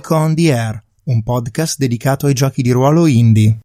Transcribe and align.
Geek 0.00 0.10
on 0.12 0.34
the 0.34 0.50
Air, 0.50 0.82
un 1.04 1.22
podcast 1.22 1.76
dedicato 1.76 2.24
ai 2.24 2.32
giochi 2.32 2.62
di 2.62 2.70
ruolo 2.70 3.06
indie. 3.06 3.58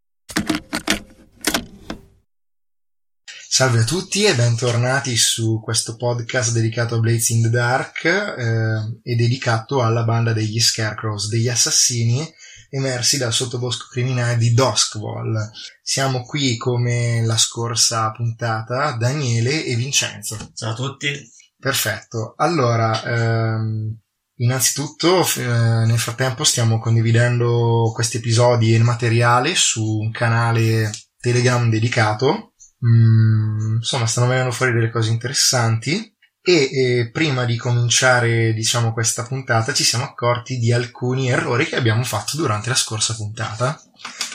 Salve 3.48 3.80
a 3.80 3.84
tutti 3.86 4.26
e 4.26 4.36
bentornati 4.36 5.16
su 5.16 5.62
questo 5.64 5.96
podcast 5.96 6.52
dedicato 6.52 6.96
a 6.96 7.00
Blades 7.00 7.30
in 7.30 7.44
the 7.44 7.50
Dark 7.50 8.04
eh, 8.04 9.00
e 9.02 9.16
dedicato 9.16 9.82
alla 9.82 10.04
banda 10.04 10.34
degli 10.34 10.60
Scarecrows, 10.60 11.30
degli 11.30 11.48
assassini 11.48 12.30
emersi 12.70 13.18
dal 13.18 13.32
sottobosco 13.32 13.88
criminale 13.90 14.36
di 14.36 14.54
Duskwall. 14.54 15.38
Siamo 15.82 16.24
qui 16.24 16.58
come 16.58 17.24
la 17.24 17.38
scorsa 17.38 18.12
puntata, 18.12 18.98
Daniele 18.98 19.64
e 19.64 19.76
Vincenzo. 19.76 20.52
Ciao 20.54 20.72
a 20.72 20.76
tutti. 20.76 21.32
Perfetto. 21.58 22.34
Allora, 22.36 23.02
ehm, 23.04 24.00
innanzitutto, 24.38 25.26
eh, 25.38 25.42
nel 25.86 26.00
frattempo 26.00 26.44
stiamo 26.44 26.80
condividendo 26.80 27.92
questi 27.94 28.18
episodi 28.18 28.74
e 28.74 28.78
il 28.78 28.84
materiale 28.84 29.56
su 29.56 29.84
un 29.84 30.12
canale 30.12 30.92
Telegram 31.20 31.70
dedicato 31.70 32.54
Mm, 32.86 33.78
insomma, 33.78 34.06
stanno 34.06 34.28
venendo 34.28 34.52
fuori 34.52 34.74
delle 34.74 34.92
cose 34.92 35.10
interessanti. 35.12 36.14
E 36.48 36.70
eh, 36.72 37.10
prima 37.12 37.44
di 37.46 37.58
cominciare, 37.58 38.54
diciamo, 38.54 38.94
questa 38.94 39.26
puntata, 39.26 39.74
ci 39.74 39.84
siamo 39.84 40.04
accorti 40.04 40.58
di 40.58 40.72
alcuni 40.72 41.30
errori 41.32 41.66
che 41.66 41.76
abbiamo 41.76 42.04
fatto 42.04 42.38
durante 42.38 42.70
la 42.70 42.76
scorsa 42.76 43.16
puntata. 43.16 43.82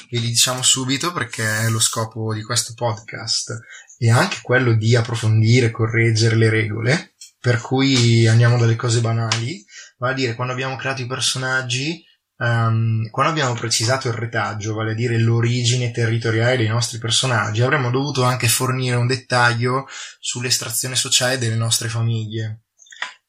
E 0.09 0.19
li 0.19 0.27
diciamo 0.27 0.63
subito 0.63 1.13
perché 1.13 1.69
lo 1.69 1.79
scopo 1.79 2.35
di 2.35 2.43
questo 2.43 2.73
podcast 2.75 3.61
è 3.97 4.09
anche 4.09 4.39
quello 4.43 4.75
di 4.75 4.97
approfondire, 4.97 5.71
correggere 5.71 6.35
le 6.35 6.51
regole. 6.51 7.15
Per 7.39 7.61
cui 7.61 8.27
andiamo 8.27 8.59
dalle 8.59 8.77
cose 8.77 9.01
banali, 9.01 9.65
vale 10.01 10.13
a 10.15 10.17
dire 10.17 10.35
quando 10.35 10.53
abbiamo 10.53 10.75
creato 10.75 11.03
i 11.03 11.07
personaggi 11.07 12.05
Um, 12.43 13.11
quando 13.11 13.33
abbiamo 13.33 13.53
precisato 13.53 14.09
il 14.09 14.15
retaggio, 14.15 14.73
vale 14.73 14.93
a 14.93 14.95
dire 14.95 15.19
l'origine 15.19 15.91
territoriale 15.91 16.57
dei 16.57 16.69
nostri 16.69 16.97
personaggi, 16.97 17.61
avremmo 17.61 17.91
dovuto 17.91 18.23
anche 18.23 18.49
fornire 18.49 18.97
un 18.97 19.07
dettaglio 19.07 19.87
sull'estrazione 20.19 20.95
sociale 20.95 21.37
delle 21.37 21.55
nostre 21.55 21.91
famiglie. 21.91 22.63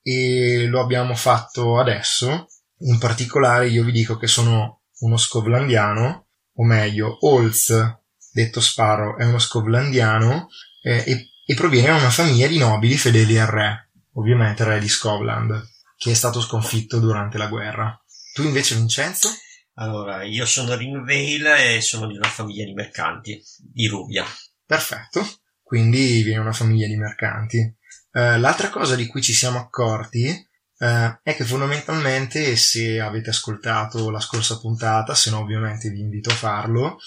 E 0.01 0.65
lo 0.67 0.79
abbiamo 0.79 1.13
fatto 1.13 1.77
adesso. 1.77 2.47
In 2.83 2.99
particolare 2.99 3.67
io 3.67 3.83
vi 3.83 3.91
dico 3.91 4.15
che 4.15 4.27
sono 4.27 4.83
uno 4.99 5.17
scovlandiano, 5.17 6.27
o 6.55 6.63
meglio, 6.63 7.17
Holz, 7.19 7.73
detto 8.31 8.61
Sparrow, 8.61 9.17
è 9.17 9.25
uno 9.25 9.39
scovlandiano 9.39 10.47
eh, 10.83 11.03
e, 11.05 11.27
e 11.45 11.53
proviene 11.53 11.87
da 11.87 11.95
una 11.95 12.09
famiglia 12.09 12.47
di 12.47 12.57
nobili 12.57 12.95
fedeli 12.95 13.37
al 13.37 13.47
re, 13.47 13.89
ovviamente 14.13 14.63
re 14.63 14.79
di 14.79 14.87
Scotland, 14.87 15.51
che 16.01 16.09
è 16.09 16.13
stato 16.15 16.41
sconfitto 16.41 16.97
durante 16.97 17.37
la 17.37 17.45
guerra. 17.45 17.95
Tu 18.33 18.41
invece, 18.41 18.73
Vincenzo? 18.73 19.29
Allora, 19.75 20.23
io 20.23 20.47
sono 20.47 20.73
Ringvale 20.73 21.75
e 21.75 21.81
sono 21.81 22.07
di 22.07 22.17
una 22.17 22.27
famiglia 22.27 22.65
di 22.65 22.73
mercanti, 22.73 23.39
di 23.59 23.85
Rubia. 23.85 24.25
Perfetto, 24.65 25.23
quindi 25.61 26.23
viene 26.23 26.39
una 26.39 26.53
famiglia 26.53 26.87
di 26.87 26.97
mercanti. 26.97 27.57
Uh, 28.13 28.39
l'altra 28.39 28.71
cosa 28.71 28.95
di 28.95 29.05
cui 29.05 29.21
ci 29.21 29.33
siamo 29.33 29.59
accorti 29.59 30.27
uh, 30.27 31.19
è 31.21 31.35
che 31.35 31.45
fondamentalmente, 31.45 32.55
se 32.55 32.99
avete 32.99 33.29
ascoltato 33.29 34.09
la 34.09 34.19
scorsa 34.19 34.57
puntata, 34.57 35.13
se 35.13 35.29
no 35.29 35.37
ovviamente 35.37 35.91
vi 35.91 35.99
invito 35.99 36.31
a 36.31 36.35
farlo, 36.35 36.97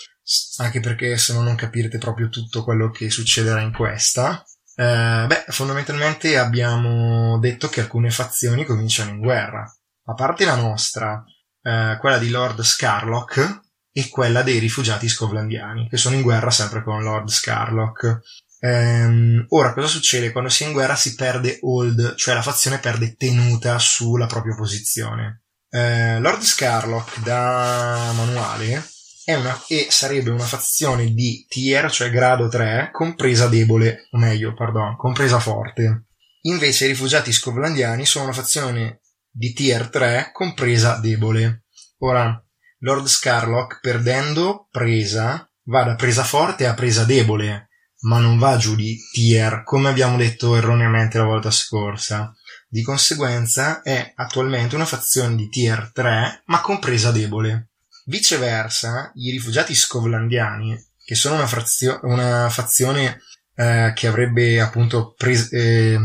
anche 0.59 0.79
perché 0.79 1.19
se 1.19 1.33
no 1.33 1.43
non 1.43 1.57
capirete 1.57 1.99
proprio 1.99 2.29
tutto 2.29 2.63
quello 2.63 2.91
che 2.91 3.11
succederà 3.11 3.61
in 3.61 3.73
questa, 3.73 4.45
uh, 4.77 5.27
beh, 5.27 5.45
fondamentalmente 5.49 6.39
abbiamo 6.39 7.39
detto 7.39 7.69
che 7.69 7.81
alcune 7.81 8.11
fazioni 8.11 8.65
cominciano 8.65 9.11
in 9.11 9.21
guerra 9.21 9.71
a 10.07 10.15
parte 10.15 10.45
la 10.45 10.57
nostra, 10.57 11.25
eh, 11.63 11.97
quella 11.99 12.19
di 12.19 12.31
Lord 12.31 12.61
Scarlock 12.61 13.63
e 13.91 14.09
quella 14.09 14.43
dei 14.43 14.59
rifugiati 14.59 15.09
scovlandiani, 15.09 15.89
che 15.89 15.97
sono 15.97 16.17
in 16.17 16.23
guerra 16.23 16.51
sempre 16.51 16.83
con 16.83 17.03
Lord 17.03 17.29
Scarlock. 17.29 18.21
Ehm, 18.61 19.47
ora, 19.49 19.73
cosa 19.73 19.87
succede? 19.87 20.33
Quando 20.33 20.51
si 20.51 20.65
è 20.65 20.67
in 20.67 20.73
guerra 20.73 20.97
si 20.97 21.15
perde 21.15 21.59
hold, 21.63 22.15
cioè 22.17 22.35
la 22.35 22.43
fazione 22.43 22.79
perde 22.79 23.15
tenuta 23.17 23.79
sulla 23.79 24.27
propria 24.27 24.55
posizione. 24.55 25.43
Eh, 25.71 26.19
Lord 26.21 26.43
Scarlock, 26.43 27.21
da 27.23 28.13
manuale, 28.15 28.85
una, 29.27 29.63
e 29.69 29.87
sarebbe 29.91 30.31
una 30.31 30.45
fazione 30.45 31.13
di 31.13 31.47
tier, 31.49 31.91
cioè 31.91 32.11
grado 32.11 32.49
3, 32.49 32.91
compresa 32.93 33.49
debole, 33.49 34.09
o 34.11 34.19
meglio, 34.19 34.55
pardon, 34.55 34.97
compresa 34.97 35.39
forte. 35.39 36.07
Invece 36.43 36.85
i 36.85 36.89
rifugiati 36.89 37.33
scovlandiani 37.33 38.05
sono 38.05 38.25
una 38.25 38.35
fazione 38.35 39.01
di 39.31 39.53
tier 39.53 39.89
3 39.89 40.31
compresa 40.33 40.99
debole. 40.99 41.65
Ora, 41.99 42.39
Lord 42.81 43.07
Scarlock 43.07 43.81
perdendo 43.81 44.69
presa 44.71 45.49
va 45.65 45.85
da 45.85 45.95
presa 45.95 46.23
forte 46.23 46.67
a 46.67 46.75
presa 46.75 47.05
debole, 47.05 47.69
ma 48.01 48.19
non 48.19 48.39
va 48.39 48.57
giù 48.57 48.75
di 48.75 48.99
tier, 49.13 49.63
come 49.65 49.89
abbiamo 49.89 50.17
detto 50.19 50.55
erroneamente 50.57 51.17
la 51.19 51.25
volta 51.25 51.51
scorsa. 51.51 52.35
Di 52.69 52.83
conseguenza 52.83 53.83
è 53.83 54.13
attualmente 54.15 54.75
una 54.75 54.85
fazione 54.85 55.37
di 55.37 55.49
tier 55.49 55.91
3, 55.93 56.43
ma 56.47 56.61
compresa 56.61 57.11
debole. 57.11 57.71
Viceversa, 58.05 59.13
i 59.15 59.31
rifugiati 59.31 59.75
scovlandiani, 59.75 60.77
che 61.05 61.15
sono 61.15 61.37
una, 61.37 61.47
frazio- 61.47 62.01
una 62.03 62.49
fazione 62.51 63.21
eh, 63.55 63.93
che 63.95 64.07
avrebbe 64.07 64.61
appunto 64.61 65.15
pres- 65.17 65.53
eh, 65.53 65.99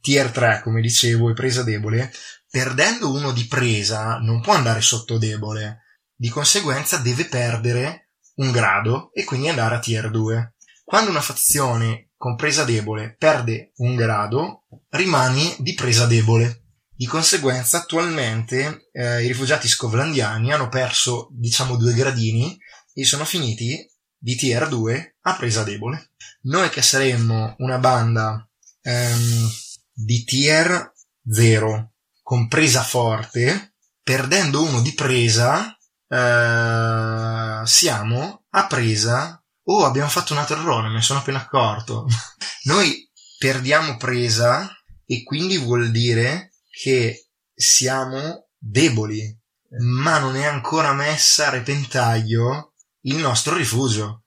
tier 0.00 0.30
3, 0.30 0.60
come 0.62 0.80
dicevo, 0.80 1.30
e 1.30 1.34
presa 1.34 1.62
debole, 1.62 2.12
perdendo 2.50 3.10
uno 3.12 3.32
di 3.32 3.46
presa 3.46 4.18
non 4.18 4.40
può 4.40 4.54
andare 4.54 4.80
sotto 4.80 5.18
debole, 5.18 5.82
di 6.14 6.28
conseguenza 6.28 6.98
deve 6.98 7.24
perdere 7.26 8.10
un 8.36 8.50
grado 8.50 9.10
e 9.12 9.24
quindi 9.24 9.48
andare 9.48 9.76
a 9.76 9.80
tier 9.80 10.10
2. 10.10 10.54
Quando 10.84 11.10
una 11.10 11.20
fazione 11.20 12.10
con 12.16 12.36
presa 12.36 12.64
debole 12.64 13.16
perde 13.18 13.72
un 13.76 13.96
grado, 13.96 14.64
rimane 14.90 15.56
di 15.58 15.74
presa 15.74 16.06
debole. 16.06 16.63
Di 17.04 17.10
conseguenza, 17.10 17.76
attualmente 17.76 18.88
eh, 18.90 19.22
i 19.22 19.26
rifugiati 19.26 19.68
scovlandiani 19.68 20.54
hanno 20.54 20.70
perso, 20.70 21.28
diciamo, 21.32 21.76
due 21.76 21.92
gradini 21.92 22.58
e 22.94 23.04
sono 23.04 23.26
finiti 23.26 23.86
di 24.16 24.34
tier 24.36 24.66
2 24.68 25.16
a 25.20 25.36
presa 25.36 25.64
debole. 25.64 26.12
Noi 26.44 26.70
che 26.70 26.80
saremmo 26.80 27.56
una 27.58 27.76
banda 27.76 28.48
ehm, 28.80 29.50
di 29.92 30.24
tier 30.24 30.94
0 31.28 31.92
con 32.22 32.48
presa 32.48 32.82
forte, 32.82 33.74
perdendo 34.02 34.62
uno 34.62 34.80
di 34.80 34.94
presa, 34.94 35.76
eh, 36.08 37.66
siamo 37.66 38.46
a 38.48 38.66
presa. 38.66 39.44
Oh, 39.64 39.84
abbiamo 39.84 40.08
fatto 40.08 40.32
un 40.32 40.38
altro 40.38 40.58
errore, 40.58 40.88
me 40.88 40.94
ne 40.94 41.02
sono 41.02 41.18
appena 41.18 41.42
accorto. 41.42 42.06
Noi 42.64 43.10
perdiamo 43.36 43.98
presa 43.98 44.74
e 45.04 45.22
quindi 45.22 45.58
vuol 45.58 45.90
dire 45.90 46.48
che 46.74 47.28
siamo 47.54 48.48
deboli, 48.58 49.36
ma 49.78 50.18
non 50.18 50.36
è 50.36 50.44
ancora 50.44 50.92
messa 50.92 51.46
a 51.46 51.50
repentaglio 51.50 52.74
il 53.02 53.16
nostro 53.16 53.56
rifugio. 53.56 54.24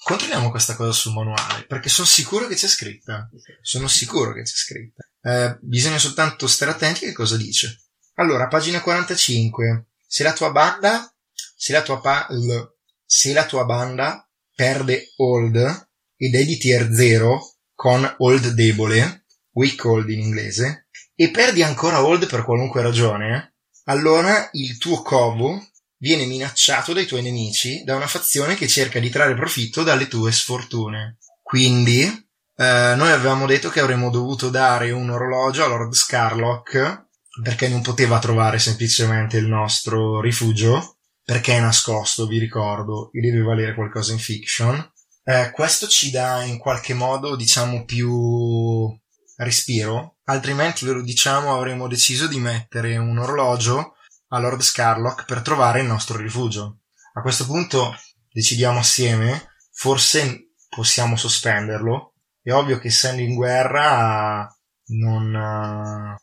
Controlliamo 0.00 0.50
questa 0.50 0.74
cosa 0.76 0.92
sul 0.92 1.12
manuale, 1.12 1.66
perché 1.66 1.88
sono 1.88 2.06
sicuro 2.06 2.46
che 2.46 2.54
c'è 2.54 2.68
scritta. 2.68 3.28
Sono 3.60 3.88
sicuro 3.88 4.32
che 4.32 4.42
c'è 4.42 4.54
scritta. 4.54 5.06
Eh, 5.20 5.58
bisogna 5.60 5.98
soltanto 5.98 6.46
stare 6.46 6.70
attenti 6.70 7.04
a 7.04 7.08
che 7.08 7.14
cosa 7.14 7.36
dice. 7.36 7.82
Allora, 8.14 8.48
pagina 8.48 8.80
45. 8.80 9.88
Se 10.06 10.22
la 10.22 10.32
tua 10.32 10.50
banda, 10.50 11.12
se 11.56 11.72
la 11.72 11.82
tua, 11.82 12.00
pa- 12.00 12.28
se 13.04 13.32
la 13.32 13.44
tua 13.44 13.64
banda 13.64 14.26
perde 14.54 15.12
hold 15.16 15.56
ed 16.16 16.34
è 16.34 16.44
di 16.44 16.56
tier 16.56 16.90
0 16.92 17.56
con 17.74 18.14
hold 18.18 18.48
debole, 18.48 19.26
weak 19.52 19.84
hold 19.84 20.08
in 20.08 20.20
inglese, 20.20 20.87
e 21.20 21.30
perdi 21.32 21.64
ancora 21.64 22.04
hold 22.04 22.28
per 22.28 22.44
qualunque 22.44 22.80
ragione, 22.80 23.54
allora 23.86 24.50
il 24.52 24.78
tuo 24.78 25.02
covo 25.02 25.60
viene 25.96 26.26
minacciato 26.26 26.92
dai 26.92 27.06
tuoi 27.06 27.22
nemici 27.22 27.82
da 27.82 27.96
una 27.96 28.06
fazione 28.06 28.54
che 28.54 28.68
cerca 28.68 29.00
di 29.00 29.10
trarre 29.10 29.34
profitto 29.34 29.82
dalle 29.82 30.06
tue 30.06 30.30
sfortune. 30.30 31.18
Quindi, 31.42 32.02
eh, 32.02 32.94
noi 32.96 33.10
avevamo 33.10 33.46
detto 33.46 33.68
che 33.68 33.80
avremmo 33.80 34.10
dovuto 34.10 34.48
dare 34.48 34.92
un 34.92 35.10
orologio 35.10 35.64
a 35.64 35.66
Lord 35.66 35.92
Scarlock 35.92 37.06
perché 37.42 37.66
non 37.66 37.82
poteva 37.82 38.20
trovare 38.20 38.60
semplicemente 38.60 39.38
il 39.38 39.48
nostro 39.48 40.20
rifugio 40.20 40.98
perché 41.24 41.56
è 41.56 41.60
nascosto, 41.60 42.28
vi 42.28 42.38
ricordo, 42.38 43.10
e 43.12 43.20
deve 43.20 43.40
valere 43.40 43.74
qualcosa 43.74 44.12
in 44.12 44.20
fiction. 44.20 44.92
Eh, 45.24 45.50
questo 45.50 45.88
ci 45.88 46.12
dà 46.12 46.44
in 46.44 46.58
qualche 46.58 46.94
modo, 46.94 47.34
diciamo, 47.34 47.84
più 47.84 48.88
respiro, 49.44 50.18
altrimenti 50.24 50.84
ve 50.84 50.92
lo 50.92 51.02
diciamo 51.02 51.54
avremmo 51.54 51.88
deciso 51.88 52.26
di 52.26 52.38
mettere 52.38 52.96
un 52.96 53.18
orologio 53.18 53.94
a 54.28 54.38
Lord 54.38 54.60
Scarlock 54.60 55.24
per 55.24 55.42
trovare 55.42 55.80
il 55.80 55.86
nostro 55.86 56.16
rifugio. 56.16 56.80
A 57.14 57.22
questo 57.22 57.46
punto 57.46 57.94
decidiamo 58.30 58.78
assieme, 58.78 59.52
forse 59.72 60.52
possiamo 60.68 61.16
sospenderlo 61.16 62.12
è 62.48 62.52
ovvio 62.52 62.78
che 62.78 62.88
essendo 62.88 63.20
in 63.20 63.34
guerra 63.34 64.48
non, 64.86 66.16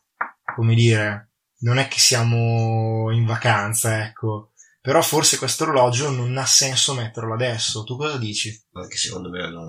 come 0.54 0.74
dire, 0.74 1.30
non 1.58 1.78
è 1.78 1.86
che 1.86 2.00
siamo 2.00 3.12
in 3.12 3.24
vacanza, 3.24 4.04
ecco. 4.04 4.50
Però 4.80 5.00
forse 5.02 5.38
questo 5.38 5.62
orologio 5.62 6.10
non 6.10 6.36
ha 6.36 6.44
senso 6.44 6.94
metterlo 6.94 7.34
adesso. 7.34 7.84
Tu 7.84 7.96
cosa 7.96 8.18
dici? 8.18 8.60
Anche 8.72 8.96
secondo 8.96 9.30
me 9.30 9.50
no. 9.50 9.68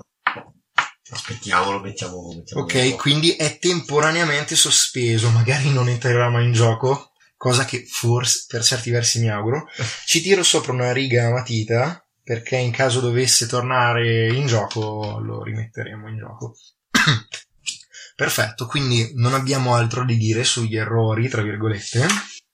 Aspettiamolo, 1.10 1.80
mettiamo. 1.80 2.32
mettiamo 2.34 2.62
ok, 2.62 2.96
quindi 2.96 3.32
è 3.32 3.58
temporaneamente 3.58 4.54
sospeso, 4.56 5.30
magari 5.30 5.70
non 5.70 5.88
entrerà 5.88 6.28
mai 6.28 6.44
in 6.44 6.52
gioco, 6.52 7.12
cosa 7.36 7.64
che 7.64 7.84
forse 7.86 8.44
per 8.46 8.62
certi 8.62 8.90
versi 8.90 9.20
mi 9.20 9.30
auguro. 9.30 9.68
Ci 10.04 10.20
tiro 10.20 10.42
sopra 10.42 10.72
una 10.72 10.92
riga 10.92 11.26
a 11.26 11.30
matita 11.30 12.02
perché 12.22 12.56
in 12.56 12.72
caso 12.72 13.00
dovesse 13.00 13.46
tornare 13.46 14.28
in 14.34 14.46
gioco 14.46 15.18
lo 15.18 15.42
rimetteremo 15.42 16.08
in 16.08 16.18
gioco. 16.18 16.56
Perfetto, 18.14 18.66
quindi 18.66 19.12
non 19.14 19.32
abbiamo 19.32 19.74
altro 19.74 20.04
da 20.04 20.12
dire 20.12 20.44
sugli 20.44 20.76
errori, 20.76 21.28
tra 21.28 21.40
virgolette. 21.40 22.06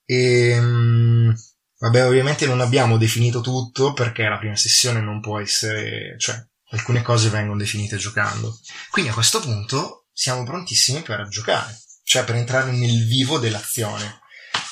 E, 0.05 0.51
ehm, 0.51 1.35
vabbè, 1.79 2.07
ovviamente 2.07 2.47
non 2.47 2.61
abbiamo 2.61 2.99
definito 2.99 3.41
tutto 3.41 3.95
perché 3.95 4.29
la 4.29 4.39
prima 4.39 4.55
sessione 4.55 5.01
non 5.01 5.21
può 5.21 5.41
essere, 5.41 6.17
cioè, 6.19 6.37
alcune 6.75 7.03
cose 7.03 7.31
vengono 7.31 7.59
definite 7.59 7.97
giocando. 7.97 8.59
Quindi 8.91 9.11
a 9.11 9.15
questo 9.15 9.41
punto 9.41 10.07
siamo 10.13 10.45
prontissimi 10.45 11.03
per 11.03 11.27
giocare, 11.29 11.77
cioè 12.03 12.25
per 12.25 12.35
entrare 12.35 12.73
nel 12.73 13.07
vivo 13.07 13.39
dell'azione. 13.39 14.21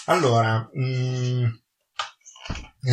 Allora, 0.07 0.69
mh, 0.73 0.85
mm, 0.85 1.45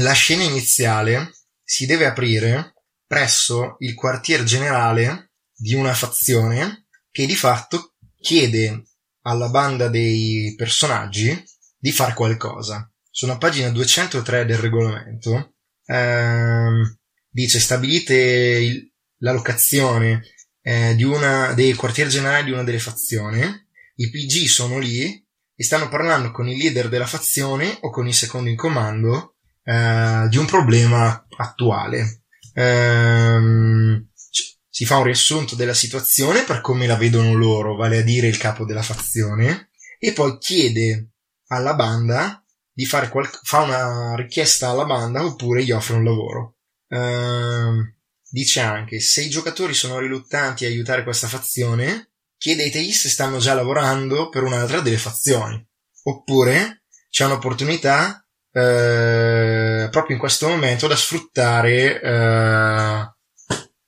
la 0.02 0.14
scena 0.14 0.44
iniziale 0.44 1.34
si 1.64 1.86
deve 1.86 2.06
aprire 2.06 2.74
presso 3.06 3.76
il 3.80 3.96
quartier 3.96 4.44
generale 4.44 5.32
di 5.56 5.74
una 5.74 5.94
fazione 5.94 6.86
che 7.12 7.26
di 7.26 7.36
fatto 7.36 7.96
chiede 8.20 8.84
alla 9.24 9.50
banda 9.50 9.88
dei 9.88 10.54
personaggi 10.56 11.44
di 11.78 11.92
fare 11.92 12.14
qualcosa. 12.14 12.92
Sono 13.10 13.34
a 13.34 13.38
pagina 13.38 13.70
203 13.70 14.46
del 14.46 14.58
regolamento. 14.58 15.56
Ehm, 15.86 17.00
dice 17.30 17.60
stabilite 17.60 18.16
il, 18.16 18.89
la 19.20 19.32
locazione 19.32 20.24
eh, 20.62 20.96
di 20.96 21.04
una, 21.04 21.54
dei 21.54 21.74
quartier 21.74 22.08
generali 22.08 22.46
di 22.46 22.52
una 22.52 22.64
delle 22.64 22.80
fazioni. 22.80 23.42
I 23.96 24.10
PG 24.10 24.48
sono 24.48 24.78
lì 24.78 25.26
e 25.56 25.64
stanno 25.64 25.90
parlando 25.90 26.32
con 26.32 26.48
il 26.48 26.58
leader 26.58 26.90
della 26.90 27.06
fazione 27.06 27.78
o 27.82 27.90
con 27.90 28.08
il 28.08 28.14
secondo 28.14 28.50
in 28.50 28.56
comando 28.56 29.36
eh, 29.64 30.28
di 30.30 30.38
un 30.38 30.46
problema 30.46 31.26
attuale. 31.38 32.24
Ehm, 32.54 34.10
si 34.70 34.86
fa 34.86 34.98
un 34.98 35.04
riassunto 35.04 35.56
della 35.56 35.74
situazione 35.74 36.44
per 36.44 36.62
come 36.62 36.88
la 36.88 36.96
vedono 36.96 37.34
loro, 37.34 37.76
vale 37.76 37.98
a 37.98 38.02
dire 38.02 38.28
il 38.28 38.38
capo 38.38 38.64
della 38.64 38.82
fazione, 38.82 39.72
e 40.00 40.14
poi 40.14 40.38
chiede 40.38 41.10
alla 41.48 41.76
banda 41.76 42.42
di 42.72 42.86
fare 42.86 43.10
qual- 43.10 43.30
fa 43.44 43.62
una 43.62 44.16
richiesta 44.16 44.70
alla 44.70 44.86
banda 44.86 45.26
oppure 45.26 45.64
gli 45.64 45.72
offre 45.72 45.96
un 45.98 46.06
lavoro. 46.06 46.56
Ehm, 46.88 47.96
dice 48.30 48.60
anche 48.62 49.00
se 49.00 49.24
i 49.24 49.30
giocatori 49.30 49.74
sono 49.74 50.00
riluttanti 50.00 50.66
a 50.66 50.68
aiutare 50.68 51.04
questa 51.04 51.28
fazione, 51.28 52.12
chiedetegli 52.38 52.92
se 52.92 53.10
stanno 53.10 53.40
già 53.40 53.54
lavorando 53.54 54.30
per 54.30 54.44
un'altra 54.44 54.80
delle 54.82 54.98
fazioni. 54.98 55.64
Oppure 56.04 56.84
c'è 57.10 57.26
un'opportunità 57.26 58.26
eh, 58.52 59.88
proprio 59.92 60.16
in 60.16 60.20
questo 60.20 60.48
momento 60.48 60.88
da 60.88 60.96
sfruttare 60.96 62.02
eh, 62.02 63.14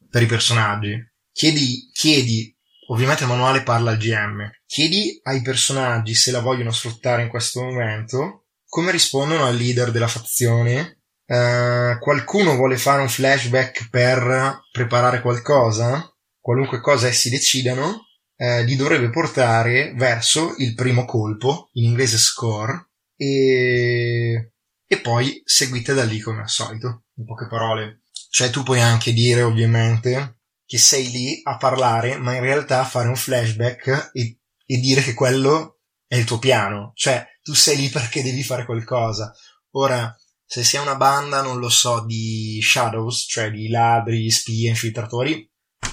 per 0.09 0.21
i 0.21 0.25
personaggi. 0.25 0.97
Chiedi, 1.31 1.89
chiedi, 1.93 2.55
ovviamente 2.87 3.23
il 3.23 3.29
manuale 3.29 3.63
parla 3.63 3.91
al 3.91 3.97
GM, 3.97 4.49
chiedi 4.65 5.19
ai 5.23 5.41
personaggi 5.41 6.13
se 6.13 6.31
la 6.31 6.41
vogliono 6.41 6.71
sfruttare 6.71 7.21
in 7.21 7.29
questo 7.29 7.61
momento, 7.61 8.47
come 8.67 8.91
rispondono 8.91 9.45
al 9.45 9.55
leader 9.55 9.91
della 9.91 10.07
fazione, 10.07 11.00
Uh, 11.31 11.97
qualcuno 11.99 12.55
vuole 12.55 12.75
fare 12.75 13.01
un 13.01 13.07
flashback 13.07 13.89
per 13.89 14.63
preparare 14.71 15.21
qualcosa, 15.21 16.13
qualunque 16.39 16.81
cosa 16.81 17.07
essi 17.07 17.29
decidano, 17.29 18.07
uh, 18.35 18.63
li 18.65 18.75
dovrebbe 18.75 19.09
portare 19.09 19.93
verso 19.95 20.55
il 20.57 20.73
primo 20.73 21.05
colpo, 21.05 21.69
in 21.73 21.85
inglese 21.85 22.17
score, 22.17 22.89
e 23.15 24.51
e 24.91 24.99
poi 24.99 25.41
seguite 25.45 25.93
da 25.93 26.03
lì 26.03 26.19
come 26.19 26.41
al 26.41 26.49
solito, 26.49 27.05
in 27.15 27.23
poche 27.23 27.47
parole. 27.47 28.01
Cioè 28.29 28.49
tu 28.49 28.61
puoi 28.61 28.81
anche 28.81 29.13
dire 29.13 29.41
ovviamente 29.41 30.41
che 30.65 30.77
sei 30.77 31.09
lì 31.11 31.39
a 31.43 31.55
parlare, 31.55 32.17
ma 32.17 32.35
in 32.35 32.41
realtà 32.41 32.83
fare 32.83 33.07
un 33.07 33.15
flashback 33.15 34.09
e, 34.11 34.39
e 34.65 34.77
dire 34.79 35.01
che 35.01 35.13
quello 35.13 35.79
è 36.05 36.17
il 36.17 36.25
tuo 36.25 36.39
piano. 36.39 36.91
Cioè 36.93 37.25
tu 37.41 37.53
sei 37.53 37.77
lì 37.77 37.87
perché 37.87 38.21
devi 38.21 38.43
fare 38.43 38.65
qualcosa. 38.65 39.33
Ora, 39.75 40.13
se 40.51 40.65
sei 40.65 40.81
una 40.81 40.95
banda, 40.95 41.41
non 41.41 41.59
lo 41.59 41.69
so, 41.69 42.03
di 42.05 42.59
shadows, 42.61 43.25
cioè 43.25 43.49
di 43.51 43.69
ladri, 43.69 44.29
spie, 44.29 44.67
infiltratori, 44.67 45.49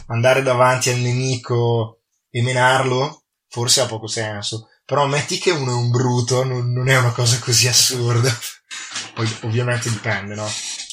andare 0.07 0.43
davanti 0.43 0.91
al 0.91 0.99
nemico 0.99 2.01
e 2.29 2.43
menarlo, 2.43 3.27
forse 3.47 3.83
ha 3.83 3.87
poco 3.87 4.09
senso. 4.09 4.67
Però 4.85 5.07
metti 5.07 5.39
che 5.39 5.53
uno 5.53 5.71
è 5.71 5.75
un 5.75 5.91
bruto, 5.91 6.43
non, 6.43 6.73
non 6.73 6.89
è 6.89 6.99
una 6.99 7.13
cosa 7.13 7.39
così 7.39 7.69
assurda. 7.69 8.37
Poi 9.15 9.29
ovviamente 9.43 9.91
dipende, 9.91 10.35
no? 10.35 10.49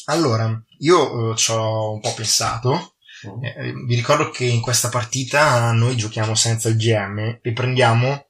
Allora, 0.06 0.48
io 0.82 1.12
uh, 1.12 1.36
ci 1.36 1.50
ho 1.50 1.94
un 1.94 2.02
po' 2.02 2.14
pensato. 2.14 2.98
Mm. 3.28 3.44
Eh, 3.44 3.74
vi 3.88 3.96
ricordo 3.96 4.30
che 4.30 4.46
in 4.46 4.62
questa 4.62 4.90
partita 4.90 5.72
noi 5.72 5.98
giochiamo 5.98 6.36
senza 6.36 6.70
il 6.70 6.78
GM 6.78 7.40
e 7.42 7.52
prendiamo 7.52 8.28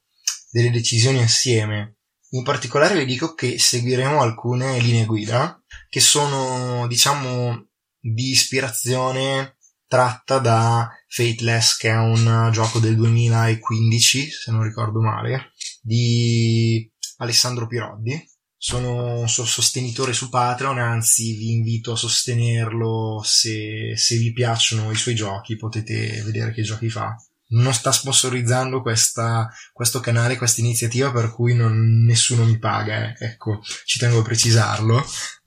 delle 0.50 0.72
decisioni 0.72 1.20
insieme. 1.20 1.95
In 2.36 2.44
particolare 2.44 2.98
vi 2.98 3.06
dico 3.06 3.34
che 3.34 3.58
seguiremo 3.58 4.22
alcune 4.22 4.78
linee 4.80 5.06
guida 5.06 5.58
che 5.88 6.02
sono, 6.02 6.86
diciamo, 6.86 7.68
di 7.98 8.30
ispirazione 8.30 9.56
tratta 9.88 10.40
da 10.40 10.90
Fateless, 11.08 11.78
che 11.78 11.90
è 11.90 11.96
un 11.96 12.50
gioco 12.52 12.80
del 12.80 12.96
2015, 12.98 14.30
se 14.32 14.52
non 14.52 14.64
ricordo 14.64 15.00
male, 15.00 15.54
di 15.82 16.92
Alessandro 17.18 17.68
Piroddi 17.68 18.22
sono 18.58 19.20
un 19.20 19.30
suo 19.30 19.46
sostenitore 19.46 20.12
su 20.12 20.28
Patreon, 20.28 20.80
anzi 20.80 21.36
vi 21.36 21.52
invito 21.52 21.94
a 21.94 21.98
sostenerlo 21.98 23.22
se, 23.24 23.94
se 23.96 24.18
vi 24.18 24.34
piacciono 24.34 24.92
i 24.92 24.96
suoi 24.96 25.16
giochi, 25.16 25.56
potete 25.56 26.22
vedere 26.24 26.52
che 26.52 26.64
giochi 26.64 26.90
fa. 26.90 27.16
Non 27.48 27.74
sta 27.74 27.92
sponsorizzando 27.92 28.82
questa, 28.82 29.50
questo 29.72 30.00
canale, 30.00 30.38
questa 30.38 30.62
iniziativa 30.62 31.12
per 31.12 31.32
cui 31.32 31.54
non, 31.54 32.04
nessuno 32.04 32.44
mi 32.44 32.58
paga, 32.58 33.10
eh. 33.10 33.26
ecco, 33.26 33.62
ci 33.86 34.00
tengo 34.00 34.20
a 34.20 34.24
precisarlo. 34.24 34.98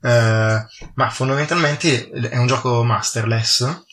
Uh, 0.01 0.59
ma 0.95 1.09
fondamentalmente 1.09 2.09
è 2.09 2.37
un 2.37 2.47
gioco 2.47 2.83
masterless 2.83 3.83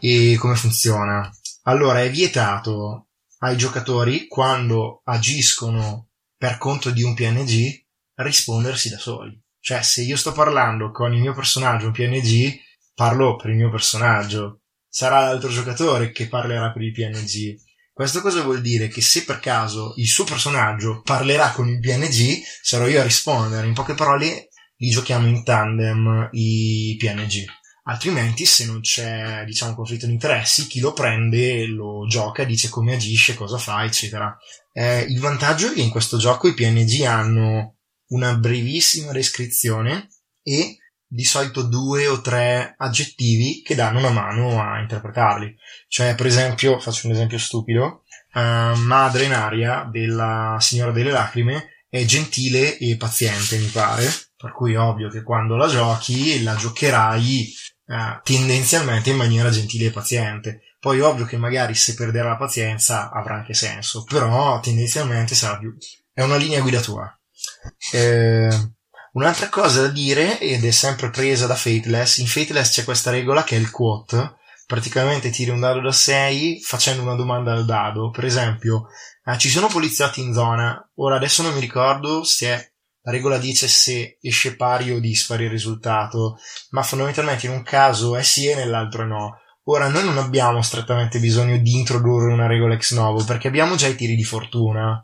e 0.00 0.36
come 0.38 0.54
funziona? 0.54 1.30
Allora 1.64 2.02
è 2.02 2.10
vietato 2.10 3.08
ai 3.40 3.56
giocatori 3.56 4.26
quando 4.26 5.02
agiscono 5.04 6.08
per 6.36 6.56
conto 6.56 6.90
di 6.90 7.02
un 7.02 7.14
PNG 7.14 7.84
rispondersi 8.14 8.88
da 8.88 8.98
soli. 8.98 9.40
Cioè, 9.60 9.82
se 9.82 10.02
io 10.02 10.16
sto 10.16 10.32
parlando 10.32 10.90
con 10.90 11.12
il 11.12 11.20
mio 11.20 11.34
personaggio, 11.34 11.86
un 11.86 11.92
PNG, 11.92 12.58
parlo 12.94 13.36
per 13.36 13.50
il 13.50 13.56
mio 13.56 13.70
personaggio. 13.70 14.62
Sarà 14.98 15.20
l'altro 15.20 15.48
giocatore 15.48 16.10
che 16.10 16.26
parlerà 16.26 16.72
per 16.72 16.82
il 16.82 16.90
PNG. 16.90 17.54
Questo 17.92 18.20
cosa 18.20 18.42
vuol 18.42 18.60
dire? 18.60 18.88
Che 18.88 19.00
se 19.00 19.22
per 19.22 19.38
caso 19.38 19.92
il 19.94 20.08
suo 20.08 20.24
personaggio 20.24 21.02
parlerà 21.04 21.52
con 21.52 21.68
il 21.68 21.78
PNG, 21.78 22.42
sarò 22.62 22.88
io 22.88 22.98
a 22.98 23.04
rispondere. 23.04 23.68
In 23.68 23.74
poche 23.74 23.94
parole, 23.94 24.48
li 24.78 24.90
giochiamo 24.90 25.28
in 25.28 25.44
tandem 25.44 26.30
i 26.32 26.96
PNG. 26.98 27.44
Altrimenti, 27.84 28.44
se 28.44 28.66
non 28.66 28.80
c'è, 28.80 29.44
diciamo, 29.44 29.76
conflitto 29.76 30.06
di 30.06 30.14
interessi, 30.14 30.66
chi 30.66 30.80
lo 30.80 30.92
prende 30.92 31.66
lo 31.66 32.04
gioca, 32.08 32.42
dice 32.42 32.68
come 32.68 32.94
agisce, 32.94 33.36
cosa 33.36 33.56
fa, 33.56 33.84
eccetera. 33.84 34.36
Eh, 34.72 35.02
il 35.02 35.20
vantaggio 35.20 35.70
è 35.70 35.74
che 35.74 35.80
in 35.80 35.90
questo 35.90 36.18
gioco 36.18 36.48
i 36.48 36.54
PNG 36.54 37.02
hanno 37.02 37.76
una 38.08 38.34
brevissima 38.34 39.12
descrizione 39.12 40.08
e 40.42 40.76
di 41.08 41.24
solito 41.24 41.62
due 41.62 42.06
o 42.06 42.20
tre 42.20 42.74
aggettivi 42.76 43.62
che 43.62 43.74
danno 43.74 43.98
una 43.98 44.10
mano 44.10 44.62
a 44.62 44.78
interpretarli. 44.78 45.56
Cioè, 45.88 46.14
per 46.14 46.26
esempio, 46.26 46.78
faccio 46.78 47.06
un 47.06 47.14
esempio 47.14 47.38
stupido, 47.38 48.04
uh, 48.34 48.76
Madre 48.76 49.26
Naria 49.26 49.88
della 49.90 50.58
Signora 50.60 50.92
delle 50.92 51.10
Lacrime 51.10 51.84
è 51.88 52.04
gentile 52.04 52.76
e 52.76 52.96
paziente, 52.98 53.56
mi 53.56 53.68
pare, 53.68 54.06
per 54.36 54.52
cui 54.52 54.74
è 54.74 54.78
ovvio 54.78 55.08
che 55.08 55.22
quando 55.22 55.56
la 55.56 55.66
giochi 55.66 56.42
la 56.42 56.54
giocherai 56.54 57.52
uh, 57.86 58.20
tendenzialmente 58.22 59.10
in 59.10 59.16
maniera 59.16 59.48
gentile 59.48 59.86
e 59.86 59.90
paziente. 59.90 60.60
Poi 60.78 60.98
è 60.98 61.02
ovvio 61.02 61.24
che 61.24 61.38
magari 61.38 61.74
se 61.74 61.94
perderà 61.94 62.28
la 62.28 62.36
pazienza 62.36 63.10
avrà 63.10 63.36
anche 63.36 63.54
senso, 63.54 64.04
però 64.04 64.60
tendenzialmente 64.60 65.34
sarà 65.34 65.58
più... 65.58 65.74
è 66.12 66.22
una 66.22 66.36
linea 66.36 66.60
guida 66.60 66.80
tua. 66.80 67.10
Eh, 67.92 68.48
un'altra 69.18 69.48
cosa 69.48 69.82
da 69.82 69.88
dire, 69.88 70.38
ed 70.38 70.64
è 70.64 70.70
sempre 70.70 71.10
presa 71.10 71.46
da 71.46 71.56
Fateless, 71.56 72.18
in 72.18 72.26
Fateless 72.26 72.70
c'è 72.70 72.84
questa 72.84 73.10
regola 73.10 73.42
che 73.42 73.56
è 73.56 73.58
il 73.58 73.70
quote, 73.70 74.36
praticamente 74.66 75.30
tiri 75.30 75.50
un 75.50 75.60
dado 75.60 75.80
da 75.80 75.92
6 75.92 76.60
facendo 76.62 77.02
una 77.02 77.14
domanda 77.14 77.52
al 77.52 77.64
dado. 77.64 78.10
Per 78.10 78.24
esempio, 78.24 78.86
eh, 79.24 79.38
ci 79.38 79.48
sono 79.48 79.66
poliziotti 79.66 80.20
in 80.20 80.32
zona. 80.32 80.78
Ora 80.96 81.16
adesso 81.16 81.42
non 81.42 81.54
mi 81.54 81.60
ricordo 81.60 82.22
se 82.22 82.74
la 83.00 83.10
regola 83.10 83.38
dice 83.38 83.66
se 83.66 84.18
esce 84.20 84.56
pari 84.56 84.90
o 84.92 85.00
dispari 85.00 85.44
il 85.44 85.50
risultato, 85.50 86.38
ma 86.70 86.82
fondamentalmente 86.82 87.46
in 87.46 87.52
un 87.52 87.62
caso 87.62 88.14
è 88.14 88.22
sì 88.22 88.46
e 88.46 88.54
nell'altro 88.54 89.06
no. 89.06 89.38
Ora 89.64 89.88
noi 89.88 90.04
non 90.04 90.18
abbiamo 90.18 90.62
strettamente 90.62 91.18
bisogno 91.18 91.56
di 91.58 91.74
introdurre 91.74 92.32
una 92.32 92.46
regola 92.46 92.74
ex 92.74 92.92
novo 92.92 93.24
perché 93.24 93.48
abbiamo 93.48 93.74
già 93.74 93.86
i 93.86 93.96
tiri 93.96 94.14
di 94.14 94.24
fortuna. 94.24 95.02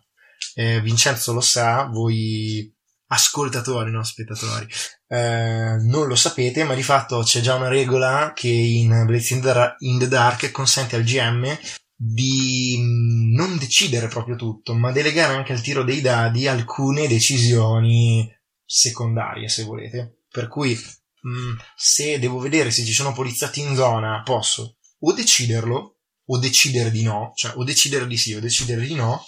Eh, 0.54 0.80
Vincenzo 0.82 1.32
lo 1.32 1.40
sa, 1.40 1.88
voi 1.90 2.73
ascoltatori, 3.14 3.90
no 3.90 4.04
spettatori, 4.04 4.66
eh, 5.08 5.76
non 5.80 6.06
lo 6.06 6.16
sapete, 6.16 6.64
ma 6.64 6.74
di 6.74 6.82
fatto 6.82 7.22
c'è 7.22 7.40
già 7.40 7.54
una 7.54 7.68
regola 7.68 8.32
che 8.34 8.48
in 8.48 9.04
Blades 9.06 9.30
in 9.30 9.98
the 9.98 10.08
Dark 10.08 10.50
consente 10.50 10.96
al 10.96 11.04
GM 11.04 11.56
di 11.96 12.76
non 13.34 13.56
decidere 13.56 14.08
proprio 14.08 14.36
tutto, 14.36 14.74
ma 14.74 14.92
delegare 14.92 15.34
anche 15.34 15.52
al 15.52 15.60
tiro 15.60 15.84
dei 15.84 16.00
dadi 16.00 16.46
alcune 16.46 17.06
decisioni 17.06 18.30
secondarie, 18.64 19.48
se 19.48 19.62
volete. 19.62 20.24
Per 20.28 20.48
cui, 20.48 20.74
mh, 20.74 21.30
mm, 21.30 21.56
se 21.76 22.18
devo 22.18 22.38
vedere 22.38 22.70
se 22.70 22.84
ci 22.84 22.92
sono 22.92 23.12
poliziotti 23.12 23.60
in 23.60 23.74
zona, 23.74 24.22
posso 24.24 24.78
o 24.98 25.12
deciderlo, 25.12 25.98
o 26.26 26.38
decidere 26.38 26.90
di 26.90 27.02
no, 27.02 27.32
cioè 27.34 27.52
o 27.56 27.64
decidere 27.64 28.06
di 28.06 28.16
sì 28.16 28.34
o 28.34 28.40
decidere 28.40 28.84
di 28.86 28.94
no, 28.94 29.24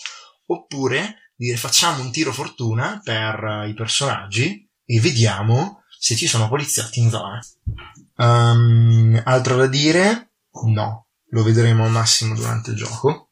oppure 0.46 1.25
dire 1.36 1.56
facciamo 1.56 2.02
un 2.02 2.10
tiro 2.10 2.32
fortuna 2.32 3.00
per 3.04 3.66
i 3.68 3.74
personaggi 3.74 4.68
e 4.84 5.00
vediamo 5.00 5.82
se 5.98 6.16
ci 6.16 6.26
sono 6.26 6.48
poliziotti 6.48 7.00
in 7.00 7.10
zona. 7.10 7.40
Um, 8.16 9.20
altro 9.24 9.56
da 9.56 9.66
dire? 9.66 10.30
No, 10.66 11.06
lo 11.30 11.42
vedremo 11.42 11.84
al 11.84 11.90
massimo 11.90 12.34
durante 12.34 12.70
il 12.70 12.76
gioco. 12.76 13.30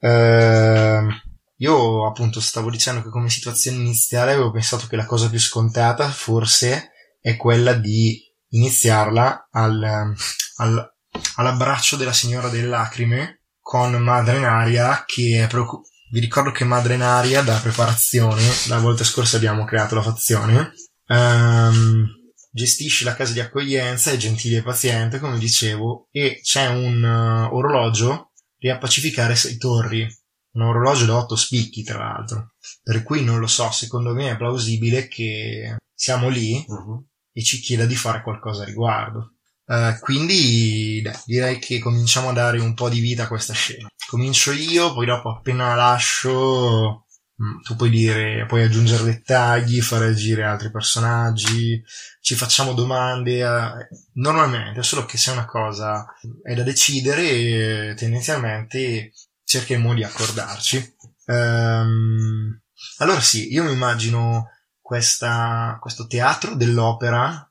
Uh, 0.00 1.08
io 1.56 2.06
appunto 2.06 2.40
stavo 2.40 2.70
dicendo 2.70 3.02
che 3.02 3.08
come 3.08 3.30
situazione 3.30 3.78
iniziale 3.78 4.32
avevo 4.32 4.52
pensato 4.52 4.86
che 4.86 4.96
la 4.96 5.06
cosa 5.06 5.28
più 5.28 5.40
scontata 5.40 6.08
forse 6.08 6.92
è 7.20 7.36
quella 7.36 7.72
di 7.72 8.20
iniziarla 8.50 9.48
al, 9.50 10.14
al, 10.56 10.94
all'abbraccio 11.36 11.96
della 11.96 12.12
signora 12.12 12.48
delle 12.48 12.68
lacrime 12.68 13.42
con 13.60 13.92
Madre 13.96 14.38
Naria 14.38 15.02
che 15.04 15.42
è 15.42 15.46
preoccupata 15.48 15.88
vi 16.10 16.20
ricordo 16.20 16.50
che 16.50 16.64
Madre 16.64 16.96
Naria 16.96 17.42
da 17.42 17.58
preparazione, 17.58 18.42
la 18.68 18.78
volta 18.78 19.04
scorsa 19.04 19.36
abbiamo 19.36 19.64
creato 19.64 19.94
la 19.94 20.02
fazione, 20.02 20.72
um, 21.08 22.06
gestisce 22.50 23.04
la 23.04 23.14
casa 23.14 23.32
di 23.32 23.40
accoglienza, 23.40 24.10
è 24.10 24.16
gentile 24.16 24.58
e 24.58 24.62
paziente, 24.62 25.18
come 25.18 25.38
dicevo, 25.38 26.08
e 26.10 26.40
c'è 26.42 26.68
un 26.68 27.02
uh, 27.02 27.54
orologio 27.54 28.32
lì 28.58 28.70
a 28.70 28.78
pacificare 28.78 29.36
sei 29.36 29.56
torri, 29.56 30.06
un 30.52 30.62
orologio 30.62 31.04
da 31.04 31.16
otto 31.16 31.36
spicchi 31.36 31.82
tra 31.82 31.98
l'altro, 31.98 32.54
per 32.82 33.02
cui 33.02 33.22
non 33.22 33.38
lo 33.38 33.46
so, 33.46 33.70
secondo 33.70 34.14
me 34.14 34.30
è 34.30 34.36
plausibile 34.36 35.08
che 35.08 35.76
siamo 35.94 36.28
lì 36.28 36.64
uh-huh. 36.66 37.06
e 37.32 37.42
ci 37.42 37.60
chieda 37.60 37.86
di 37.86 37.94
fare 37.94 38.22
qualcosa 38.22 38.62
a 38.62 38.66
riguardo. 38.66 39.34
Uh, 39.68 39.98
quindi 40.00 41.02
dai, 41.02 41.14
direi 41.26 41.58
che 41.58 41.78
cominciamo 41.78 42.30
a 42.30 42.32
dare 42.32 42.58
un 42.58 42.72
po' 42.72 42.88
di 42.88 43.00
vita 43.00 43.24
a 43.24 43.28
questa 43.28 43.52
scena. 43.52 43.86
Comincio 44.08 44.50
io, 44.52 44.94
poi 44.94 45.04
dopo 45.04 45.28
appena 45.28 45.74
lascio 45.74 47.04
mm, 47.42 47.60
tu 47.64 47.76
puoi 47.76 47.90
dire, 47.90 48.46
puoi 48.46 48.62
aggiungere 48.62 49.04
dettagli, 49.04 49.82
fare 49.82 50.06
agire 50.06 50.44
altri 50.44 50.70
personaggi, 50.70 51.82
ci 52.22 52.34
facciamo 52.34 52.72
domande, 52.72 53.40
eh, 53.40 53.88
normalmente, 54.14 54.82
solo 54.82 55.04
che 55.04 55.18
se 55.18 55.32
una 55.32 55.44
cosa 55.44 56.06
è 56.42 56.54
da 56.54 56.62
decidere, 56.62 57.94
tendenzialmente 57.94 59.12
cercheremo 59.44 59.92
di 59.92 60.02
accordarci. 60.02 60.96
Um, 61.26 62.58
allora 62.98 63.20
sì, 63.20 63.52
io 63.52 63.64
mi 63.64 63.72
immagino 63.72 64.48
questa, 64.80 65.76
questo 65.78 66.06
teatro 66.06 66.54
dell'opera 66.54 67.47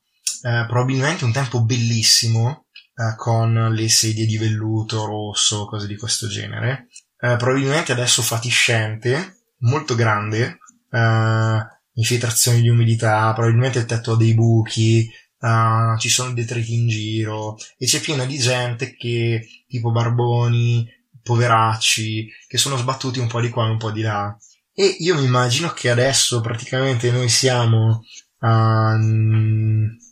eh, 0.47 0.65
probabilmente 0.65 1.25
un 1.25 1.33
tempo 1.33 1.61
bellissimo 1.61 2.67
eh, 2.95 3.15
con 3.17 3.53
le 3.73 3.89
sedie 3.89 4.25
di 4.25 4.37
velluto 4.37 5.05
rosso, 5.05 5.65
cose 5.65 5.87
di 5.87 5.97
questo 5.97 6.29
genere. 6.29 6.87
Eh, 7.19 7.35
probabilmente 7.35 7.91
adesso 7.91 8.21
fatiscente, 8.21 9.49
molto 9.59 9.93
grande, 9.95 10.59
eh, 10.89 11.59
infiltrazioni 11.93 12.61
di 12.61 12.69
umidità, 12.69 13.33
probabilmente 13.33 13.79
il 13.79 13.85
tetto 13.85 14.13
ha 14.13 14.17
dei 14.17 14.33
buchi, 14.35 15.09
uh, 15.39 15.97
ci 15.97 16.09
sono 16.09 16.31
detriti 16.33 16.75
in 16.75 16.87
giro 16.87 17.57
e 17.77 17.85
c'è 17.87 17.99
piena 17.99 18.23
di 18.25 18.37
gente 18.37 18.95
che, 18.95 19.47
tipo 19.67 19.91
barboni, 19.91 20.87
poveracci, 21.23 22.29
che 22.47 22.57
sono 22.57 22.77
sbattuti 22.77 23.19
un 23.19 23.27
po' 23.27 23.41
di 23.41 23.49
qua 23.49 23.65
e 23.65 23.71
un 23.71 23.77
po' 23.77 23.91
di 23.91 24.01
là. 24.01 24.35
E 24.73 24.95
io 24.99 25.15
mi 25.15 25.25
immagino 25.25 25.71
che 25.73 25.89
adesso 25.89 26.39
praticamente 26.39 27.11
noi 27.11 27.29
siamo 27.29 28.03
uh, 28.39 28.95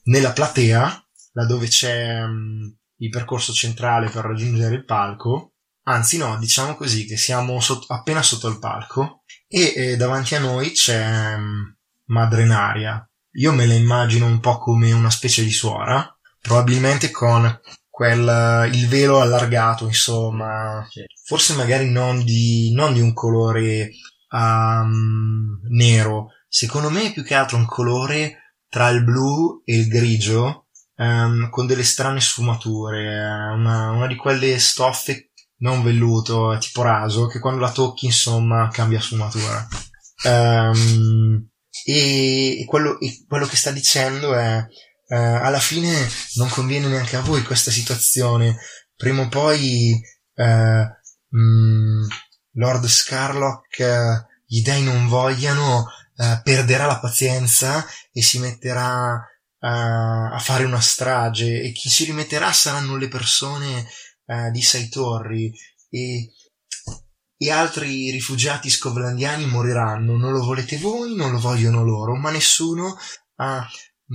nella 0.06 0.32
platea, 0.32 1.06
laddove 1.34 1.68
c'è 1.68 2.24
um, 2.24 2.76
il 2.98 3.10
percorso 3.10 3.54
centrale 3.54 4.10
per 4.10 4.26
raggiungere 4.26 4.76
il 4.76 4.86
palco, 4.86 5.54
anzi 5.84 6.18
no, 6.18 6.38
diciamo 6.38 6.76
così, 6.76 7.06
che 7.06 7.18
siamo 7.18 7.60
sotto, 7.60 7.94
appena 7.94 8.22
sotto 8.22 8.48
il 8.48 8.60
palco 8.60 9.24
e 9.48 9.74
eh, 9.76 9.98
davanti 9.98 10.36
a 10.36 10.40
noi 10.40 10.72
c'è 10.72 11.36
um, 11.36 11.76
Madre 12.06 12.46
Naria. 12.46 13.08
Io 13.38 13.52
me 13.52 13.66
la 13.66 13.74
immagino 13.74 14.26
un 14.26 14.40
po' 14.40 14.60
come 14.60 14.92
una 14.94 15.10
specie 15.10 15.44
di 15.44 15.52
suora, 15.52 16.16
probabilmente 16.40 17.12
con 17.12 17.60
quel, 17.90 18.70
il 18.74 18.88
velo 18.88 19.20
allargato, 19.20 19.86
insomma, 19.86 20.88
forse 21.26 21.54
magari 21.54 21.90
non 21.90 22.24
di, 22.24 22.72
non 22.74 22.94
di 22.94 23.02
un 23.02 23.14
colore 23.14 23.92
um, 24.30 25.60
nero, 25.70 26.28
secondo 26.48 26.90
me 26.90 27.08
è 27.08 27.12
più 27.14 27.24
che 27.24 27.36
altro 27.36 27.58
un 27.58 27.66
colore 27.66 28.45
tra 28.76 28.90
il 28.90 29.06
blu 29.06 29.62
e 29.64 29.78
il 29.78 29.88
grigio 29.88 30.68
um, 30.98 31.50
con 31.50 31.66
delle 31.66 31.86
strane 31.86 32.20
sfumature, 32.20 33.08
una, 33.54 33.92
una, 33.92 34.06
di 34.06 34.18
quelle 34.18 34.60
stoffe 34.60 35.32
non 35.60 35.82
velluto, 35.82 36.58
tipo 36.60 36.82
raso, 36.82 37.28
che 37.28 37.40
quando 37.40 37.62
la 37.62 37.72
tocchi 37.72 38.08
insomma 38.08 38.68
cambia 38.74 39.00
sfumatura. 39.00 39.66
Um, 40.26 41.48
e, 41.86 42.60
e, 42.60 42.66
quello, 42.66 43.00
e, 43.00 43.24
quello, 43.26 43.46
che 43.46 43.56
sta 43.56 43.72
dicendo 43.72 44.36
è 44.36 44.58
uh, 44.58 45.16
alla 45.16 45.60
fine 45.60 45.96
non 46.34 46.50
conviene 46.50 46.88
neanche 46.88 47.16
a 47.16 47.22
voi 47.22 47.44
questa 47.44 47.72
situazione, 47.72 48.58
prima 48.94 49.22
o 49.22 49.30
poi 49.30 49.98
uh, 50.34 51.34
mm, 51.38 52.08
Lord 52.56 52.86
Scarlock, 52.86 53.80
uh, 53.80 54.34
gli 54.46 54.62
dei 54.62 54.84
non 54.84 55.08
vogliano, 55.08 55.86
uh, 56.16 56.42
perderà 56.44 56.86
la 56.86 57.00
pazienza 57.00 57.86
e 58.12 58.22
si 58.22 58.40
metterà 58.40 59.16
uh, 59.16 59.68
a 59.68 60.40
fare 60.40 60.64
una 60.66 60.82
strage 60.82 61.62
e 61.62 61.72
chi 61.72 61.90
si 61.90 62.06
rimetterà 62.06 62.52
saranno 62.52 62.98
le 62.98 63.08
persone 63.08 63.88
uh, 64.26 64.52
di 64.52 64.62
Sei 64.62 64.90
Torri 64.90 65.52
e, 65.90 66.32
e 67.38 67.52
altri 67.52 68.12
rifugiati 68.12 68.70
scovlandiani 68.70 69.46
moriranno. 69.46 70.18
Non 70.18 70.32
lo 70.32 70.44
volete 70.44 70.78
voi, 70.78 71.16
non 71.16 71.32
lo 71.32 71.40
vogliono 71.40 71.84
loro, 71.84 72.16
ma 72.16 72.32
nessuno 72.32 72.98
ha 73.36 73.68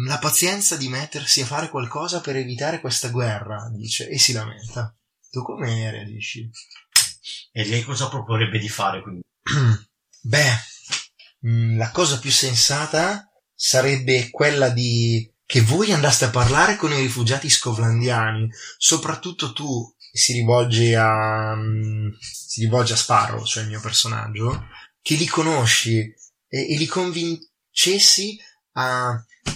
la 0.04 0.18
pazienza 0.18 0.76
di 0.76 0.88
mettersi 0.88 1.40
a 1.40 1.46
fare 1.46 1.68
qualcosa 1.68 2.20
per 2.20 2.36
evitare 2.36 2.80
questa 2.80 3.08
guerra, 3.08 3.68
dice, 3.74 4.08
e 4.08 4.18
si 4.18 4.32
lamenta. 4.32 4.94
Tu 5.30 5.42
come 5.42 5.90
reagisci? 5.90 6.48
E 7.52 7.66
lei 7.66 7.82
cosa 7.82 8.08
proporrebbe 8.08 8.58
di 8.58 8.68
fare 8.68 9.02
quindi? 9.02 9.20
Beh, 10.22 10.52
Mm, 11.46 11.78
la 11.78 11.90
cosa 11.90 12.18
più 12.18 12.30
sensata 12.30 13.30
sarebbe 13.54 14.30
quella 14.30 14.68
di 14.68 15.30
che 15.50 15.62
voi 15.62 15.92
andaste 15.92 16.26
a 16.26 16.30
parlare 16.30 16.76
con 16.76 16.92
i 16.92 17.00
rifugiati 17.00 17.50
scovlandiani, 17.50 18.48
soprattutto 18.78 19.52
tu 19.52 19.92
si 20.12 20.32
rivolge 20.32 20.94
a 20.94 21.52
um, 21.54 22.08
si 22.20 22.60
rivolge 22.60 22.92
a 22.92 22.96
Sparrow, 22.96 23.44
cioè 23.44 23.64
il 23.64 23.70
mio 23.70 23.80
personaggio, 23.80 24.66
che 25.02 25.16
li 25.16 25.26
conosci 25.26 25.98
e, 25.98 26.14
e 26.72 26.76
li 26.76 26.86
convincessi 26.86 28.38
a, 28.74 29.10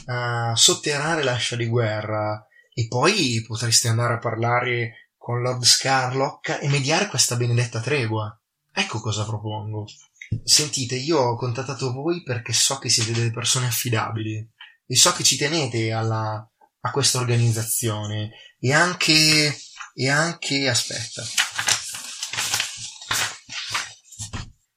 a 0.07 0.53
sotterrare 0.57 1.23
l'ascia 1.23 1.57
di 1.57 1.67
guerra 1.67 2.45
e 2.73 2.87
poi 2.89 3.45
potreste 3.47 3.89
andare 3.89 4.15
a 4.15 4.19
parlare 4.19 5.11
con 5.17 5.43
Lord 5.43 5.63
Scarlock 5.63 6.59
e 6.61 6.69
mediare 6.69 7.07
questa 7.07 7.37
benedetta 7.37 7.81
tregua. 7.81 8.37
Ecco 8.73 9.01
cosa 9.01 9.25
propongo. 9.25 9.87
Sentite, 10.43 10.97
io 10.97 11.19
ho 11.19 11.37
contattato 11.37 11.93
voi 11.93 12.23
perché 12.23 12.53
so 12.53 12.79
che 12.79 12.89
siete 12.89 13.13
delle 13.13 13.31
persone 13.31 13.67
affidabili 13.67 14.37
e 14.87 14.97
so 14.97 15.13
che 15.13 15.23
ci 15.23 15.37
tenete 15.37 15.93
alla, 15.93 16.51
a 16.81 16.91
questa 16.91 17.19
organizzazione 17.19 18.31
e 18.59 18.73
anche, 18.73 19.57
e 19.95 20.09
anche, 20.09 20.69
aspetta. 20.69 21.23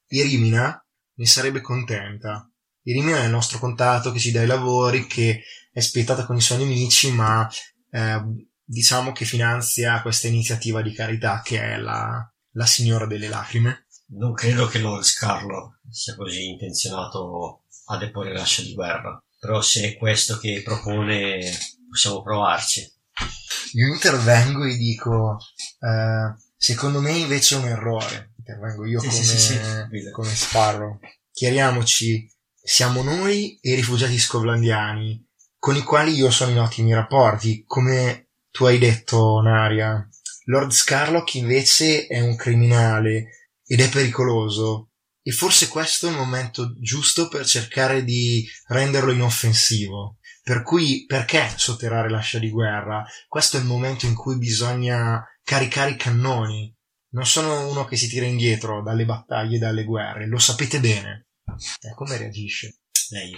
Irimina 0.09 0.85
ne 1.15 1.25
sarebbe 1.25 1.61
contenta. 1.61 2.49
Irimina 2.83 3.19
è 3.19 3.25
il 3.25 3.31
nostro 3.31 3.59
contatto 3.59 4.11
che 4.11 4.19
ci 4.19 4.31
dà 4.31 4.41
i 4.41 4.47
lavori, 4.47 5.07
che 5.07 5.43
è 5.71 5.79
spietata 5.79 6.25
con 6.25 6.37
i 6.37 6.41
suoi 6.41 6.59
nemici, 6.59 7.11
ma 7.11 7.49
eh, 7.91 8.21
diciamo 8.63 9.11
che 9.11 9.25
finanzia 9.25 10.01
questa 10.01 10.27
iniziativa 10.27 10.81
di 10.81 10.93
carità 10.93 11.41
che 11.43 11.61
è 11.61 11.77
la, 11.77 12.25
la 12.51 12.65
Signora 12.65 13.05
delle 13.05 13.27
Lacrime. 13.27 13.86
Non 14.09 14.33
credo 14.33 14.67
che 14.67 14.79
Lord 14.79 15.03
Scarlo 15.03 15.79
sia 15.89 16.15
così 16.15 16.47
intenzionato 16.47 17.63
a 17.87 17.97
deporre 17.97 18.33
l'ascia 18.33 18.61
di 18.61 18.73
guerra, 18.73 19.21
però 19.39 19.61
se 19.61 19.83
è 19.83 19.97
questo 19.97 20.37
che 20.37 20.61
propone 20.63 21.51
possiamo 21.89 22.21
provarci. 22.21 22.89
Io 23.73 23.87
intervengo 23.87 24.63
e 24.63 24.77
dico, 24.77 25.37
eh, 25.79 26.35
secondo 26.55 27.01
me 27.01 27.11
invece 27.11 27.55
è 27.55 27.59
un 27.59 27.65
errore. 27.65 28.33
Intervengo 28.37 28.85
io 28.85 28.99
Sì, 29.01 29.07
come, 29.07 29.23
sì, 29.23 29.37
sì, 29.37 29.53
sì. 29.53 30.11
come 30.11 30.33
Sparrow. 30.33 30.99
Chiariamoci, 31.33 32.31
siamo 32.61 33.03
noi 33.03 33.59
e 33.61 33.71
i 33.71 33.75
rifugiati 33.75 34.17
scovlandiani, 34.17 35.25
con 35.59 35.75
i 35.75 35.83
quali 35.83 36.13
io 36.13 36.31
sono 36.31 36.51
in 36.51 36.59
ottimi 36.59 36.93
rapporti, 36.93 37.65
come 37.65 38.29
tu 38.51 38.65
hai 38.65 38.77
detto, 38.77 39.41
Naria. 39.41 40.07
Lord 40.45 40.71
Scarlock 40.71 41.33
invece 41.35 42.07
è 42.07 42.21
un 42.21 42.37
criminale 42.37 43.46
ed 43.67 43.81
è 43.81 43.89
pericoloso. 43.89 44.89
E 45.21 45.31
forse 45.31 45.67
questo 45.67 46.07
è 46.07 46.09
il 46.09 46.15
momento 46.15 46.73
giusto 46.79 47.27
per 47.27 47.45
cercare 47.45 48.03
di 48.03 48.47
renderlo 48.67 49.11
inoffensivo. 49.11 50.19
Per 50.41 50.63
cui, 50.63 51.03
perché 51.05 51.51
sotterrare 51.57 52.09
l'ascia 52.09 52.39
di 52.39 52.49
guerra? 52.49 53.05
Questo 53.27 53.57
è 53.57 53.59
il 53.59 53.65
momento 53.65 54.05
in 54.05 54.15
cui 54.15 54.37
bisogna 54.37 55.21
caricare 55.43 55.91
i 55.91 55.97
cannoni. 55.97 56.73
Non 57.09 57.25
sono 57.25 57.69
uno 57.69 57.83
che 57.83 57.97
si 57.97 58.07
tira 58.07 58.25
indietro 58.25 58.81
dalle 58.81 59.03
battaglie 59.03 59.57
dalle 59.57 59.83
guerre, 59.83 60.27
lo 60.27 60.37
sapete 60.37 60.79
bene. 60.79 61.27
Eh, 61.81 61.93
come 61.93 62.17
reagisce? 62.17 62.77
Lei. 63.09 63.33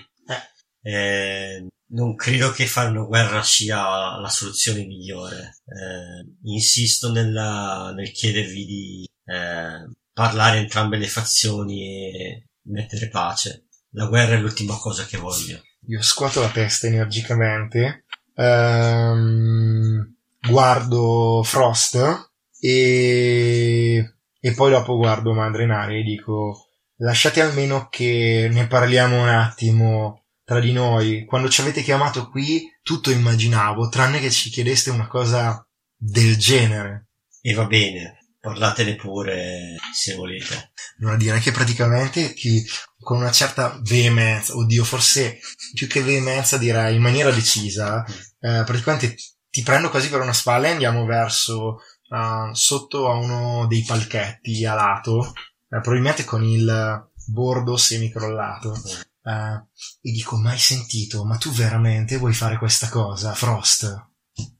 Eh, 0.81 1.67
non 1.91 2.15
credo 2.15 2.51
che 2.51 2.67
fare 2.67 2.89
una 2.89 3.03
guerra 3.03 3.41
sia 3.41 4.19
la 4.19 4.29
soluzione 4.29 4.85
migliore. 4.85 5.57
Eh, 5.65 6.35
insisto 6.43 7.11
nella- 7.11 7.91
nel 7.95 8.11
chiedervi 8.11 8.65
di 8.65 9.09
eh, 9.25 9.87
parlare 10.19 10.57
entrambe 10.57 10.97
le 10.97 11.07
fazioni 11.07 11.81
e 11.81 12.49
mettere 12.63 13.07
pace. 13.07 13.67
La 13.91 14.07
guerra 14.07 14.35
è 14.35 14.37
l'ultima 14.37 14.75
cosa 14.75 15.05
che 15.05 15.15
voglio. 15.15 15.61
Io 15.87 16.01
scuoto 16.01 16.41
la 16.41 16.49
testa 16.49 16.87
energicamente, 16.87 18.03
ehm, 18.35 20.15
guardo 20.41 21.41
Frost 21.41 22.31
e, 22.59 24.15
e 24.41 24.53
poi 24.53 24.71
dopo 24.71 24.97
guardo 24.97 25.31
Madre 25.31 25.65
Naria 25.65 25.99
e 25.99 26.03
dico 26.03 26.65
lasciate 26.97 27.39
almeno 27.39 27.87
che 27.89 28.49
ne 28.51 28.67
parliamo 28.67 29.21
un 29.21 29.29
attimo 29.29 30.25
tra 30.43 30.59
di 30.59 30.73
noi. 30.73 31.23
Quando 31.23 31.47
ci 31.47 31.61
avete 31.61 31.81
chiamato 31.81 32.29
qui 32.29 32.69
tutto 32.83 33.09
immaginavo, 33.09 33.87
tranne 33.87 34.19
che 34.19 34.31
ci 34.31 34.49
chiedeste 34.49 34.89
una 34.89 35.07
cosa 35.07 35.65
del 35.95 36.35
genere. 36.35 37.07
E 37.41 37.53
va 37.53 37.65
bene, 37.65 38.18
parlatene 38.39 38.95
pure 38.95 39.75
se 39.93 40.15
volete. 40.15 40.71
Devo 40.97 41.15
dire 41.15 41.39
che 41.39 41.51
praticamente 41.51 42.33
ti, 42.33 42.65
con 42.99 43.17
una 43.17 43.31
certa 43.31 43.79
veemenza, 43.83 44.55
oddio, 44.55 44.83
forse 44.83 45.39
più 45.73 45.87
che 45.87 46.01
veemenza 46.01 46.57
direi 46.57 46.95
in 46.95 47.01
maniera 47.01 47.31
decisa, 47.31 48.03
eh, 48.39 48.63
praticamente 48.65 49.15
ti 49.49 49.63
prendo 49.63 49.89
quasi 49.89 50.09
per 50.09 50.21
una 50.21 50.33
spalla 50.33 50.67
e 50.67 50.71
andiamo 50.71 51.05
verso 51.05 51.79
ah, 52.09 52.51
sotto 52.53 53.09
a 53.09 53.15
uno 53.15 53.67
dei 53.67 53.83
palchetti 53.83 54.65
a 54.65 54.73
lato, 54.73 55.33
eh, 55.69 55.79
probabilmente 55.81 56.23
con 56.23 56.43
il 56.43 57.09
bordo 57.27 57.77
semicrollato. 57.77 58.75
Eh, 59.21 59.67
e 60.01 60.11
dico, 60.11 60.37
mai 60.37 60.57
sentito, 60.57 61.25
ma 61.25 61.37
tu 61.37 61.51
veramente 61.51 62.17
vuoi 62.17 62.33
fare 62.33 62.57
questa 62.57 62.89
cosa, 62.89 63.33
Frost? 63.33 64.07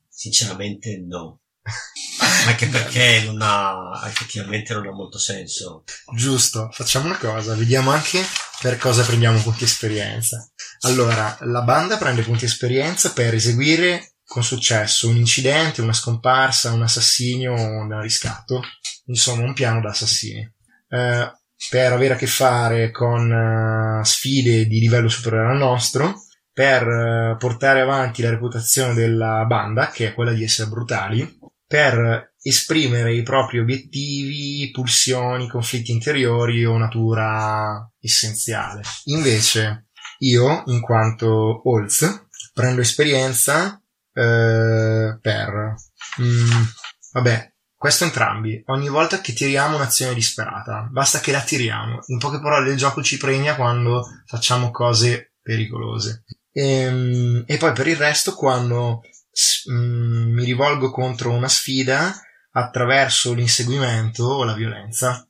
Sinceramente 0.08 0.98
no. 1.08 1.40
Anche 2.48 2.68
perché 2.68 3.24
non 3.26 3.40
ha, 3.42 4.02
effettivamente 4.06 4.74
non 4.74 4.88
ha 4.88 4.92
molto 4.92 5.18
senso. 5.18 5.84
Giusto, 6.16 6.70
facciamo 6.72 7.06
una 7.06 7.18
cosa, 7.18 7.56
vediamo 7.56 7.92
anche 7.92 8.24
per 8.62 8.78
cosa 8.78 9.04
prendiamo 9.04 9.42
punti 9.42 9.64
esperienza. 9.64 10.50
Allora, 10.82 11.38
la 11.42 11.62
banda 11.62 11.98
prende 11.98 12.24
punti 12.24 12.46
esperienza 12.46 13.12
per 13.12 13.34
eseguire 13.34 14.14
con 14.26 14.44
successo 14.44 15.10
un 15.10 15.16
incidente, 15.16 15.82
una 15.82 15.94
scomparsa, 15.94 16.72
un 16.72 16.84
assassinio 16.84 17.54
o 17.54 17.62
un 17.62 18.00
riscatto, 18.02 18.62
insomma 19.06 19.44
un 19.44 19.54
piano 19.54 19.82
da 19.82 19.90
assassini. 19.90 20.42
Eh, 20.90 21.34
per 21.70 21.92
avere 21.92 22.14
a 22.14 22.18
che 22.18 22.28
fare 22.28 22.92
con 22.92 23.32
eh, 23.32 24.06
sfide 24.06 24.66
di 24.66 24.80
livello 24.80 25.10
superiore 25.10 25.52
al 25.52 25.58
nostro, 25.58 26.24
per 26.54 26.84
eh, 26.84 27.36
portare 27.38 27.82
avanti 27.82 28.22
la 28.22 28.30
reputazione 28.30 28.94
della 28.94 29.46
banda, 29.46 29.90
che 29.90 30.08
è 30.08 30.14
quella 30.14 30.32
di 30.32 30.44
essere 30.44 30.70
brutali, 30.70 31.39
per 31.70 32.34
esprimere 32.42 33.14
i 33.14 33.22
propri 33.22 33.60
obiettivi, 33.60 34.72
pulsioni, 34.72 35.48
conflitti 35.48 35.92
interiori 35.92 36.66
o 36.66 36.76
natura 36.78 37.88
essenziale. 38.00 38.82
Invece, 39.06 39.90
io, 40.20 40.64
in 40.66 40.82
quanto 40.82 41.62
Holz, 41.64 42.26
prendo 42.54 42.82
esperienza 42.82 43.80
eh, 44.12 45.20
per... 45.22 45.76
mm, 46.20 46.62
vabbè, 47.12 47.54
questo 47.76 48.04
entrambi. 48.06 48.64
Ogni 48.66 48.90
volta 48.90 49.22
che 49.22 49.34
tiriamo 49.34 49.76
un'azione 49.76 50.16
disperata, 50.16 50.88
basta 50.90 51.20
che 51.20 51.32
la 51.32 51.42
tiriamo. 51.42 52.00
In 52.08 52.18
poche 52.18 52.40
parole, 52.42 52.72
il 52.72 52.78
gioco 52.78 53.04
ci 53.04 53.18
premia 53.18 53.56
quando 53.56 54.08
facciamo 54.26 54.72
cose 54.72 55.34
pericolose. 55.40 56.24
Ehm, 56.52 57.44
E, 57.46 57.58
poi 57.58 57.74
per 57.74 57.86
il 57.88 57.96
resto, 57.96 58.34
quando 58.34 59.02
mm, 59.72 60.34
mi 60.34 60.44
rivolgo 60.44 60.92
contro 60.92 61.32
una 61.32 61.48
sfida 61.50 62.14
attraverso 62.52 63.34
l'inseguimento 63.34 64.24
o 64.26 64.44
la 64.44 64.54
violenza. 64.54 65.24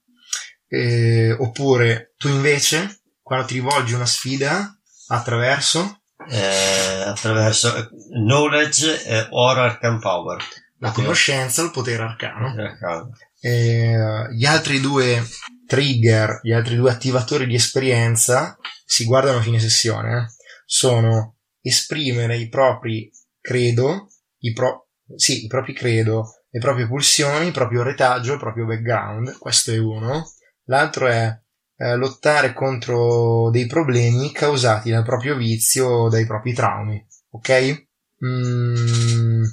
Eh, 0.67 1.31
oppure 1.31 2.13
tu 2.17 2.27
invece, 2.27 3.01
quando 3.21 3.45
ti 3.45 3.55
rivolgi 3.55 3.93
una 3.93 4.05
sfida 4.05 4.77
attraverso 5.07 6.01
Eh, 6.29 7.01
attraverso 7.05 7.75
eh, 7.75 7.87
knowledge 8.11 9.03
e 9.05 9.27
or 9.31 9.57
arcane 9.57 9.99
power. 9.99 10.37
la 10.79 10.91
conoscenza 10.91 11.61
o 11.61 11.65
il 11.65 11.71
potere 11.71 12.03
arcano. 12.03 12.47
Arcane. 12.47 13.09
Eh, 13.39 13.95
gli 14.35 14.45
altri 14.45 14.79
due 14.81 15.25
trigger, 15.65 16.39
gli 16.43 16.51
altri 16.51 16.75
due 16.75 16.91
attivatori 16.91 17.47
di 17.47 17.55
esperienza 17.55 18.57
si 18.85 19.05
guardano 19.05 19.39
a 19.39 19.41
fine 19.41 19.59
sessione. 19.59 20.17
eh. 20.17 20.25
Sono 20.65 21.37
esprimere 21.61 22.37
i 22.37 22.47
propri 22.49 23.09
credo, 23.39 24.09
i, 24.39 24.53
pro- 24.53 24.89
sì, 25.15 25.45
i 25.45 25.47
propri 25.47 25.73
credo, 25.73 26.43
le 26.49 26.59
proprie 26.59 26.87
pulsioni, 26.87 27.47
il 27.47 27.51
proprio 27.51 27.83
retaggio, 27.83 28.33
il 28.33 28.39
proprio 28.39 28.65
background. 28.65 29.37
Questo 29.37 29.71
è 29.71 29.77
uno. 29.77 30.23
L'altro 30.65 31.07
è 31.07 31.39
eh, 31.77 31.95
lottare 31.95 32.53
contro 32.53 33.49
dei 33.51 33.67
problemi 33.67 34.31
causati 34.31 34.89
dal 34.89 35.03
proprio 35.03 35.35
vizio 35.35 35.87
o 35.87 36.09
dai 36.09 36.25
propri 36.25 36.53
traumi. 36.53 37.05
Ok? 37.31 37.87
Mm, 38.25 39.43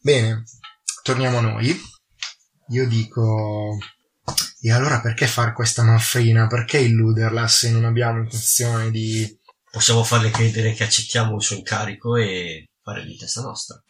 bene, 0.00 0.44
torniamo 1.02 1.38
a 1.38 1.42
noi. 1.42 1.74
Io 2.70 2.88
dico. 2.88 3.78
E 4.60 4.72
allora 4.72 5.00
perché 5.00 5.26
fare 5.26 5.52
questa 5.52 5.84
manfrina? 5.84 6.48
Perché 6.48 6.78
illuderla 6.78 7.46
se 7.46 7.70
non 7.70 7.84
abbiamo 7.84 8.22
intenzione 8.22 8.90
di. 8.90 9.38
Possiamo 9.70 10.02
farle 10.02 10.30
credere 10.30 10.72
che 10.72 10.84
accettiamo 10.84 11.36
il 11.36 11.42
suo 11.42 11.56
incarico 11.56 12.16
e 12.16 12.64
fare 12.86 13.04
di 13.04 13.16
testa 13.16 13.40
nostra. 13.40 13.82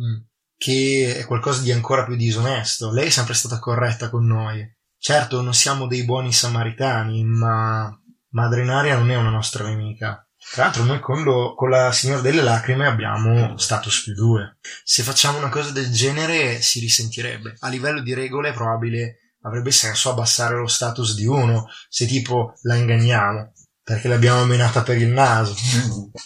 Mm. 0.00 0.22
che 0.56 1.16
è 1.16 1.24
qualcosa 1.24 1.60
di 1.62 1.72
ancora 1.72 2.04
più 2.04 2.14
disonesto. 2.14 2.92
Lei 2.92 3.06
è 3.06 3.10
sempre 3.10 3.34
stata 3.34 3.58
corretta 3.58 4.10
con 4.10 4.26
noi. 4.26 4.64
Certo, 4.96 5.40
non 5.42 5.54
siamo 5.54 5.88
dei 5.88 6.04
buoni 6.04 6.32
samaritani, 6.32 7.24
ma 7.24 7.92
Madre 8.30 8.64
Naria 8.64 8.96
non 8.96 9.10
è 9.10 9.16
una 9.16 9.30
nostra 9.30 9.64
nemica. 9.64 10.24
Tra 10.52 10.64
l'altro, 10.64 10.84
noi 10.84 11.00
con, 11.00 11.22
lo- 11.22 11.54
con 11.54 11.70
la 11.70 11.90
Signora 11.90 12.20
delle 12.20 12.42
Lacrime 12.42 12.86
abbiamo 12.86 13.56
status 13.58 14.02
più 14.02 14.14
due. 14.14 14.58
Se 14.84 15.02
facciamo 15.02 15.38
una 15.38 15.48
cosa 15.48 15.70
del 15.70 15.92
genere, 15.92 16.60
si 16.60 16.78
risentirebbe. 16.78 17.56
A 17.58 17.68
livello 17.68 18.00
di 18.02 18.14
regole, 18.14 18.50
è 18.50 18.54
probabile 18.54 19.34
avrebbe 19.42 19.70
senso 19.70 20.10
abbassare 20.10 20.56
lo 20.56 20.66
status 20.66 21.14
di 21.14 21.24
uno 21.24 21.68
se 21.88 22.06
tipo 22.06 22.54
la 22.62 22.74
inganniamo 22.74 23.52
perché 23.88 24.08
l'abbiamo 24.08 24.44
menata 24.44 24.82
per 24.82 24.98
il 24.98 25.08
naso. 25.08 25.54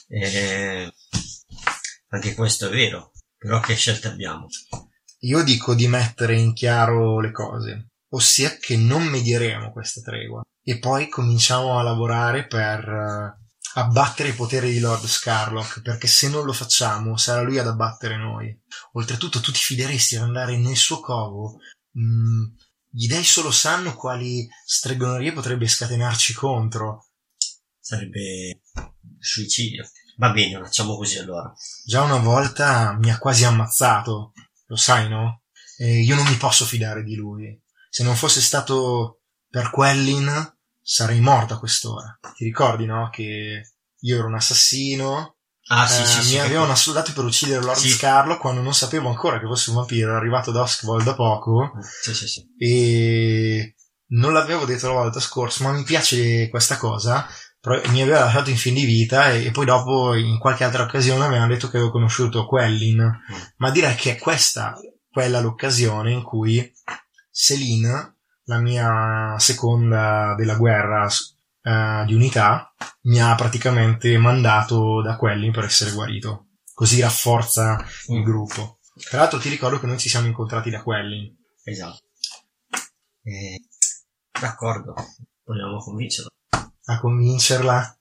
E... 0.09 0.93
Anche 2.13 2.35
questo 2.35 2.67
è 2.67 2.71
vero. 2.71 3.13
Però 3.37 3.61
che 3.61 3.75
scelte 3.75 4.09
abbiamo? 4.09 4.47
Io 5.21 5.43
dico 5.43 5.75
di 5.75 5.89
mettere 5.89 6.39
in 6.39 6.53
chiaro 6.53 7.21
le 7.21 7.33
cose, 7.33 7.91
ossia 8.11 8.57
che 8.57 8.77
non 8.77 9.05
medieremo 9.05 9.73
questa 9.73 10.01
tregua 10.01 10.43
e 10.65 10.79
poi 10.79 11.09
cominciamo 11.09 11.79
a 11.79 11.83
lavorare 11.83 12.47
per 12.47 12.89
eh, 12.89 13.43
abbattere 13.75 14.29
i 14.31 14.35
poteri 14.35 14.73
di 14.73 14.79
Lord 14.79 15.05
Scarlock, 15.07 15.83
perché 15.83 16.07
se 16.07 16.29
non 16.29 16.45
lo 16.45 16.53
facciamo 16.53 17.17
sarà 17.17 17.41
lui 17.41 17.59
ad 17.59 17.67
abbattere 17.67 18.17
noi. 18.17 18.57
Oltretutto 18.93 19.41
tu 19.41 19.51
ti 19.51 19.59
fideresti 19.59 20.17
ad 20.17 20.23
andare 20.23 20.57
nel 20.57 20.77
suo 20.77 21.01
covo? 21.01 21.59
Mm, 21.99 22.45
gli 22.91 23.09
dei 23.09 23.25
solo 23.25 23.51
sanno 23.51 23.97
quali 23.97 24.47
stregonerie 24.65 25.33
potrebbe 25.33 25.67
scatenarci 25.67 26.35
contro. 26.35 27.09
Sarebbe 27.81 28.63
suicidio. 29.19 29.89
Va 30.23 30.31
bene, 30.31 30.57
facciamo 30.63 30.95
così 30.95 31.19
allora. 31.19 31.53
Già 31.85 32.03
una 32.03 32.19
volta 32.19 32.97
mi 32.97 33.11
ha 33.11 33.19
quasi 33.19 33.45
ammazzato. 33.45 34.33
lo 34.67 34.77
sai, 34.77 35.09
no? 35.09 35.43
E 35.77 35.99
io 36.01 36.15
non 36.15 36.25
mi 36.29 36.37
posso 36.37 36.65
fidare 36.65 37.03
di 37.03 37.17
lui. 37.17 37.61
Se 37.91 38.05
non 38.05 38.15
fosse 38.15 38.41
stato 38.41 39.23
per 39.51 39.71
Quellin, 39.71 40.31
sarei 40.81 41.19
morto 41.19 41.55
a 41.55 41.59
quest'ora. 41.59 42.17
Ti 42.37 42.45
ricordi, 42.45 42.87
no? 42.87 43.09
Che 43.11 43.73
io 43.99 44.17
ero 44.17 44.29
un 44.29 44.37
assassino. 44.37 45.39
Ah, 45.67 45.89
sì, 45.89 46.03
eh, 46.03 46.07
sì, 46.07 46.19
mi 46.19 46.25
sì. 46.25 46.39
avevano 46.39 46.71
assoldato 46.71 47.13
per 47.13 47.25
uccidere 47.25 47.61
Lord 47.65 47.79
Sì. 47.79 47.89
Scarlo 47.91 48.39
quando 48.39 48.61
non 48.63 48.75
sapevo 48.75 49.09
ancora 49.09 49.41
che 49.41 49.47
fosse 49.47 49.71
un 49.71 49.77
vampiro. 49.77 50.11
Era 50.11 50.19
arrivato 50.19 50.53
da 50.53 50.61
Oskvold 50.61 51.05
da 51.05 51.15
poco 51.15 51.73
Sì, 52.01 52.15
sì, 52.15 52.29
sì. 52.29 52.47
e 52.59 53.75
non 54.11 54.33
l'avevo 54.33 54.67
detto 54.67 54.87
la 54.87 54.95
volta 54.95 55.19
scorsa, 55.19 55.65
ma 55.65 55.73
mi 55.73 55.83
piace 55.83 56.49
questa 56.49 56.77
cosa. 56.77 57.27
Mi 57.65 58.03
aveva 58.03 58.21
lasciato 58.21 58.51
in 58.51 58.57
fin 58.57 58.75
di 58.75 58.85
vita 58.85 59.31
e, 59.31 59.47
e 59.47 59.51
poi 59.53 59.65
dopo 59.65 60.15
in 60.15 60.39
qualche 60.39 60.65
altra 60.65 60.83
occasione 60.83 61.29
mi 61.29 61.37
hanno 61.37 61.53
detto 61.53 61.69
che 61.69 61.77
avevo 61.77 61.93
conosciuto 61.93 62.47
Quellin. 62.47 63.21
Ma 63.59 63.71
direi 63.71 63.95
che 63.95 64.17
è 64.17 64.19
questa 64.19 64.77
quella 65.13 65.41
l'occasione 65.41 66.11
in 66.11 66.23
cui 66.23 66.73
Celine, 67.31 68.17
la 68.45 68.59
mia 68.59 69.39
seconda 69.39 70.35
della 70.37 70.57
guerra 70.57 71.07
eh, 71.63 72.05
di 72.07 72.15
unità, 72.15 72.75
mi 73.03 73.21
ha 73.21 73.35
praticamente 73.35 74.17
mandato 74.19 75.03
da 75.03 75.17
Quellin 75.17 75.53
per 75.53 75.65
essere 75.65 75.93
guarito. 75.93 76.49
Così 76.73 77.01
rafforza 77.01 77.85
il 78.09 78.23
gruppo. 78.23 78.79
Tra 79.09 79.19
l'altro 79.19 79.39
ti 79.39 79.51
ricordo 79.51 79.79
che 79.79 79.87
noi 79.87 79.99
ci 79.99 80.09
siamo 80.09 80.27
incontrati 80.27 80.71
da 80.71 80.83
Quellin. 80.83 81.37
Esatto. 81.63 82.01
Eh, 83.23 83.61
d'accordo, 84.41 84.95
vogliamo 85.45 85.77
convincerlo. 85.79 86.31
A 86.85 87.01
convincerla. 87.01 87.97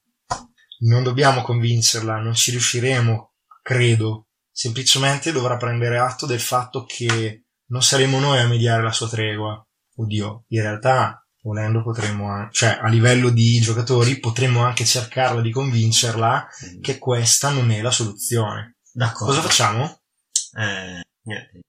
Non 0.80 1.04
dobbiamo 1.04 1.42
convincerla, 1.44 2.18
non 2.20 2.34
ci 2.34 2.52
riusciremo, 2.52 3.34
credo. 3.62 4.28
Semplicemente 4.52 5.32
dovrà 5.32 5.58
prendere 5.58 6.00
atto 6.00 6.26
del 6.26 6.40
fatto 6.40 6.84
che 6.86 7.46
non 7.68 7.82
saremo 7.84 8.20
noi 8.20 8.40
a 8.40 8.48
mediare 8.48 8.84
la 8.84 8.92
sua 8.92 9.08
tregua. 9.08 9.64
Oddio, 9.96 10.46
in 10.48 10.62
realtà, 10.62 11.26
volendo 11.44 11.84
potremmo, 11.84 12.50
cioè 12.52 12.80
a 12.82 12.88
livello 12.88 13.30
di 13.30 13.60
giocatori, 13.60 14.20
potremmo 14.20 14.64
anche 14.64 14.86
cercarla 14.86 15.42
di 15.42 15.52
convincerla 15.52 16.48
che 16.82 16.98
questa 16.98 17.50
non 17.50 17.72
è 17.72 17.82
la 17.82 17.92
soluzione. 17.92 18.78
D'accordo. 18.92 19.34
Cosa 19.34 19.48
facciamo? 19.48 20.02
Eh, 20.58 21.02
niente, 21.24 21.60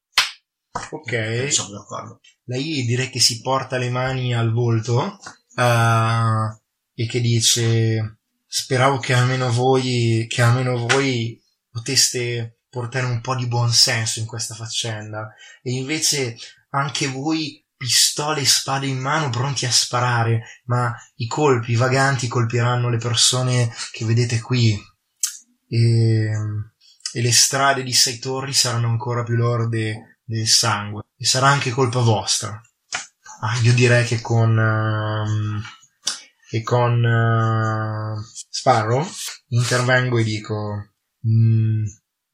Ok. 0.90 1.52
siamo 1.52 1.70
d'accordo. 1.70 2.20
lei 2.44 2.84
direi 2.84 3.10
che 3.10 3.20
si 3.20 3.40
porta 3.40 3.76
le 3.76 3.90
mani 3.90 4.34
al 4.34 4.52
volto 4.52 5.18
eh, 5.56 6.60
e 7.02 7.06
che 7.08 7.20
dice 7.20 8.18
speravo 8.46 8.98
che 8.98 9.12
almeno 9.12 9.50
voi 9.50 10.26
che 10.28 10.40
almeno 10.40 10.86
voi 10.86 11.40
poteste 11.68 12.60
portare 12.70 13.06
un 13.06 13.20
po' 13.20 13.34
di 13.34 13.48
buon 13.48 13.72
senso 13.72 14.20
in 14.20 14.26
questa 14.26 14.54
faccenda. 14.54 15.34
E 15.62 15.72
invece 15.72 16.36
anche 16.70 17.08
voi 17.08 17.64
pistole 17.76 18.42
e 18.42 18.46
spade 18.46 18.86
in 18.86 18.98
mano 18.98 19.30
pronti 19.30 19.66
a 19.66 19.70
sparare 19.72 20.60
ma 20.66 20.94
i 21.16 21.26
colpi 21.26 21.74
vaganti 21.74 22.28
colpiranno 22.28 22.88
le 22.88 22.98
persone 22.98 23.72
che 23.90 24.04
vedete 24.04 24.40
qui. 24.40 24.78
E, 25.68 26.30
e 27.14 27.20
le 27.20 27.32
strade 27.32 27.82
di 27.82 27.92
Sei 27.92 28.18
Torri 28.18 28.52
saranno 28.52 28.88
ancora 28.88 29.24
più 29.24 29.34
lorde 29.34 30.20
del 30.22 30.46
sangue. 30.46 31.02
E 31.16 31.24
sarà 31.24 31.48
anche 31.48 31.70
colpa 31.70 32.00
vostra. 32.00 32.60
Ah, 33.40 33.58
io 33.62 33.74
direi 33.74 34.04
che 34.04 34.20
con 34.20 34.56
ehm, 34.56 35.62
che 36.52 36.62
con 36.62 37.02
eh, 37.02 38.22
Sparrow 38.50 39.02
intervengo 39.48 40.18
e 40.18 40.22
dico 40.22 40.92
"Mm, 41.26 41.82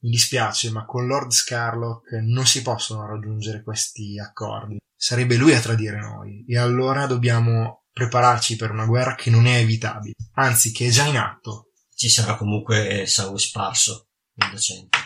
mi 0.01 0.09
dispiace 0.09 0.71
ma 0.71 0.83
con 0.83 1.07
Lord 1.07 1.31
Scarlock 1.31 2.11
non 2.23 2.45
si 2.45 2.61
possono 2.61 3.07
raggiungere 3.07 3.63
questi 3.63 4.19
accordi. 4.19 4.77
Sarebbe 4.93 5.37
lui 5.37 5.53
a 5.53 5.61
tradire 5.61 6.01
noi. 6.01 6.43
E 6.45 6.57
allora 6.57 7.05
dobbiamo 7.05 7.85
prepararci 7.93 8.57
per 8.57 8.71
una 8.71 8.85
guerra 8.85 9.15
che 9.15 9.29
non 9.29 9.45
è 9.45 9.59
evitabile. 9.59 10.15
Anzi 10.33 10.73
che 10.73 10.87
è 10.87 10.89
già 10.89 11.05
in 11.05 11.17
atto. 11.17 11.69
Ci 11.95 12.09
sarà 12.09 12.35
comunque 12.35 13.05
sangue 13.07 13.39
sparso, 13.39 14.09
innocente, 14.35 14.97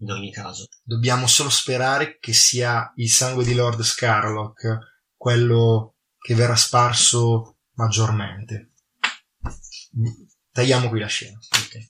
in 0.00 0.10
ogni 0.10 0.32
caso. 0.32 0.66
Dobbiamo 0.82 1.26
solo 1.26 1.50
sperare 1.50 2.16
che 2.18 2.32
sia 2.32 2.90
il 2.96 3.10
sangue 3.10 3.44
di 3.44 3.54
Lord 3.54 3.82
Scarlock 3.82 4.78
quello 5.14 5.96
che 6.18 6.34
verrà 6.34 6.56
sparso 6.56 7.56
maggiormente. 7.82 8.70
Tagliamo 10.52 10.88
qui 10.88 11.00
la 11.00 11.06
scena. 11.06 11.38
Ok. 11.38 11.88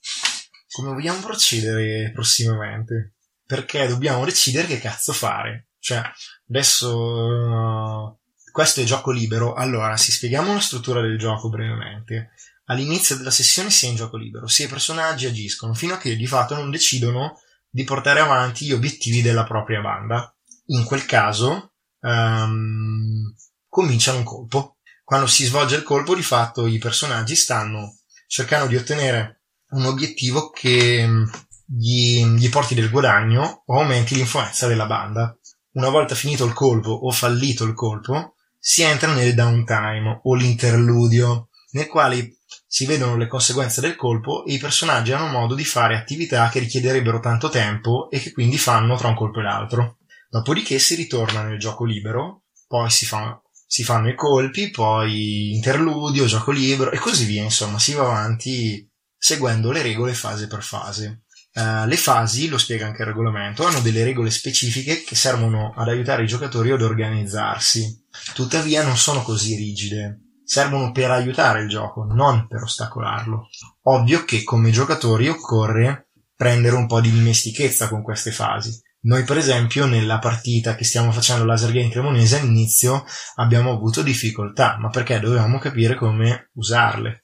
Come 0.71 0.93
vogliamo 0.93 1.19
procedere 1.19 2.11
prossimamente? 2.11 3.15
Perché 3.45 3.87
dobbiamo 3.87 4.25
decidere 4.25 4.67
che 4.67 4.79
cazzo 4.79 5.13
fare. 5.13 5.67
Cioè, 5.79 6.01
adesso 6.49 8.15
eh, 8.15 8.17
questo 8.51 8.81
è 8.81 8.83
gioco 8.83 9.11
libero. 9.11 9.53
Allora, 9.53 9.95
si 9.97 10.11
spieghiamo 10.11 10.53
la 10.53 10.59
struttura 10.59 11.01
del 11.01 11.19
gioco 11.19 11.49
brevemente. 11.49 12.31
All'inizio 12.65 13.17
della 13.17 13.31
sessione 13.31 13.69
si 13.69 13.85
è 13.85 13.89
in 13.89 13.95
gioco 13.95 14.17
libero, 14.17 14.47
sia 14.47 14.65
i 14.65 14.69
personaggi 14.69 15.25
agiscono 15.25 15.73
fino 15.73 15.95
a 15.95 15.97
che 15.97 16.15
di 16.15 16.27
fatto 16.27 16.55
non 16.55 16.71
decidono 16.71 17.37
di 17.69 17.83
portare 17.83 18.21
avanti 18.21 18.65
gli 18.65 18.71
obiettivi 18.71 19.21
della 19.21 19.43
propria 19.43 19.81
banda. 19.81 20.33
In 20.67 20.85
quel 20.85 21.05
caso 21.05 21.73
ehm, 21.99 23.35
cominciano 23.67 24.19
un 24.19 24.23
colpo. 24.23 24.72
Quando 25.03 25.27
si 25.27 25.45
svolge 25.45 25.75
il 25.75 25.83
colpo, 25.83 26.15
di 26.15 26.23
fatto 26.23 26.65
i 26.65 26.77
personaggi 26.77 27.35
stanno 27.35 27.97
cercando 28.27 28.67
di 28.67 28.75
ottenere 28.75 29.41
un 29.71 29.85
obiettivo 29.85 30.49
che 30.49 31.05
mh, 31.05 31.31
gli, 31.65 32.25
gli 32.25 32.49
porti 32.49 32.73
del 32.73 32.89
guadagno 32.89 33.63
o 33.65 33.79
aumenti 33.79 34.15
l'influenza 34.15 34.67
della 34.67 34.85
banda. 34.85 35.37
Una 35.73 35.89
volta 35.89 36.15
finito 36.15 36.45
il 36.45 36.53
colpo 36.53 36.91
o 36.91 37.11
fallito 37.11 37.63
il 37.63 37.73
colpo, 37.73 38.35
si 38.57 38.81
entra 38.81 39.11
nel 39.11 39.33
downtime 39.33 40.21
o 40.23 40.35
l'interludio, 40.35 41.49
nel 41.71 41.87
quale 41.87 42.37
si 42.65 42.85
vedono 42.85 43.17
le 43.17 43.27
conseguenze 43.27 43.81
del 43.81 43.95
colpo 43.95 44.45
e 44.45 44.53
i 44.53 44.57
personaggi 44.57 45.11
hanno 45.11 45.27
modo 45.27 45.53
di 45.53 45.65
fare 45.65 45.97
attività 45.97 46.49
che 46.49 46.59
richiederebbero 46.59 47.19
tanto 47.19 47.49
tempo 47.49 48.09
e 48.09 48.19
che 48.19 48.31
quindi 48.31 48.57
fanno 48.57 48.95
tra 48.95 49.09
un 49.09 49.15
colpo 49.15 49.39
e 49.39 49.43
l'altro. 49.43 49.97
Dopodiché 50.29 50.79
si 50.79 50.95
ritorna 50.95 51.43
nel 51.43 51.59
gioco 51.59 51.85
libero, 51.85 52.45
poi 52.67 52.89
si, 52.89 53.05
fa- 53.05 53.39
si 53.73 53.83
fanno 53.83 54.07
i 54.07 54.13
colpi, 54.13 54.69
poi 54.69 55.55
interludio, 55.55 56.27
gioco 56.27 56.51
libero 56.51 56.91
e 56.91 56.99
così 56.99 57.25
via, 57.25 57.41
insomma, 57.41 57.79
si 57.79 57.93
va 57.93 58.03
avanti 58.03 58.87
seguendo 59.17 59.71
le 59.71 59.81
regole 59.81 60.13
fase 60.13 60.45
per 60.45 60.61
fase. 60.61 61.23
Eh, 61.51 61.87
le 61.87 61.97
fasi, 61.97 62.49
lo 62.49 62.59
spiega 62.59 62.85
anche 62.85 63.01
il 63.01 63.07
regolamento, 63.07 63.65
hanno 63.65 63.79
delle 63.79 64.03
regole 64.03 64.29
specifiche 64.29 65.01
che 65.01 65.15
servono 65.15 65.73
ad 65.75 65.87
aiutare 65.87 66.21
i 66.21 66.27
giocatori 66.27 66.69
ad 66.69 66.83
organizzarsi. 66.83 68.05
Tuttavia 68.35 68.83
non 68.83 68.95
sono 68.95 69.23
così 69.23 69.55
rigide. 69.55 70.19
Servono 70.45 70.91
per 70.91 71.09
aiutare 71.09 71.63
il 71.63 71.67
gioco, 71.67 72.03
non 72.03 72.45
per 72.47 72.61
ostacolarlo. 72.61 73.47
Ovvio 73.85 74.23
che 74.23 74.43
come 74.43 74.69
giocatori 74.69 75.27
occorre 75.29 76.09
prendere 76.35 76.75
un 76.75 76.85
po' 76.85 77.01
di 77.01 77.09
dimestichezza 77.09 77.89
con 77.89 78.03
queste 78.03 78.29
fasi. 78.29 78.69
Noi, 79.03 79.23
per 79.23 79.37
esempio, 79.37 79.85
nella 79.85 80.19
partita 80.19 80.75
che 80.75 80.85
stiamo 80.85 81.11
facendo 81.11 81.43
Laser 81.43 81.71
Game 81.71 81.89
Cremonese 81.89 82.39
all'inizio 82.39 83.05
abbiamo 83.35 83.71
avuto 83.71 84.01
difficoltà, 84.01 84.77
ma 84.79 84.89
perché 84.89 85.19
dovevamo 85.19 85.59
capire 85.59 85.95
come 85.95 86.49
usarle. 86.53 87.21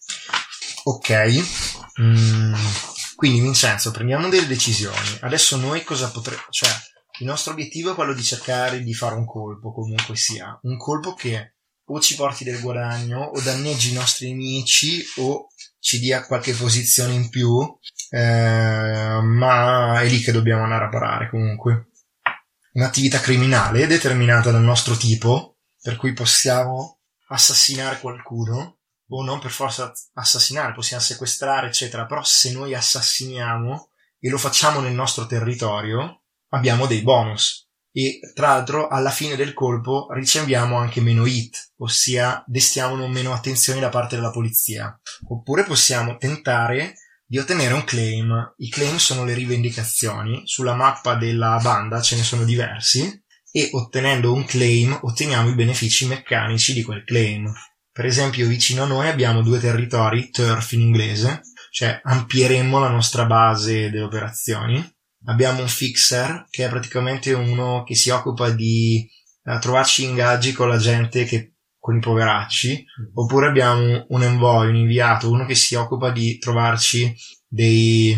Ok, 0.83 1.11
mm, 2.01 2.53
quindi 3.15 3.39
Vincenzo, 3.39 3.91
prendiamo 3.91 4.27
delle 4.27 4.47
decisioni. 4.47 5.19
Adesso 5.21 5.55
noi 5.55 5.83
cosa 5.83 6.09
potremmo... 6.11 6.41
Cioè, 6.49 6.69
il 7.19 7.25
nostro 7.25 7.53
obiettivo 7.53 7.91
è 7.91 7.95
quello 7.95 8.13
di 8.13 8.23
cercare 8.23 8.81
di 8.81 8.93
fare 8.93 9.15
un 9.15 9.25
colpo, 9.25 9.71
comunque 9.71 10.17
sia. 10.17 10.59
Un 10.63 10.77
colpo 10.77 11.13
che 11.13 11.55
o 11.85 11.99
ci 11.99 12.15
porti 12.15 12.43
del 12.43 12.59
guadagno, 12.59 13.21
o 13.21 13.41
danneggi 13.41 13.91
i 13.91 13.93
nostri 13.93 14.29
nemici, 14.29 15.03
o 15.17 15.47
ci 15.79 15.99
dia 15.99 16.25
qualche 16.25 16.53
posizione 16.53 17.13
in 17.13 17.29
più, 17.29 17.57
eh, 18.09 19.19
ma 19.21 20.01
è 20.01 20.07
lì 20.07 20.19
che 20.19 20.31
dobbiamo 20.31 20.63
andare 20.63 20.85
a 20.85 20.89
parare 20.89 21.29
comunque. 21.29 21.89
Un'attività 22.73 23.19
criminale 23.19 23.87
determinata 23.87 24.51
dal 24.51 24.61
nostro 24.61 24.95
tipo, 24.95 25.57
per 25.81 25.95
cui 25.95 26.13
possiamo 26.13 26.99
assassinare 27.27 27.99
qualcuno, 27.99 28.79
o 29.11 29.23
non 29.23 29.39
per 29.39 29.51
forza 29.51 29.91
assassinare, 30.13 30.73
possiamo 30.73 31.01
sequestrare, 31.01 31.67
eccetera, 31.67 32.05
però 32.05 32.23
se 32.23 32.51
noi 32.51 32.75
assassiniamo 32.75 33.89
e 34.19 34.29
lo 34.29 34.37
facciamo 34.37 34.79
nel 34.81 34.93
nostro 34.93 35.25
territorio, 35.25 36.23
abbiamo 36.49 36.85
dei 36.85 37.01
bonus. 37.01 37.67
E 37.91 38.19
tra 38.35 38.49
l'altro 38.49 38.87
alla 38.87 39.09
fine 39.09 39.35
del 39.35 39.53
colpo 39.53 40.07
riceviamo 40.13 40.77
anche 40.77 41.01
meno 41.01 41.25
hit, 41.25 41.73
ossia 41.77 42.43
destiamo 42.45 43.07
meno 43.07 43.33
attenzione 43.33 43.79
da 43.79 43.89
parte 43.89 44.15
della 44.15 44.29
polizia. 44.29 44.97
Oppure 45.27 45.63
possiamo 45.63 46.17
tentare 46.17 46.93
di 47.29 47.37
ottenere 47.37 47.75
un 47.75 47.83
claim. 47.83 48.55
I 48.57 48.69
claim 48.69 48.95
sono 48.97 49.23
le 49.23 49.35
rivendicazioni. 49.35 50.41
Sulla 50.45 50.73
mappa 50.73 51.13
della 51.13 51.59
banda 51.61 52.01
ce 52.01 52.15
ne 52.15 52.23
sono 52.23 52.43
diversi 52.43 53.23
e 53.51 53.69
ottenendo 53.71 54.33
un 54.33 54.45
claim 54.45 54.97
otteniamo 54.99 55.49
i 55.49 55.53
benefici 55.53 56.07
meccanici 56.07 56.73
di 56.73 56.81
quel 56.81 57.03
claim. 57.03 57.53
Per 57.91 58.05
esempio 58.05 58.47
vicino 58.47 58.83
a 58.83 58.87
noi 58.87 59.07
abbiamo 59.09 59.43
due 59.43 59.59
territori, 59.59 60.31
turf 60.31 60.71
in 60.71 60.81
inglese, 60.81 61.41
cioè 61.69 62.01
ampieremmo 62.03 62.79
la 62.79 62.89
nostra 62.89 63.25
base 63.25 63.91
delle 63.91 64.03
operazioni. 64.03 64.83
abbiamo 65.25 65.61
un 65.61 65.67
fixer 65.67 66.47
che 66.49 66.65
è 66.65 66.69
praticamente 66.69 67.33
uno 67.33 67.83
che 67.83 67.93
si 67.93 68.09
occupa 68.09 68.49
di 68.49 69.07
uh, 69.43 69.59
trovarci 69.59 70.05
ingaggi 70.05 70.51
con 70.53 70.67
la 70.67 70.77
gente 70.77 71.25
che 71.25 71.57
con 71.89 71.97
i 71.97 72.01
poveracci, 72.01 72.85
oppure 73.15 73.47
abbiamo 73.47 74.05
un 74.09 74.21
envoy, 74.21 74.69
un 74.69 74.75
inviato, 74.75 75.31
uno 75.31 75.47
che 75.47 75.55
si 75.55 75.73
occupa 75.73 76.11
di 76.11 76.37
trovarci 76.37 77.15
dei 77.47 78.15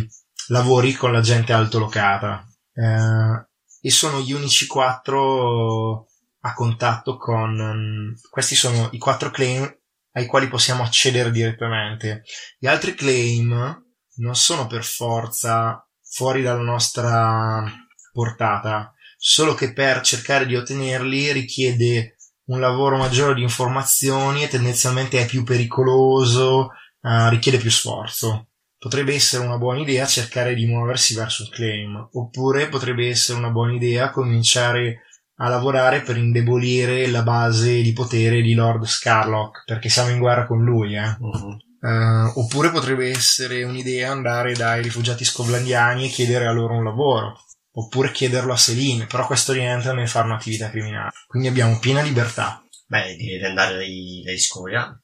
lavori 0.47 0.91
con 0.91 1.13
la 1.13 1.21
gente 1.21 1.53
altolocata. 1.53 2.45
Eh, 2.73 3.47
e 3.87 3.89
sono 3.89 4.19
gli 4.19 4.33
unici 4.33 4.67
quattro 4.67 6.07
a 6.41 6.53
contatto 6.53 7.15
con... 7.15 7.57
Um, 7.57 8.13
questi 8.29 8.55
sono 8.55 8.89
i 8.91 8.97
quattro 8.97 9.31
claim 9.31 9.73
ai 10.11 10.25
quali 10.25 10.49
possiamo 10.49 10.83
accedere 10.83 11.31
direttamente. 11.31 12.23
Gli 12.59 12.67
altri 12.67 12.93
claim 12.93 13.85
non 14.15 14.35
sono 14.35 14.67
per 14.67 14.83
forza 14.83 15.87
fuori 16.01 16.41
dalla 16.41 16.61
nostra 16.61 17.63
portata, 18.11 18.93
solo 19.17 19.53
che 19.53 19.71
per 19.71 20.01
cercare 20.01 20.45
di 20.45 20.57
ottenerli 20.57 21.31
richiede 21.31 22.17
un 22.51 22.59
lavoro 22.59 22.97
maggiore 22.97 23.33
di 23.33 23.41
informazioni 23.41 24.43
e 24.43 24.47
tendenzialmente 24.47 25.19
è 25.19 25.25
più 25.25 25.43
pericoloso, 25.43 26.71
uh, 27.01 27.29
richiede 27.29 27.57
più 27.57 27.71
sforzo. 27.71 28.47
Potrebbe 28.77 29.13
essere 29.13 29.45
una 29.45 29.57
buona 29.57 29.79
idea 29.79 30.05
cercare 30.05 30.53
di 30.53 30.65
muoversi 30.65 31.15
verso 31.15 31.43
il 31.43 31.49
claim, 31.49 32.09
oppure 32.13 32.67
potrebbe 32.67 33.07
essere 33.07 33.37
una 33.37 33.51
buona 33.51 33.73
idea 33.73 34.09
cominciare 34.09 35.03
a 35.35 35.47
lavorare 35.47 36.01
per 36.01 36.17
indebolire 36.17 37.07
la 37.07 37.23
base 37.23 37.81
di 37.81 37.93
potere 37.93 38.41
di 38.41 38.53
Lord 38.53 38.85
Scarlock, 38.85 39.63
perché 39.65 39.89
siamo 39.89 40.09
in 40.09 40.19
guerra 40.19 40.45
con 40.45 40.63
lui, 40.63 40.95
eh. 40.95 41.15
Uh-huh. 41.19 41.57
Uh, 41.81 42.39
oppure 42.39 42.69
potrebbe 42.69 43.09
essere 43.09 43.63
un'idea 43.63 44.11
andare 44.11 44.53
dai 44.53 44.83
rifugiati 44.83 45.23
scovlandiani 45.23 46.05
e 46.05 46.09
chiedere 46.09 46.45
a 46.45 46.51
loro 46.51 46.75
un 46.75 46.83
lavoro 46.83 47.39
oppure 47.73 48.11
chiederlo 48.11 48.53
a 48.53 48.57
Celine, 48.57 49.05
però 49.05 49.25
questo 49.25 49.53
rientra 49.53 49.93
nel 49.93 50.09
fare 50.09 50.27
un'attività 50.27 50.69
criminale. 50.69 51.11
Quindi 51.27 51.47
abbiamo 51.47 51.79
piena 51.79 52.01
libertà. 52.01 52.63
Beh, 52.87 53.15
direi 53.15 53.39
di 53.39 53.45
andare 53.45 53.75
dai, 53.75 54.21
dai 54.25 54.39
scoria. 54.39 55.01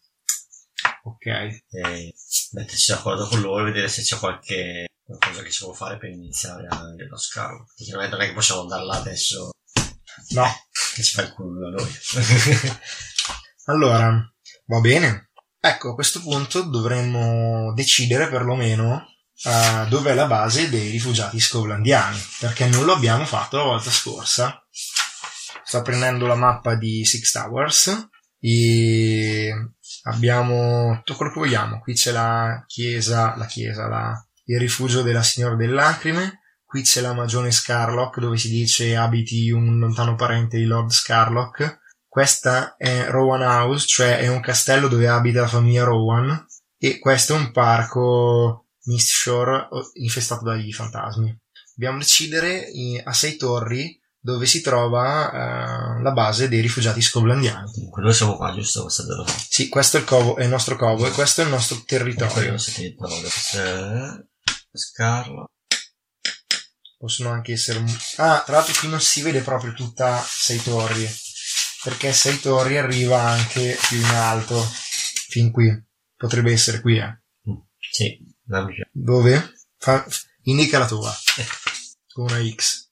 Ok. 1.04 1.26
E 1.26 2.14
metterci 2.52 2.92
d'accordo 2.92 3.28
con 3.28 3.40
loro 3.42 3.62
e 3.62 3.72
vedere 3.72 3.88
se 3.88 4.02
c'è 4.02 4.18
qualche 4.18 4.88
qualcosa 5.08 5.42
che 5.42 5.52
si 5.52 5.64
può 5.64 5.72
fare 5.72 5.98
per 5.98 6.10
iniziare 6.10 6.68
a 6.68 6.82
lo 7.10 7.18
scavo. 7.18 7.66
Chiaramente 7.76 8.16
non 8.16 8.26
è 8.26 8.28
che 8.28 8.34
possiamo 8.34 8.62
andare 8.62 8.86
là 8.86 8.98
adesso. 8.98 9.52
No. 10.30 10.46
Che 10.96 11.04
ci 11.04 11.14
fa 11.14 11.22
il 11.22 11.34
culo 11.34 11.70
da 11.70 11.70
noi. 11.70 11.92
allora, 13.66 14.34
va 14.66 14.80
bene. 14.82 15.30
Ecco, 15.60 15.92
a 15.92 15.96
questo 15.96 16.22
punto 16.22 16.64
dovremmo 16.64 17.74
decidere 17.74 18.30
perlomeno 18.30 19.06
uh, 19.44 19.88
dove 19.88 20.12
è 20.12 20.14
la 20.14 20.26
base 20.26 20.70
dei 20.70 20.90
rifugiati 20.90 21.40
scovlandiani, 21.40 22.20
perché 22.40 22.68
non 22.68 22.86
lo 22.86 22.94
abbiamo 22.94 23.26
fatto 23.26 23.58
la 23.58 23.64
volta 23.64 23.92
scorsa. 23.92 24.62
Sto 25.64 25.82
prendendo 25.82 26.28
la 26.28 26.36
mappa 26.36 26.76
di 26.76 27.04
Six 27.04 27.32
Towers 27.32 28.10
e 28.40 29.52
abbiamo 30.04 31.02
tutto 31.04 31.16
quello 31.16 31.34
che 31.34 31.40
vogliamo. 31.40 31.80
Qui 31.80 31.94
c'è 31.94 32.12
la 32.12 32.64
chiesa, 32.66 33.36
la 33.36 33.46
chiesa, 33.46 33.88
la, 33.88 34.28
il 34.46 34.60
rifugio 34.60 35.02
della 35.02 35.24
Signora 35.24 35.56
delle 35.56 35.74
Lacrime. 35.74 36.40
Qui 36.64 36.84
c'è 36.84 37.02
la 37.02 37.14
Magione 37.14 37.52
Scarlock, 37.52 38.20
dove 38.20 38.38
si 38.38 38.50
dice 38.50 38.96
abiti 38.96 39.50
un 39.52 39.78
lontano 39.80 40.16
parente 40.16 40.58
di 40.58 40.66
Lord 40.66 40.90
Scarlock. 40.90 41.80
Questa 42.08 42.76
è 42.78 43.08
Rowan 43.10 43.42
House, 43.42 43.86
cioè 43.88 44.20
è 44.20 44.28
un 44.28 44.40
castello 44.40 44.88
dove 44.88 45.08
abita 45.08 45.42
la 45.42 45.48
famiglia 45.48 45.84
Rowan. 45.84 46.46
E 46.78 47.00
questo 47.00 47.34
è 47.34 47.38
un 47.38 47.52
parco 47.52 48.67
Mist 48.88 49.10
Shore 49.10 49.68
infestato 49.94 50.44
dagli 50.44 50.72
fantasmi. 50.72 51.36
Dobbiamo 51.74 52.00
decidere 52.00 52.70
a 53.04 53.14
sei 53.14 53.36
torri 53.36 54.00
dove 54.20 54.46
si 54.46 54.62
trova 54.62 55.30
uh, 55.30 56.02
la 56.02 56.12
base 56.12 56.50
dei 56.50 56.60
rifugiati 56.60 57.02
scoblandiani. 57.02 57.72
Noi 57.96 58.14
siamo 58.14 58.36
qua, 58.36 58.54
giusto? 58.54 58.82
Questo 58.82 59.04
è 59.04 59.06
Sì, 59.50 59.70
questo 59.70 59.98
è 59.98 60.00
il, 60.02 60.06
covo, 60.06 60.36
è 60.36 60.44
il 60.44 60.50
nostro 60.50 60.76
covo 60.76 61.06
e 61.08 61.12
questo 61.12 61.42
è 61.42 61.44
il 61.46 61.50
nostro 61.50 61.82
territorio. 61.86 62.58
Scarlo. 64.74 65.50
Possono 66.98 67.30
anche 67.30 67.54
essere... 67.54 67.84
Ah, 68.18 68.42
tra 68.46 68.58
l'altro 68.58 68.74
qui 68.80 68.90
non 68.90 69.00
si 69.00 69.22
vede 69.22 69.42
proprio 69.42 69.72
tutta 69.74 70.22
sei 70.28 70.62
torri, 70.62 71.08
perché 71.84 72.12
sei 72.12 72.40
torri 72.40 72.78
arriva 72.78 73.22
anche 73.22 73.78
più 73.88 73.98
in 73.98 74.06
alto, 74.06 74.60
fin 75.30 75.52
qui. 75.52 75.72
Potrebbe 76.18 76.52
essere 76.52 76.82
qui, 76.82 76.98
eh. 76.98 77.22
Sì. 78.48 78.90
Dove? 78.92 79.54
Fa, 79.78 80.06
indica 80.44 80.80
la 80.80 80.88
tua. 80.88 81.12
Con 82.14 82.26
una 82.26 82.44
X. 82.44 82.90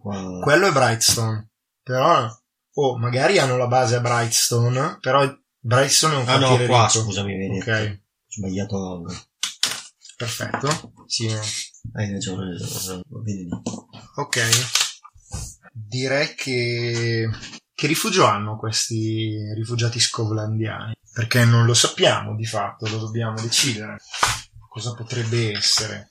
Qua... 0.00 0.40
Quello 0.40 0.68
è 0.68 0.72
Brightstone. 0.72 1.50
Però, 1.82 2.28
oh, 2.74 2.98
magari 2.98 3.38
hanno 3.38 3.56
la 3.56 3.66
base 3.66 3.96
a 3.96 4.00
Brightstone, 4.00 4.98
però 5.00 5.24
Brightstone 5.58 6.14
è 6.14 6.18
un 6.18 6.28
ah, 6.28 6.38
no, 6.38 6.56
qua, 6.66 6.86
ricco. 6.86 6.88
scusami, 6.88 7.36
vedi. 7.36 7.58
Ok. 7.58 8.00
Ho 8.00 8.24
sbagliato. 8.28 9.04
Perfetto. 10.16 10.92
Sì. 11.06 11.28
Hai 11.92 12.12
ragione, 12.12 12.56
vedi. 13.22 13.48
Ok. 14.16 14.40
Direi 15.72 16.34
che... 16.34 17.28
Che 17.74 17.86
rifugio 17.86 18.24
hanno 18.24 18.56
questi 18.56 19.52
rifugiati 19.54 20.00
scovlandiani? 20.00 20.94
Perché 21.12 21.44
non 21.44 21.66
lo 21.66 21.74
sappiamo 21.74 22.34
di 22.34 22.46
fatto, 22.46 22.88
lo 22.88 22.98
dobbiamo 22.98 23.38
decidere. 23.40 23.98
Cosa 24.76 24.92
potrebbe 24.92 25.52
essere? 25.52 26.08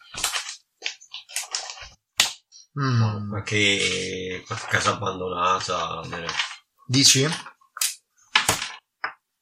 Mm. 2.79 3.29
Qualche, 3.29 4.43
qualche 4.43 4.65
casa 4.67 4.93
abbandonata. 4.93 6.01
Dici? 6.87 7.27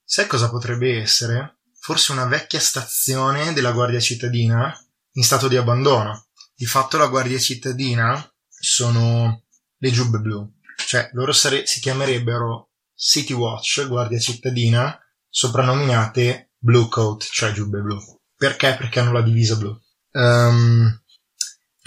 Sai 0.04 0.28
cosa 0.28 0.50
potrebbe 0.50 1.00
essere? 1.00 1.60
Forse 1.80 2.12
una 2.12 2.26
vecchia 2.26 2.60
stazione 2.60 3.54
della 3.54 3.72
Guardia 3.72 4.02
Cittadina 4.02 4.78
in 5.14 5.24
stato 5.24 5.48
di 5.48 5.56
abbandono. 5.56 6.28
Di 6.54 6.66
fatto 6.66 6.98
la 6.98 7.08
Guardia 7.08 7.40
Cittadina 7.40 8.22
sono 8.50 9.46
le 9.78 9.92
giubbe 9.92 10.18
blu. 10.18 10.54
Cioè, 10.86 11.12
loro 11.14 11.32
sare- 11.32 11.66
si 11.66 11.80
chiamerebbero 11.80 12.72
City 12.94 13.32
Watch, 13.32 13.88
Guardia 13.88 14.20
Cittadina, 14.20 15.00
soprannominate 15.30 16.52
Blue 16.58 16.90
Coat, 16.90 17.24
cioè 17.24 17.54
giubbe 17.54 17.80
blu. 17.80 18.22
Perché? 18.44 18.76
Perché 18.76 19.00
hanno 19.00 19.14
la 19.14 19.22
divisa 19.22 19.56
blu. 19.56 19.74
Um, 20.12 21.02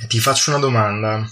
ti 0.09 0.19
faccio 0.19 0.49
una 0.49 0.59
domanda. 0.59 1.23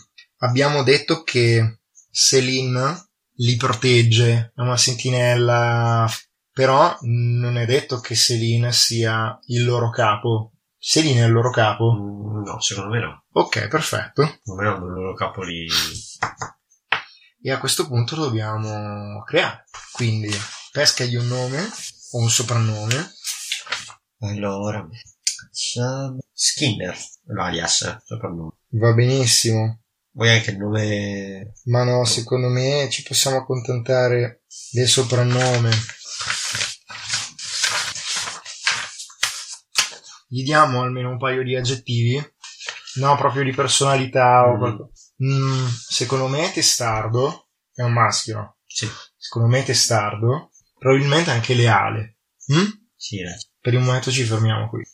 Abbiamo 0.40 0.82
detto 0.82 1.22
che 1.22 1.78
Celine 2.10 3.08
li 3.37 3.56
protegge, 3.56 4.52
è 4.54 4.60
una 4.60 4.76
sentinella, 4.76 6.06
però 6.52 6.98
non 7.00 7.56
è 7.56 7.64
detto 7.64 8.00
che 8.00 8.14
Celine 8.14 8.70
sia 8.72 9.38
il 9.46 9.64
loro 9.64 9.88
capo. 9.88 10.52
Celine 10.76 11.22
è 11.22 11.24
il 11.26 11.32
loro 11.32 11.50
capo? 11.50 11.94
Mm, 11.94 12.44
no, 12.44 12.60
secondo 12.60 12.90
me 12.90 13.00
no. 13.00 13.24
Ok, 13.32 13.68
perfetto. 13.68 14.40
Non 14.44 14.62
è 14.62 14.68
il 14.68 14.78
loro 14.78 15.14
capo 15.14 15.42
lì. 15.42 15.66
E 17.42 17.50
a 17.50 17.58
questo 17.58 17.87
punto 17.87 18.14
lo 18.16 18.24
dobbiamo 18.26 19.22
creare. 19.22 19.64
Quindi 19.90 20.28
pescagli 20.70 21.16
un 21.16 21.28
nome 21.28 21.66
o 22.10 22.18
un 22.18 22.28
soprannome. 22.28 23.10
Allora, 24.20 24.87
Skinner, 25.55 26.97
l'alias, 27.27 28.03
soprannome. 28.05 28.57
Va 28.71 28.93
benissimo. 28.93 29.83
Vuoi 30.11 30.31
anche 30.31 30.51
il 30.51 30.59
nome? 30.59 31.55
Ma 31.64 31.85
no, 31.85 32.05
secondo 32.05 32.49
me 32.49 32.88
ci 32.90 33.03
possiamo 33.03 33.37
accontentare 33.37 34.43
del 34.73 34.88
soprannome. 34.88 35.71
Gli 40.29 40.43
diamo 40.43 40.83
almeno 40.83 41.11
un 41.11 41.19
paio 41.19 41.45
di 41.45 41.55
aggettivi? 41.55 42.21
No, 42.97 43.17
proprio 43.17 43.45
di 43.45 43.53
personalità 43.53 44.49
o 44.49 44.55
mm. 44.55 44.59
qualcosa. 44.59 44.90
Mm, 45.25 45.67
secondo 45.67 46.27
me 46.27 46.51
testardo 46.53 47.51
è 47.73 47.83
un 47.83 47.93
maschio. 47.93 48.59
Sì. 48.67 48.88
Secondo 49.17 49.49
me 49.49 49.62
testardo. 49.62 50.51
Probabilmente 50.77 51.31
anche 51.31 51.55
leale. 51.55 52.19
Mm? 52.53 52.67
Sì, 52.97 53.21
eh. 53.21 53.37
Per 53.61 53.73
il 53.73 53.81
momento 53.81 54.11
ci 54.11 54.25
fermiamo 54.25 54.69
qui. 54.69 54.85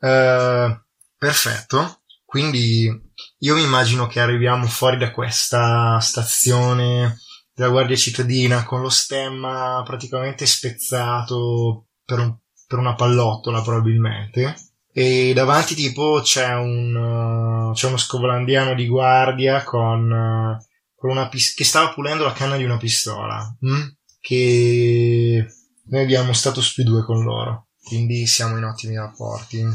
Uh, 0.00 0.78
perfetto. 1.16 2.02
Quindi 2.24 2.90
io 3.38 3.54
mi 3.54 3.62
immagino 3.62 4.06
che 4.06 4.20
arriviamo 4.20 4.66
fuori 4.66 4.98
da 4.98 5.10
questa 5.10 5.98
stazione 6.00 7.18
della 7.54 7.70
Guardia 7.70 7.96
Cittadina 7.96 8.64
con 8.64 8.80
lo 8.80 8.88
stemma 8.88 9.82
praticamente 9.84 10.46
spezzato 10.46 11.86
per, 12.04 12.20
un, 12.20 12.36
per 12.66 12.78
una 12.78 12.94
pallottola 12.94 13.62
probabilmente 13.62 14.54
e 14.92 15.32
davanti 15.34 15.74
tipo 15.74 16.20
c'è 16.22 16.54
un 16.54 16.94
uh, 16.94 17.72
c'è 17.72 17.88
uno 17.88 17.96
scovlandiano 17.96 18.74
di 18.74 18.86
guardia 18.86 19.64
con, 19.64 20.10
uh, 20.10 20.64
con 20.94 21.10
una 21.10 21.28
pis- 21.28 21.54
che 21.54 21.64
stava 21.64 21.92
pulendo 21.92 22.24
la 22.24 22.32
canna 22.32 22.56
di 22.56 22.64
una 22.64 22.76
pistola 22.76 23.56
mm? 23.64 23.86
che 24.20 25.46
noi 25.86 26.02
abbiamo 26.02 26.32
status 26.32 26.74
più 26.74 26.84
due 26.84 27.04
con 27.04 27.22
loro 27.22 27.67
quindi 27.88 28.26
siamo 28.26 28.56
in 28.56 28.64
ottimi 28.64 28.96
rapporti. 28.96 29.66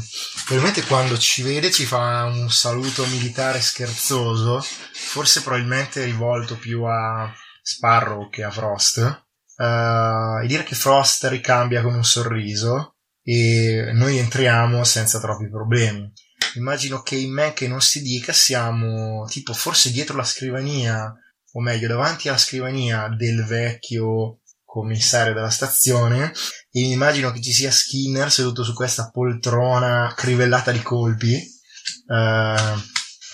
Probabilmente 0.46 0.86
quando 0.86 1.18
ci 1.18 1.42
vede 1.42 1.70
ci 1.70 1.84
fa 1.84 2.24
un 2.24 2.50
saluto 2.50 3.04
militare 3.06 3.60
scherzoso, 3.60 4.64
forse 4.92 5.42
probabilmente 5.42 6.04
rivolto 6.04 6.56
più 6.56 6.84
a 6.84 7.30
Sparrow 7.60 8.30
che 8.30 8.44
a 8.44 8.50
Frost, 8.50 9.24
uh, 9.56 10.42
e 10.42 10.46
dire 10.46 10.62
che 10.62 10.74
Frost 10.74 11.24
ricambia 11.24 11.82
con 11.82 11.94
un 11.94 12.04
sorriso 12.04 12.96
e 13.22 13.90
noi 13.94 14.18
entriamo 14.18 14.84
senza 14.84 15.18
troppi 15.18 15.48
problemi. 15.50 16.10
Immagino 16.54 17.02
che 17.02 17.16
in 17.16 17.32
me 17.32 17.52
che 17.52 17.66
non 17.66 17.80
si 17.80 18.00
dica 18.00 18.32
siamo 18.32 19.26
tipo 19.26 19.52
forse 19.52 19.90
dietro 19.90 20.16
la 20.16 20.24
scrivania, 20.24 21.12
o 21.52 21.60
meglio 21.60 21.88
davanti 21.88 22.28
alla 22.28 22.38
scrivania 22.38 23.08
del 23.08 23.44
vecchio 23.44 24.40
commissario 24.74 25.32
della 25.32 25.50
stazione. 25.50 26.32
E 26.70 26.80
mi 26.80 26.90
immagino 26.90 27.30
che 27.30 27.40
ci 27.40 27.52
sia 27.52 27.70
Skinner 27.70 28.32
seduto 28.32 28.64
su 28.64 28.74
questa 28.74 29.10
poltrona 29.10 30.12
crivellata 30.16 30.72
di 30.72 30.82
colpi 30.82 31.34
eh, 31.34 32.56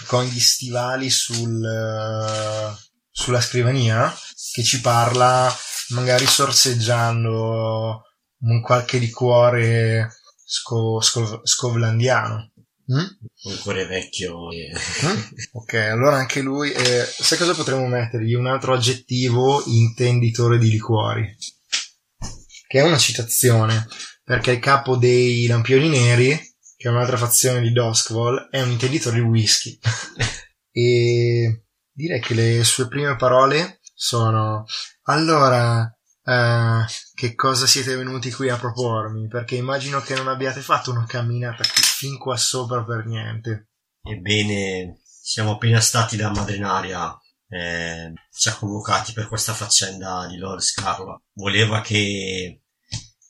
con 0.07 0.24
gli 0.24 0.40
stivali 0.40 1.09
sul, 1.09 1.61
uh, 1.61 2.76
sulla 3.11 3.40
scrivania 3.40 4.14
che 4.53 4.62
ci 4.62 4.81
parla 4.81 5.55
magari 5.88 6.26
sorseggiando 6.26 8.03
un 8.40 8.61
qualche 8.62 8.98
liquore 8.98 10.11
sco, 10.44 11.00
sco, 11.00 11.40
scovlandiano 11.44 12.50
Mm? 12.92 13.07
Un 13.44 13.59
cuore 13.62 13.87
vecchio. 13.87 14.50
E... 14.50 14.72
Mm? 15.05 15.20
Ok, 15.53 15.74
allora 15.74 16.16
anche 16.16 16.40
lui. 16.40 16.72
Eh, 16.72 17.05
sai 17.05 17.38
cosa 17.38 17.55
potremmo 17.55 17.87
mettergli? 17.87 18.35
Un 18.35 18.46
altro 18.46 18.74
aggettivo 18.74 19.62
intenditore 19.66 20.59
di 20.59 20.70
liquori. 20.70 21.37
Che 22.66 22.79
è 22.79 22.83
una 22.83 22.98
citazione, 22.98 23.87
perché 24.24 24.53
il 24.53 24.59
capo 24.61 24.96
dei 24.96 25.46
Lampioni 25.46 25.88
Neri, 25.88 26.38
che 26.76 26.88
è 26.88 26.90
un'altra 26.90 27.16
fazione 27.16 27.61
di 27.61 27.72
Duskvall, 27.72 28.48
è 28.50 28.61
un 28.61 28.70
intenditore 28.70 29.16
di 29.16 29.22
whisky. 29.22 29.79
e 30.70 31.64
direi 31.92 32.20
che 32.20 32.35
le 32.35 32.64
sue 32.64 32.88
prime 32.88 33.16
parole 33.16 33.81
sono: 33.94 34.64
Allora, 35.05 35.92
Uh, 36.22 36.85
che 37.14 37.35
cosa 37.35 37.66
siete 37.66 37.96
venuti 37.96 38.30
qui 38.30 38.48
a 38.50 38.59
propormi? 38.59 39.26
Perché 39.26 39.56
immagino 39.56 40.00
che 40.00 40.14
non 40.14 40.28
abbiate 40.28 40.61
fatto 40.61 40.90
una 40.90 41.06
camminata 41.06 41.64
fin 41.64 42.18
qua 42.18 42.37
sopra 42.37 42.85
per 42.85 43.06
niente. 43.06 43.70
Ebbene, 44.02 45.00
siamo 45.02 45.52
appena 45.52 45.80
stati 45.80 46.16
da 46.16 46.30
Madrenaria. 46.30 47.16
Eh, 47.48 48.12
ci 48.30 48.48
ha 48.48 48.54
convocati 48.54 49.12
per 49.12 49.26
questa 49.26 49.52
faccenda 49.52 50.26
di 50.28 50.37
Lord 50.37 50.61
Scarla. 50.61 51.20
Voleva 51.35 51.80
che 51.80 52.62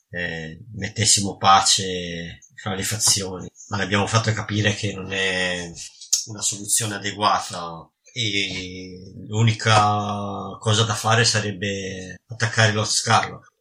eh, 0.09 0.59
mettessimo 0.73 1.37
pace 1.37 2.39
fra 2.55 2.75
le 2.75 2.83
fazioni, 2.83 3.49
ma 3.69 3.77
le 3.77 3.83
abbiamo 3.83 4.05
fatto 4.05 4.31
capire 4.33 4.75
che 4.75 4.93
non 4.93 5.11
è 5.11 5.71
una 6.27 6.41
soluzione 6.41 6.95
adeguata 6.95 7.89
e 8.13 9.13
l'unica 9.27 10.57
cosa 10.59 10.83
da 10.83 10.93
fare 10.93 11.23
sarebbe 11.25 12.15
attaccare 12.27 12.71
lo 12.71 12.83
Scarlock 12.83 13.51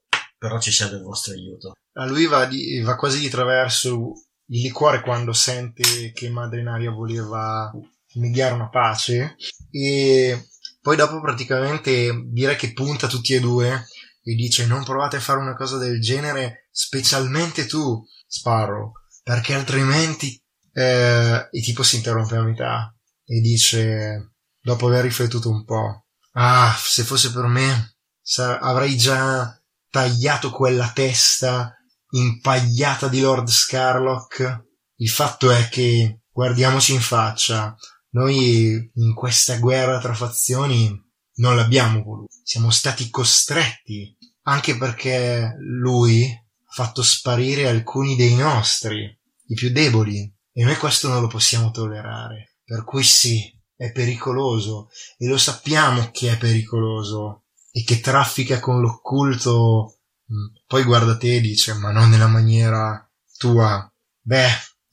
però 0.40 0.58
ci 0.58 0.72
serve 0.72 0.96
il 0.96 1.02
vostro 1.02 1.34
aiuto. 1.34 1.74
A 1.92 2.06
lui 2.06 2.24
va, 2.24 2.46
di, 2.46 2.80
va 2.80 2.96
quasi 2.96 3.20
di 3.20 3.28
traverso 3.28 4.12
il 4.46 4.62
liquore 4.62 5.02
quando 5.02 5.34
sente 5.34 6.12
che 6.14 6.30
Madrenaria 6.30 6.90
voleva 6.90 7.70
mediare 8.14 8.54
una 8.54 8.70
pace. 8.70 9.36
E 9.70 10.48
poi 10.80 10.96
dopo 10.96 11.20
praticamente 11.20 12.24
direi 12.24 12.56
che 12.56 12.72
punta 12.72 13.06
tutti 13.06 13.34
e 13.34 13.40
due 13.40 13.86
e 14.22 14.34
dice 14.34 14.64
non 14.64 14.82
provate 14.82 15.16
a 15.16 15.20
fare 15.20 15.40
una 15.40 15.54
cosa 15.54 15.76
del 15.76 16.00
genere 16.00 16.68
specialmente 16.70 17.66
tu 17.66 18.02
Sparrow 18.26 18.92
perché 19.22 19.54
altrimenti 19.54 20.42
eh, 20.72 21.48
e 21.50 21.60
tipo 21.60 21.82
si 21.82 21.96
interrompe 21.96 22.36
a 22.36 22.42
metà 22.42 22.94
e 23.24 23.40
dice 23.40 24.36
dopo 24.60 24.86
aver 24.86 25.04
riflettuto 25.04 25.50
un 25.50 25.64
po'. 25.64 26.06
Ah, 26.32 26.76
se 26.78 27.02
fosse 27.02 27.32
per 27.32 27.46
me, 27.46 27.96
sa- 28.20 28.58
avrei 28.58 28.96
già 28.96 29.58
tagliato 29.88 30.50
quella 30.50 30.90
testa 30.92 31.74
impagliata 32.10 33.08
di 33.08 33.20
Lord 33.20 33.48
Scarlock. 33.48 34.64
Il 34.96 35.08
fatto 35.08 35.50
è 35.50 35.68
che, 35.68 36.22
guardiamoci 36.30 36.92
in 36.92 37.00
faccia, 37.00 37.74
noi 38.10 38.90
in 38.94 39.14
questa 39.14 39.58
guerra 39.58 39.98
tra 39.98 40.14
fazioni 40.14 40.90
non 41.34 41.56
l'abbiamo 41.56 42.02
voluto. 42.02 42.34
Siamo 42.42 42.70
stati 42.70 43.08
costretti, 43.10 44.16
anche 44.42 44.76
perché 44.76 45.54
lui 45.58 46.24
ha 46.24 46.72
fatto 46.72 47.02
sparire 47.02 47.68
alcuni 47.68 48.16
dei 48.16 48.34
nostri, 48.34 49.02
i 49.46 49.54
più 49.54 49.70
deboli, 49.70 50.32
e 50.52 50.64
noi 50.64 50.76
questo 50.76 51.08
non 51.08 51.20
lo 51.20 51.28
possiamo 51.28 51.70
tollerare. 51.70 52.56
Per 52.64 52.84
cui 52.84 53.02
sì, 53.02 53.42
è 53.80 53.92
pericoloso 53.92 54.90
e 55.16 55.26
lo 55.26 55.38
sappiamo 55.38 56.10
che 56.10 56.32
è 56.32 56.36
pericoloso 56.36 57.44
e 57.70 57.82
che 57.82 58.00
traffica 58.00 58.60
con 58.60 58.78
l'occulto. 58.78 60.00
Mm, 60.30 60.54
poi 60.66 60.84
guarda 60.84 61.16
te 61.16 61.36
e 61.36 61.40
dice, 61.40 61.72
ma 61.72 61.90
non 61.90 62.10
nella 62.10 62.26
maniera 62.26 63.10
tua. 63.38 63.90
Beh, 64.20 64.50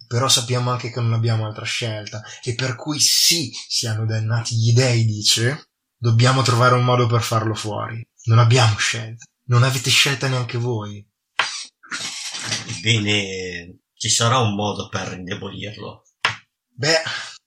però 0.07 0.29
sappiamo 0.29 0.71
anche 0.71 0.89
che 0.89 1.01
non 1.01 1.11
abbiamo 1.11 1.45
altra 1.45 1.65
scelta 1.65 2.23
e 2.41 2.55
per 2.55 2.75
cui 2.75 2.97
sì, 3.01 3.51
siano 3.67 4.05
dannati 4.05 4.55
gli 4.55 4.71
dei, 4.71 5.03
dice, 5.03 5.71
dobbiamo 5.97 6.41
trovare 6.41 6.75
un 6.75 6.85
modo 6.85 7.07
per 7.07 7.21
farlo 7.21 7.55
fuori. 7.55 8.01
Non 8.27 8.39
abbiamo 8.39 8.77
scelta. 8.77 9.25
Non 9.47 9.63
avete 9.63 9.89
scelta 9.89 10.29
neanche 10.29 10.57
voi. 10.57 11.05
Bene, 12.81 13.79
ci 13.95 14.07
sarà 14.07 14.37
un 14.37 14.55
modo 14.55 14.87
per 14.87 15.11
indebolirlo. 15.11 16.03
Beh, 16.69 17.01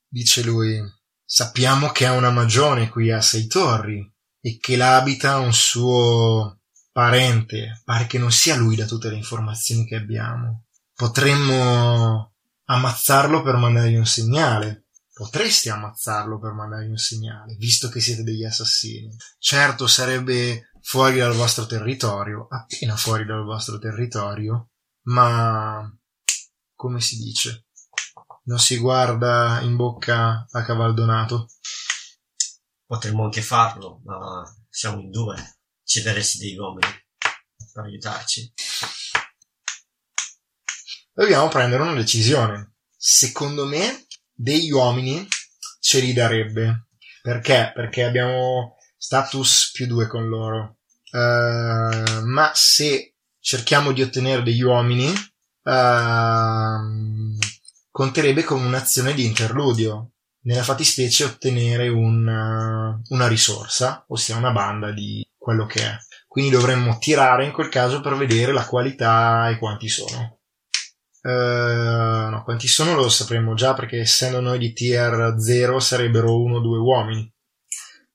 dice 0.07 0.43
lui, 0.43 1.00
Sappiamo 1.33 1.93
che 1.93 2.07
ha 2.07 2.15
una 2.15 2.33
magione 2.33 2.89
qui 2.89 3.13
a 3.13 3.21
Sei 3.21 3.47
Torri 3.47 4.05
e 4.41 4.59
che 4.59 4.75
l'abita 4.77 5.39
un 5.39 5.53
suo 5.53 6.63
parente. 6.91 7.83
Pare 7.85 8.09
che 8.09 8.19
non 8.19 8.33
sia 8.33 8.57
lui 8.57 8.75
da 8.75 8.85
tutte 8.85 9.11
le 9.11 9.15
informazioni 9.15 9.87
che 9.87 9.95
abbiamo. 9.95 10.65
Potremmo 10.93 12.35
ammazzarlo 12.65 13.43
per 13.45 13.55
mandargli 13.55 13.95
un 13.95 14.07
segnale. 14.07 14.87
Potreste 15.13 15.71
ammazzarlo 15.71 16.41
per 16.41 16.51
mandargli 16.51 16.91
un 16.91 16.97
segnale, 16.97 17.55
visto 17.55 17.89
che 17.91 18.01
siete 18.01 18.25
degli 18.25 18.45
assassini. 18.45 19.15
Certo 19.39 19.87
sarebbe 19.87 20.73
fuori 20.83 21.19
dal 21.19 21.35
vostro 21.35 21.65
territorio, 21.65 22.49
appena 22.51 22.97
fuori 22.97 23.25
dal 23.25 23.45
vostro 23.45 23.79
territorio, 23.79 24.71
ma 25.03 25.89
come 26.75 27.01
si 27.01 27.19
dice? 27.19 27.67
Non 28.51 28.59
si 28.59 28.79
guarda 28.79 29.61
in 29.63 29.77
bocca 29.77 30.45
a 30.51 30.65
cavaldonato. 30.65 31.51
Potremmo 32.85 33.23
anche 33.23 33.43
farlo, 33.43 34.01
ma 34.05 34.43
siamo 34.69 34.99
in 34.99 35.11
due. 35.11 35.59
Ci 35.85 36.03
daresti 36.03 36.39
dei 36.39 36.59
uomini 36.59 36.89
per 37.73 37.85
aiutarci. 37.85 38.53
Dobbiamo 41.13 41.47
prendere 41.47 41.83
una 41.83 41.95
decisione. 41.95 42.75
Secondo 42.97 43.67
me, 43.67 44.07
degli 44.33 44.73
uomini 44.73 45.25
ce 45.79 46.01
li 46.01 46.13
darebbe. 46.13 46.89
Perché? 47.23 47.71
Perché 47.73 48.03
abbiamo 48.03 48.79
status 48.97 49.71
più 49.73 49.87
due 49.87 50.09
con 50.09 50.29
loro. 50.29 50.79
Uh, 51.13 52.25
ma 52.25 52.51
se 52.55 53.15
cerchiamo 53.39 53.93
di 53.93 54.03
ottenere 54.03 54.43
degli 54.43 54.63
uomini, 54.63 55.09
uh, 55.09 55.71
conterebbe 58.01 58.45
come 58.45 58.65
un'azione 58.65 59.13
di 59.13 59.27
interludio, 59.27 60.13
nella 60.45 60.63
fattispecie 60.63 61.25
ottenere 61.25 61.89
una, 61.89 62.99
una 63.11 63.29
risorsa, 63.29 64.07
ossia 64.09 64.39
una 64.39 64.53
banda 64.53 64.91
di 64.91 65.23
quello 65.37 65.67
che 65.67 65.83
è. 65.83 65.99
Quindi 66.27 66.51
dovremmo 66.51 66.97
tirare 66.97 67.45
in 67.45 67.53
quel 67.53 67.69
caso 67.69 68.01
per 68.01 68.17
vedere 68.17 68.53
la 68.53 68.65
qualità 68.65 69.51
e 69.51 69.59
quanti 69.59 69.91
sono. 69.91 70.39
Uh, 71.21 72.31
no, 72.31 72.43
quanti 72.43 72.69
sono 72.69 72.95
lo 72.95 73.11
sapremmo 73.11 73.53
già 73.53 73.75
perché 73.75 73.99
essendo 73.99 74.41
noi 74.41 74.59
di 74.59 74.73
tier 74.73 75.35
0 75.37 75.79
sarebbero 75.79 76.41
uno 76.41 76.57
o 76.57 76.61
due 76.61 76.79
uomini. 76.79 77.31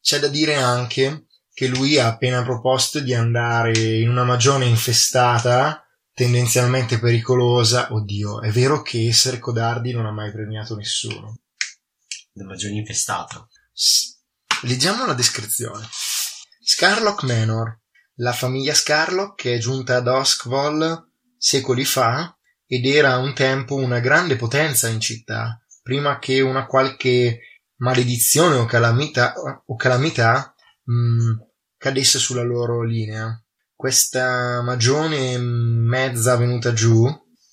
C'è 0.02 0.18
da 0.18 0.30
dire 0.30 0.56
anche 0.56 1.28
che 1.54 1.68
lui 1.68 2.00
ha 2.00 2.08
appena 2.08 2.42
proposto 2.42 3.00
di 3.00 3.14
andare 3.14 3.78
in 3.78 4.10
una 4.10 4.24
magione 4.24 4.66
infestata 4.66 5.85
tendenzialmente 6.16 6.98
pericolosa. 6.98 7.94
Oddio, 7.94 8.42
è 8.42 8.50
vero 8.50 8.82
che 8.82 9.08
essere 9.08 9.38
codardi 9.38 9.92
non 9.92 10.08
ha 10.08 10.12
mai 10.12 10.32
premiato 10.32 10.76
nessuno. 10.76 11.36
La 12.34 12.46
magione 12.46 12.78
infestata. 12.78 13.48
S- 13.72 14.18
leggiamo 14.64 15.06
la 15.06 15.14
descrizione. 15.14 15.86
Scarlock 16.64 17.24
Manor, 17.24 17.82
la 18.16 18.34
famiglia 18.34 18.74
Scarlock 18.74 19.36
che 19.36 19.56
è 19.56 19.58
giunta 19.60 19.98
ad 19.98 20.08
Oskvall 20.08 21.12
secoli 21.38 21.86
fa 21.86 22.36
ed 22.66 22.86
era 22.88 23.18
un 23.18 23.36
tempo 23.36 23.76
una 23.76 24.00
grande 24.00 24.36
potenza 24.36 24.88
in 24.88 25.00
città, 25.00 25.64
prima 25.84 26.18
che 26.18 26.42
una 26.42 26.66
qualche 26.66 27.42
maledizione 27.78 28.56
o 28.56 28.66
calamità, 28.66 29.34
o 29.66 29.76
calamità 29.76 30.56
mh, 30.86 30.94
mm, 30.94 31.32
cadesse 31.78 32.18
sulla 32.18 32.42
loro 32.42 32.82
linea 32.84 33.45
questa 33.76 34.62
magione 34.62 35.38
mezza 35.38 36.38
venuta 36.38 36.74
giù 36.74 37.06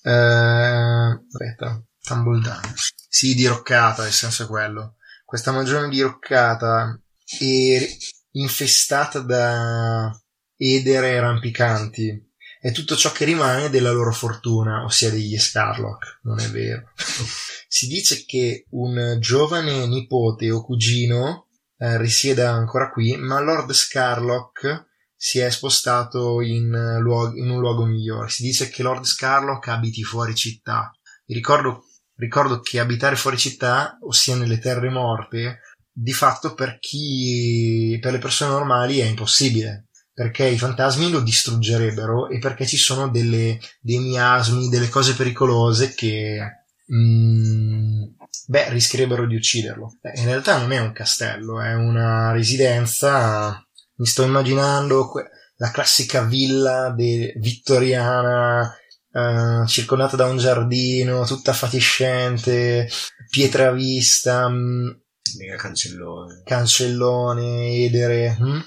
Eh, 0.04 0.10
aspetta, 0.10 1.82
Tumbledown. 2.00 2.74
Sì, 3.08 3.34
diroccata, 3.34 4.06
il 4.06 4.12
senso 4.12 4.44
è 4.44 4.46
quello. 4.46 4.96
Questa 5.24 5.52
magione 5.52 5.88
diroccata 5.88 7.00
è 7.38 7.88
infestata 8.32 9.20
da 9.20 10.10
edere 10.56 11.20
rampicanti. 11.20 12.30
È 12.60 12.72
tutto 12.72 12.96
ciò 12.96 13.12
che 13.12 13.24
rimane 13.24 13.70
della 13.70 13.92
loro 13.92 14.12
fortuna, 14.12 14.84
ossia 14.84 15.10
degli 15.10 15.38
Scarlock. 15.38 16.20
Non 16.22 16.40
è 16.40 16.48
vero. 16.48 16.92
si 17.68 17.86
dice 17.86 18.24
che 18.24 18.66
un 18.70 19.16
giovane 19.20 19.86
nipote 19.86 20.50
o 20.50 20.64
cugino 20.64 21.48
eh, 21.78 21.96
risieda 21.98 22.50
ancora 22.50 22.90
qui, 22.90 23.16
ma 23.16 23.40
Lord 23.40 23.72
Scarlock 23.72 24.90
si 25.24 25.38
è 25.38 25.50
spostato 25.52 26.40
in, 26.40 26.68
luogo, 26.98 27.36
in, 27.36 27.48
un 27.48 27.60
luogo 27.60 27.84
migliore. 27.84 28.28
Si 28.28 28.42
dice 28.42 28.68
che 28.68 28.82
Lord 28.82 29.04
Scarlock 29.04 29.68
abiti 29.68 30.02
fuori 30.02 30.34
città. 30.34 30.90
Vi 31.24 31.32
ricordo, 31.32 31.84
ricordo 32.16 32.58
che 32.58 32.80
abitare 32.80 33.14
fuori 33.14 33.36
città, 33.38 33.98
ossia 34.00 34.34
nelle 34.34 34.58
terre 34.58 34.90
morte, 34.90 35.60
di 35.92 36.12
fatto 36.12 36.54
per 36.54 36.78
chi, 36.80 37.96
per 38.00 38.10
le 38.10 38.18
persone 38.18 38.50
normali 38.50 38.98
è 38.98 39.04
impossibile. 39.04 39.86
Perché 40.12 40.44
i 40.48 40.58
fantasmi 40.58 41.08
lo 41.08 41.20
distruggerebbero 41.20 42.28
e 42.28 42.40
perché 42.40 42.66
ci 42.66 42.76
sono 42.76 43.08
delle, 43.08 43.60
dei 43.80 44.00
miasmi, 44.00 44.68
delle 44.68 44.88
cose 44.88 45.14
pericolose 45.14 45.94
che, 45.94 46.64
mm, 46.92 48.02
beh, 48.48 48.70
rischierebbero 48.70 49.28
di 49.28 49.36
ucciderlo. 49.36 49.98
Beh, 50.00 50.14
in 50.16 50.24
realtà 50.24 50.58
non 50.58 50.72
è 50.72 50.80
un 50.80 50.92
castello, 50.92 51.60
è 51.60 51.74
una 51.74 52.32
residenza 52.32 53.64
mi 54.02 54.08
sto 54.08 54.24
immaginando 54.24 55.08
que- 55.08 55.30
la 55.58 55.70
classica 55.70 56.22
villa 56.22 56.90
de- 56.90 57.34
vittoriana 57.36 58.76
uh, 59.12 59.64
circondata 59.64 60.16
da 60.16 60.26
un 60.26 60.38
giardino, 60.38 61.24
tutta 61.24 61.52
fatiscente, 61.52 62.90
pietra 63.30 63.70
vista, 63.70 64.48
mh, 64.48 64.56
mm, 64.56 64.88
mega 65.38 65.54
cancellone, 65.54 66.42
cancellone, 66.44 67.68
edere. 67.84 68.36
Hm? 68.40 68.60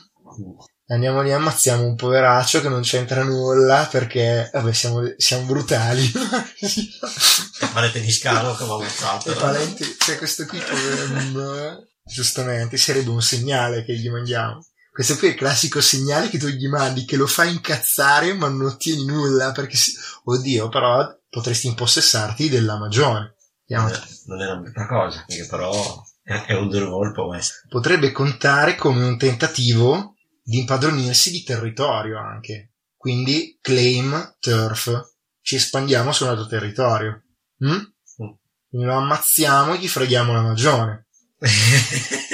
Andiamo 0.87 1.21
lì, 1.21 1.33
ammazziamo 1.33 1.83
un 1.83 1.95
poveraccio 1.95 2.61
che 2.61 2.69
non 2.69 2.81
c'entra 2.81 3.23
nulla 3.23 3.89
perché, 3.91 4.49
vabbè, 4.53 4.71
siamo, 4.71 5.01
siamo 5.17 5.47
brutali. 5.47 6.05
È 7.59 7.67
parente 7.73 7.99
di 7.99 8.11
scalo 8.11 8.55
che 8.55 8.63
va 8.63 8.75
ammazzato. 8.75 9.33
È 9.33 9.35
parente, 9.35 9.83
cioè 9.97 10.17
questo 10.17 10.45
qui, 10.45 10.59
um, 10.59 11.83
giustamente, 12.05 12.77
sarebbe 12.77 13.09
un 13.09 13.21
segnale 13.21 13.83
che 13.83 13.97
gli 13.97 14.09
mandiamo. 14.09 14.63
Questo 14.95 15.17
qui 15.17 15.27
è 15.27 15.31
il 15.31 15.35
classico 15.35 15.81
segnale 15.81 16.29
che 16.29 16.37
tu 16.37 16.47
gli 16.47 16.69
mandi, 16.69 17.03
che 17.03 17.17
lo 17.17 17.27
fa 17.27 17.43
incazzare 17.43 18.33
ma 18.33 18.47
non 18.47 18.67
ottieni 18.67 19.03
nulla, 19.03 19.51
perché, 19.51 19.75
si... 19.75 19.91
oddio, 20.23 20.69
però 20.69 21.05
potresti 21.27 21.67
impossessarti 21.67 22.47
della 22.47 22.77
magione. 22.77 23.35
Non, 23.67 24.37
non 24.37 24.41
è 24.41 24.45
una 24.45 24.61
brutta 24.61 24.87
cosa, 24.87 25.25
però 25.49 26.01
è 26.23 26.53
un 26.53 26.69
duro 26.69 26.91
colpo 26.91 27.27
questo. 27.27 27.67
Potrebbe 27.67 28.13
contare 28.13 28.77
come 28.77 29.03
un 29.03 29.17
tentativo 29.17 30.15
di 30.41 30.59
impadronirsi 30.59 31.29
di 31.29 31.43
territorio 31.43 32.17
anche. 32.17 32.75
Quindi 32.95 33.57
claim 33.59 34.37
turf. 34.39 35.11
Ci 35.41 35.55
espandiamo 35.55 36.13
sul 36.13 36.27
nostro 36.27 36.47
territorio. 36.47 37.21
Mm? 37.65 37.69
Mm. 37.69 38.31
Quindi 38.69 38.87
lo 38.87 38.95
ammazziamo 38.95 39.73
e 39.73 39.77
gli 39.77 39.89
freghiamo 39.89 40.31
la 40.31 40.41
magione. 40.41 41.07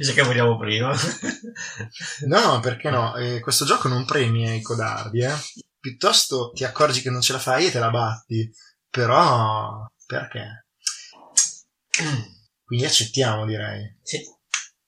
Sa 0.00 0.12
che 0.12 0.22
moriamo 0.22 0.58
prima. 0.58 0.94
no, 2.26 2.60
perché 2.60 2.90
no? 2.90 3.14
Eh, 3.16 3.40
questo 3.40 3.64
gioco 3.64 3.88
non 3.88 4.04
premia 4.04 4.52
i 4.54 4.62
codardi, 4.62 5.20
eh. 5.20 5.34
Piuttosto 5.78 6.50
ti 6.52 6.64
accorgi 6.64 7.02
che 7.02 7.10
non 7.10 7.20
ce 7.20 7.32
la 7.32 7.38
fai 7.38 7.66
e 7.66 7.70
te 7.70 7.78
la 7.78 7.90
batti. 7.90 8.50
Però, 8.90 9.86
perché? 10.06 10.66
Quindi 12.64 12.84
accettiamo, 12.84 13.44
direi. 13.46 13.98
Sì. 14.02 14.18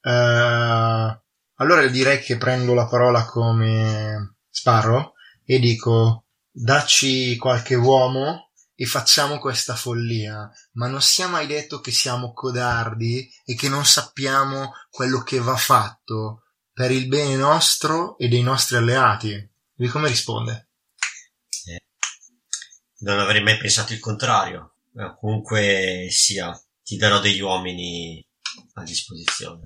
Uh, 0.01 1.21
allora 1.59 1.87
direi 1.89 2.21
che 2.21 2.37
prendo 2.37 2.75
la 2.75 2.87
parola 2.87 3.25
come 3.25 4.37
Sparro 4.49 5.15
e 5.45 5.59
dico 5.59 6.27
dacci 6.51 7.37
qualche 7.37 7.75
uomo 7.75 8.46
e 8.79 8.85
facciamo 8.85 9.39
questa 9.39 9.75
follia, 9.75 10.51
ma 10.73 10.87
non 10.87 11.01
sia 11.01 11.27
mai 11.29 11.47
detto 11.47 11.81
che 11.81 11.91
siamo 11.91 12.35
codardi 12.35 13.27
e 13.47 13.55
che 13.55 13.71
non 13.71 13.87
sappiamo 13.87 14.73
quello 14.91 15.23
che 15.23 15.39
va 15.39 15.57
fatto 15.57 16.43
per 16.75 16.91
il 16.91 17.09
bene 17.09 17.37
nostro 17.37 18.19
e 18.19 18.29
dei 18.29 18.43
nostri 18.43 18.77
alleati. 18.77 19.51
Lui 19.77 19.89
come 19.89 20.09
risponde? 20.09 20.69
Eh, 21.65 21.85
non 22.99 23.19
avrei 23.19 23.43
mai 23.43 23.57
pensato 23.57 23.95
il 23.95 23.99
contrario. 23.99 24.75
Eh, 24.95 25.17
comunque 25.19 26.09
sia, 26.11 26.53
ti 26.83 26.99
darò 26.99 27.19
degli 27.19 27.41
uomini 27.41 28.23
a 28.75 28.83
disposizione. 28.83 29.65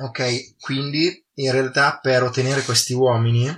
Ok, 0.00 0.56
quindi 0.58 1.24
in 1.34 1.52
realtà 1.52 2.00
per 2.00 2.24
ottenere 2.24 2.62
questi 2.62 2.92
uomini 2.92 3.48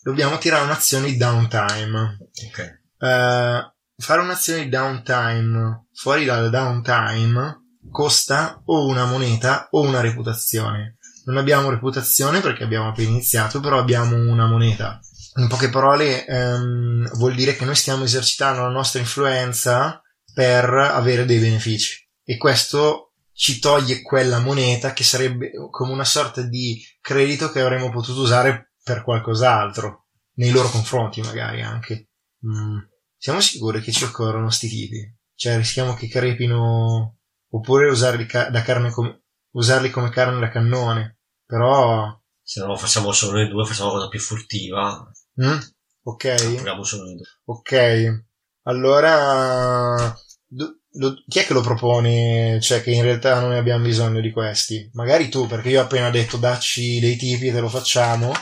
dobbiamo 0.00 0.38
tirare 0.38 0.62
un'azione 0.62 1.06
di 1.08 1.16
downtime. 1.16 2.18
Ok 2.46 2.81
eh, 3.02 3.74
fare 3.96 4.20
un'azione 4.20 4.62
di 4.62 4.68
downtime 4.68 5.86
fuori 5.92 6.24
dal 6.24 6.50
downtime 6.50 7.60
costa 7.90 8.62
o 8.64 8.86
una 8.86 9.06
moneta 9.06 9.66
o 9.70 9.80
una 9.80 10.00
reputazione. 10.00 10.98
Non 11.24 11.36
abbiamo 11.36 11.70
reputazione 11.70 12.40
perché 12.40 12.62
abbiamo 12.62 12.88
appena 12.88 13.10
iniziato, 13.10 13.60
però 13.60 13.78
abbiamo 13.78 14.16
una 14.16 14.46
moneta. 14.46 15.00
In 15.36 15.48
poche 15.48 15.68
parole, 15.68 16.24
ehm, 16.26 17.10
vuol 17.14 17.34
dire 17.34 17.56
che 17.56 17.64
noi 17.64 17.74
stiamo 17.74 18.04
esercitando 18.04 18.62
la 18.62 18.68
nostra 18.68 19.00
influenza 19.00 20.00
per 20.32 20.64
avere 20.72 21.24
dei 21.24 21.38
benefici. 21.38 22.08
E 22.24 22.36
questo 22.36 23.14
ci 23.32 23.58
toglie 23.58 24.02
quella 24.02 24.40
moneta 24.40 24.92
che 24.92 25.04
sarebbe 25.04 25.50
come 25.70 25.92
una 25.92 26.04
sorta 26.04 26.42
di 26.42 26.80
credito 27.00 27.50
che 27.50 27.60
avremmo 27.60 27.90
potuto 27.90 28.20
usare 28.20 28.74
per 28.82 29.02
qualcos'altro, 29.02 30.06
nei 30.34 30.50
loro 30.50 30.68
confronti 30.68 31.20
magari 31.20 31.62
anche. 31.62 32.08
Mm. 32.46 32.91
Siamo 33.22 33.40
sicuri 33.40 33.80
che 33.80 33.92
ci 33.92 34.02
occorrono 34.02 34.50
sti 34.50 34.68
tipi? 34.68 35.16
Cioè, 35.36 35.56
rischiamo 35.56 35.94
che 35.94 36.08
crepino 36.08 37.18
oppure 37.50 37.88
usarli, 37.88 38.26
ca- 38.26 38.50
da 38.50 38.62
carne 38.62 38.90
com- 38.90 39.16
usarli 39.52 39.90
come 39.90 40.10
carne 40.10 40.40
da 40.40 40.48
cannone. 40.48 41.18
Però... 41.46 42.20
Se 42.42 42.58
non 42.58 42.70
lo 42.70 42.76
facciamo 42.76 43.12
solo 43.12 43.38
noi 43.38 43.48
due, 43.48 43.64
facciamo 43.64 43.90
una 43.90 43.98
cosa 43.98 44.08
più 44.08 44.18
furtiva. 44.18 45.08
Mm? 45.40 45.58
Ok. 46.02 46.34
Proviamo 46.34 46.82
solo 46.82 47.04
noi 47.04 47.14
due. 47.14 47.26
Ok. 47.44 48.24
Allora... 48.62 50.12
Do- 50.44 50.80
lo- 50.94 51.22
chi 51.28 51.38
è 51.38 51.44
che 51.44 51.52
lo 51.52 51.60
propone? 51.60 52.58
Cioè, 52.60 52.82
che 52.82 52.90
in 52.90 53.02
realtà 53.02 53.38
non 53.38 53.50
ne 53.50 53.58
abbiamo 53.58 53.84
bisogno 53.84 54.20
di 54.20 54.32
questi? 54.32 54.90
Magari 54.94 55.28
tu, 55.28 55.46
perché 55.46 55.68
io 55.68 55.78
ho 55.80 55.84
appena 55.84 56.10
detto 56.10 56.38
dacci 56.38 56.98
dei 56.98 57.14
tipi 57.14 57.46
e 57.46 57.52
te 57.52 57.60
lo 57.60 57.68
facciamo. 57.68 58.32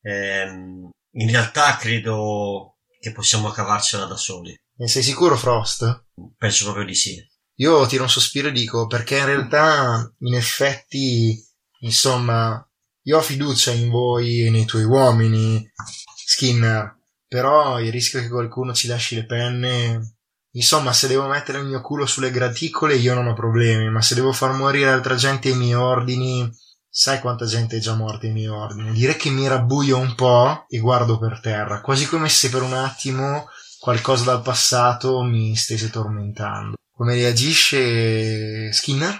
Ehm, 0.00 0.90
in 1.12 1.30
realtà 1.30 1.76
credo 1.76 2.71
che 3.02 3.10
possiamo 3.10 3.50
cavarcela 3.50 4.04
da 4.04 4.16
soli. 4.16 4.56
E 4.78 4.86
sei 4.86 5.02
sicuro, 5.02 5.36
Frost? 5.36 6.04
Penso 6.38 6.62
proprio 6.66 6.84
di 6.84 6.94
sì. 6.94 7.20
Io 7.56 7.84
tiro 7.86 8.04
un 8.04 8.08
sospiro 8.08 8.46
e 8.46 8.52
dico, 8.52 8.86
perché 8.86 9.18
in 9.18 9.24
realtà, 9.24 10.08
in 10.20 10.34
effetti, 10.36 11.36
insomma, 11.80 12.64
io 13.02 13.18
ho 13.18 13.20
fiducia 13.20 13.72
in 13.72 13.90
voi 13.90 14.46
e 14.46 14.50
nei 14.50 14.66
tuoi 14.66 14.84
uomini, 14.84 15.68
Skinner, 16.14 16.96
però 17.26 17.80
il 17.80 17.90
rischio 17.90 18.20
che 18.20 18.28
qualcuno 18.28 18.72
ci 18.72 18.86
lasci 18.86 19.16
le 19.16 19.26
penne... 19.26 20.18
Insomma, 20.54 20.92
se 20.92 21.08
devo 21.08 21.26
mettere 21.28 21.60
il 21.60 21.64
mio 21.64 21.80
culo 21.80 22.04
sulle 22.04 22.30
graticole 22.30 22.96
io 22.96 23.14
non 23.14 23.26
ho 23.26 23.32
problemi, 23.32 23.88
ma 23.88 24.02
se 24.02 24.14
devo 24.14 24.32
far 24.32 24.52
morire 24.52 24.90
altra 24.90 25.14
gente 25.14 25.48
ai 25.48 25.56
miei 25.56 25.72
ordini, 25.72 26.46
Sai 26.94 27.20
quanta 27.20 27.46
gente 27.46 27.78
è 27.78 27.80
già 27.80 27.94
morta 27.94 28.26
ai 28.26 28.32
miei 28.32 28.48
ordini? 28.48 28.92
Direi 28.92 29.16
che 29.16 29.30
mi 29.30 29.48
rabbuio 29.48 29.96
un 29.96 30.14
po' 30.14 30.66
e 30.68 30.76
guardo 30.76 31.18
per 31.18 31.40
terra, 31.40 31.80
quasi 31.80 32.04
come 32.04 32.28
se 32.28 32.50
per 32.50 32.60
un 32.60 32.74
attimo 32.74 33.48
qualcosa 33.78 34.24
dal 34.24 34.42
passato 34.42 35.22
mi 35.22 35.56
stesse 35.56 35.88
tormentando. 35.88 36.76
Come 36.90 37.14
reagisce 37.14 38.70
Skinner? 38.74 39.18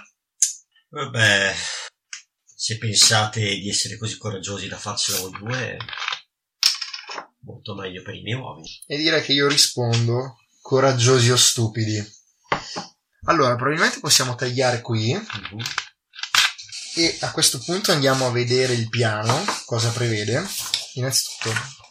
Vabbè, 0.89 1.51
se 2.45 2.77
pensate 2.77 3.41
di 3.41 3.69
essere 3.69 3.97
così 3.97 4.19
coraggiosi 4.19 4.67
da 4.67 4.77
farcela 4.77 5.17
voi 5.21 5.31
due, 5.31 5.77
molto 7.39 7.73
meglio 7.73 8.03
per 8.03 8.13
i 8.13 8.21
miei 8.21 8.39
uomini. 8.39 8.69
E 8.85 8.97
direi 8.97 9.23
che 9.23 9.33
io 9.33 9.47
rispondo 9.47 10.35
coraggiosi 10.61 11.31
o 11.31 11.35
stupidi. 11.35 11.99
Allora, 13.23 13.55
probabilmente 13.55 13.99
possiamo 13.99 14.35
tagliare 14.35 14.79
qui. 14.81 15.11
Uh-huh 15.13 15.63
e 16.95 17.17
a 17.21 17.31
questo 17.31 17.59
punto 17.59 17.91
andiamo 17.91 18.27
a 18.27 18.31
vedere 18.31 18.73
il 18.73 18.89
piano, 18.89 19.43
cosa 19.65 19.89
prevede. 19.89 20.47
Innanzitutto 20.93 21.81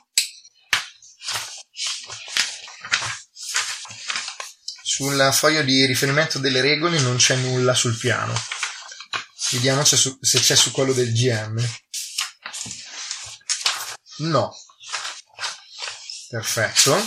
sulla 4.93 5.33
foglia 5.33 5.63
di 5.63 5.87
riferimento 5.87 6.39
delle 6.39 6.61
regole 6.61 6.99
non 7.01 7.17
c'è 7.17 7.35
nulla 7.37 7.75
sul 7.75 7.97
piano. 7.97 8.35
Vediamo 9.51 9.85
se 9.85 10.17
c'è 10.21 10.55
su 10.55 10.71
quello 10.71 10.93
del 10.93 11.13
GM. 11.13 11.61
No. 14.19 14.55
Perfetto. 16.29 17.05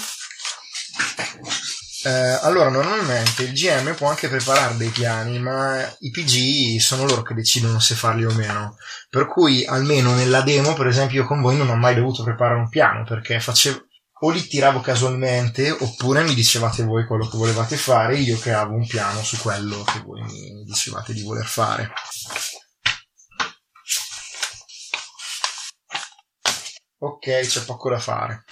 Eh, 2.06 2.38
allora, 2.44 2.70
normalmente 2.70 3.46
il 3.46 3.54
GM 3.54 3.96
può 3.96 4.08
anche 4.08 4.30
preparare 4.30 4.78
dei 4.78 4.90
piani, 4.90 5.40
ma 5.40 5.82
i 6.02 6.12
PG 6.12 6.80
sono 6.80 7.04
loro 7.04 7.24
che 7.24 7.34
decidono 7.34 7.80
se 7.80 7.96
farli 7.96 8.26
o 8.26 8.34
meno. 8.36 8.78
Per 9.10 9.26
cui, 9.26 9.66
almeno 9.66 10.14
nella 10.14 10.42
demo, 10.42 10.74
per 10.74 10.86
esempio, 10.86 11.22
io 11.22 11.28
con 11.28 11.42
voi 11.42 11.58
non 11.58 11.68
ho 11.70 11.76
mai 11.76 11.96
dovuto 11.96 12.22
preparare 12.22 12.60
un 12.60 12.70
piano 12.70 13.04
perché 13.06 13.40
facevo 13.40 13.88
o 14.20 14.30
li 14.30 14.46
tiravo 14.46 14.82
casualmente 14.82 15.72
oppure 15.72 16.24
mi 16.24 16.36
dicevate 16.36 16.84
voi 16.84 17.06
quello 17.06 17.28
che 17.28 17.38
volevate 17.38 17.76
fare 17.76 18.16
e 18.16 18.22
io 18.22 18.38
creavo 18.38 18.74
un 18.74 18.86
piano 18.88 19.22
su 19.24 19.38
quello 19.38 19.84
che 19.84 20.00
voi 20.02 20.22
mi 20.22 20.64
dicevate 20.64 21.12
di 21.12 21.24
voler 21.24 21.46
fare. 21.46 21.92
Ok, 27.00 27.40
c'è 27.42 27.62
poco 27.66 27.90
da 27.90 28.00
fare. 28.00 28.46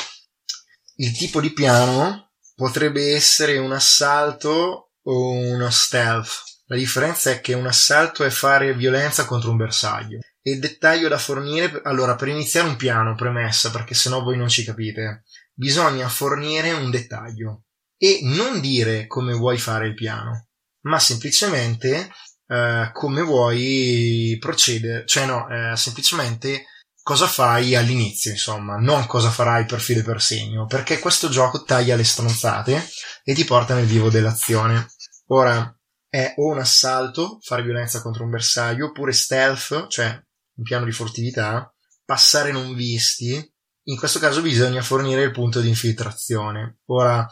Il 0.96 1.16
tipo 1.16 1.40
di 1.40 1.54
piano 1.54 2.33
potrebbe 2.56 3.14
essere 3.14 3.58
un 3.58 3.72
assalto 3.72 4.92
o 5.02 5.32
uno 5.32 5.70
stealth. 5.70 6.44
La 6.68 6.76
differenza 6.76 7.32
è 7.32 7.42
che 7.42 7.54
un 7.54 7.68
assalto 7.68 8.24
è 8.24 8.30
fare 8.30 8.74
violenza 8.74 9.26
contro 9.26 9.52
un 9.52 9.58
bersaglio. 9.58 10.20
E 10.42 10.52
il 10.52 10.60
dettaglio 10.60 11.08
da 11.08 11.18
fornire, 11.18 11.82
allora, 11.84 12.16
per 12.16 12.28
iniziare 12.28 12.68
un 12.68 12.76
piano, 12.76 13.16
premessa, 13.16 13.72
perché 13.72 13.94
sennò 13.94 14.22
voi 14.22 14.38
non 14.38 14.50
ci 14.50 14.64
capite, 14.64 15.24
bisogna 15.54 16.10
fornire 16.10 16.72
un 16.72 16.90
dettaglio 16.90 17.64
e 17.98 18.20
non 18.24 18.60
dire 18.60 19.08
come 19.08 19.34
vuoi 19.34 19.58
fare 19.58 19.88
il 19.88 19.94
piano, 19.94 20.48
ma 20.82 21.00
semplicemente 21.00 22.12
eh, 22.48 22.90
come 22.92 23.22
vuoi 23.22 24.36
procedere, 24.40 25.06
cioè 25.06 25.26
no, 25.26 25.48
eh, 25.48 25.76
semplicemente 25.78 26.66
cosa 27.04 27.28
fai 27.28 27.76
all'inizio, 27.76 28.32
insomma, 28.32 28.78
non 28.78 29.06
cosa 29.06 29.30
farai 29.30 29.66
per 29.66 29.82
filo 29.82 30.00
e 30.00 30.04
per 30.04 30.22
segno, 30.22 30.66
perché 30.66 31.00
questo 31.00 31.30
gioco 31.30 31.64
taglia 31.64 31.98
le 31.98 32.06
stronzate 32.06 32.90
e 33.24 33.34
ti 33.34 33.44
porta 33.44 33.76
nel 33.76 33.86
vivo 33.86 34.10
dell'azione. 34.10 34.88
Ora, 35.28 35.78
è 36.08 36.34
o 36.38 36.48
un 36.48 36.60
assalto, 36.60 37.40
fare 37.42 37.64
violenza 37.64 38.02
contro 38.02 38.24
un 38.24 38.30
bersaglio, 38.30 38.88
oppure 38.88 39.12
stealth, 39.12 39.88
cioè 39.88 40.08
un 40.56 40.64
piano 40.64 40.86
di 40.86 40.92
furtività, 40.92 41.74
passare 42.06 42.52
non 42.52 42.74
visti. 42.74 43.52
In 43.88 43.98
questo 43.98 44.20
caso 44.20 44.42
bisogna 44.42 44.82
fornire 44.82 45.24
il 45.24 45.32
punto 45.32 45.60
di 45.60 45.68
infiltrazione. 45.68 46.80
Ora, 46.86 47.28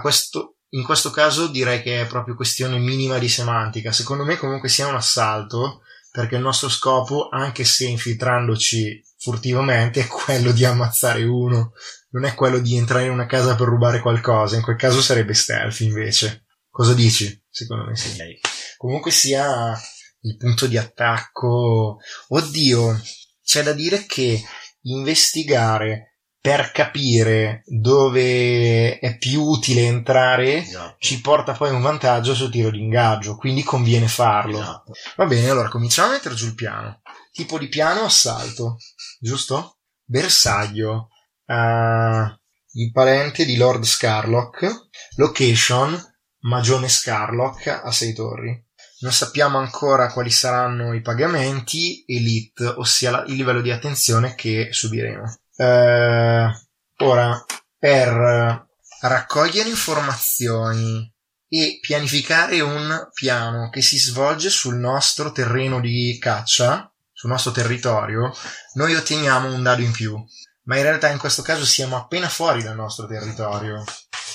questo, 0.00 0.56
in 0.70 0.82
questo 0.82 1.10
caso 1.10 1.46
direi 1.46 1.82
che 1.82 2.00
è 2.00 2.06
proprio 2.06 2.34
questione 2.34 2.78
minima 2.78 3.18
di 3.18 3.28
semantica. 3.28 3.92
Secondo 3.92 4.24
me 4.24 4.36
comunque 4.36 4.68
sia 4.68 4.88
un 4.88 4.96
assalto, 4.96 5.82
perché 6.10 6.36
il 6.36 6.42
nostro 6.42 6.68
scopo, 6.68 7.28
anche 7.28 7.64
se 7.64 7.86
infiltrandoci 7.86 9.00
furtivamente, 9.22 10.00
è 10.00 10.06
quello 10.08 10.50
di 10.50 10.64
ammazzare 10.64 11.22
uno, 11.22 11.74
non 12.10 12.24
è 12.24 12.34
quello 12.34 12.58
di 12.58 12.76
entrare 12.76 13.04
in 13.04 13.12
una 13.12 13.26
casa 13.26 13.54
per 13.54 13.68
rubare 13.68 14.00
qualcosa, 14.00 14.56
in 14.56 14.62
quel 14.62 14.76
caso 14.76 15.00
sarebbe 15.00 15.32
stealth 15.32 15.78
invece. 15.80 16.46
Cosa 16.68 16.92
dici? 16.92 17.40
Secondo 17.48 17.84
me 17.84 17.96
sì. 17.96 18.14
Okay. 18.14 18.40
Comunque 18.76 19.12
sia 19.12 19.78
il 20.22 20.36
punto 20.36 20.66
di 20.66 20.76
attacco. 20.76 21.98
Oddio, 22.28 23.00
c'è 23.44 23.62
da 23.62 23.72
dire 23.72 24.06
che 24.06 24.42
investigare 24.82 26.16
per 26.40 26.72
capire 26.72 27.62
dove 27.66 28.98
è 28.98 29.16
più 29.16 29.42
utile 29.42 29.82
entrare 29.82 30.56
esatto. 30.56 30.96
ci 30.98 31.20
porta 31.20 31.52
poi 31.52 31.70
un 31.70 31.80
vantaggio 31.80 32.34
sul 32.34 32.50
tiro 32.50 32.70
di 32.70 32.80
ingaggio, 32.80 33.36
quindi 33.36 33.62
conviene 33.62 34.08
farlo. 34.08 34.60
Esatto. 34.60 34.92
Va 35.14 35.26
bene, 35.26 35.48
allora 35.48 35.68
cominciamo 35.68 36.08
a 36.08 36.12
mettere 36.12 36.34
giù 36.34 36.46
il 36.46 36.56
piano. 36.56 37.00
Tipo 37.30 37.58
di 37.58 37.68
piano 37.68 38.02
assalto, 38.02 38.78
giusto? 39.22 39.78
Bersaglio. 40.04 41.08
Uh, 41.46 42.26
il 42.72 42.90
parente 42.92 43.44
di 43.44 43.56
Lord 43.56 43.84
Scarlock. 43.84 44.88
Location, 45.16 45.98
Magione 46.40 46.88
Scarlock 46.88 47.66
a 47.68 47.90
6 47.90 48.12
torri. 48.14 48.66
Non 49.00 49.12
sappiamo 49.12 49.58
ancora 49.58 50.12
quali 50.12 50.30
saranno 50.30 50.92
i 50.94 51.00
pagamenti 51.00 52.04
elite, 52.06 52.64
ossia 52.66 53.24
il 53.26 53.34
livello 53.34 53.60
di 53.60 53.70
attenzione 53.70 54.34
che 54.34 54.68
subiremo. 54.70 55.38
Eh, 55.56 56.50
ora, 56.98 57.44
per 57.78 58.68
raccogliere 59.00 59.68
informazioni 59.68 61.12
e 61.48 61.78
pianificare 61.80 62.60
un 62.60 63.08
piano 63.12 63.68
che 63.70 63.82
si 63.82 63.98
svolge 63.98 64.48
sul 64.48 64.76
nostro 64.76 65.32
terreno 65.32 65.80
di 65.80 66.16
caccia, 66.20 66.91
sul 67.22 67.30
nostro 67.30 67.52
territorio, 67.52 68.34
noi 68.72 68.96
otteniamo 68.96 69.54
un 69.54 69.62
dado 69.62 69.80
in 69.80 69.92
più. 69.92 70.20
Ma 70.64 70.76
in 70.76 70.82
realtà 70.82 71.08
in 71.08 71.18
questo 71.18 71.42
caso 71.42 71.64
siamo 71.64 71.96
appena 71.96 72.28
fuori 72.28 72.64
dal 72.64 72.74
nostro 72.74 73.06
territorio, 73.06 73.84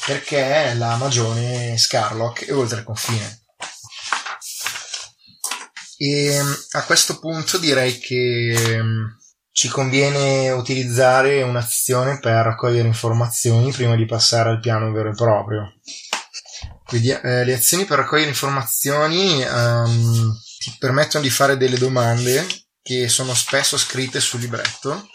perché 0.05 0.73
la 0.73 0.95
magione 0.95 1.77
Scarlock 1.77 2.45
è 2.45 2.53
oltre 2.53 2.79
il 2.79 2.83
confine. 2.85 3.41
E 5.97 6.41
a 6.71 6.83
questo 6.83 7.19
punto 7.19 7.57
direi 7.57 7.97
che 7.99 8.79
ci 9.51 9.67
conviene 9.67 10.51
utilizzare 10.51 11.41
un'azione 11.41 12.19
per 12.19 12.45
raccogliere 12.45 12.88
informazioni 12.88 13.73
prima 13.73 13.97
di 13.97 14.05
passare 14.05 14.49
al 14.49 14.61
piano 14.61 14.93
vero 14.93 15.09
e 15.09 15.15
proprio. 15.15 15.73
Quindi 16.85 17.09
eh, 17.09 17.43
le 17.43 17.53
azioni 17.53 17.83
per 17.83 17.97
raccogliere 17.97 18.29
informazioni 18.29 19.43
um, 19.43 20.33
ti 20.57 20.73
permettono 20.79 21.23
di 21.23 21.29
fare 21.29 21.57
delle 21.57 21.77
domande 21.77 22.66
che 22.88 23.09
sono 23.09 23.33
spesso 23.33 23.77
scritte 23.77 24.21
sul 24.21 24.39
libretto. 24.39 25.09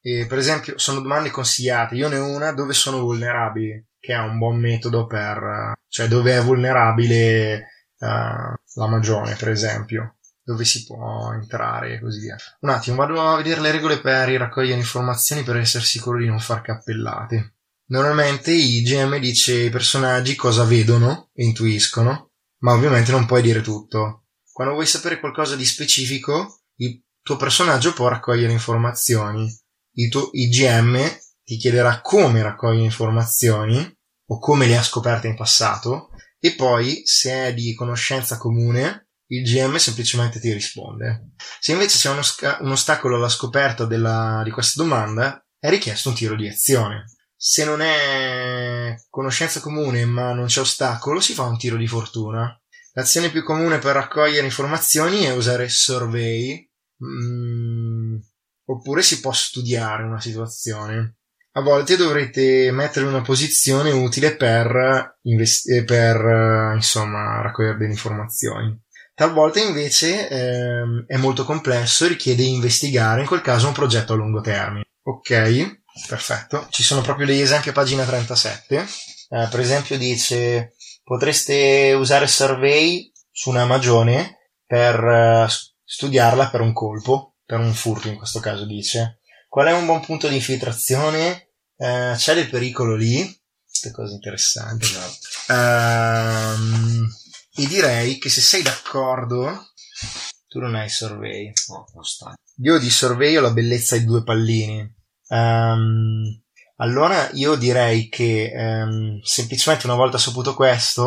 E, 0.00 0.24
per 0.26 0.38
esempio, 0.38 0.78
sono 0.78 1.02
domande 1.02 1.30
consigliate. 1.30 1.94
Io 1.94 2.08
ne 2.08 2.16
ho 2.16 2.26
una 2.26 2.52
dove 2.52 2.72
sono 2.72 3.00
vulnerabili, 3.00 3.88
che 3.98 4.14
è 4.14 4.18
un 4.18 4.38
buon 4.38 4.58
metodo 4.58 5.06
per, 5.06 5.74
cioè 5.88 6.08
dove 6.08 6.38
è 6.38 6.40
vulnerabile 6.40 7.66
uh, 7.98 8.06
la 8.06 8.86
magione, 8.88 9.34
per 9.34 9.50
esempio 9.50 10.14
dove 10.42 10.64
si 10.64 10.84
può 10.84 11.32
entrare 11.32 11.94
e 11.94 12.00
così 12.00 12.20
via. 12.20 12.36
Un 12.60 12.70
attimo, 12.70 12.96
vado 12.96 13.20
a 13.20 13.36
vedere 13.36 13.60
le 13.60 13.70
regole 13.70 14.00
per 14.00 14.30
raccogliere 14.30 14.80
informazioni 14.80 15.44
per 15.44 15.58
essere 15.58 15.84
sicuro 15.84 16.18
di 16.18 16.26
non 16.26 16.40
far 16.40 16.62
cappellate. 16.62 17.56
Normalmente 17.90 18.50
i 18.50 18.82
GM 18.82 19.18
dice 19.18 19.52
ai 19.52 19.70
personaggi 19.70 20.34
cosa 20.34 20.64
vedono 20.64 21.28
e 21.34 21.44
intuiscono, 21.44 22.32
ma 22.60 22.72
ovviamente 22.72 23.12
non 23.12 23.26
puoi 23.26 23.42
dire 23.42 23.60
tutto. 23.60 24.19
Quando 24.52 24.74
vuoi 24.74 24.86
sapere 24.86 25.20
qualcosa 25.20 25.56
di 25.56 25.64
specifico, 25.64 26.62
il 26.76 27.02
tuo 27.22 27.36
personaggio 27.36 27.92
può 27.92 28.08
raccogliere 28.08 28.52
informazioni. 28.52 29.48
Il, 29.94 30.08
tuo, 30.08 30.30
il 30.32 30.48
GM 30.50 30.98
ti 31.42 31.56
chiederà 31.56 32.00
come 32.00 32.42
raccoglie 32.42 32.82
informazioni 32.82 33.98
o 34.26 34.38
come 34.38 34.66
le 34.66 34.76
ha 34.76 34.82
scoperte 34.82 35.26
in 35.26 35.36
passato 35.36 36.10
e 36.38 36.54
poi, 36.54 37.02
se 37.04 37.48
è 37.48 37.54
di 37.54 37.74
conoscenza 37.74 38.38
comune, 38.38 39.08
il 39.26 39.44
GM 39.44 39.76
semplicemente 39.76 40.40
ti 40.40 40.52
risponde. 40.52 41.32
Se 41.60 41.72
invece 41.72 41.98
c'è 41.98 42.10
uno 42.10 42.22
sca- 42.22 42.58
un 42.62 42.70
ostacolo 42.72 43.16
alla 43.16 43.28
scoperta 43.28 43.84
della, 43.84 44.40
di 44.42 44.50
questa 44.50 44.82
domanda, 44.82 45.44
è 45.58 45.68
richiesto 45.68 46.08
un 46.08 46.14
tiro 46.14 46.34
di 46.34 46.48
azione. 46.48 47.04
Se 47.36 47.64
non 47.64 47.80
è 47.80 48.94
conoscenza 49.08 49.60
comune 49.60 50.04
ma 50.04 50.32
non 50.32 50.46
c'è 50.46 50.60
ostacolo, 50.60 51.20
si 51.20 51.34
fa 51.34 51.44
un 51.44 51.58
tiro 51.58 51.76
di 51.76 51.86
fortuna. 51.86 52.59
L'azione 52.92 53.30
più 53.30 53.44
comune 53.44 53.78
per 53.78 53.94
raccogliere 53.94 54.44
informazioni 54.44 55.22
è 55.22 55.32
usare 55.32 55.68
survey, 55.68 56.68
mm, 57.04 58.16
oppure 58.66 59.02
si 59.02 59.20
può 59.20 59.32
studiare 59.32 60.02
una 60.02 60.20
situazione. 60.20 61.16
A 61.52 61.62
volte 61.62 61.96
dovrete 61.96 62.70
mettere 62.72 63.06
una 63.06 63.22
posizione 63.22 63.90
utile 63.90 64.36
per, 64.36 65.16
invest- 65.22 65.84
per 65.84 66.74
insomma, 66.74 67.42
raccogliere 67.42 67.76
delle 67.76 67.92
informazioni. 67.92 68.80
Talvolta 69.14 69.60
invece 69.60 70.28
ehm, 70.28 71.04
è 71.06 71.16
molto 71.16 71.44
complesso 71.44 72.04
e 72.04 72.08
richiede 72.08 72.42
investigare, 72.42 73.20
in 73.20 73.26
quel 73.26 73.42
caso, 73.42 73.66
un 73.66 73.74
progetto 73.74 74.14
a 74.14 74.16
lungo 74.16 74.40
termine. 74.40 74.84
Ok, 75.02 75.80
perfetto. 76.06 76.66
Ci 76.70 76.82
sono 76.82 77.02
proprio 77.02 77.26
degli 77.26 77.40
esempi 77.40 77.68
a 77.68 77.72
pagina 77.72 78.04
37. 78.04 78.76
Eh, 78.78 79.48
per 79.50 79.60
esempio 79.60 79.98
dice 79.98 80.72
potreste 81.10 81.92
usare 81.98 82.28
survey 82.28 83.10
su 83.32 83.50
una 83.50 83.66
magione 83.66 84.52
per 84.64 85.02
uh, 85.02 85.44
studiarla 85.82 86.50
per 86.50 86.60
un 86.60 86.72
colpo, 86.72 87.38
per 87.44 87.58
un 87.58 87.74
furto 87.74 88.06
in 88.06 88.14
questo 88.14 88.38
caso 88.38 88.64
dice. 88.64 89.18
Qual 89.48 89.66
è 89.66 89.72
un 89.72 89.86
buon 89.86 90.04
punto 90.04 90.28
di 90.28 90.36
infiltrazione? 90.36 91.48
Uh, 91.74 92.14
c'è 92.14 92.34
del 92.34 92.48
pericolo 92.48 92.94
lì? 92.94 93.26
Queste 93.66 93.90
cose 93.90 94.14
interessanti. 94.14 94.86
No. 94.92 95.56
Uh, 95.56 97.08
e 97.60 97.66
direi 97.66 98.18
che 98.18 98.28
se 98.28 98.40
sei 98.40 98.62
d'accordo, 98.62 99.72
tu 100.46 100.60
non 100.60 100.76
hai 100.76 100.88
survey. 100.88 101.50
Oh. 101.70 101.86
Io 102.62 102.78
di 102.78 102.88
survey 102.88 103.36
ho 103.36 103.40
la 103.40 103.50
bellezza 103.50 103.96
di 103.96 104.04
due 104.04 104.22
pallini. 104.22 104.94
Um, 105.26 106.40
allora 106.80 107.28
io 107.32 107.56
direi 107.56 108.08
che 108.08 108.52
um, 108.54 109.20
semplicemente 109.22 109.86
una 109.86 109.96
volta 109.96 110.16
saputo 110.18 110.54
questo, 110.54 111.06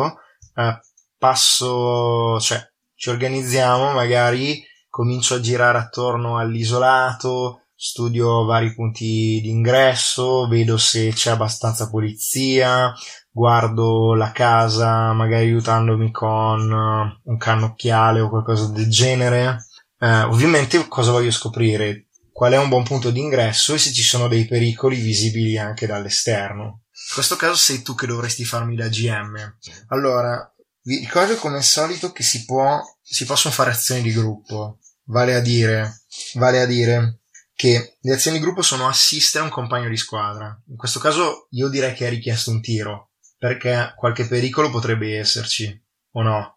uh, 0.54 0.78
passo, 1.18 2.38
cioè 2.40 2.60
ci 2.94 3.10
organizziamo, 3.10 3.92
magari 3.92 4.62
comincio 4.88 5.34
a 5.34 5.40
girare 5.40 5.78
attorno 5.78 6.38
all'isolato, 6.38 7.62
studio 7.74 8.44
vari 8.44 8.72
punti 8.72 9.40
d'ingresso, 9.42 10.46
vedo 10.46 10.76
se 10.76 11.12
c'è 11.12 11.32
abbastanza 11.32 11.90
polizia, 11.90 12.94
guardo 13.28 14.14
la 14.14 14.30
casa 14.30 15.12
magari 15.12 15.46
aiutandomi 15.46 16.12
con 16.12 16.70
uh, 16.70 17.30
un 17.30 17.36
cannocchiale 17.36 18.20
o 18.20 18.28
qualcosa 18.28 18.68
del 18.68 18.88
genere. 18.88 19.66
Uh, 19.98 20.30
ovviamente 20.30 20.86
cosa 20.86 21.10
voglio 21.10 21.32
scoprire? 21.32 22.03
Qual 22.34 22.52
è 22.52 22.58
un 22.58 22.68
buon 22.68 22.82
punto 22.82 23.12
d'ingresso 23.12 23.74
e 23.74 23.78
se 23.78 23.92
ci 23.92 24.02
sono 24.02 24.26
dei 24.26 24.44
pericoli 24.44 24.96
visibili 24.96 25.56
anche 25.56 25.86
dall'esterno. 25.86 26.64
In 26.90 27.14
questo 27.14 27.36
caso 27.36 27.54
sei 27.54 27.80
tu 27.80 27.94
che 27.94 28.08
dovresti 28.08 28.44
farmi 28.44 28.74
da 28.74 28.88
GM. 28.88 29.56
Allora, 29.90 30.52
vi 30.82 30.98
ricordo 30.98 31.36
come 31.36 31.58
al 31.58 31.62
solito 31.62 32.10
che 32.10 32.24
si 32.24 32.44
può, 32.44 32.80
si 33.00 33.24
possono 33.24 33.54
fare 33.54 33.70
azioni 33.70 34.02
di 34.02 34.12
gruppo. 34.12 34.80
Vale 35.04 35.36
a 35.36 35.40
dire, 35.40 36.02
vale 36.32 36.60
a 36.60 36.66
dire 36.66 37.20
che 37.54 37.98
le 38.00 38.12
azioni 38.12 38.38
di 38.38 38.42
gruppo 38.42 38.62
sono 38.62 38.88
assistere 38.88 39.44
a 39.44 39.46
un 39.46 39.52
compagno 39.52 39.88
di 39.88 39.96
squadra. 39.96 40.60
In 40.70 40.76
questo 40.76 40.98
caso 40.98 41.46
io 41.50 41.68
direi 41.68 41.94
che 41.94 42.08
è 42.08 42.10
richiesto 42.10 42.50
un 42.50 42.60
tiro, 42.60 43.12
perché 43.38 43.94
qualche 43.96 44.26
pericolo 44.26 44.70
potrebbe 44.70 45.16
esserci, 45.16 45.83
o 46.14 46.22
no? 46.22 46.56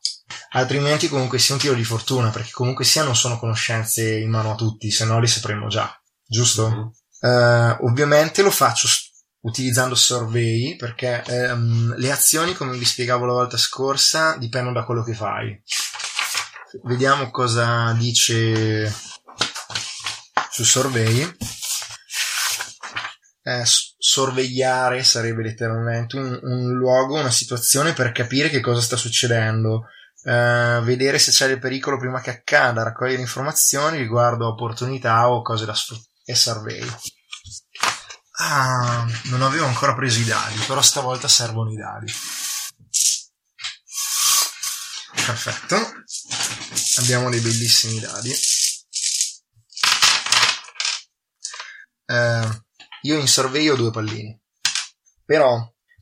Altrimenti 0.51 1.07
comunque 1.07 1.39
sia 1.39 1.53
un 1.53 1.59
tiro 1.59 1.73
di 1.73 1.83
fortuna, 1.83 2.29
perché 2.29 2.51
comunque 2.51 2.85
sia 2.85 3.03
non 3.03 3.15
sono 3.15 3.37
conoscenze 3.37 4.17
in 4.17 4.29
mano 4.29 4.53
a 4.53 4.55
tutti, 4.55 4.89
se 4.91 5.05
no 5.05 5.19
li 5.19 5.27
sapremmo 5.27 5.67
già, 5.67 5.93
giusto? 6.25 6.69
Mm-hmm. 6.69 6.85
Uh, 7.19 7.85
ovviamente 7.85 8.41
lo 8.41 8.51
faccio 8.51 8.87
utilizzando 9.41 9.95
survey 9.95 10.75
perché 10.75 11.23
um, 11.27 11.95
le 11.95 12.11
azioni, 12.11 12.53
come 12.53 12.77
vi 12.77 12.85
spiegavo 12.85 13.25
la 13.25 13.33
volta 13.33 13.57
scorsa, 13.57 14.35
dipendono 14.37 14.79
da 14.79 14.85
quello 14.85 15.03
che 15.03 15.13
fai. 15.13 15.61
Vediamo 16.83 17.31
cosa 17.31 17.93
dice 17.93 18.93
su 20.51 20.63
survey. 20.63 21.35
Eh, 23.47 23.63
sorvegliare 23.63 25.03
sarebbe 25.03 25.41
letteralmente 25.41 26.17
un, 26.17 26.37
un, 26.41 26.73
luogo, 26.73 27.17
una 27.17 27.31
situazione 27.31 27.93
per 27.93 28.11
capire 28.11 28.49
che 28.49 28.59
cosa 28.59 28.81
sta 28.81 28.97
succedendo, 28.97 29.85
eh, 30.23 30.81
vedere 30.83 31.17
se 31.17 31.31
c'è 31.31 31.47
del 31.47 31.57
pericolo 31.57 31.97
prima 31.97 32.19
che 32.19 32.29
accada, 32.29 32.83
raccogliere 32.83 33.21
informazioni 33.21 33.99
riguardo 33.99 34.47
opportunità 34.47 35.29
o 35.29 35.41
cose 35.43 35.63
da 35.63 35.73
sfruttare. 35.73 36.09
E 36.25 36.35
survey. 36.35 36.85
Ah, 38.39 39.07
non 39.29 39.41
avevo 39.41 39.65
ancora 39.65 39.95
preso 39.95 40.19
i 40.19 40.25
dadi, 40.25 40.57
però 40.67 40.81
stavolta 40.81 41.29
servono 41.29 41.71
i 41.71 41.77
dadi. 41.77 42.11
Perfetto. 45.25 45.77
Abbiamo 46.99 47.29
dei 47.29 47.39
bellissimi 47.39 48.01
dadi. 48.01 48.35
Eh, 52.07 52.65
io 53.07 53.17
in 53.17 53.27
sorveglio 53.27 53.73
ho 53.73 53.77
due 53.77 53.91
pallini. 53.91 54.39
Però, 55.25 55.59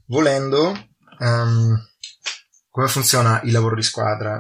volendo, 0.08 0.74
um, 1.20 1.90
come 2.70 2.88
funziona 2.88 3.42
il 3.44 3.52
lavoro 3.52 3.76
di 3.76 3.84
squadra? 3.84 4.40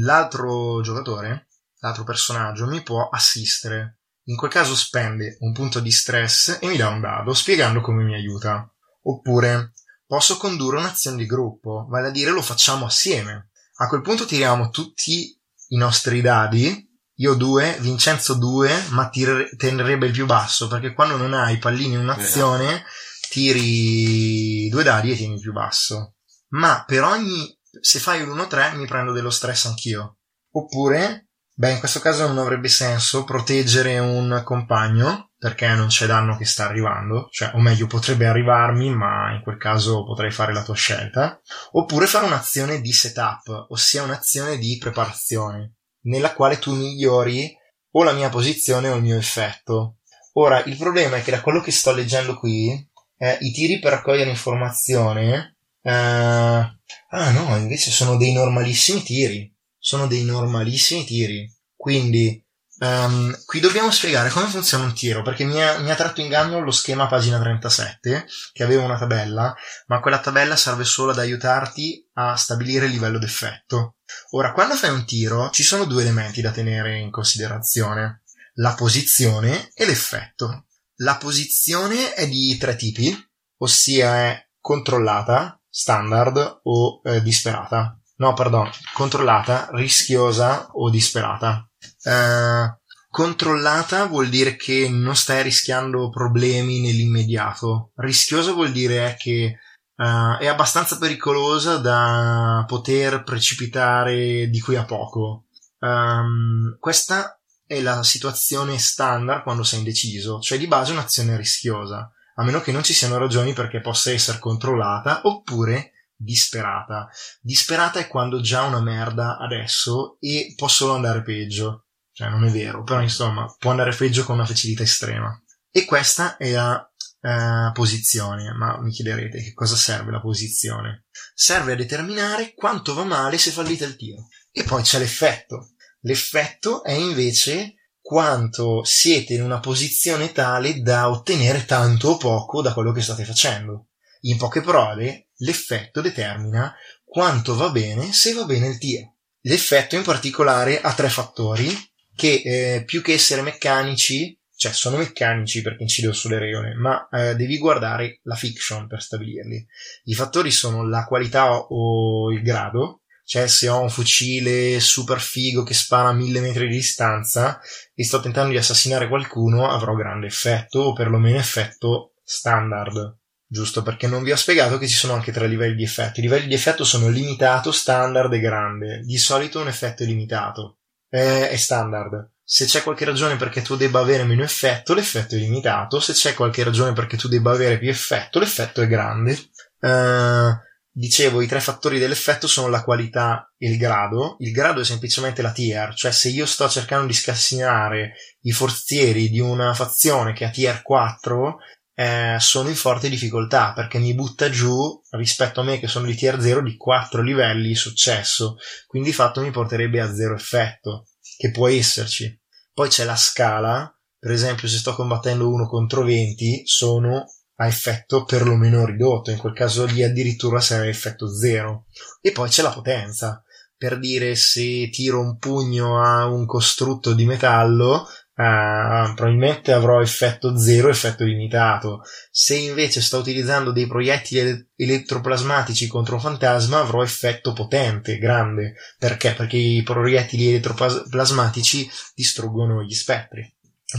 L'altro 0.00 0.80
giocatore, 0.82 1.48
l'altro 1.80 2.04
personaggio, 2.04 2.66
mi 2.66 2.82
può 2.82 3.08
assistere 3.08 3.98
in 4.26 4.36
quel 4.36 4.50
caso 4.50 4.74
spende 4.74 5.36
un 5.40 5.52
punto 5.52 5.80
di 5.80 5.90
stress 5.90 6.58
e 6.60 6.66
mi 6.66 6.78
dà 6.78 6.88
un 6.88 7.00
dado 7.00 7.34
spiegando 7.34 7.80
come 7.80 8.04
mi 8.04 8.14
aiuta. 8.14 8.66
Oppure 9.02 9.72
posso 10.06 10.38
condurre 10.38 10.78
un'azione 10.78 11.18
di 11.18 11.26
gruppo, 11.26 11.86
vale 11.88 12.08
a 12.08 12.10
dire 12.10 12.30
lo 12.30 12.40
facciamo 12.40 12.86
assieme. 12.86 13.50
A 13.76 13.88
quel 13.88 14.00
punto 14.00 14.24
tiriamo 14.24 14.70
tutti 14.70 15.38
i 15.68 15.76
nostri 15.76 16.22
dadi, 16.22 16.83
io 17.16 17.34
due, 17.34 17.76
Vincenzo 17.80 18.34
due, 18.34 18.70
ma 18.90 19.08
tir- 19.08 19.56
tenerebbe 19.56 20.06
il 20.06 20.12
più 20.12 20.26
basso, 20.26 20.68
perché 20.68 20.92
quando 20.92 21.16
non 21.16 21.34
hai 21.34 21.58
pallini 21.58 21.94
in 21.94 22.00
un'azione 22.00 22.84
tiri 23.28 24.68
due 24.68 24.82
dadi 24.82 25.12
e 25.12 25.16
tieni 25.16 25.34
il 25.34 25.40
più 25.40 25.52
basso. 25.52 26.16
Ma 26.48 26.84
per 26.86 27.02
ogni, 27.02 27.58
se 27.80 27.98
fai 27.98 28.22
un 28.22 28.36
1-3 28.36 28.76
mi 28.76 28.86
prendo 28.86 29.12
dello 29.12 29.30
stress 29.30 29.66
anch'io. 29.66 30.18
Oppure 30.52 31.28
Beh, 31.56 31.70
in 31.70 31.78
questo 31.78 32.00
caso 32.00 32.26
non 32.26 32.38
avrebbe 32.38 32.66
senso 32.66 33.22
proteggere 33.22 34.00
un 34.00 34.42
compagno 34.44 35.30
perché 35.38 35.68
non 35.68 35.86
c'è 35.86 36.06
danno 36.06 36.36
che 36.36 36.44
sta 36.44 36.66
arrivando, 36.66 37.28
cioè, 37.30 37.52
o 37.54 37.60
meglio, 37.60 37.86
potrebbe 37.86 38.26
arrivarmi, 38.26 38.92
ma 38.92 39.32
in 39.32 39.40
quel 39.40 39.56
caso 39.56 40.04
potrei 40.04 40.32
fare 40.32 40.52
la 40.52 40.64
tua 40.64 40.74
scelta. 40.74 41.40
Oppure 41.72 42.06
fare 42.06 42.26
un'azione 42.26 42.80
di 42.80 42.92
setup, 42.92 43.66
ossia 43.68 44.02
un'azione 44.02 44.58
di 44.58 44.76
preparazione, 44.78 45.74
nella 46.04 46.32
quale 46.32 46.58
tu 46.58 46.74
migliori 46.74 47.54
o 47.92 48.02
la 48.02 48.12
mia 48.12 48.28
posizione 48.28 48.88
o 48.88 48.96
il 48.96 49.02
mio 49.02 49.16
effetto. 49.16 49.96
Ora, 50.34 50.62
il 50.64 50.76
problema 50.76 51.16
è 51.16 51.22
che 51.22 51.30
da 51.30 51.40
quello 51.40 51.60
che 51.60 51.70
sto 51.70 51.92
leggendo 51.92 52.36
qui, 52.38 52.70
eh, 53.18 53.38
i 53.40 53.52
tiri 53.52 53.78
per 53.78 53.92
raccogliere 53.92 54.30
informazione, 54.30 55.56
eh, 55.82 55.90
ah 55.90 57.30
no, 57.30 57.56
invece 57.56 57.90
sono 57.90 58.16
dei 58.16 58.32
normalissimi 58.32 59.02
tiri 59.02 59.54
sono 59.84 60.06
dei 60.06 60.24
normalissimi 60.24 61.04
tiri. 61.04 61.52
Quindi 61.76 62.42
um, 62.78 63.36
qui 63.44 63.60
dobbiamo 63.60 63.90
spiegare 63.90 64.30
come 64.30 64.46
funziona 64.46 64.84
un 64.84 64.94
tiro, 64.94 65.22
perché 65.22 65.44
mi 65.44 65.62
ha, 65.62 65.78
mi 65.78 65.90
ha 65.90 65.94
tratto 65.94 66.20
in 66.20 66.26
inganno 66.26 66.60
lo 66.60 66.70
schema 66.70 67.06
pagina 67.06 67.38
37, 67.38 68.26
che 68.52 68.62
aveva 68.62 68.84
una 68.84 68.98
tabella, 68.98 69.54
ma 69.86 70.00
quella 70.00 70.20
tabella 70.20 70.56
serve 70.56 70.84
solo 70.84 71.12
ad 71.12 71.18
aiutarti 71.18 72.08
a 72.14 72.36
stabilire 72.36 72.86
il 72.86 72.92
livello 72.92 73.18
d'effetto. 73.18 73.96
Ora, 74.30 74.52
quando 74.52 74.74
fai 74.74 74.90
un 74.90 75.04
tiro, 75.04 75.50
ci 75.50 75.62
sono 75.62 75.84
due 75.84 76.02
elementi 76.02 76.40
da 76.40 76.50
tenere 76.50 76.98
in 76.98 77.10
considerazione, 77.10 78.22
la 78.54 78.74
posizione 78.74 79.70
e 79.74 79.86
l'effetto. 79.86 80.66
La 80.98 81.16
posizione 81.16 82.14
è 82.14 82.28
di 82.28 82.56
tre 82.56 82.76
tipi, 82.76 83.16
ossia 83.58 84.16
è 84.26 84.48
controllata, 84.60 85.60
standard 85.68 86.60
o 86.62 87.00
eh, 87.04 87.20
disperata 87.20 87.98
no, 88.16 88.34
pardon, 88.34 88.70
controllata, 88.92 89.68
rischiosa 89.72 90.68
o 90.72 90.90
disperata. 90.90 91.68
Eh, 92.02 92.78
controllata 93.14 94.06
vuol 94.06 94.28
dire 94.28 94.56
che 94.56 94.88
non 94.88 95.14
stai 95.14 95.44
rischiando 95.44 96.10
problemi 96.10 96.80
nell'immediato. 96.80 97.92
Rischiosa 97.94 98.50
vuol 98.50 98.72
dire 98.72 99.14
che 99.16 99.58
uh, 99.96 100.36
è 100.40 100.48
abbastanza 100.48 100.98
pericolosa 100.98 101.76
da 101.76 102.64
poter 102.66 103.22
precipitare 103.22 104.48
di 104.48 104.60
qui 104.60 104.74
a 104.74 104.84
poco. 104.84 105.44
Um, 105.78 106.76
questa 106.80 107.38
è 107.64 107.80
la 107.80 108.02
situazione 108.02 108.78
standard 108.78 109.44
quando 109.44 109.62
sei 109.62 109.78
indeciso, 109.78 110.40
cioè 110.40 110.58
di 110.58 110.66
base 110.66 110.90
un'azione 110.90 111.36
rischiosa, 111.36 112.10
a 112.34 112.42
meno 112.42 112.60
che 112.60 112.72
non 112.72 112.82
ci 112.82 112.94
siano 112.94 113.16
ragioni 113.16 113.52
perché 113.52 113.80
possa 113.80 114.10
essere 114.10 114.40
controllata 114.40 115.20
oppure 115.22 115.92
disperata. 116.16 117.08
Disperata 117.40 117.98
è 117.98 118.08
quando 118.08 118.40
già 118.40 118.62
una 118.62 118.80
merda 118.80 119.38
adesso 119.38 120.16
e 120.20 120.52
può 120.56 120.68
solo 120.68 120.94
andare 120.94 121.22
peggio. 121.22 121.86
Cioè, 122.12 122.28
non 122.28 122.44
è 122.44 122.50
vero, 122.50 122.82
però 122.84 123.02
insomma, 123.02 123.52
può 123.58 123.70
andare 123.70 123.94
peggio 123.94 124.24
con 124.24 124.36
una 124.36 124.46
facilità 124.46 124.82
estrema. 124.84 125.36
E 125.70 125.84
questa 125.84 126.36
è 126.36 126.52
la 126.52 126.88
uh, 127.20 127.72
posizione. 127.72 128.52
Ma 128.52 128.80
mi 128.80 128.92
chiederete 128.92 129.42
che 129.42 129.52
cosa 129.52 129.74
serve 129.74 130.12
la 130.12 130.20
posizione? 130.20 131.06
Serve 131.34 131.72
a 131.72 131.76
determinare 131.76 132.54
quanto 132.54 132.94
va 132.94 133.04
male 133.04 133.38
se 133.38 133.50
fallite 133.50 133.84
il 133.84 133.96
tiro. 133.96 134.28
E 134.52 134.62
poi 134.62 134.82
c'è 134.82 134.98
l'effetto. 134.98 135.70
L'effetto 136.02 136.84
è 136.84 136.92
invece 136.92 137.74
quanto 138.00 138.84
siete 138.84 139.32
in 139.32 139.42
una 139.42 139.60
posizione 139.60 140.30
tale 140.30 140.80
da 140.82 141.08
ottenere 141.08 141.64
tanto 141.64 142.10
o 142.10 142.16
poco 142.18 142.60
da 142.60 142.74
quello 142.74 142.92
che 142.92 143.00
state 143.00 143.24
facendo. 143.24 143.88
In 144.20 144.36
poche 144.36 144.60
parole, 144.60 145.23
l'effetto 145.38 146.00
determina 146.00 146.74
quanto 147.04 147.54
va 147.54 147.70
bene 147.70 148.12
se 148.12 148.32
va 148.32 148.44
bene 148.44 148.68
il 148.68 148.78
tiro. 148.78 149.14
L'effetto 149.42 149.94
in 149.94 150.02
particolare 150.02 150.80
ha 150.80 150.94
tre 150.94 151.08
fattori 151.08 151.68
che 152.14 152.42
eh, 152.44 152.84
più 152.84 153.02
che 153.02 153.12
essere 153.12 153.42
meccanici, 153.42 154.38
cioè 154.56 154.72
sono 154.72 154.96
meccanici 154.96 155.62
perché 155.62 155.82
incidono 155.82 156.14
sulle 156.14 156.38
regole, 156.38 156.74
ma 156.74 157.08
eh, 157.08 157.34
devi 157.34 157.58
guardare 157.58 158.20
la 158.22 158.36
fiction 158.36 158.86
per 158.86 159.02
stabilirli. 159.02 159.66
I 160.04 160.14
fattori 160.14 160.50
sono 160.50 160.88
la 160.88 161.04
qualità 161.04 161.52
o 161.52 162.30
il 162.32 162.42
grado, 162.42 163.02
cioè 163.24 163.46
se 163.46 163.68
ho 163.68 163.80
un 163.80 163.90
fucile 163.90 164.80
super 164.80 165.20
figo 165.20 165.62
che 165.62 165.74
spara 165.74 166.08
a 166.08 166.12
mille 166.12 166.40
metri 166.40 166.68
di 166.68 166.76
distanza 166.76 167.60
e 167.94 168.04
sto 168.04 168.20
tentando 168.20 168.50
di 168.50 168.58
assassinare 168.58 169.08
qualcuno 169.08 169.70
avrò 169.70 169.94
grande 169.94 170.26
effetto 170.26 170.80
o 170.80 170.92
perlomeno 170.92 171.38
effetto 171.38 172.14
standard 172.22 173.18
giusto? 173.54 173.82
Perché 173.82 174.08
non 174.08 174.24
vi 174.24 174.32
ho 174.32 174.36
spiegato 174.36 174.78
che 174.78 174.88
ci 174.88 174.96
sono 174.96 175.14
anche 175.14 175.30
tre 175.30 175.46
livelli 175.46 175.76
di 175.76 175.84
effetto. 175.84 176.18
I 176.18 176.24
livelli 176.24 176.48
di 176.48 176.54
effetto 176.54 176.84
sono 176.84 177.08
limitato, 177.08 177.70
standard 177.70 178.32
e 178.32 178.40
grande. 178.40 179.00
Di 179.00 179.16
solito 179.16 179.60
un 179.60 179.68
effetto 179.68 180.02
è 180.02 180.06
limitato, 180.06 180.78
è, 181.08 181.48
è 181.48 181.56
standard. 181.56 182.32
Se 182.42 182.66
c'è 182.66 182.82
qualche 182.82 183.04
ragione 183.04 183.36
perché 183.36 183.62
tu 183.62 183.76
debba 183.76 184.00
avere 184.00 184.24
meno 184.24 184.42
effetto, 184.42 184.92
l'effetto 184.92 185.36
è 185.36 185.38
limitato. 185.38 186.00
Se 186.00 186.12
c'è 186.12 186.34
qualche 186.34 186.64
ragione 186.64 186.92
perché 186.92 187.16
tu 187.16 187.28
debba 187.28 187.52
avere 187.52 187.78
più 187.78 187.88
effetto, 187.88 188.38
l'effetto 188.38 188.82
è 188.82 188.88
grande. 188.88 189.38
Uh, 189.78 190.52
dicevo, 190.90 191.40
i 191.40 191.46
tre 191.46 191.60
fattori 191.60 191.98
dell'effetto 191.98 192.46
sono 192.46 192.68
la 192.68 192.82
qualità 192.82 193.52
e 193.56 193.70
il 193.70 193.78
grado. 193.78 194.36
Il 194.40 194.52
grado 194.52 194.80
è 194.80 194.84
semplicemente 194.84 195.42
la 195.42 195.52
tier, 195.52 195.94
cioè 195.94 196.10
se 196.10 196.28
io 196.28 196.44
sto 196.44 196.68
cercando 196.68 197.06
di 197.06 197.14
scassinare 197.14 198.14
i 198.42 198.52
forzieri 198.52 199.30
di 199.30 199.40
una 199.40 199.72
fazione 199.74 200.32
che 200.32 200.44
ha 200.44 200.50
tier 200.50 200.82
4, 200.82 201.58
eh, 201.94 202.36
sono 202.40 202.68
in 202.68 202.74
forte 202.74 203.08
difficoltà 203.08 203.72
perché 203.72 203.98
mi 203.98 204.14
butta 204.14 204.50
giù 204.50 205.00
rispetto 205.10 205.60
a 205.60 205.64
me 205.64 205.78
che 205.78 205.86
sono 205.86 206.06
di 206.06 206.16
tier 206.16 206.40
0 206.40 206.62
di 206.62 206.76
4 206.76 207.22
livelli 207.22 207.68
di 207.68 207.74
successo. 207.74 208.56
Quindi 208.86 209.10
di 209.10 209.14
fatto 209.14 209.40
mi 209.40 209.50
porterebbe 209.50 210.00
a 210.00 210.12
zero 210.12 210.34
effetto, 210.34 211.06
che 211.36 211.50
può 211.50 211.68
esserci. 211.68 212.40
Poi 212.72 212.88
c'è 212.88 213.04
la 213.04 213.16
scala, 213.16 213.96
per 214.18 214.32
esempio 214.32 214.68
se 214.68 214.78
sto 214.78 214.94
combattendo 214.94 215.48
uno 215.48 215.68
contro 215.68 216.02
20 216.02 216.62
sono 216.64 217.26
a 217.56 217.66
effetto 217.68 218.24
perlomeno 218.24 218.84
ridotto, 218.84 219.30
in 219.30 219.36
quel 219.38 219.54
caso 219.54 219.84
lì 219.84 220.02
addirittura 220.02 220.58
sarà 220.58 220.88
effetto 220.88 221.32
zero. 221.32 221.86
E 222.20 222.32
poi 222.32 222.48
c'è 222.48 222.62
la 222.62 222.72
potenza, 222.72 223.44
per 223.76 224.00
dire 224.00 224.34
se 224.34 224.88
tiro 224.90 225.20
un 225.20 225.38
pugno 225.38 226.02
a 226.02 226.26
un 226.26 226.46
costrutto 226.46 227.12
di 227.12 227.24
metallo, 227.24 228.08
Uh, 228.36 229.14
probabilmente 229.14 229.72
avrò 229.72 230.02
effetto 230.02 230.58
zero, 230.58 230.88
effetto 230.88 231.22
limitato. 231.22 232.02
Se 232.32 232.56
invece 232.56 233.00
sto 233.00 233.18
utilizzando 233.18 233.70
dei 233.70 233.86
proiettili 233.86 234.70
elettroplasmatici 234.74 235.86
contro 235.86 236.16
un 236.16 236.20
fantasma, 236.20 236.80
avrò 236.80 237.02
effetto 237.02 237.52
potente, 237.52 238.18
grande. 238.18 238.74
Perché? 238.98 239.34
Perché 239.34 239.56
i 239.56 239.84
proiettili 239.84 240.48
elettroplasmatici 240.48 241.88
distruggono 242.14 242.82
gli 242.82 242.94
spettri. 242.94 243.48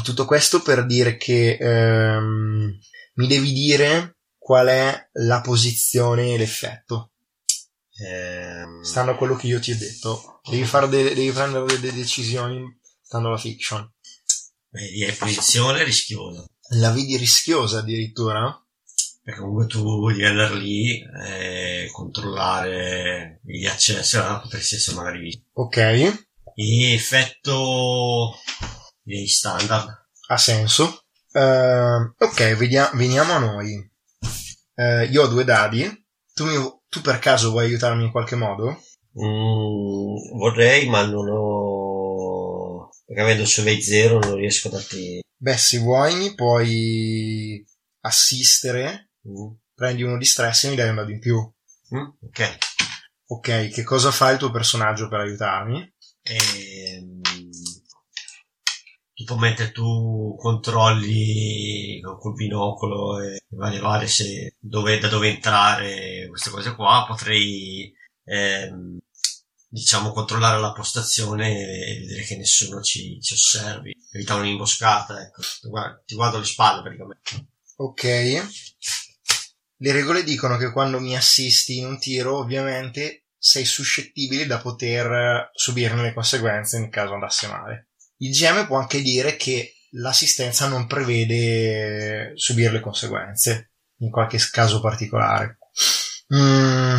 Tutto 0.04 0.26
questo 0.26 0.62
per 0.62 0.86
dire 0.86 1.16
che 1.16 1.58
um, 1.62 2.78
mi 3.14 3.28
devi 3.28 3.54
dire 3.54 4.18
qual 4.38 4.68
è 4.68 5.10
la 5.14 5.40
posizione 5.40 6.34
e 6.34 6.38
l'effetto. 6.38 7.12
Ehm... 8.06 8.82
Stando 8.82 9.12
a 9.12 9.16
quello 9.16 9.36
che 9.36 9.48
io 9.48 9.62
ti 9.62 9.72
ho 9.72 9.78
detto. 9.78 10.42
Devi, 10.50 10.70
de- 10.90 11.14
devi 11.14 11.32
prendere 11.32 11.66
delle 11.66 11.94
decisioni 11.94 12.62
stando 13.02 13.30
alla 13.30 13.38
fiction. 13.38 13.90
Beh, 14.76 14.92
direi 14.92 15.16
posizione 15.16 15.86
rischiosa. 15.86 16.46
La 16.80 16.92
vedi 16.92 17.16
rischiosa 17.16 17.80
addirittura? 17.80 18.62
Perché 19.24 19.40
comunque 19.40 19.68
tu 19.68 19.82
vuoi 19.82 20.26
andare 20.26 20.56
lì 20.56 21.00
e 21.00 21.88
controllare 21.94 23.40
gli 23.46 23.66
accessi, 23.66 24.18
allora 24.18 24.42
potresti 24.42 24.76
essere 24.76 24.98
magari 24.98 25.20
visto. 25.20 25.44
Ok. 25.54 25.78
E 25.78 26.94
effetto 26.94 28.38
direi 29.02 29.28
standard. 29.28 30.08
Ha 30.28 30.38
senso. 30.38 31.06
Uh, 31.32 32.14
ok, 32.18 32.56
vediamo, 32.56 32.98
veniamo 32.98 33.32
a 33.32 33.40
noi. 33.40 33.76
Uh, 34.76 35.10
io 35.10 35.24
ho 35.24 35.28
due 35.28 35.46
dadi. 35.46 36.06
Tu, 36.34 36.44
mi, 36.44 36.56
tu, 36.90 37.00
per 37.00 37.20
caso 37.20 37.52
vuoi 37.52 37.68
aiutarmi 37.68 38.04
in 38.04 38.12
qualche 38.12 38.36
modo? 38.36 38.84
Mm, 39.22 40.38
vorrei, 40.38 40.90
ma 40.90 41.06
non 41.06 41.30
ho. 41.30 41.95
Perché 43.06 43.22
avendo 43.22 43.46
survey 43.46 43.82
0 43.82 44.20
non 44.20 44.36
riesco 44.36 44.68
a 44.68 44.72
darti. 44.72 45.22
Beh, 45.38 45.58
se 45.58 45.78
vuoi 45.80 46.16
mi 46.16 46.34
puoi 46.34 47.64
assistere. 48.02 49.12
Mm. 49.28 49.54
Prendi 49.74 50.04
uno 50.04 50.18
di 50.18 50.26
stress 50.26 50.64
e 50.64 50.70
mi 50.70 50.76
dai 50.76 50.90
un 50.90 50.96
dado 50.96 51.12
in 51.12 51.20
più. 51.20 51.38
Mm, 51.96 52.08
ok. 52.22 52.58
Ok, 53.28 53.70
che 53.70 53.84
cosa 53.84 54.12
fa 54.12 54.32
il 54.32 54.38
tuo 54.38 54.52
personaggio 54.52 55.08
per 55.08 55.20
aiutarmi? 55.20 55.94
Ehm 56.22 57.22
tipo 59.16 59.38
mentre 59.38 59.72
tu 59.72 60.36
controlli 60.38 62.02
col 62.02 62.34
binocolo 62.34 63.22
e 63.22 63.40
varie 63.52 63.80
varie 63.80 64.08
se 64.08 64.56
dove, 64.60 65.00
da 65.00 65.08
dove 65.08 65.30
entrare 65.30 66.28
queste 66.28 66.50
cose 66.50 66.76
qua 66.76 67.06
potrei 67.08 67.94
ehm, 68.26 69.00
diciamo 69.68 70.12
controllare 70.12 70.60
la 70.60 70.72
postazione 70.72 71.50
e 71.50 72.00
vedere 72.00 72.24
che 72.24 72.38
nessuno 72.38 72.82
ci, 72.82 73.20
ci 73.22 73.34
osservi. 73.34 73.94
Evitare 74.12 74.42
un'imboscata 74.42 75.22
ecco. 75.22 75.42
Ti 75.42 75.68
guardo, 75.68 76.04
ti 76.06 76.16
guardo 76.16 76.40
le 76.40 76.46
spalle 76.46 76.82
praticamente. 76.82 77.48
Ok. 77.78 78.04
Le 79.78 79.92
regole 79.92 80.24
dicono 80.24 80.58
che 80.58 80.72
quando 80.72 81.00
mi 81.00 81.16
assisti 81.16 81.78
in 81.78 81.86
un 81.86 82.00
tiro 82.00 82.38
ovviamente 82.38 83.26
sei 83.38 83.66
suscettibile 83.66 84.46
da 84.46 84.60
poter 84.60 85.52
subirne 85.54 86.02
le 86.02 86.14
conseguenze 86.14 86.80
nel 86.80 86.90
caso 86.90 87.14
andasse 87.14 87.48
male. 87.48 87.90
Il 88.18 88.32
GM 88.32 88.66
può 88.66 88.78
anche 88.78 89.02
dire 89.02 89.36
che 89.36 89.74
l'assistenza 89.92 90.68
non 90.68 90.88
prevede 90.88 92.32
subire 92.36 92.72
le 92.72 92.80
conseguenze 92.80 93.72
in 93.98 94.10
qualche 94.10 94.40
caso 94.50 94.80
particolare. 94.80 95.60
Mm, 96.34 96.98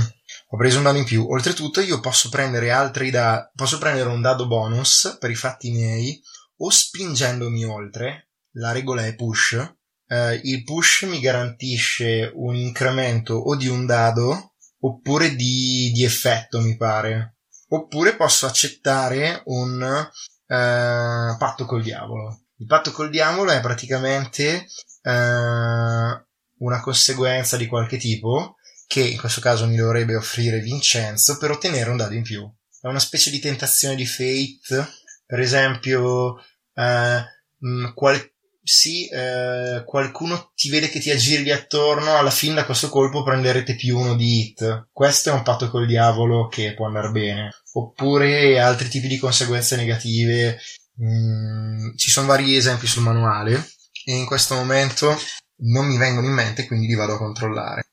ho 0.56 0.58
preso 0.58 0.78
un 0.78 0.84
dado 0.84 0.96
in 0.96 1.04
più. 1.04 1.26
Oltretutto, 1.28 1.80
io 1.80 2.00
posso 2.00 2.30
prendere 2.30 2.70
altri 2.70 3.10
da. 3.10 3.48
Posso 3.54 3.76
prendere 3.76 4.08
un 4.08 4.22
dado 4.22 4.46
bonus 4.46 5.18
per 5.20 5.30
i 5.30 5.34
fatti 5.34 5.70
miei 5.70 6.20
o 6.56 6.70
spingendomi 6.70 7.64
oltre. 7.66 8.30
La 8.52 8.72
regola 8.72 9.04
è 9.04 9.14
push. 9.14 9.74
Uh, 10.08 10.38
il 10.42 10.64
push 10.64 11.02
mi 11.02 11.20
garantisce 11.20 12.30
un 12.34 12.54
incremento 12.54 13.34
o 13.34 13.54
di 13.54 13.66
un 13.68 13.84
dado 13.84 14.54
oppure 14.80 15.34
di, 15.34 15.90
di 15.92 16.04
effetto, 16.04 16.60
mi 16.60 16.76
pare. 16.76 17.36
Oppure 17.68 18.16
posso 18.16 18.46
accettare 18.46 19.42
un 19.46 19.82
eh, 19.82 21.36
patto 21.36 21.64
col 21.66 21.82
diavolo. 21.82 22.44
Il 22.58 22.66
patto 22.66 22.92
col 22.92 23.10
diavolo 23.10 23.50
è 23.50 23.60
praticamente 23.60 24.66
eh, 25.02 26.24
una 26.58 26.80
conseguenza 26.80 27.56
di 27.56 27.66
qualche 27.66 27.96
tipo 27.96 28.55
che 28.86 29.00
in 29.00 29.18
questo 29.18 29.40
caso 29.40 29.66
mi 29.66 29.76
dovrebbe 29.76 30.16
offrire 30.16 30.60
Vincenzo 30.60 31.36
per 31.38 31.50
ottenere 31.50 31.90
un 31.90 31.96
dado 31.96 32.14
in 32.14 32.22
più. 32.22 32.48
È 32.80 32.86
una 32.86 32.98
specie 32.98 33.30
di 33.30 33.40
tentazione 33.40 33.94
di 33.94 34.06
fate, 34.06 34.88
per 35.24 35.40
esempio, 35.40 36.36
eh, 36.74 37.24
mh, 37.58 37.92
qual- 37.94 38.30
sì, 38.62 39.06
eh, 39.08 39.84
qualcuno 39.84 40.50
ti 40.54 40.68
vede 40.70 40.88
che 40.88 40.98
ti 40.98 41.10
aggiri 41.10 41.52
attorno, 41.52 42.16
alla 42.16 42.30
fine 42.30 42.54
da 42.54 42.64
questo 42.64 42.88
colpo 42.88 43.22
prenderete 43.22 43.76
più 43.76 43.96
uno 43.96 44.16
di 44.16 44.40
hit. 44.40 44.88
Questo 44.90 45.30
è 45.30 45.32
un 45.32 45.42
patto 45.42 45.70
col 45.70 45.86
diavolo 45.86 46.48
che 46.48 46.74
può 46.74 46.86
andare 46.86 47.10
bene. 47.10 47.50
Oppure 47.74 48.58
altri 48.58 48.88
tipi 48.88 49.06
di 49.06 49.18
conseguenze 49.18 49.76
negative. 49.76 50.58
Mm, 51.00 51.94
ci 51.96 52.10
sono 52.10 52.26
vari 52.26 52.56
esempi 52.56 52.86
sul 52.86 53.02
manuale 53.02 53.68
e 54.04 54.16
in 54.16 54.24
questo 54.26 54.54
momento 54.54 55.16
non 55.58 55.86
mi 55.86 55.96
vengono 55.96 56.26
in 56.26 56.32
mente, 56.32 56.66
quindi 56.66 56.86
li 56.86 56.94
vado 56.94 57.14
a 57.14 57.18
controllare. 57.18 57.85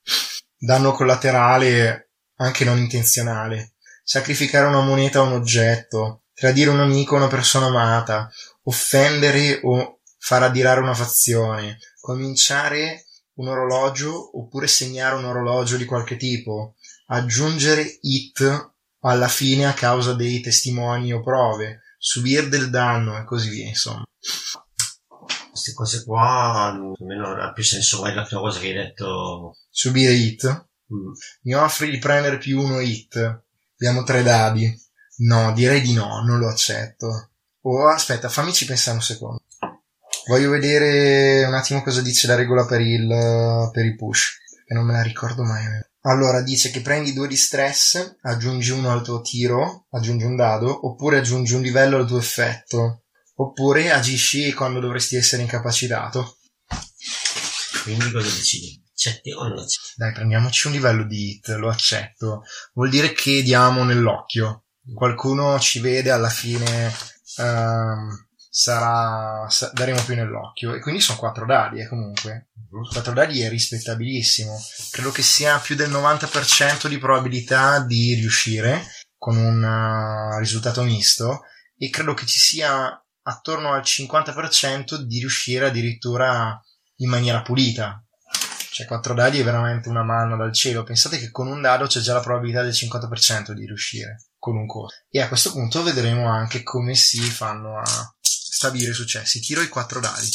Danno 0.65 0.93
collaterale 0.93 2.11
anche 2.37 2.63
non 2.63 2.77
intenzionale. 2.77 3.73
Sacrificare 4.01 4.65
una 4.65 4.79
moneta 4.79 5.19
a 5.19 5.23
un 5.23 5.33
oggetto, 5.33 6.23
tradire 6.33 6.69
un 6.69 6.79
amico 6.79 7.15
o 7.15 7.17
una 7.17 7.27
persona 7.27 7.65
amata, 7.65 8.31
offendere 8.63 9.59
o 9.63 9.99
far 10.17 10.43
addirare 10.43 10.79
una 10.79 10.93
fazione, 10.93 11.79
cominciare 11.99 13.07
un 13.33 13.49
orologio 13.49 14.37
oppure 14.37 14.67
segnare 14.67 15.15
un 15.15 15.25
orologio 15.25 15.75
di 15.75 15.83
qualche 15.83 16.15
tipo, 16.15 16.75
aggiungere 17.07 17.97
it 17.99 18.71
alla 19.01 19.27
fine 19.27 19.65
a 19.65 19.73
causa 19.73 20.13
dei 20.13 20.39
testimoni 20.39 21.11
o 21.11 21.21
prove, 21.21 21.81
subire 21.97 22.47
del 22.47 22.69
danno 22.69 23.17
e 23.17 23.25
così 23.25 23.49
via, 23.49 23.67
insomma. 23.67 24.05
Queste 25.53 25.73
cose 25.73 26.03
qua, 26.03 26.73
almeno 26.97 27.35
ha 27.35 27.53
più 27.53 27.63
senso 27.63 28.01
vai 28.01 28.15
la 28.15 28.23
prima 28.23 28.41
cosa 28.41 28.57
che 28.59 28.69
hai 28.69 28.73
detto. 28.73 29.55
Subire 29.69 30.11
it? 30.11 30.47
Mm. 30.91 31.11
Mi 31.43 31.53
offri 31.53 31.91
di 31.91 31.99
prendere 31.99 32.39
più 32.39 32.59
uno 32.59 32.79
it. 32.79 33.43
Abbiamo 33.75 34.01
tre 34.01 34.23
dadi. 34.23 34.75
No, 35.17 35.53
direi 35.53 35.81
di 35.81 35.93
no, 35.93 36.23
non 36.25 36.39
lo 36.39 36.49
accetto. 36.49 37.29
Oh, 37.61 37.87
aspetta, 37.87 38.29
fammici 38.29 38.65
pensare 38.65 38.97
un 38.97 39.03
secondo. 39.03 39.43
Voglio 40.25 40.49
vedere 40.49 41.45
un 41.45 41.53
attimo 41.53 41.83
cosa 41.83 42.01
dice 42.01 42.25
la 42.25 42.33
regola 42.33 42.65
per 42.65 42.81
il, 42.81 43.69
per 43.71 43.85
il 43.85 43.95
push, 43.95 44.39
che 44.65 44.73
non 44.73 44.85
me 44.85 44.93
la 44.93 45.03
ricordo 45.03 45.43
mai. 45.43 45.65
Allora, 46.05 46.41
dice 46.41 46.71
che 46.71 46.81
prendi 46.81 47.13
due 47.13 47.27
di 47.27 47.37
stress, 47.37 48.15
aggiungi 48.23 48.71
uno 48.71 48.89
al 48.89 49.03
tuo 49.03 49.21
tiro, 49.21 49.85
aggiungi 49.91 50.25
un 50.25 50.35
dado, 50.35 50.87
oppure 50.87 51.19
aggiungi 51.19 51.53
un 51.53 51.61
livello 51.61 51.97
al 51.97 52.07
tuo 52.07 52.17
effetto, 52.17 53.02
oppure 53.35 53.91
agisci 53.91 54.53
quando 54.53 54.79
dovresti 54.79 55.15
essere 55.15 55.41
incapacitato. 55.41 56.37
Quindi 57.83 58.11
cosa 58.11 58.29
decidi? 58.29 58.81
Accetti 58.91 59.31
o 59.31 59.47
non 59.47 59.59
accetti? 59.59 59.93
Dai, 59.95 60.13
prendiamoci 60.13 60.67
un 60.67 60.73
livello 60.73 61.05
di 61.05 61.31
hit, 61.31 61.47
lo 61.49 61.69
accetto. 61.69 62.43
Vuol 62.73 62.89
dire 62.89 63.11
che 63.13 63.41
diamo 63.41 63.83
nell'occhio. 63.83 64.65
Qualcuno 64.93 65.59
ci 65.59 65.79
vede 65.79 66.11
alla 66.11 66.29
fine... 66.29 66.93
Um, 67.37 68.27
sarà, 68.55 69.47
daremo 69.73 70.03
più 70.03 70.13
nell'occhio. 70.13 70.75
E 70.75 70.79
quindi 70.79 71.01
sono 71.01 71.17
quattro 71.17 71.45
dadi, 71.45 71.81
eh, 71.81 71.87
comunque. 71.87 72.49
Quattro 72.91 73.13
dadi 73.13 73.41
è 73.41 73.49
rispettabilissimo. 73.49 74.55
Credo 74.91 75.11
che 75.11 75.23
sia 75.23 75.57
più 75.57 75.75
del 75.75 75.89
90% 75.89 76.87
di 76.87 76.99
probabilità 76.99 77.79
di 77.83 78.13
riuscire 78.13 78.85
con 79.17 79.37
un 79.37 79.63
uh, 79.63 80.37
risultato 80.37 80.83
misto. 80.83 81.41
E 81.75 81.89
credo 81.89 82.13
che 82.13 82.27
ci 82.27 82.37
sia 82.37 83.02
attorno 83.23 83.73
al 83.73 83.81
50% 83.81 84.95
di 84.95 85.19
riuscire 85.19 85.67
addirittura 85.67 86.59
in 86.97 87.09
maniera 87.09 87.41
pulita. 87.41 88.03
Cioè 88.71 88.87
4 88.87 89.13
dadi 89.13 89.39
è 89.39 89.43
veramente 89.43 89.89
una 89.89 90.03
manna 90.03 90.35
dal 90.35 90.51
cielo. 90.51 90.83
Pensate 90.83 91.19
che 91.19 91.29
con 91.29 91.47
un 91.47 91.61
dado 91.61 91.85
c'è 91.85 91.99
già 91.99 92.13
la 92.13 92.21
probabilità 92.21 92.63
del 92.63 92.71
50% 92.71 93.51
di 93.51 93.67
riuscire 93.67 94.25
con 94.39 94.55
un 94.55 94.65
corso. 94.65 95.03
E 95.09 95.21
a 95.21 95.27
questo 95.27 95.51
punto 95.51 95.83
vedremo 95.83 96.27
anche 96.27 96.63
come 96.63 96.95
si 96.95 97.21
fanno 97.21 97.77
a 97.77 98.15
stabilire 98.19 98.91
i 98.91 98.95
successi. 98.95 99.41
Tiro 99.41 99.61
i 99.61 99.69
4 99.69 99.99
dadi. 99.99 100.29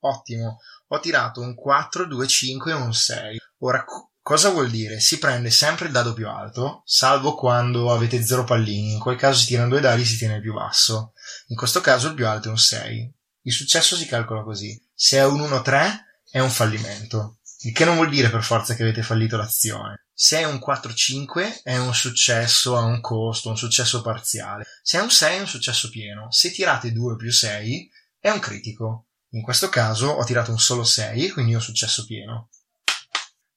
Ottimo. 0.00 0.58
Ho 0.88 0.98
tirato 0.98 1.42
un 1.42 1.54
4, 1.54 2.06
2, 2.06 2.26
5 2.26 2.70
e 2.70 2.74
un 2.74 2.94
6. 2.94 3.38
Ora, 3.58 3.84
cosa 4.30 4.50
vuol 4.50 4.70
dire? 4.70 5.00
Si 5.00 5.18
prende 5.18 5.50
sempre 5.50 5.86
il 5.86 5.90
dado 5.90 6.12
più 6.12 6.28
alto, 6.28 6.82
salvo 6.84 7.34
quando 7.34 7.92
avete 7.92 8.22
0 8.22 8.44
pallini. 8.44 8.92
In 8.92 9.00
quel 9.00 9.16
caso 9.16 9.40
si 9.40 9.46
tirano 9.46 9.70
due 9.70 9.80
dadi 9.80 10.02
e 10.02 10.04
si 10.04 10.16
tiene 10.18 10.36
il 10.36 10.40
più 10.40 10.52
basso. 10.52 11.14
In 11.48 11.56
questo 11.56 11.80
caso 11.80 12.06
il 12.06 12.14
più 12.14 12.28
alto 12.28 12.46
è 12.46 12.52
un 12.52 12.56
6. 12.56 13.12
Il 13.42 13.52
successo 13.52 13.96
si 13.96 14.06
calcola 14.06 14.44
così. 14.44 14.80
Se 14.94 15.16
è 15.16 15.24
un 15.24 15.40
1-3 15.40 15.96
è 16.30 16.38
un 16.38 16.48
fallimento. 16.48 17.40
Il 17.62 17.72
che 17.72 17.84
non 17.84 17.96
vuol 17.96 18.08
dire 18.08 18.30
per 18.30 18.44
forza 18.44 18.76
che 18.76 18.84
avete 18.84 19.02
fallito 19.02 19.36
l'azione. 19.36 20.06
Se 20.14 20.38
è 20.38 20.44
un 20.44 20.60
4-5 20.64 21.62
è 21.64 21.76
un 21.78 21.92
successo 21.92 22.76
a 22.76 22.82
un 22.82 23.00
costo, 23.00 23.48
un 23.48 23.58
successo 23.58 24.00
parziale. 24.00 24.64
Se 24.80 24.96
è 24.96 25.02
un 25.02 25.10
6 25.10 25.38
è 25.38 25.40
un 25.40 25.48
successo 25.48 25.88
pieno. 25.88 26.30
Se 26.30 26.52
tirate 26.52 26.92
2 26.92 27.16
più 27.16 27.32
6 27.32 27.90
è 28.20 28.30
un 28.30 28.38
critico. 28.38 29.08
In 29.30 29.42
questo 29.42 29.68
caso 29.68 30.06
ho 30.06 30.22
tirato 30.22 30.52
un 30.52 30.60
solo 30.60 30.84
6, 30.84 31.30
quindi 31.30 31.56
ho 31.56 31.60
successo 31.60 32.04
pieno. 32.04 32.48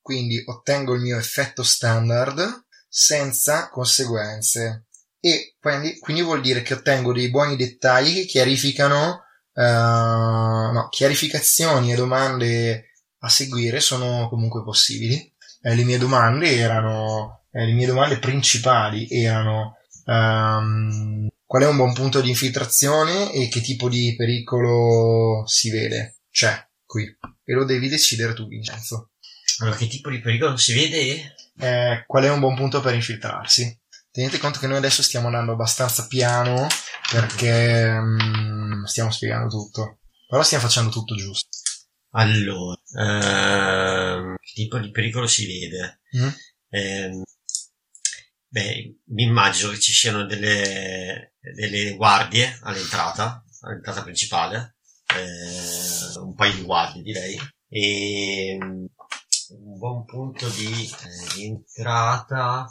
Quindi 0.03 0.43
ottengo 0.45 0.93
il 0.93 1.01
mio 1.01 1.17
effetto 1.17 1.63
standard 1.63 2.65
senza 2.87 3.69
conseguenze. 3.69 4.85
E 5.19 5.55
quindi, 5.59 5.97
quindi 5.97 6.21
vuol 6.21 6.41
dire 6.41 6.61
che 6.61 6.75
ottengo 6.75 7.11
dei 7.11 7.31
buoni 7.31 7.55
dettagli 7.55 8.13
che 8.13 8.25
chiarificano, 8.25 9.23
uh, 9.53 9.61
no, 9.61 10.87
chiarificazioni 10.91 11.91
e 11.91 11.95
domande 11.95 12.91
a 13.19 13.29
seguire 13.29 13.79
sono 13.79 14.29
comunque 14.29 14.63
possibili 14.63 15.33
eh, 15.65 15.75
le 15.75 15.83
mie 15.85 15.97
domande 15.97 16.57
erano, 16.57 17.45
eh, 17.51 17.65
le 17.65 17.71
mie 17.71 17.87
domande 17.87 18.19
principali 18.19 19.07
erano 19.09 19.77
um, 20.05 21.29
qual 21.45 21.63
è 21.63 21.67
un 21.67 21.77
buon 21.77 21.93
punto 21.93 22.19
di 22.19 22.29
infiltrazione 22.29 23.31
e 23.31 23.47
che 23.47 23.61
tipo 23.61 23.87
di 23.87 24.13
pericolo 24.15 25.43
si 25.47 25.69
vede, 25.71 26.17
c'è 26.29 26.53
qui. 26.85 27.05
E 27.45 27.53
lo 27.53 27.63
devi 27.63 27.87
decidere 27.87 28.33
tu, 28.33 28.45
Vincenzo. 28.47 29.11
Allora, 29.59 29.75
che 29.75 29.87
tipo 29.87 30.09
di 30.09 30.19
pericolo 30.19 30.57
si 30.57 30.73
vede? 30.73 31.35
Eh, 31.59 32.03
qual 32.07 32.23
è 32.23 32.31
un 32.31 32.39
buon 32.39 32.55
punto 32.55 32.81
per 32.81 32.93
infiltrarsi? 32.95 33.79
Tenete 34.11 34.37
conto 34.37 34.59
che 34.59 34.67
noi 34.67 34.77
adesso 34.77 35.01
stiamo 35.01 35.27
andando 35.27 35.53
abbastanza 35.53 36.07
piano 36.07 36.67
perché 37.11 37.87
um, 37.99 38.83
stiamo 38.85 39.11
spiegando 39.11 39.47
tutto. 39.47 39.99
Però 40.27 40.41
stiamo 40.43 40.63
facendo 40.63 40.89
tutto 40.89 41.15
giusto. 41.15 41.47
Allora, 42.15 42.79
ehm, 42.95 44.35
che 44.39 44.51
tipo 44.53 44.77
di 44.79 44.91
pericolo 44.91 45.25
si 45.27 45.45
vede? 45.47 46.01
Mm. 46.17 46.29
Eh, 46.69 47.21
beh, 48.47 48.95
mi 49.05 49.23
immagino 49.23 49.69
che 49.69 49.79
ci 49.79 49.93
siano 49.93 50.25
delle, 50.25 51.33
delle 51.39 51.95
guardie 51.95 52.59
all'entrata, 52.61 53.43
all'entrata 53.61 54.03
principale, 54.03 54.77
eh, 55.15 56.19
un 56.19 56.35
paio 56.35 56.53
di 56.53 56.61
guardie 56.61 57.01
direi, 57.01 57.39
e 57.67 58.57
un 59.61 59.77
buon 59.77 60.05
punto 60.05 60.47
di 60.49 60.89
eh, 61.37 61.43
entrata 61.43 62.67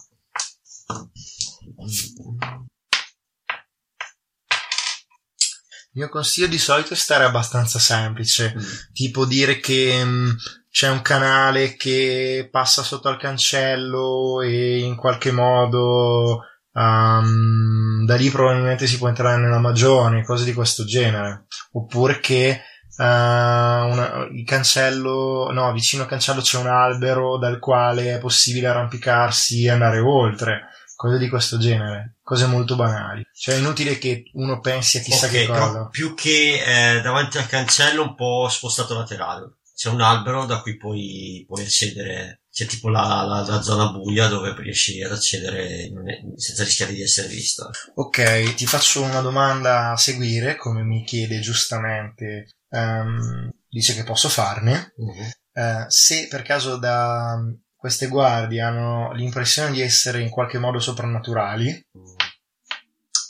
il 5.94 6.00
mio 6.00 6.08
consiglio 6.08 6.48
di 6.48 6.58
solito 6.58 6.94
è 6.94 6.96
stare 6.96 7.24
abbastanza 7.24 7.78
semplice, 7.78 8.54
mm. 8.56 8.60
tipo 8.92 9.24
dire 9.26 9.60
che 9.60 10.04
mh, 10.04 10.08
mm, 10.08 10.30
c'è 10.70 10.88
un 10.88 11.02
canale 11.02 11.76
che 11.76 12.48
passa 12.50 12.82
sotto 12.82 13.08
al 13.08 13.18
cancello 13.18 14.40
e 14.40 14.78
in 14.78 14.96
qualche 14.96 15.30
modo 15.30 16.40
um, 16.72 18.04
da 18.06 18.16
lì 18.16 18.30
probabilmente 18.30 18.86
si 18.86 18.96
può 18.96 19.08
entrare 19.08 19.40
nella 19.40 19.58
magione, 19.58 20.24
cose 20.24 20.44
di 20.44 20.54
questo 20.54 20.84
genere. 20.84 21.46
Oppure 21.72 22.20
che 22.20 22.62
uh, 22.97 23.03
una, 23.03 24.28
il 24.30 24.45
cancello, 24.45 25.51
no, 25.53 25.72
vicino 25.72 26.03
al 26.03 26.09
cancello 26.09 26.40
c'è 26.40 26.59
un 26.59 26.66
albero 26.66 27.38
dal 27.38 27.59
quale 27.59 28.14
è 28.14 28.18
possibile 28.18 28.68
arrampicarsi 28.68 29.64
e 29.64 29.70
andare 29.70 29.99
oltre 29.99 30.68
cose 31.03 31.18
di 31.18 31.28
questo 31.28 31.59
genere, 31.59 32.18
cose 32.22 32.47
molto 32.47 32.76
banali. 32.76 33.24
Cioè 33.34 33.57
è 33.57 33.59
inutile 33.59 33.99
che 33.99 34.22
uno 34.34 34.61
pensi 34.61 34.99
a 34.99 35.01
chissà 35.01 35.26
okay, 35.26 35.47
che 35.47 35.53
cosa. 35.53 35.88
Più 35.88 36.14
che 36.14 36.62
eh, 36.64 37.01
davanti 37.01 37.38
al 37.38 37.49
cancello 37.49 38.03
un 38.03 38.14
po' 38.14 38.47
spostato 38.49 38.95
laterale. 38.95 39.57
C'è 39.74 39.88
un 39.88 40.01
albero 40.01 40.45
da 40.45 40.61
cui 40.61 40.76
puoi, 40.76 41.45
puoi 41.45 41.62
accedere, 41.62 42.43
c'è 42.53 42.66
tipo 42.66 42.88
la, 42.88 43.24
la, 43.26 43.45
la, 43.45 43.62
zona 43.62 43.90
buia 43.90 44.28
dove 44.28 44.55
riesci 44.57 45.03
ad 45.03 45.11
accedere 45.11 45.90
senza 46.36 46.62
rischiare 46.62 46.93
di 46.93 47.03
essere 47.03 47.26
visto. 47.26 47.68
Ok, 47.95 48.55
ti 48.55 48.66
faccio 48.66 49.03
una 49.03 49.22
domanda 49.22 49.90
a 49.90 49.97
seguire, 49.97 50.55
come 50.55 50.84
mi 50.84 51.03
chiede 51.05 51.40
giustamente, 51.40 52.47
um, 52.72 53.50
dice 53.68 53.94
che 53.94 54.04
posso 54.04 54.28
farne. 54.28 54.92
Uh-huh. 54.96 55.30
Uh, 55.54 55.84
se 55.88 56.28
per 56.28 56.42
caso 56.42 56.76
da 56.76 57.38
queste 57.76 58.08
guardie 58.08 58.60
hanno 58.60 59.12
l'impressione 59.12 59.72
di 59.72 59.80
essere 59.80 60.20
in 60.20 60.30
qualche 60.30 60.58
modo 60.58 60.78
soprannaturali? 60.78 61.88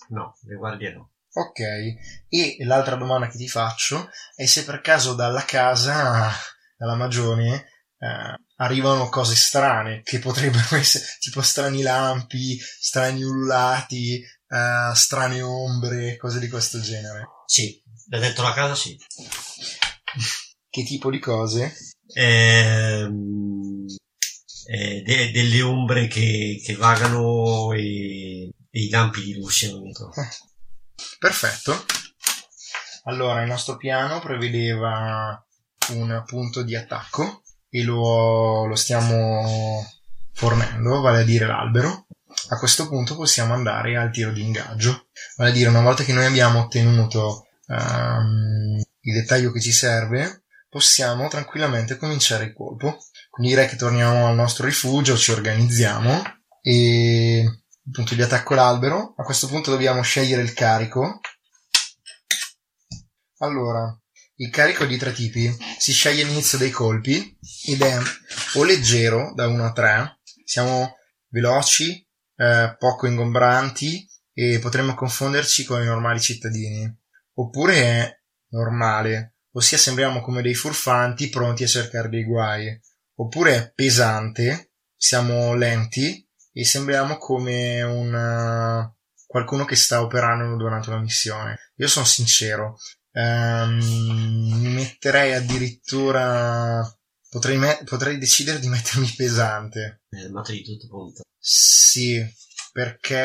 No, 0.09 0.37
le 0.43 0.55
guardie 0.57 0.93
no. 0.93 1.11
Ok, 1.35 1.61
e 2.29 2.57
l'altra 2.65 2.97
domanda 2.97 3.29
che 3.29 3.39
ti 3.39 3.49
faccio 3.49 4.11
è 4.35 4.45
se 4.45 4.65
per 4.65 4.83
caso 4.83 5.15
dalla 5.15 5.45
casa, 5.47 6.31
dalla 6.77 6.95
magione, 6.95 7.65
eh, 7.99 8.39
arrivano 8.57 9.09
cose 9.09 9.35
strane 9.35 10.03
che 10.03 10.19
potrebbero 10.19 10.77
essere 10.77 11.05
tipo 11.19 11.41
strani 11.41 11.81
lampi, 11.81 12.59
strani 12.59 13.23
ululati, 13.23 14.21
eh, 14.21 14.95
strane 14.95 15.41
ombre, 15.41 16.19
cose 16.19 16.39
di 16.39 16.49
questo 16.49 16.79
genere. 16.81 17.27
Sì, 17.47 17.82
da 18.13 18.19
dentro 18.19 18.45
la 18.45 18.53
casa 18.53 18.75
sì. 18.75 18.95
che 20.69 20.85
tipo 20.85 21.11
di 21.11 21.19
cose? 21.19 21.75
Ehm, 22.15 23.87
eh, 24.67 25.03
de- 25.03 25.31
delle 25.31 25.63
ombre 25.63 26.09
che, 26.09 26.61
che 26.63 26.77
vagano 26.77 27.73
e, 27.73 28.51
e, 28.71 28.81
i 28.83 28.91
lampi 28.91 29.23
di 29.23 29.35
luce. 29.37 29.73
Perfetto. 31.19 31.87
Allora, 33.05 33.41
il 33.41 33.49
nostro 33.49 33.79
piano 33.79 34.21
prevedeva 34.21 35.43
un 35.93 36.23
punto 36.27 36.63
di 36.63 36.77
attacco 36.77 37.41
e 37.71 37.83
lo, 37.83 38.67
lo 38.67 38.75
stiamo 38.75 39.87
fornendo, 40.35 41.01
vale 41.01 41.21
a 41.21 41.25
dire 41.25 41.47
l'albero. 41.47 42.09
A 42.51 42.59
questo 42.59 42.89
punto 42.89 43.17
possiamo 43.17 43.55
andare 43.55 43.97
al 43.97 44.11
tiro 44.11 44.33
di 44.33 44.43
ingaggio, 44.43 45.07
vale 45.37 45.49
a 45.49 45.55
dire 45.55 45.71
una 45.71 45.81
volta 45.81 46.05
che 46.05 46.13
noi 46.13 46.27
abbiamo 46.27 46.61
ottenuto 46.61 47.47
um, 47.79 48.81
il 49.01 49.15
dettaglio 49.15 49.51
che 49.51 49.61
ci 49.61 49.73
serve, 49.73 50.45
possiamo 50.69 51.29
tranquillamente 51.29 51.97
cominciare 51.97 52.45
il 52.45 52.53
colpo. 52.53 52.99
Quindi 53.31 53.55
direi 53.55 53.69
che 53.69 53.77
torniamo 53.77 54.27
al 54.27 54.35
nostro 54.35 54.67
rifugio, 54.67 55.17
ci 55.17 55.33
organizziamo 55.33 56.23
e 56.61 57.41
il 57.41 57.91
punto 57.91 58.15
di 58.15 58.23
attacco 58.23 58.55
l'albero. 58.55 59.15
A 59.17 59.23
questo 59.23 59.47
punto 59.49 59.71
dobbiamo 59.71 60.03
scegliere 60.03 60.43
il 60.43 60.53
carico. 60.53 61.21
Allora, 63.39 63.99
il 64.37 64.51
carico 64.51 64.85
di 64.85 64.97
tre 64.97 65.13
tipi 65.13 65.55
si 65.79 65.93
sceglie 65.93 66.23
all'inizio 66.23 66.59
dei 66.59 66.71
colpi 66.71 67.37
ed 67.67 67.83
è 67.83 67.99
o 68.55 68.65
leggero 68.65 69.33
da 69.35 69.47
1 69.47 69.65
a 69.65 69.73
3, 69.73 70.21
siamo 70.45 70.97
veloci, 71.29 72.07
eh, 72.37 72.77
poco 72.79 73.07
ingombranti 73.07 74.09
e 74.33 74.59
potremmo 74.59 74.95
confonderci 74.95 75.65
con 75.65 75.83
i 75.83 75.87
normali 75.87 76.21
cittadini. 76.21 77.02
Oppure 77.35 77.75
è 77.75 78.21
normale, 78.51 79.37
ossia 79.53 79.79
sembriamo 79.79 80.21
come 80.21 80.43
dei 80.43 80.55
furfanti 80.55 81.29
pronti 81.29 81.65
a 81.65 81.69
cercare 81.69 82.09
dei 82.09 82.25
guai 82.25 82.79
oppure 83.15 83.55
è 83.55 83.73
pesante, 83.75 84.73
siamo 84.97 85.55
lenti 85.55 86.27
e 86.53 86.65
sembriamo 86.65 87.17
come 87.19 87.83
un 87.83 88.91
qualcuno 89.27 89.65
che 89.65 89.77
sta 89.77 90.03
operando 90.03 90.57
durante 90.57 90.91
una 90.91 91.01
missione. 91.01 91.73
Io 91.77 91.89
sono 91.89 92.05
sincero, 92.05 92.77
ehm, 93.13 93.79
mi 94.61 94.69
metterei 94.75 95.33
addirittura 95.33 96.83
potrei, 97.31 97.57
me- 97.57 97.81
potrei 97.85 98.19
decidere 98.19 98.59
di 98.59 98.69
mettermi 98.69 99.09
pesante. 99.17 100.03
Eh, 100.11 100.29
ma 100.29 100.43
di 100.43 100.63
tutto 100.63 100.87
punto. 100.89 101.23
Sì, 101.39 102.23
perché 102.73 103.19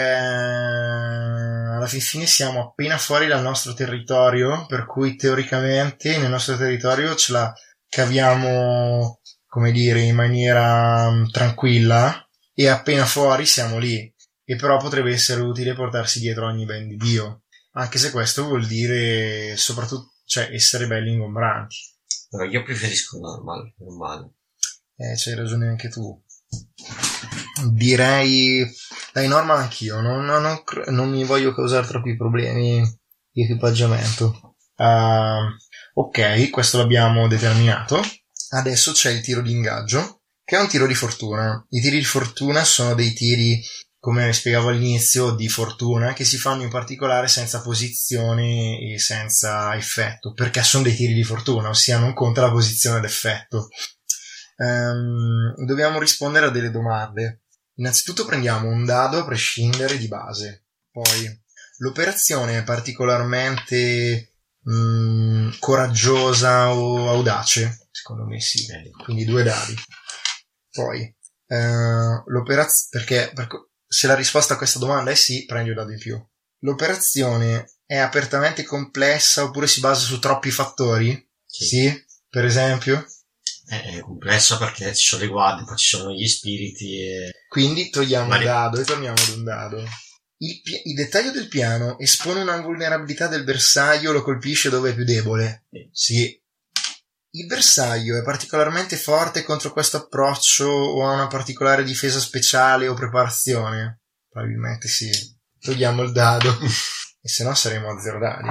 alla 1.75 1.87
fin 1.87 2.01
fine 2.01 2.25
siamo 2.25 2.61
appena 2.61 2.97
fuori 2.97 3.27
dal 3.27 3.41
nostro 3.41 3.73
territorio, 3.73 4.65
per 4.67 4.85
cui 4.85 5.15
teoricamente 5.15 6.17
nel 6.17 6.29
nostro 6.29 6.57
territorio 6.57 7.15
ce 7.15 7.31
la 7.31 7.53
caviamo 7.87 9.21
come 9.57 9.71
dire, 9.71 10.01
in 10.01 10.15
maniera 10.15 11.07
um, 11.07 11.29
tranquilla 11.31 12.29
e 12.53 12.67
appena 12.67 13.05
fuori 13.05 13.45
siamo 13.45 13.79
lì. 13.79 14.13
E 14.43 14.55
però 14.55 14.77
potrebbe 14.77 15.11
essere 15.11 15.41
utile 15.41 15.73
portarsi 15.73 16.19
dietro 16.19 16.45
ogni 16.45 16.65
ben 16.65 16.87
di 16.87 16.95
Dio. 16.95 17.43
Anche 17.71 17.97
se 17.97 18.11
questo 18.11 18.45
vuol 18.45 18.65
dire 18.65 19.55
soprattutto 19.57 20.13
cioè 20.25 20.49
essere 20.51 20.87
belli 20.87 21.13
ingombranti. 21.13 21.75
No, 22.31 22.43
io 22.43 22.61
preferisco 22.63 23.17
normale, 23.17 23.73
normale. 23.77 24.33
Eh, 24.95 25.15
c'hai 25.15 25.35
ragione 25.35 25.69
anche 25.69 25.89
tu. 25.89 26.23
Direi, 27.65 28.65
dai, 29.13 29.27
normal 29.27 29.59
anch'io, 29.59 29.99
non, 29.99 30.25
non, 30.25 30.63
non, 30.87 31.09
mi 31.09 31.23
voglio 31.23 31.53
causare 31.53 31.87
troppi 31.87 32.15
problemi 32.15 32.81
di 33.31 33.43
equipaggiamento. 33.43 34.55
Uh, 34.75 35.55
ok, 35.93 36.49
questo 36.49 36.77
l'abbiamo 36.77 37.27
determinato. 37.27 38.01
Adesso 38.49 38.91
c'è 38.91 39.11
il 39.11 39.21
tiro 39.21 39.41
di 39.41 39.51
ingaggio, 39.51 40.21
che 40.43 40.55
è 40.55 40.59
un 40.59 40.67
tiro 40.67 40.87
di 40.87 40.93
fortuna. 40.93 41.65
I 41.69 41.81
tiri 41.81 41.97
di 41.97 42.05
fortuna 42.05 42.63
sono 42.63 42.93
dei 42.93 43.13
tiri, 43.13 43.61
come 43.99 44.31
spiegavo 44.31 44.69
all'inizio, 44.69 45.31
di 45.31 45.49
fortuna, 45.49 46.13
che 46.13 46.23
si 46.23 46.37
fanno 46.37 46.63
in 46.63 46.69
particolare 46.69 47.27
senza 47.27 47.61
posizione 47.61 48.79
e 48.79 48.99
senza 48.99 49.75
effetto, 49.75 50.33
perché 50.33 50.63
sono 50.63 50.83
dei 50.83 50.95
tiri 50.95 51.13
di 51.13 51.23
fortuna, 51.23 51.69
ossia 51.69 51.97
non 51.97 52.13
conta 52.13 52.41
la 52.41 52.51
posizione 52.51 52.99
d'effetto. 52.99 53.67
Um, 54.57 55.53
dobbiamo 55.65 55.99
rispondere 55.99 56.47
a 56.47 56.49
delle 56.49 56.71
domande. 56.71 57.41
Innanzitutto 57.77 58.25
prendiamo 58.25 58.69
un 58.69 58.85
dado 58.85 59.19
a 59.19 59.25
prescindere 59.25 59.97
di 59.97 60.07
base. 60.07 60.65
Poi 60.91 61.43
l'operazione 61.77 62.59
è 62.59 62.63
particolarmente 62.63 64.33
mh, 64.61 65.57
coraggiosa 65.59 66.73
o 66.73 67.09
audace? 67.09 67.87
Secondo 67.91 68.25
me 68.25 68.39
sì. 68.39 68.65
Quindi 69.03 69.25
due 69.25 69.43
dadi. 69.43 69.75
Poi 70.71 71.15
uh, 71.47 72.23
l'operazione 72.25 72.89
perché, 72.89 73.31
perché 73.33 73.69
se 73.87 74.07
la 74.07 74.15
risposta 74.15 74.55
a 74.55 74.57
questa 74.57 74.79
domanda 74.79 75.11
è 75.11 75.15
sì, 75.15 75.45
prendi 75.45 75.69
un 75.69 75.75
dado 75.75 75.91
in 75.91 75.99
più. 75.99 76.27
L'operazione 76.61 77.73
è 77.85 77.97
apertamente 77.97 78.63
complessa 78.63 79.43
oppure 79.43 79.67
si 79.67 79.79
basa 79.79 80.01
su 80.01 80.19
troppi 80.19 80.49
fattori? 80.49 81.29
Sì. 81.45 81.65
sì? 81.65 82.05
Per 82.29 82.43
esempio? 82.43 83.05
È 83.67 83.99
complessa 83.99 84.57
perché 84.57 84.95
ci 84.95 85.05
sono 85.05 85.23
le 85.23 85.27
guardie, 85.27 85.65
poi 85.65 85.75
ci 85.75 85.97
sono 85.97 86.13
gli 86.13 86.25
spiriti 86.25 87.01
e... 87.01 87.31
Quindi 87.49 87.89
togliamo 87.89 88.27
Mari... 88.27 88.45
un 88.45 88.49
dado 88.49 88.79
e 88.79 88.83
torniamo 88.85 89.21
ad 89.21 89.35
un 89.35 89.43
dado. 89.43 89.83
Il, 90.37 90.61
pi- 90.61 90.81
il, 90.85 90.95
dettaglio 90.95 91.31
del 91.31 91.49
piano 91.49 91.99
espone 91.99 92.41
una 92.41 92.61
vulnerabilità 92.61 93.27
del 93.27 93.43
bersaglio 93.43 94.13
lo 94.13 94.23
colpisce 94.23 94.69
dove 94.69 94.91
è 94.91 94.95
più 94.95 95.03
debole? 95.03 95.65
Sì. 95.69 95.89
sì. 95.91 96.41
Il 97.31 97.45
bersaglio 97.45 98.17
è 98.17 98.23
particolarmente 98.23 98.95
forte 98.95 99.43
contro 99.43 99.73
questo 99.73 99.97
approccio 99.97 100.65
o 100.65 101.05
ha 101.05 101.13
una 101.13 101.27
particolare 101.27 101.83
difesa 101.83 102.19
speciale 102.19 102.87
o 102.87 102.93
preparazione? 102.93 104.01
Probabilmente 104.29 104.87
sì. 104.87 105.09
Togliamo 105.59 106.03
il 106.03 106.13
dado. 106.13 106.57
e 107.21 107.27
se 107.27 107.43
no 107.43 107.53
saremo 107.53 107.89
a 107.89 107.99
zero 107.99 108.19
dadi. 108.19 108.47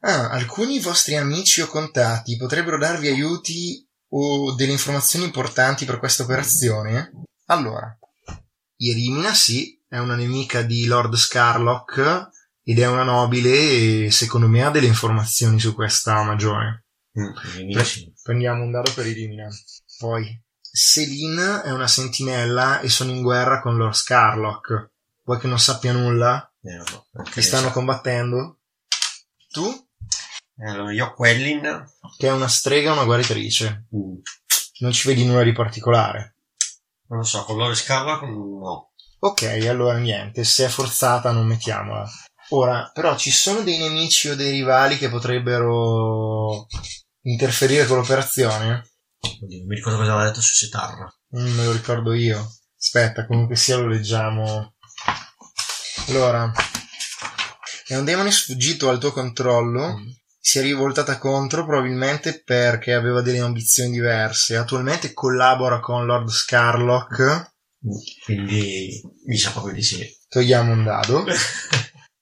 Ah, 0.00 0.28
alcuni 0.28 0.78
vostri 0.78 1.16
amici 1.16 1.62
o 1.62 1.66
contatti 1.66 2.36
potrebbero 2.36 2.78
darvi 2.78 3.08
aiuti 3.08 3.87
o 4.10 4.54
delle 4.54 4.72
informazioni 4.72 5.24
importanti 5.24 5.84
per 5.84 5.98
questa 5.98 6.22
operazione? 6.22 7.12
Allora, 7.46 7.96
Irimina 8.76 9.34
sì, 9.34 9.80
è 9.88 9.98
una 9.98 10.14
nemica 10.14 10.62
di 10.62 10.86
Lord 10.86 11.14
Scarlock 11.14 12.30
ed 12.62 12.78
è 12.78 12.86
una 12.86 13.02
nobile 13.02 14.04
e 14.04 14.10
secondo 14.10 14.46
me 14.46 14.62
ha 14.62 14.70
delle 14.70 14.86
informazioni 14.86 15.58
su 15.58 15.74
questa 15.74 16.22
magione. 16.22 16.84
Mm, 17.18 17.72
Pre- 17.72 18.12
prendiamo 18.22 18.62
un 18.62 18.70
dado 18.70 18.92
per 18.92 19.06
Irimina. 19.06 19.48
Poi, 19.98 20.40
Celine 20.60 21.62
è 21.62 21.72
una 21.72 21.88
sentinella 21.88 22.80
e 22.80 22.88
sono 22.88 23.10
in 23.10 23.22
guerra 23.22 23.60
con 23.60 23.76
Lord 23.76 23.94
Scarlock. 23.94 24.90
Vuoi 25.24 25.38
che 25.38 25.46
non 25.46 25.58
sappia 25.58 25.92
nulla? 25.92 26.52
Eh, 26.62 26.76
no, 26.76 27.24
Ti 27.24 27.42
stanno 27.42 27.70
combattendo? 27.70 28.58
Tu? 29.50 29.87
Allora, 30.60 30.92
io 30.92 31.06
ho 31.06 31.14
Quellin. 31.14 31.84
Che 32.16 32.26
è 32.26 32.32
una 32.32 32.48
strega 32.48 32.90
e 32.90 32.92
una 32.92 33.04
guaritrice. 33.04 33.86
Mm. 33.94 34.16
Non 34.80 34.92
ci 34.92 35.08
vedi 35.08 35.24
nulla 35.24 35.42
di 35.42 35.52
particolare. 35.52 36.36
Non 37.08 37.20
lo 37.20 37.24
so, 37.24 37.44
con 37.44 37.56
Lord 37.56 37.74
Scarlock 37.74 38.22
no. 38.22 38.92
Ok, 39.20 39.42
allora 39.68 39.98
niente, 39.98 40.44
se 40.44 40.66
è 40.66 40.68
forzata 40.68 41.32
non 41.32 41.46
mettiamola. 41.46 42.08
Ora, 42.50 42.90
però 42.92 43.16
ci 43.16 43.30
sono 43.30 43.62
dei 43.62 43.78
nemici 43.78 44.28
o 44.28 44.36
dei 44.36 44.50
rivali 44.50 44.96
che 44.96 45.08
potrebbero 45.08 46.66
interferire 47.22 47.86
con 47.86 47.98
l'operazione? 47.98 48.90
Oddio, 49.20 49.64
mi 49.66 49.74
ricordo 49.74 49.98
cosa 49.98 50.12
aveva 50.12 50.28
detto 50.28 50.40
su 50.40 50.54
Sitarra. 50.54 51.12
Mm, 51.36 51.54
me 51.56 51.64
lo 51.64 51.72
ricordo 51.72 52.12
io. 52.12 52.56
Aspetta, 52.78 53.26
comunque 53.26 53.56
sia 53.56 53.76
lo 53.76 53.88
leggiamo. 53.88 54.74
Allora, 56.08 56.50
è 57.86 57.96
un 57.96 58.04
demone 58.04 58.30
sfuggito 58.30 58.88
al 58.88 58.98
tuo 58.98 59.12
controllo. 59.12 59.98
Mm. 59.98 60.08
Si 60.48 60.60
è 60.60 60.62
rivoltata 60.62 61.18
contro 61.18 61.66
probabilmente 61.66 62.42
perché 62.42 62.94
aveva 62.94 63.20
delle 63.20 63.40
ambizioni 63.40 63.90
diverse. 63.90 64.56
Attualmente 64.56 65.12
collabora 65.12 65.78
con 65.78 66.06
Lord 66.06 66.30
Scarlock. 66.30 67.52
Quindi 68.24 68.98
mi 69.26 69.36
sa 69.36 69.50
proprio 69.50 69.74
di 69.74 69.82
sì. 69.82 70.10
Togliamo 70.26 70.72
un 70.72 70.84
dado. 70.84 71.26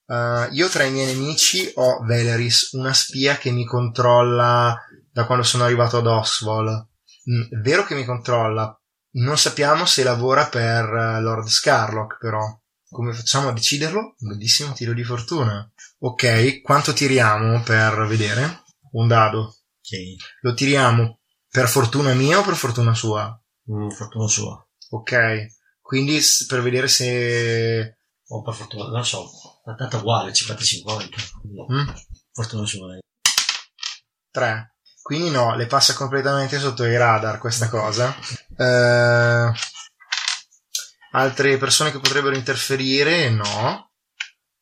Uh, 0.07 0.43
io 0.51 0.67
tra 0.67 0.83
i 0.83 0.91
miei 0.91 1.05
nemici 1.05 1.71
ho 1.75 2.03
Valeris, 2.05 2.73
una 2.73 2.91
spia 2.91 3.37
che 3.37 3.51
mi 3.51 3.65
controlla 3.65 4.77
da 5.09 5.25
quando 5.25 5.45
sono 5.45 5.63
arrivato 5.63 5.99
ad 5.99 6.07
Oswald. 6.07 6.85
Mm, 7.31 7.43
è 7.43 7.55
vero 7.61 7.85
che 7.85 7.95
mi 7.95 8.03
controlla, 8.03 8.77
non 9.11 9.37
sappiamo 9.37 9.85
se 9.85 10.03
lavora 10.03 10.47
per 10.47 10.83
uh, 10.83 11.21
Lord 11.21 11.47
Scarlock, 11.47 12.17
però. 12.19 12.41
Come 12.89 13.13
facciamo 13.13 13.47
a 13.47 13.53
deciderlo? 13.53 14.15
Un 14.17 14.27
bellissimo 14.27 14.73
tiro 14.73 14.91
di 14.91 15.05
fortuna. 15.05 15.71
Ok, 15.99 16.61
quanto 16.61 16.93
tiriamo 16.93 17.63
per 17.63 18.05
vedere? 18.07 18.63
Un 18.91 19.07
dado. 19.07 19.39
Ok. 19.41 20.41
Lo 20.41 20.53
tiriamo 20.53 21.21
per 21.49 21.67
fortuna 21.67 22.13
mia 22.13 22.39
o 22.39 22.43
per 22.43 22.55
fortuna 22.55 22.93
sua? 22.93 23.39
Mm, 23.71 23.89
fortuna 23.89 24.27
sua. 24.27 24.67
Ok, 24.89 25.47
quindi 25.81 26.19
per 26.47 26.61
vedere 26.61 26.87
se... 26.87 27.97
O 28.27 28.41
per 28.43 28.53
fortuna, 28.53 28.89
non 28.89 29.05
so. 29.05 29.27
Tanto 29.77 29.97
uguale, 29.97 30.31
50-50. 30.31 31.09
No. 31.53 31.65
Mm? 31.73 31.87
Fortuna 32.31 32.65
sua. 32.65 32.95
eh. 32.95 32.99
3. 34.31 34.75
Quindi 35.01 35.29
no, 35.29 35.55
le 35.55 35.65
passa 35.67 35.93
completamente 35.93 36.59
sotto 36.59 36.83
i 36.83 36.95
radar 36.97 37.39
questa 37.39 37.69
cosa. 37.69 38.13
Eh, 38.57 39.51
altre 41.11 41.57
persone 41.57 41.91
che 41.91 41.99
potrebbero 41.99 42.35
interferire, 42.35 43.29
no. 43.29 43.86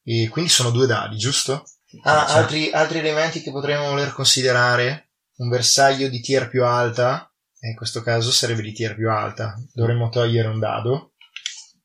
E 0.08 0.30
quindi 0.30 0.52
sono 0.52 0.70
due 0.70 0.86
dadi, 0.86 1.18
giusto? 1.18 1.66
Ah, 2.04 2.20
Certo. 2.26 2.34
altri, 2.34 2.72
altri 2.72 3.00
elementi 3.00 3.42
che 3.42 3.52
potremmo 3.52 3.90
voler 3.90 4.12
considerare? 4.14 5.10
Un 5.38 5.50
bersaglio 5.50 6.08
di 6.08 6.22
tier 6.22 6.48
più 6.48 6.64
alta? 6.64 7.30
E 7.60 7.70
in 7.70 7.76
questo 7.76 8.02
caso 8.04 8.32
sarebbe 8.32 8.62
di 8.62 8.72
tier 8.74 8.96
più 8.96 9.10
alta. 9.10 9.56
Dovremmo 9.74 10.10
togliere 10.10 10.48
un 10.48 10.60
dado. 10.60 11.14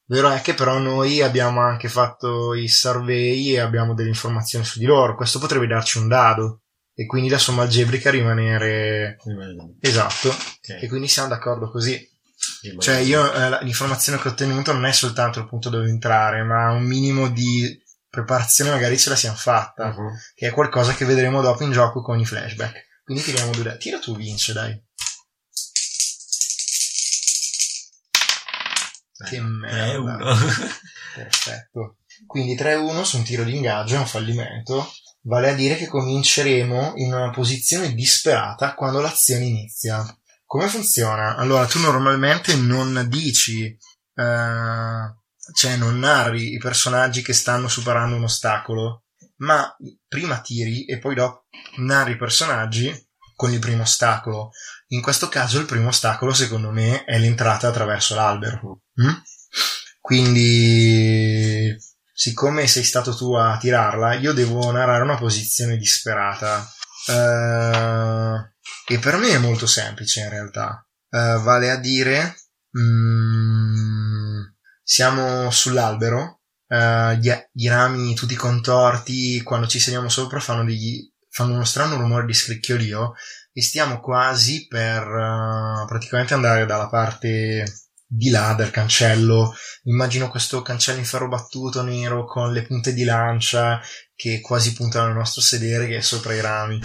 Vero 0.06 0.28
è 0.30 0.40
che 0.42 0.54
però 0.54 0.78
noi 0.78 1.22
abbiamo 1.22 1.60
anche 1.60 1.88
fatto 1.88 2.52
i 2.54 2.68
survey 2.68 3.54
e 3.54 3.60
abbiamo 3.60 3.94
delle 3.94 4.08
informazioni 4.08 4.64
su 4.64 4.78
di 4.78 4.84
loro. 4.84 5.14
Questo 5.16 5.38
potrebbe 5.38 5.66
darci 5.68 5.98
un 5.98 6.08
dado. 6.08 6.62
E 6.92 7.06
quindi 7.06 7.30
la 7.30 7.38
somma 7.38 7.62
algebrica 7.62 8.10
rimanere... 8.10 9.16
Rimane- 9.24 9.76
Esatto. 9.80 10.28
ok. 10.28 10.82
E 10.82 10.88
quindi 10.88 11.08
siamo 11.08 11.28
d'accordo 11.28 11.70
così. 11.70 11.96
Rimane- 12.62 12.82
Cioè 12.82 12.96
io 12.96 13.32
eh, 13.32 13.64
l'informazione 13.64 14.18
che 14.20 14.28
ho 14.28 14.32
ottenuto 14.32 14.72
non 14.72 14.84
è 14.84 14.92
soltanto 14.92 15.38
il 15.38 15.46
punto 15.48 15.70
dove 15.70 15.88
entrare, 15.88 16.42
ma 16.42 16.72
un 16.72 16.82
minimo 16.82 17.28
di 17.30 17.80
preparazione 18.10 18.70
magari 18.70 18.98
ce 18.98 19.08
la 19.08 19.16
siamo 19.16 19.36
fatta. 19.36 19.86
Mhm. 19.86 20.18
Che 20.34 20.48
è 20.48 20.50
qualcosa 20.50 20.94
che 20.94 21.04
vedremo 21.04 21.40
dopo 21.40 21.62
in 21.62 21.72
gioco 21.72 22.02
con 22.02 22.18
i 22.18 22.26
flashback. 22.26 22.88
Quindi 23.04 23.22
tiriamo 23.22 23.52
due 23.52 23.62
dadi. 23.62 23.78
Tira 23.78 23.98
tu 23.98 24.14
vince, 24.16 24.52
dai. 24.52 24.84
Che 29.28 29.36
Eh, 29.36 29.40
merda. 29.40 30.16
3-1. 30.16 30.18
Perfetto. 31.14 31.96
Quindi 32.26 32.54
3-1 32.54 33.02
su 33.04 33.16
un 33.16 33.24
tiro 33.24 33.44
di 33.44 33.54
ingaggio 33.54 33.94
è 33.94 33.98
un 33.98 34.06
fallimento. 34.06 34.92
Vale 35.22 35.50
a 35.50 35.54
dire 35.54 35.76
che 35.76 35.86
cominceremo 35.86 36.94
in 36.96 37.12
una 37.12 37.30
posizione 37.30 37.92
disperata 37.94 38.74
quando 38.74 39.00
l'azione 39.00 39.44
inizia. 39.44 40.02
Come 40.46 40.68
funziona? 40.68 41.36
Allora, 41.36 41.66
tu 41.66 41.78
normalmente 41.78 42.56
non 42.56 43.06
dici, 43.08 43.66
eh, 44.14 45.14
cioè 45.52 45.76
non 45.76 45.98
narri 45.98 46.54
i 46.54 46.58
personaggi 46.58 47.22
che 47.22 47.32
stanno 47.32 47.68
superando 47.68 48.16
un 48.16 48.24
ostacolo, 48.24 49.04
ma 49.36 49.74
prima 50.08 50.40
tiri 50.40 50.84
e 50.86 50.98
poi 50.98 51.14
dopo 51.14 51.46
narri 51.78 52.12
i 52.12 52.16
personaggi 52.16 52.92
con 53.34 53.52
il 53.52 53.58
primo 53.58 53.82
ostacolo. 53.82 54.50
In 54.88 55.00
questo 55.00 55.28
caso 55.28 55.58
il 55.58 55.66
primo 55.66 55.88
ostacolo, 55.88 56.32
secondo 56.34 56.70
me, 56.70 57.04
è 57.04 57.18
l'entrata 57.18 57.68
attraverso 57.68 58.14
l'albero. 58.14 58.82
Mm? 59.00 59.14
Quindi, 60.00 61.74
siccome 62.12 62.66
sei 62.66 62.82
stato 62.82 63.16
tu 63.16 63.32
a 63.34 63.56
tirarla, 63.58 64.14
io 64.14 64.32
devo 64.32 64.70
narrare 64.70 65.02
una 65.02 65.16
posizione 65.16 65.76
disperata. 65.76 66.68
Eh, 67.06 68.94
e 68.94 68.98
per 68.98 69.16
me 69.16 69.30
è 69.30 69.38
molto 69.38 69.66
semplice 69.66 70.20
in 70.20 70.28
realtà. 70.28 70.86
Eh, 71.08 71.38
vale 71.42 71.70
a 71.70 71.76
dire, 71.76 72.36
mm, 72.78 74.42
siamo 74.90 75.52
sull'albero, 75.52 76.40
eh, 76.66 77.16
gli, 77.20 77.32
i 77.52 77.68
rami 77.68 78.12
tutti 78.16 78.34
contorti, 78.34 79.40
quando 79.40 79.68
ci 79.68 79.78
sediamo 79.78 80.08
sopra 80.08 80.40
fanno 80.40 80.64
degli, 80.64 81.08
fanno 81.28 81.54
uno 81.54 81.64
strano 81.64 81.94
rumore 81.94 82.26
di 82.26 82.34
scricchiolio 82.34 83.12
e 83.52 83.62
stiamo 83.62 84.00
quasi 84.00 84.66
per 84.66 85.06
uh, 85.06 85.86
praticamente 85.86 86.34
andare 86.34 86.66
dalla 86.66 86.88
parte 86.88 87.84
di 88.04 88.30
là 88.30 88.52
del 88.54 88.72
cancello. 88.72 89.54
Immagino 89.84 90.28
questo 90.28 90.60
cancello 90.60 90.98
in 90.98 91.04
ferro 91.04 91.28
battuto 91.28 91.82
nero 91.82 92.24
con 92.24 92.52
le 92.52 92.66
punte 92.66 92.92
di 92.92 93.04
lancia 93.04 93.80
che 94.16 94.40
quasi 94.40 94.72
puntano 94.72 95.06
al 95.06 95.14
nostro 95.14 95.40
sedere 95.40 95.86
che 95.86 95.98
è 95.98 96.00
sopra 96.00 96.34
i 96.34 96.40
rami. 96.40 96.80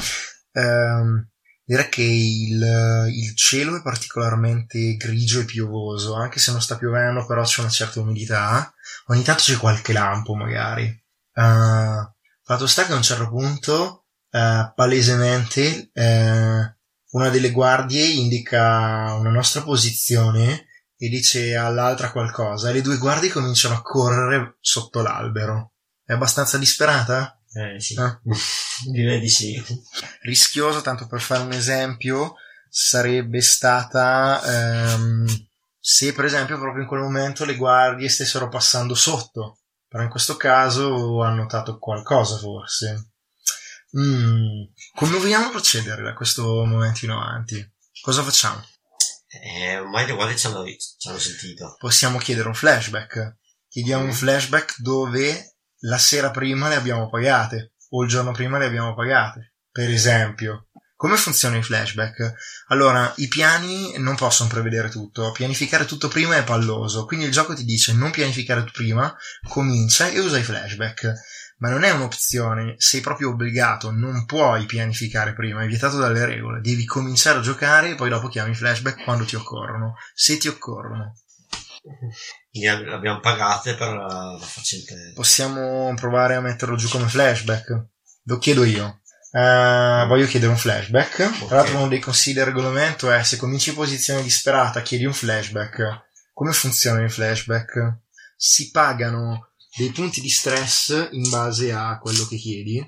Um, 0.52 1.28
direi 1.66 1.90
che 1.90 2.04
il, 2.04 3.10
il, 3.12 3.36
cielo 3.36 3.78
è 3.78 3.82
particolarmente 3.82 4.96
grigio 4.96 5.42
e 5.42 5.46
piovoso, 5.46 6.14
anche 6.14 6.40
se 6.40 6.52
non 6.52 6.62
sta 6.62 6.78
piovendo, 6.78 7.26
però 7.26 7.44
c'è 7.44 7.62
una 7.62 7.70
certa 7.70 8.00
umidità. 8.00 8.72
Ogni 9.08 9.24
tanto 9.24 9.42
c'è 9.42 9.58
qualche 9.58 9.92
lampo, 9.92 10.36
magari. 10.36 10.86
Uh, 11.34 12.08
fatto 12.44 12.68
sta 12.68 12.86
che 12.86 12.94
a 12.94 12.96
un 12.96 13.04
certo 13.04 13.28
punto, 13.30 14.06
uh, 14.30 14.74
palesemente, 14.76 15.90
uh, 15.94 17.18
una 17.18 17.30
delle 17.30 17.52
guardie 17.52 18.06
indica 18.06 19.14
una 19.14 19.32
nostra 19.32 19.62
posizione 19.62 20.68
e 20.98 21.10
dice 21.10 21.56
all'altra 21.56 22.12
qualcosa 22.12 22.70
e 22.70 22.74
le 22.74 22.82
due 22.82 22.98
guardie 22.98 23.32
cominciano 23.32 23.76
a 23.76 23.82
correre 23.82 24.58
sotto 24.60 25.02
l'albero. 25.02 25.74
È 26.04 26.14
abbastanza 26.14 26.58
disperata? 26.58 27.40
Eh 27.58 27.80
sì, 27.80 27.94
eh? 27.94 28.20
direi 28.92 29.20
di 29.20 29.30
sì. 29.30 29.64
Rischioso, 30.22 30.82
tanto 30.82 31.08
per 31.08 31.22
fare 31.22 31.44
un 31.44 31.54
esempio, 31.54 32.36
sarebbe 32.70 33.42
stata 33.42 34.42
ehm, 34.44 35.26
se 35.80 36.12
per 36.12 36.26
esempio 36.26 36.58
proprio 36.60 36.82
in 36.82 36.88
quel 36.88 37.00
momento 37.00 37.46
le 37.46 37.56
guardie 37.56 38.10
stessero 38.10 38.50
passando 38.50 38.94
sotto, 38.94 39.60
però 39.88 40.04
in 40.04 40.10
questo 40.10 40.36
caso 40.36 41.24
ha 41.24 41.30
notato 41.30 41.78
qualcosa 41.78 42.38
forse. 42.38 43.12
Mm, 43.98 44.64
come 44.94 45.18
vogliamo 45.18 45.52
procedere 45.52 46.04
da 46.04 46.14
questo 46.14 46.66
momento 46.66 47.06
in 47.06 47.12
avanti? 47.12 47.74
Cosa 48.02 48.22
facciamo? 48.22 48.62
Eh, 49.28 49.78
ormai 49.78 50.06
le 50.06 50.14
guardie 50.14 50.36
ci 50.36 50.48
hanno, 50.48 50.66
ci 50.66 51.08
hanno 51.08 51.20
sentito. 51.20 51.76
Possiamo 51.80 52.18
chiedere 52.18 52.50
un 52.50 52.56
flashback. 52.56 53.38
Chiediamo 53.70 54.04
mm. 54.04 54.08
un 54.08 54.14
flashback 54.14 54.82
dove 54.82 55.55
la 55.86 55.98
sera 55.98 56.32
prima 56.32 56.68
le 56.68 56.76
abbiamo 56.76 57.10
pagate 57.10 57.74
o 57.90 58.04
il 58.04 58.10
giorno 58.10 58.32
prima 58.32 58.58
le 58.58 58.66
abbiamo 58.66 58.94
pagate. 58.94 59.56
Per 59.72 59.90
esempio, 59.90 60.68
come 60.96 61.18
funzionano 61.18 61.60
i 61.60 61.64
flashback? 61.64 62.34
Allora, 62.68 63.12
i 63.18 63.28
piani 63.28 63.98
non 63.98 64.16
possono 64.16 64.50
prevedere 64.50 64.90
tutto, 64.90 65.32
pianificare 65.32 65.86
tutto 65.86 66.08
prima 66.08 66.38
è 66.38 66.44
palloso, 66.44 67.06
quindi 67.06 67.26
il 67.26 67.32
gioco 67.32 67.54
ti 67.54 67.66
dice 67.66 67.94
non 67.94 68.12
pianificare 68.12 68.64
prima, 68.72 69.14
comincia 69.48 70.08
e 70.10 70.20
usa 70.20 70.38
i 70.38 70.44
flashback 70.44 71.14
ma 71.58 71.70
non 71.70 71.84
è 71.84 71.92
un'opzione, 71.92 72.76
sei 72.78 73.02
proprio 73.02 73.30
obbligato, 73.30 73.92
non 73.92 74.26
puoi 74.26 74.66
pianificare 74.66 75.34
prima, 75.34 75.64
è 75.64 75.68
vietato 75.68 75.98
dalle 75.98 76.26
regole, 76.26 76.60
devi 76.60 76.86
cominciare 76.86 77.40
a 77.40 77.42
giocare 77.42 77.92
e 77.92 77.96
poi 77.96 78.10
dopo 78.10 78.28
chiami 78.28 78.52
i 78.52 78.56
flashback 78.56 79.04
quando 79.04 79.24
ti 79.24 79.36
occorrono, 79.36 79.96
se 80.14 80.38
ti 80.38 80.48
occorrono. 80.48 81.14
Le 82.58 82.70
abbiamo 82.70 83.20
pagate 83.20 83.76
per 83.76 83.90
la 83.90 84.38
facente. 84.40 85.12
Possiamo 85.14 85.94
provare 85.96 86.36
a 86.36 86.42
metterlo 86.42 86.78
giù 86.78 86.88
come 86.88 87.10
flashback? 87.10 87.88
Lo 88.24 88.38
chiedo 88.38 88.64
io. 88.64 89.02
Uh, 89.32 90.08
voglio 90.08 90.26
chiedere 90.26 90.52
un 90.52 90.58
flashback. 90.58 91.20
Okay. 91.20 91.48
Tra 91.48 91.58
l'altro, 91.58 91.78
uno 91.80 91.90
dei 91.90 92.00
consigli 92.00 92.36
del 92.36 92.46
regolamento 92.46 93.12
è 93.12 93.22
se 93.24 93.36
cominci 93.36 93.70
in 93.70 93.76
posizione 93.76 94.24
disperata, 94.24 94.82
chiedi 94.82 95.04
un 95.04 95.14
flashback. 95.14 96.06
Come 96.32 96.54
funziona 96.54 97.02
il 97.02 97.12
flashback? 97.12 98.00
Si 98.38 98.72
pagano 98.72 99.50
dei 99.76 99.92
punti 99.92 100.22
di 100.22 100.30
stress 100.30 101.10
in 101.12 101.30
base 101.30 101.74
a 101.74 102.00
quello 102.00 102.26
che 102.26 102.38
chiedi. 102.38 102.88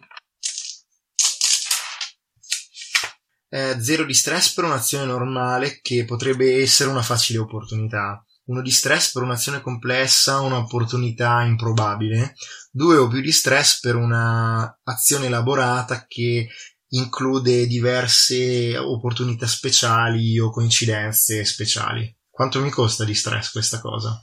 Eh, 3.50 3.78
zero 3.82 4.06
di 4.06 4.14
stress 4.14 4.54
per 4.54 4.64
un'azione 4.64 5.06
normale 5.06 5.80
che 5.82 6.06
potrebbe 6.06 6.62
essere 6.62 6.90
una 6.90 7.02
facile 7.02 7.40
opportunità. 7.40 8.22
Uno 8.48 8.62
di 8.62 8.72
stress 8.72 9.12
per 9.12 9.24
un'azione 9.24 9.62
complessa, 9.62 10.40
un'opportunità 10.40 11.44
improbabile. 11.44 12.34
Due 12.72 12.98
o 12.98 13.08
più 13.08 13.22
di 13.22 13.32
stress 13.32 13.80
per 13.82 13.96
un'azione 13.96 15.26
elaborata 15.26 16.06
che 16.08 16.48
include 16.90 17.68
diverse 17.68 18.78
opportunità 18.78 19.48
speciali 19.48 20.40
o 20.40 20.50
coincidenze 20.50 21.44
speciali. 21.44 22.16
Quanto 22.30 22.62
mi 22.62 22.70
costa 22.70 23.04
di 23.04 23.16
stress 23.16 23.52
questa 23.52 23.82
cosa? 23.82 24.18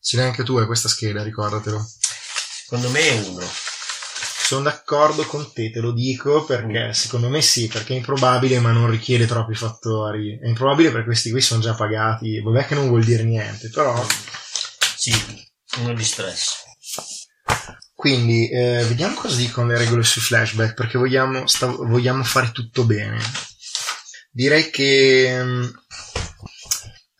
Ce 0.00 0.16
l'hai 0.16 0.26
anche 0.26 0.42
tu, 0.42 0.58
è 0.58 0.66
questa 0.66 0.88
scheda, 0.88 1.22
ricordatelo. 1.22 1.82
Secondo 2.64 2.90
me 2.90 3.00
è 3.00 3.28
uno. 3.28 3.46
Sono 4.50 4.64
d'accordo 4.64 5.26
con 5.26 5.52
te, 5.52 5.70
te 5.70 5.78
lo 5.78 5.92
dico 5.92 6.44
perché 6.44 6.92
secondo 6.92 7.28
me 7.28 7.40
sì, 7.40 7.68
perché 7.68 7.92
è 7.92 7.98
improbabile 7.98 8.58
ma 8.58 8.72
non 8.72 8.90
richiede 8.90 9.24
troppi 9.24 9.54
fattori. 9.54 10.40
È 10.42 10.48
improbabile 10.48 10.90
perché 10.90 11.06
questi 11.06 11.30
qui 11.30 11.40
sono 11.40 11.60
già 11.60 11.74
pagati, 11.74 12.40
vabbè 12.40 12.66
che 12.66 12.74
non 12.74 12.88
vuol 12.88 13.04
dire 13.04 13.22
niente, 13.22 13.68
però... 13.68 14.04
Sì, 14.96 15.12
uno 15.78 15.94
di 15.94 16.02
stress. 16.02 16.64
Quindi, 17.94 18.50
eh, 18.50 18.84
vediamo 18.88 19.14
cosa 19.14 19.36
dicono 19.36 19.68
le 19.68 19.78
regole 19.78 20.02
sui 20.02 20.20
flashback, 20.20 20.74
perché 20.74 20.98
vogliamo, 20.98 21.46
sta, 21.46 21.66
vogliamo 21.66 22.24
fare 22.24 22.50
tutto 22.50 22.84
bene. 22.84 23.20
Direi 24.32 24.68
che 24.70 25.44
mm, 25.44 25.64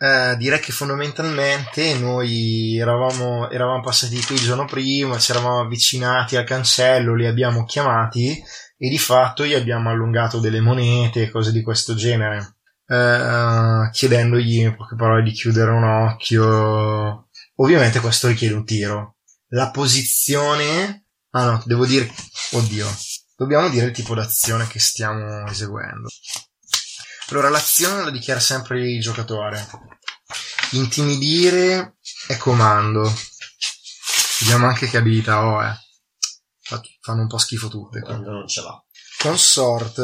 eh, 0.03 0.35
direi 0.39 0.61
che 0.61 0.73
fondamentalmente 0.73 1.93
noi 1.99 2.79
eravamo, 2.79 3.51
eravamo 3.51 3.83
passati 3.83 4.19
qui 4.25 4.37
il 4.37 4.41
giorno 4.41 4.65
prima, 4.65 5.19
ci 5.19 5.31
eravamo 5.31 5.61
avvicinati 5.61 6.37
al 6.37 6.45
cancello, 6.45 7.15
li 7.15 7.27
abbiamo 7.27 7.65
chiamati 7.65 8.43
e 8.79 8.89
di 8.89 8.99
fatto 8.99 9.45
gli 9.45 9.53
abbiamo 9.53 9.91
allungato 9.91 10.41
delle 10.41 10.63
monete 10.63 11.25
e 11.25 11.31
cose 11.31 11.53
di 11.53 11.63
questo 11.63 11.95
genere, 11.95 12.57
eh, 12.87 13.91
chiedendogli 13.93 14.61
in 14.61 14.75
poche 14.75 14.97
parole 14.97 15.23
di 15.23 15.33
chiudere 15.33 15.71
un 15.71 15.85
occhio. 15.85 17.29
Ovviamente 17.57 18.01
questo 18.01 18.29
richiede 18.29 18.55
un 18.55 18.65
tiro. 18.65 19.17
La 19.49 19.71
posizione... 19.71 21.05
Ah 21.33 21.45
no, 21.45 21.63
devo 21.67 21.85
dire... 21.85 22.11
Oddio. 22.53 22.87
Dobbiamo 23.37 23.69
dire 23.69 23.87
il 23.87 23.93
tipo 23.93 24.15
d'azione 24.15 24.67
che 24.67 24.79
stiamo 24.79 25.47
eseguendo. 25.47 26.09
Allora, 27.31 27.49
l'azione 27.49 28.03
la 28.03 28.11
dichiara 28.11 28.41
sempre 28.41 28.91
il 28.91 29.01
giocatore. 29.01 29.65
Intimidire 30.73 31.97
è 32.29 32.37
comando. 32.37 33.13
Vediamo 34.41 34.67
anche 34.67 34.89
che 34.89 34.97
abilità 34.99 35.45
ho, 35.45 35.63
eh. 35.63 35.75
Fanno 37.01 37.23
un 37.23 37.27
po' 37.27 37.39
schifo 37.39 37.69
tutte. 37.69 38.01
Quando 38.01 38.31
non 38.31 38.47
ce 38.47 38.63
l'ha. 38.63 38.85
Consort 39.19 39.99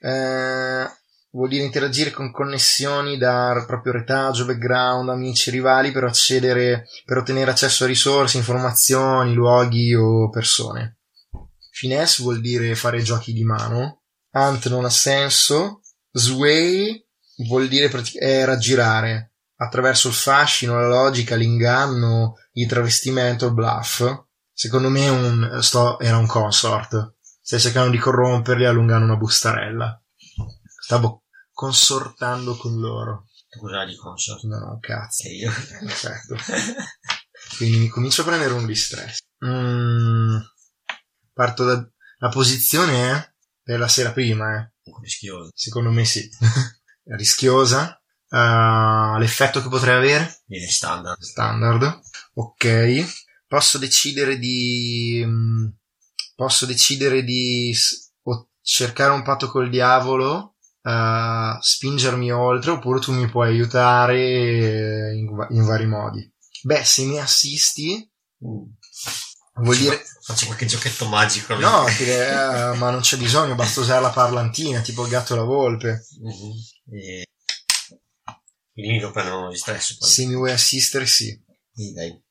eh, 0.00 0.90
vuol 1.30 1.48
dire 1.48 1.64
interagire 1.64 2.10
con 2.10 2.32
connessioni 2.32 3.16
da 3.18 3.62
proprio 3.66 3.92
retaggio, 3.92 4.46
background, 4.46 5.08
amici, 5.10 5.50
rivali 5.50 5.92
per 5.92 6.04
accedere, 6.04 6.86
per 7.04 7.18
ottenere 7.18 7.52
accesso 7.52 7.84
a 7.84 7.86
risorse, 7.86 8.36
informazioni, 8.36 9.32
luoghi 9.32 9.94
o 9.94 10.28
persone. 10.28 10.98
Finesse 11.70 12.22
vuol 12.22 12.40
dire 12.40 12.74
fare 12.74 13.02
giochi 13.02 13.32
di 13.32 13.44
mano. 13.44 14.02
Ant 14.32 14.68
non 14.68 14.84
ha 14.84 14.90
senso. 14.90 15.82
Sway 16.10 17.06
vuol 17.46 17.68
dire 17.68 17.90
eh, 18.14 18.44
raggirare 18.44 19.29
attraverso 19.62 20.08
il 20.08 20.14
fascino, 20.14 20.80
la 20.80 20.88
logica, 20.88 21.36
l'inganno, 21.36 22.36
il 22.52 22.66
travestimento, 22.66 23.46
il 23.46 23.54
bluff. 23.54 24.02
Secondo 24.52 24.88
me 24.88 25.08
un, 25.08 25.58
sto, 25.62 25.98
era 26.00 26.16
un 26.16 26.26
consort. 26.26 27.16
Stai 27.40 27.60
cercando 27.60 27.90
di 27.90 27.98
corromperli 27.98 28.64
allungando 28.64 29.04
una 29.04 29.16
bustarella. 29.16 30.02
Stavo 30.64 31.24
consortando 31.52 32.56
con 32.56 32.78
loro. 32.78 33.26
Cos'ha 33.58 33.84
di 33.84 33.96
consort? 33.96 34.44
No, 34.44 34.58
no, 34.58 34.78
cazzo. 34.80 35.26
E 35.26 35.34
io? 35.34 35.50
Perfetto. 35.50 36.36
Quindi 37.56 37.78
mi 37.78 37.88
comincio 37.88 38.22
a 38.22 38.24
prendere 38.24 38.54
un 38.54 38.64
distress. 38.64 39.18
Mm, 39.44 40.36
parto 41.32 41.64
da... 41.64 41.86
La 42.18 42.28
posizione 42.28 43.10
è 43.10 43.34
per 43.62 43.78
la 43.78 43.88
sera 43.88 44.12
prima, 44.12 44.58
eh. 44.58 44.72
Rischiosa. 45.00 45.50
Secondo 45.54 45.90
me 45.90 46.04
sì. 46.04 46.28
Rischiosa. 47.04 47.99
Uh, 48.30 49.18
l'effetto 49.18 49.60
che 49.60 49.68
potrei 49.68 49.96
avere? 49.96 50.42
Viene 50.46 50.66
standard. 50.66 51.20
Standard. 51.20 52.00
Ok. 52.34 53.04
Posso 53.46 53.78
decidere 53.78 54.38
di... 54.38 55.22
Mm, 55.24 55.66
posso 56.34 56.66
decidere 56.66 57.22
di 57.22 57.74
cercare 58.62 59.12
un 59.12 59.22
patto 59.22 59.48
col 59.48 59.68
diavolo, 59.68 60.54
uh, 60.82 61.60
spingermi 61.60 62.30
oltre, 62.30 62.70
oppure 62.70 63.00
tu 63.00 63.12
mi 63.12 63.28
puoi 63.28 63.48
aiutare 63.48 65.14
in, 65.16 65.28
in 65.50 65.64
vari 65.64 65.86
modi. 65.86 66.32
Beh, 66.62 66.84
se 66.84 67.04
mi 67.04 67.18
assisti, 67.18 68.08
mm. 68.44 69.62
vuol 69.62 69.76
dire 69.76 70.04
Faccio 70.30 70.46
qualche 70.46 70.66
giochetto 70.66 71.08
magico. 71.08 71.56
No, 71.56 71.84
che, 71.84 72.28
eh, 72.28 72.76
ma 72.76 72.90
non 72.90 73.00
c'è 73.00 73.16
bisogno, 73.16 73.56
basta 73.56 73.80
usare 73.80 74.00
la 74.00 74.10
parlantina, 74.10 74.80
tipo 74.80 75.02
il 75.02 75.10
gatto 75.10 75.32
e 75.32 75.36
la 75.36 75.42
volpe. 75.42 76.06
Mm-hmm. 76.22 77.00
E... 77.00 77.24
Quindi 78.80 78.98
lo 79.00 79.10
prendono 79.10 79.48
di 79.50 79.56
stress. 79.56 79.96
Poi. 79.98 80.08
Se 80.08 80.26
mi 80.26 80.34
vuoi 80.34 80.52
assistere, 80.52 81.06
sì. 81.06 81.28
E 81.30 81.92
dai. 81.94 82.22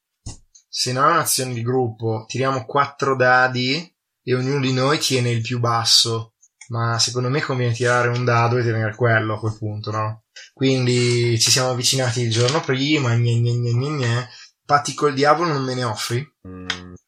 Se 0.67 0.91
non 0.91 1.05
è 1.09 1.11
un'azione 1.11 1.53
di 1.53 1.61
gruppo, 1.61 2.26
tiriamo 2.27 2.65
quattro 2.65 3.15
dadi 3.15 3.95
e 4.21 4.35
ognuno 4.35 4.59
di 4.59 4.71
noi 4.73 4.99
tiene 4.99 5.31
il 5.31 5.41
più 5.41 5.59
basso, 5.59 6.35
ma 6.69 6.99
secondo 6.99 7.30
me 7.30 7.41
conviene 7.41 7.73
tirare 7.73 8.09
un 8.09 8.23
dado 8.23 8.57
e 8.57 8.63
tenere 8.63 8.93
quello 8.95 9.35
a 9.35 9.39
quel 9.39 9.57
punto, 9.57 9.91
no? 9.91 10.23
Quindi 10.53 11.39
ci 11.39 11.49
siamo 11.51 11.71
avvicinati 11.71 12.21
il 12.21 12.31
giorno 12.31 12.61
prima, 12.61 13.15
gne 13.15 13.39
gne 13.39 13.53
gne 13.57 13.71
gne 13.73 13.89
gne. 13.89 14.30
Patti 14.63 14.93
col 14.93 15.15
diavolo 15.15 15.51
non 15.53 15.63
me 15.63 15.73
ne 15.73 15.84
offri? 15.84 16.19
Mm, 16.47 16.67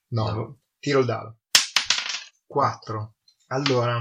No, 0.10 0.32
No. 0.32 0.60
tiro 0.80 1.00
il 1.02 1.06
dado. 1.06 1.38
4. 2.48 3.16
Allora, 3.48 4.00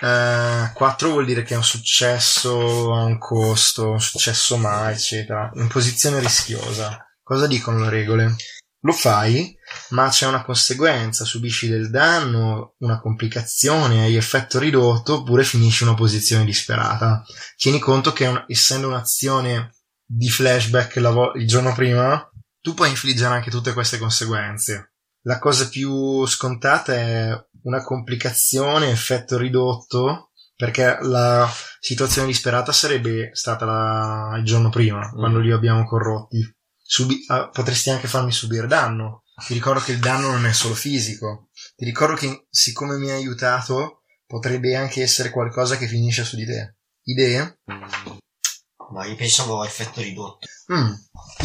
eh, 0.00 0.70
4 0.74 1.10
vuol 1.10 1.24
dire 1.24 1.42
che 1.42 1.54
è 1.54 1.56
un 1.56 1.64
successo 1.64 2.92
a 2.94 3.04
un 3.04 3.18
costo, 3.18 3.90
un 3.90 4.00
successo 4.00 4.56
mai, 4.56 4.92
eccetera. 4.94 5.50
In 5.54 5.68
posizione 5.68 6.20
rischiosa. 6.20 6.98
Cosa 7.22 7.46
dicono 7.46 7.80
le 7.80 7.90
regole? 7.90 8.36
Lo 8.80 8.92
fai, 8.92 9.56
ma 9.90 10.10
c'è 10.10 10.26
una 10.26 10.44
conseguenza, 10.44 11.24
subisci 11.24 11.68
del 11.68 11.88
danno, 11.88 12.74
una 12.80 13.00
complicazione, 13.00 14.02
hai 14.02 14.16
effetto 14.16 14.58
ridotto, 14.58 15.14
oppure 15.20 15.42
finisci 15.42 15.84
in 15.84 15.88
una 15.88 15.96
posizione 15.96 16.44
disperata. 16.44 17.24
Tieni 17.56 17.78
conto 17.78 18.12
che 18.12 18.26
un- 18.26 18.44
essendo 18.46 18.88
un'azione 18.88 19.72
di 20.04 20.28
flashback 20.28 20.96
la 20.96 21.10
vo- 21.10 21.32
il 21.32 21.46
giorno 21.46 21.72
prima, 21.72 22.28
tu 22.60 22.74
puoi 22.74 22.90
infliggere 22.90 23.32
anche 23.32 23.50
tutte 23.50 23.72
queste 23.72 23.96
conseguenze. 23.96 24.92
La 25.22 25.38
cosa 25.38 25.66
più 25.68 26.26
scontata 26.26 26.92
è 26.94 27.32
una 27.64 27.82
complicazione, 27.82 28.90
effetto 28.90 29.36
ridotto, 29.36 30.30
perché 30.56 30.98
la 31.00 31.50
situazione 31.80 32.28
disperata 32.28 32.72
sarebbe 32.72 33.30
stata 33.32 33.64
la- 33.64 34.36
il 34.38 34.44
giorno 34.44 34.70
prima, 34.70 35.10
quando 35.10 35.40
li 35.40 35.52
abbiamo 35.52 35.84
corrotti. 35.84 36.38
Subi- 36.80 37.24
ah, 37.28 37.48
potresti 37.48 37.90
anche 37.90 38.08
farmi 38.08 38.32
subire 38.32 38.66
danno. 38.66 39.24
Ti 39.46 39.52
ricordo 39.54 39.80
che 39.80 39.92
il 39.92 39.98
danno 39.98 40.30
non 40.30 40.46
è 40.46 40.52
solo 40.52 40.74
fisico. 40.74 41.48
Ti 41.74 41.84
ricordo 41.84 42.14
che, 42.14 42.46
siccome 42.50 42.96
mi 42.98 43.10
hai 43.10 43.16
aiutato, 43.16 44.02
potrebbe 44.26 44.76
anche 44.76 45.02
essere 45.02 45.30
qualcosa 45.30 45.76
che 45.76 45.88
finisce 45.88 46.24
su 46.24 46.36
di 46.36 46.46
te. 46.46 46.76
Idee? 47.04 47.58
mm. 47.72 48.16
Ma 48.92 49.06
io 49.06 49.16
pensavo 49.16 49.60
a 49.60 49.66
effetto 49.66 50.00
ridotto. 50.00 50.46
Mm. 50.72 50.92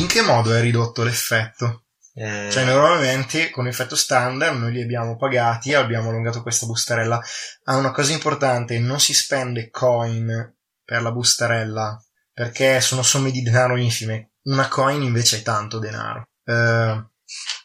In 0.01 0.07
che 0.07 0.21
modo 0.21 0.53
è 0.53 0.61
ridotto 0.61 1.03
l'effetto? 1.03 1.85
Eh, 2.21 2.49
Cioè, 2.51 2.65
normalmente 2.65 3.49
con 3.49 3.65
effetto 3.65 3.95
standard 3.95 4.57
noi 4.57 4.73
li 4.73 4.81
abbiamo 4.81 5.15
pagati, 5.15 5.73
abbiamo 5.73 6.09
allungato 6.09 6.41
questa 6.41 6.65
bustarella. 6.65 7.21
Ah, 7.63 7.77
una 7.77 7.91
cosa 7.91 8.11
importante, 8.11 8.77
non 8.77 8.99
si 8.99 9.13
spende 9.13 9.69
coin 9.69 10.53
per 10.83 11.01
la 11.01 11.13
bustarella, 11.13 11.97
perché 12.33 12.81
sono 12.81 13.03
somme 13.03 13.31
di 13.31 13.41
denaro 13.41 13.77
infime. 13.77 14.31
Una 14.43 14.67
coin 14.67 15.01
invece 15.01 15.37
è 15.37 15.41
tanto 15.43 15.79
denaro. 15.79 16.27
Eh, 16.43 17.05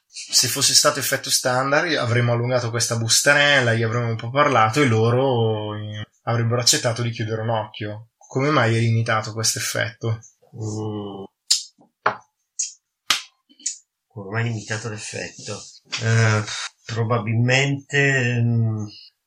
se 0.06 0.46
fosse 0.46 0.72
stato 0.72 1.00
effetto 1.00 1.30
standard 1.30 1.92
avremmo 1.96 2.32
allungato 2.32 2.70
questa 2.70 2.96
bustarella, 2.96 3.74
gli 3.74 3.82
avremmo 3.82 4.08
un 4.08 4.16
po' 4.16 4.30
parlato 4.30 4.80
e 4.80 4.86
loro 4.86 5.74
eh, 5.74 6.06
avrebbero 6.22 6.60
accettato 6.60 7.02
di 7.02 7.10
chiudere 7.10 7.42
un 7.42 7.50
occhio. 7.50 8.10
Come 8.16 8.50
mai 8.50 8.76
è 8.76 8.78
limitato 8.78 9.32
questo 9.32 9.58
effetto? 9.58 10.20
mm, 10.54 11.24
come 14.14 14.30
mai 14.30 14.44
limitato 14.44 14.88
l'effetto? 14.88 15.60
Eh, 16.02 16.42
probabilmente 16.86 18.32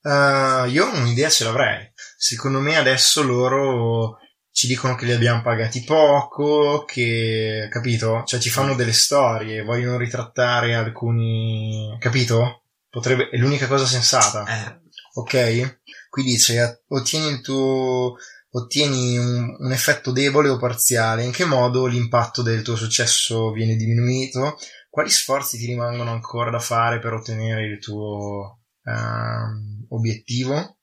Uh, 0.08 0.64
io 0.70 0.90
un'idea 0.94 1.28
ce 1.28 1.44
l'avrei. 1.44 1.92
Secondo 2.16 2.62
me 2.62 2.78
adesso 2.78 3.22
loro 3.24 4.20
ci 4.52 4.66
dicono 4.68 4.96
che 4.96 5.04
li 5.04 5.12
abbiamo 5.12 5.42
pagati 5.42 5.84
poco, 5.84 6.86
che, 6.86 7.68
capito? 7.70 8.24
Cioè 8.26 8.40
ci 8.40 8.50
fanno 8.50 8.74
delle 8.74 8.94
storie, 8.94 9.64
vogliono 9.64 9.98
ritrattare 9.98 10.76
alcuni, 10.76 11.98
capito? 12.00 12.64
Potrebbe, 12.90 13.30
è 13.30 13.36
l'unica 13.36 13.68
cosa 13.68 13.86
sensata, 13.86 14.46
eh, 14.46 14.80
ok? 15.16 15.80
Qui 16.10 16.24
dice, 16.24 16.84
ottieni 16.88 17.28
il 17.28 17.42
tuo, 17.42 18.16
ottieni 18.52 19.18
un, 19.18 19.58
un 19.60 19.72
effetto 19.74 20.12
debole 20.12 20.48
o 20.48 20.58
parziale, 20.58 21.26
in 21.26 21.32
che 21.32 21.44
modo 21.44 21.86
l'impatto 21.86 22.42
del 22.42 22.62
tuo 22.62 22.78
successo 22.78 23.52
viene 23.52 23.76
diminuito? 23.76 24.58
Quali 24.90 25.10
sforzi 25.10 25.58
ti 25.58 25.66
rimangono 25.66 26.12
ancora 26.12 26.50
da 26.50 26.60
fare 26.60 27.00
per 27.00 27.14
ottenere 27.14 27.66
il 27.66 27.80
tuo 27.80 28.62
ehm, 28.84 29.86
obiettivo? 29.90 30.78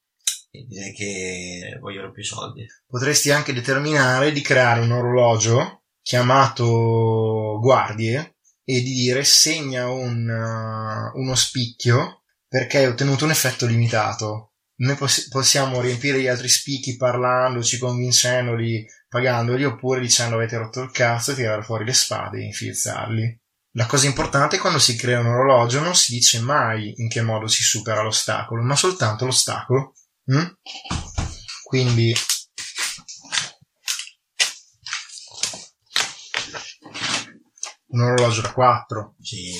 direi 0.62 0.93
che 0.93 1.78
vogliono 1.81 2.12
più 2.12 2.22
soldi. 2.22 2.64
Potresti 2.86 3.31
anche 3.31 3.52
determinare 3.52 4.31
di 4.32 4.40
creare 4.40 4.81
un 4.81 4.93
orologio 4.93 5.82
chiamato 6.01 7.59
guardie 7.60 8.36
e 8.62 8.81
di 8.81 8.93
dire 8.93 9.24
segna 9.24 9.89
un, 9.89 10.28
uh, 10.28 11.18
uno 11.18 11.35
spicchio 11.35 12.22
perché 12.47 12.78
hai 12.78 12.86
ottenuto 12.86 13.24
un 13.24 13.31
effetto 13.31 13.66
limitato. 13.66 14.52
Noi 14.76 14.97
poss- 14.97 15.28
possiamo 15.28 15.81
riempire 15.81 16.20
gli 16.20 16.28
altri 16.28 16.48
spicchi 16.48 16.97
parlandoci, 16.97 17.78
convincendoli, 17.78 18.86
pagandoli, 19.09 19.64
oppure 19.64 20.01
dicendo 20.01 20.36
avete 20.36 20.56
rotto 20.56 20.82
il 20.82 20.90
cazzo 20.90 21.35
tirare 21.35 21.62
fuori 21.62 21.85
le 21.85 21.93
spade 21.93 22.39
e 22.39 22.44
infilzarli. 22.47 23.40
La 23.76 23.86
cosa 23.86 24.06
importante 24.06 24.55
è 24.55 24.59
quando 24.60 24.78
si 24.78 24.94
crea 24.94 25.18
un 25.18 25.26
orologio 25.26 25.80
non 25.80 25.96
si 25.96 26.12
dice 26.12 26.38
mai 26.38 26.94
in 26.96 27.09
che 27.09 27.22
modo 27.22 27.48
si 27.48 27.64
supera 27.64 28.02
l'ostacolo, 28.02 28.62
ma 28.62 28.76
soltanto 28.76 29.24
l'ostacolo. 29.24 29.94
Mm? 30.32 30.44
Quindi 31.64 32.14
un 37.88 38.01
orologio 38.01 38.42
da 38.42 38.52
4 38.52 39.16
Sì. 39.20 39.52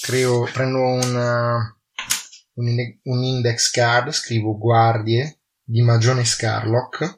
creo, 0.00 0.44
prendo 0.50 0.78
un, 0.78 1.14
uh, 1.14 2.62
un, 2.62 2.76
un 3.02 3.22
index 3.22 3.70
card, 3.70 4.10
scrivo 4.10 4.56
guardie 4.56 5.40
di 5.62 5.82
Magione 5.82 6.24
Scarlock. 6.24 7.17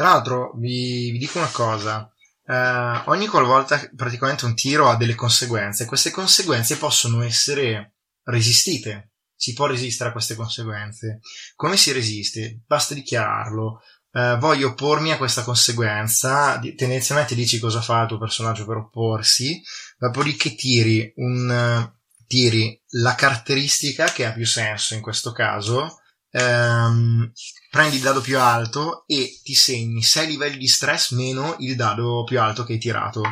Tra 0.00 0.12
l'altro 0.12 0.54
vi, 0.56 1.10
vi 1.10 1.18
dico 1.18 1.36
una 1.36 1.50
cosa, 1.50 2.10
eh, 2.46 3.02
ogni 3.10 3.26
qualvolta 3.26 3.78
praticamente 3.94 4.46
un 4.46 4.54
tiro 4.54 4.88
ha 4.88 4.96
delle 4.96 5.14
conseguenze, 5.14 5.84
queste 5.84 6.10
conseguenze 6.10 6.78
possono 6.78 7.22
essere 7.22 7.96
resistite, 8.22 9.10
si 9.36 9.52
può 9.52 9.66
resistere 9.66 10.08
a 10.08 10.12
queste 10.12 10.36
conseguenze. 10.36 11.20
Come 11.54 11.76
si 11.76 11.92
resiste? 11.92 12.62
Basta 12.66 12.94
dichiararlo. 12.94 13.82
Eh, 14.10 14.38
voglio 14.40 14.68
oppormi 14.68 15.12
a 15.12 15.18
questa 15.18 15.42
conseguenza, 15.42 16.58
tendenzialmente 16.58 17.34
dici 17.34 17.58
cosa 17.58 17.82
fa 17.82 18.00
il 18.00 18.08
tuo 18.08 18.18
personaggio 18.18 18.64
per 18.64 18.78
opporsi, 18.78 19.60
dopodiché 19.98 20.54
tiri, 20.54 21.12
un, 21.16 21.92
tiri 22.26 22.82
la 22.92 23.14
caratteristica 23.14 24.06
che 24.06 24.24
ha 24.24 24.32
più 24.32 24.46
senso 24.46 24.94
in 24.94 25.02
questo 25.02 25.32
caso, 25.32 26.00
ehm, 26.30 27.32
prendi 27.70 27.96
il 27.96 28.02
dado 28.02 28.20
più 28.20 28.38
alto 28.38 29.04
e 29.06 29.38
ti 29.42 29.54
segni 29.54 30.02
6 30.02 30.26
livelli 30.26 30.58
di 30.58 30.66
stress 30.68 31.12
meno 31.12 31.54
il 31.60 31.76
dado 31.76 32.24
più 32.24 32.40
alto 32.40 32.64
che 32.64 32.72
hai 32.74 32.78
tirato. 32.78 33.22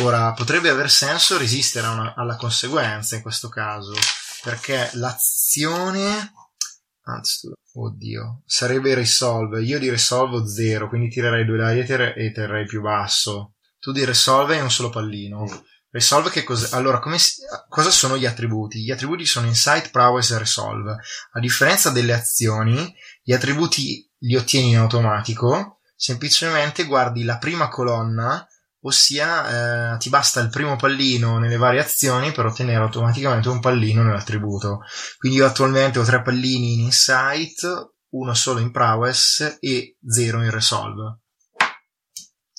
Ora, 0.00 0.32
potrebbe 0.32 0.68
aver 0.68 0.90
senso 0.90 1.38
resistere 1.38 1.86
una- 1.86 2.14
alla 2.16 2.36
conseguenza 2.36 3.14
in 3.16 3.22
questo 3.22 3.48
caso, 3.48 3.94
perché 4.42 4.90
l'azione... 4.94 6.32
Anzi, 7.08 7.48
oddio, 7.74 8.42
sarebbe 8.46 8.94
resolve. 8.94 9.62
Io 9.62 9.78
di 9.78 9.88
resolve 9.88 10.38
ho 10.38 10.46
0, 10.46 10.88
quindi 10.88 11.08
tirerei 11.08 11.44
due 11.44 11.56
dadi 11.56 11.78
e 11.78 11.84
ter- 11.84 12.16
e 12.16 12.32
terrei 12.32 12.66
più 12.66 12.80
basso. 12.80 13.54
Tu 13.78 13.92
di 13.92 14.04
resolve 14.04 14.56
hai 14.56 14.62
un 14.62 14.70
solo 14.70 14.90
pallino. 14.90 15.44
Resolve 15.88 16.30
che 16.30 16.42
cos'è? 16.42 16.74
Allora, 16.76 16.98
come 16.98 17.18
si- 17.18 17.36
cosa 17.68 17.90
sono 17.90 18.18
gli 18.18 18.26
attributi? 18.26 18.82
Gli 18.82 18.90
attributi 18.90 19.24
sono 19.24 19.46
Insight, 19.46 19.90
Prowess 19.90 20.32
e 20.32 20.38
Resolve. 20.38 20.96
A 21.32 21.40
differenza 21.40 21.90
delle 21.90 22.12
azioni, 22.12 22.92
gli 23.26 23.32
attributi 23.32 24.08
li 24.18 24.36
ottieni 24.36 24.70
in 24.70 24.76
automatico, 24.76 25.80
semplicemente 25.96 26.84
guardi 26.84 27.24
la 27.24 27.38
prima 27.38 27.68
colonna, 27.68 28.46
ossia 28.82 29.94
eh, 29.94 29.98
ti 29.98 30.10
basta 30.10 30.38
il 30.38 30.48
primo 30.48 30.76
pallino 30.76 31.40
nelle 31.40 31.56
varie 31.56 31.80
azioni 31.80 32.30
per 32.30 32.46
ottenere 32.46 32.84
automaticamente 32.84 33.48
un 33.48 33.58
pallino 33.58 34.04
nell'attributo. 34.04 34.82
Quindi 35.18 35.38
io 35.38 35.46
attualmente 35.46 35.98
ho 35.98 36.04
tre 36.04 36.22
pallini 36.22 36.74
in 36.74 36.80
Insight, 36.82 37.94
uno 38.10 38.32
solo 38.32 38.60
in 38.60 38.70
Prowess 38.70 39.56
e 39.58 39.96
zero 40.06 40.44
in 40.44 40.50
Resolve. 40.52 41.18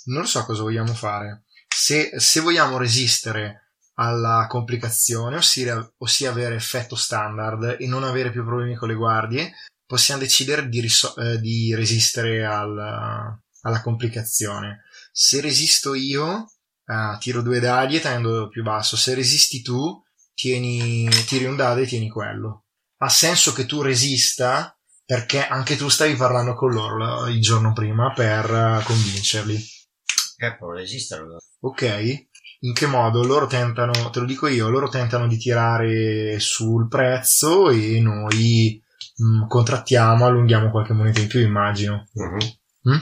Non 0.08 0.28
so 0.28 0.44
cosa 0.44 0.64
vogliamo 0.64 0.94
fare. 0.94 1.46
Se, 1.66 2.12
se 2.20 2.42
vogliamo 2.42 2.78
resistere 2.78 3.72
alla 3.94 4.48
complicazione, 4.50 5.38
ossia, 5.38 5.94
ossia 6.00 6.30
avere 6.30 6.56
effetto 6.56 6.98
standard 6.98 7.78
e 7.80 7.88
non 7.88 8.04
avere 8.04 8.32
più 8.32 8.44
problemi 8.44 8.76
con 8.76 8.90
le 8.90 8.96
guardie, 8.96 9.54
possiamo 9.88 10.20
decidere 10.22 10.70
di, 10.70 10.82
riso- 10.82 11.16
eh, 11.16 11.40
di 11.40 11.74
resistere 11.74 12.46
al- 12.46 13.40
alla 13.62 13.82
complicazione. 13.82 14.84
Se 15.12 15.42
resisto 15.42 15.96
io, 15.96 16.52
eh, 16.86 17.18
tiro 17.20 17.42
due 17.42 17.60
dadi 17.60 17.96
e 17.96 18.00
tenendo 18.00 18.50
più 18.50 18.62
basso. 18.62 18.96
Se 18.96 19.16
resisti 19.16 19.64
tu, 19.64 20.00
tieni, 20.36 21.10
tiri 21.26 21.46
un 21.46 21.56
dado 21.56 21.82
e 21.82 21.88
tieni 21.88 22.10
quello. 22.10 22.66
Ha 22.98 23.10
senso 23.10 23.54
che 23.54 23.66
tu 23.66 23.82
resista 23.82 24.78
perché 25.06 25.48
anche 25.48 25.78
tu 25.78 25.88
stavi 25.88 26.16
parlando 26.16 26.54
con 26.54 26.72
loro 26.72 27.28
il 27.28 27.42
giorno 27.42 27.74
prima 27.74 28.12
per 28.14 28.46
eh, 28.46 28.84
convincerli. 28.84 29.56
Eh, 29.56 30.56
però 30.58 30.72
resistere. 30.72 31.24
Ok? 31.62 32.26
in 32.62 32.74
che 32.74 32.88
modo 32.88 33.24
loro 33.24 33.46
tentano, 33.46 34.10
te 34.10 34.20
lo 34.20 34.26
dico 34.26 34.48
io, 34.48 34.70
loro 34.70 34.90
tentano 34.90 35.28
di 35.28 35.38
tirare 35.38 36.40
sul 36.40 36.88
prezzo 36.88 37.70
e 37.70 38.00
noi 38.00 38.82
mh, 39.18 39.44
mm, 39.44 39.48
contrattiamo, 39.48 40.26
allunghiamo 40.26 40.70
qualche 40.70 40.94
moneta 40.94 41.20
in 41.20 41.28
più, 41.28 41.40
immagino. 41.40 42.08
Uh-huh. 42.14 42.94
Mm? 42.94 43.00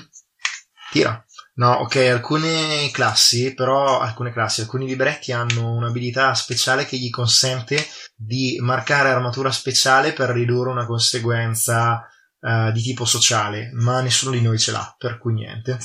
Tira. 0.92 1.26
No, 1.58 1.72
ok, 1.72 1.96
alcune 1.96 2.90
classi, 2.92 3.54
però 3.54 4.00
alcune 4.00 4.34
classi, 4.34 4.62
alcuni 4.62 4.86
libretti 4.86 5.32
hanno 5.32 5.72
un'abilità 5.72 6.34
speciale 6.34 6.86
che 6.86 6.98
gli 6.98 7.10
consente 7.10 7.78
di 8.14 8.58
marcare 8.60 9.10
armatura 9.10 9.52
speciale 9.52 10.12
per 10.12 10.32
ridurre 10.32 10.72
una 10.72 10.86
conseguenza 10.86 12.06
uh, 12.40 12.72
di 12.74 12.82
tipo 12.82 13.06
sociale, 13.06 13.70
ma 13.72 14.02
nessuno 14.02 14.32
di 14.32 14.42
noi 14.42 14.60
ce 14.60 14.72
l'ha, 14.72 14.96
per 14.98 15.18
cui 15.18 15.34
niente. 15.34 15.78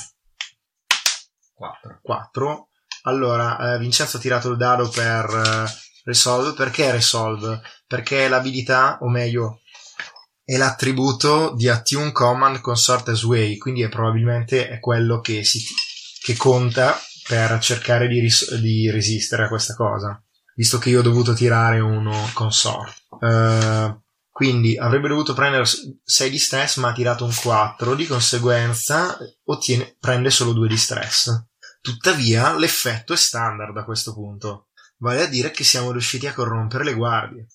4. 1.53 1.99
4. 2.01 2.67
Allora, 3.03 3.75
eh, 3.75 3.79
Vincenzo 3.79 4.17
ha 4.17 4.19
tirato 4.19 4.49
il 4.49 4.57
dado 4.57 4.89
per 4.89 5.25
eh, 5.25 5.65
Resolve. 6.03 6.53
Perché 6.53 6.91
Resolve? 6.91 7.61
Perché 7.87 8.27
l'abilità, 8.27 8.97
o 9.01 9.09
meglio, 9.09 9.61
è 10.51 10.57
l'attributo 10.57 11.53
di 11.55 11.69
Attune 11.69 12.11
Command 12.11 12.59
Consort 12.59 13.07
as 13.07 13.23
Way, 13.23 13.55
quindi 13.55 13.83
è 13.83 13.87
probabilmente 13.87 14.67
è 14.67 14.81
quello 14.81 15.21
che, 15.21 15.45
si, 15.45 15.63
che 16.21 16.35
conta 16.35 16.99
per 17.25 17.57
cercare 17.59 18.09
di, 18.09 18.19
ris- 18.19 18.55
di, 18.55 18.91
resistere 18.91 19.45
a 19.45 19.47
questa 19.47 19.75
cosa, 19.75 20.21
visto 20.55 20.77
che 20.77 20.89
io 20.89 20.99
ho 20.99 21.03
dovuto 21.03 21.33
tirare 21.33 21.79
uno 21.79 22.29
consort. 22.33 23.05
Uh, 23.11 23.97
quindi 24.29 24.77
avrebbe 24.77 25.07
dovuto 25.07 25.33
prendere 25.33 25.63
6 26.03 26.29
di 26.29 26.37
stress, 26.37 26.75
ma 26.79 26.89
ha 26.89 26.93
tirato 26.93 27.23
un 27.23 27.33
4, 27.33 27.95
di 27.95 28.05
conseguenza 28.05 29.17
ottiene, 29.45 29.95
prende 30.01 30.31
solo 30.31 30.51
2 30.51 30.67
di 30.67 30.77
stress. 30.77 31.45
Tuttavia, 31.79 32.57
l'effetto 32.57 33.13
è 33.13 33.17
standard 33.17 33.77
a 33.77 33.85
questo 33.85 34.13
punto, 34.13 34.67
vale 34.97 35.21
a 35.21 35.27
dire 35.27 35.49
che 35.51 35.63
siamo 35.63 35.93
riusciti 35.93 36.27
a 36.27 36.33
corrompere 36.33 36.83
le 36.83 36.93
guardie. 36.93 37.47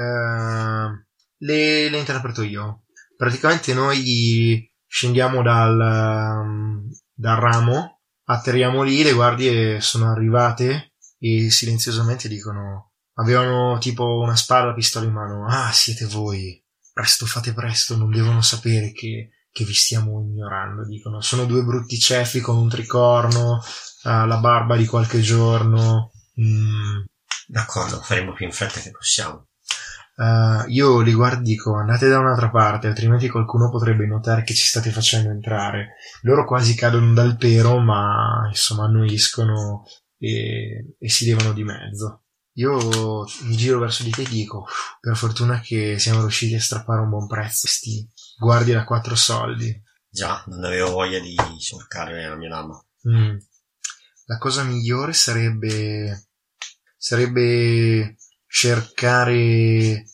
Uh, 0.00 0.90
le, 1.38 1.88
le, 1.88 1.98
interpreto 1.98 2.42
io. 2.42 2.84
Praticamente 3.16 3.74
noi 3.74 4.70
scendiamo 4.86 5.42
dal, 5.42 5.78
um, 5.78 6.88
dal 7.12 7.36
ramo, 7.36 8.00
atterriamo 8.24 8.82
lì, 8.82 9.02
le 9.02 9.12
guardie 9.12 9.80
sono 9.80 10.10
arrivate 10.10 10.94
e 11.18 11.50
silenziosamente 11.50 12.28
dicono 12.28 12.92
avevano 13.14 13.76
tipo 13.78 14.18
una 14.20 14.36
spada, 14.36 14.72
pistola 14.72 15.04
in 15.04 15.12
mano. 15.12 15.46
Ah, 15.46 15.70
siete 15.72 16.06
voi. 16.06 16.64
Presto, 16.92 17.26
fate 17.26 17.52
presto, 17.52 17.96
non 17.96 18.10
devono 18.10 18.40
sapere 18.40 18.92
che 18.92 19.30
che 19.52 19.64
vi 19.64 19.74
stiamo 19.74 20.20
ignorando, 20.22 20.86
dicono. 20.86 21.20
Sono 21.20 21.44
due 21.44 21.62
brutti 21.62 21.98
cefi 21.98 22.40
con 22.40 22.56
un 22.56 22.68
tricorno, 22.68 23.54
uh, 23.56 24.26
la 24.26 24.38
barba 24.38 24.76
di 24.76 24.86
qualche 24.86 25.20
giorno. 25.20 26.12
Mm. 26.40 27.04
D'accordo, 27.46 28.00
faremo 28.00 28.32
più 28.32 28.46
in 28.46 28.52
fretta 28.52 28.80
che 28.80 28.92
possiamo. 28.92 29.48
Uh, 30.20 30.68
io 30.68 31.00
li 31.00 31.14
guardo 31.14 31.40
e 31.40 31.44
dico 31.44 31.74
andate 31.74 32.06
da 32.06 32.18
un'altra 32.18 32.50
parte, 32.50 32.88
altrimenti 32.88 33.30
qualcuno 33.30 33.70
potrebbe 33.70 34.04
notare 34.04 34.42
che 34.42 34.52
ci 34.52 34.66
state 34.66 34.90
facendo 34.90 35.30
entrare. 35.30 35.94
Loro 36.22 36.44
quasi 36.44 36.74
cadono 36.74 37.14
dal 37.14 37.38
pero, 37.38 37.78
ma 37.78 38.46
insomma 38.46 38.84
annuiscono 38.84 39.82
e, 40.18 40.94
e 40.98 41.08
si 41.08 41.24
levano 41.24 41.54
di 41.54 41.64
mezzo. 41.64 42.24
Io 42.56 43.24
mi 43.44 43.56
giro 43.56 43.78
verso 43.78 44.02
di 44.02 44.10
te 44.10 44.20
e 44.20 44.28
dico, 44.28 44.66
per 45.00 45.16
fortuna 45.16 45.60
che 45.60 45.98
siamo 45.98 46.20
riusciti 46.20 46.54
a 46.54 46.60
strappare 46.60 47.00
un 47.00 47.08
buon 47.08 47.26
prezzo, 47.26 47.66
sti 47.66 48.06
guardi 48.36 48.72
da 48.72 48.84
quattro 48.84 49.14
soldi. 49.14 49.74
Già, 50.06 50.44
non 50.48 50.64
avevo 50.64 50.90
voglia 50.90 51.18
di 51.18 51.34
cercare 51.58 52.28
la 52.28 52.36
mia 52.36 52.50
lama. 52.50 52.78
Mm. 53.08 53.38
La 54.26 54.36
cosa 54.36 54.64
migliore 54.64 55.14
sarebbe 55.14 56.26
sarebbe 56.98 58.16
cercare 58.50 60.04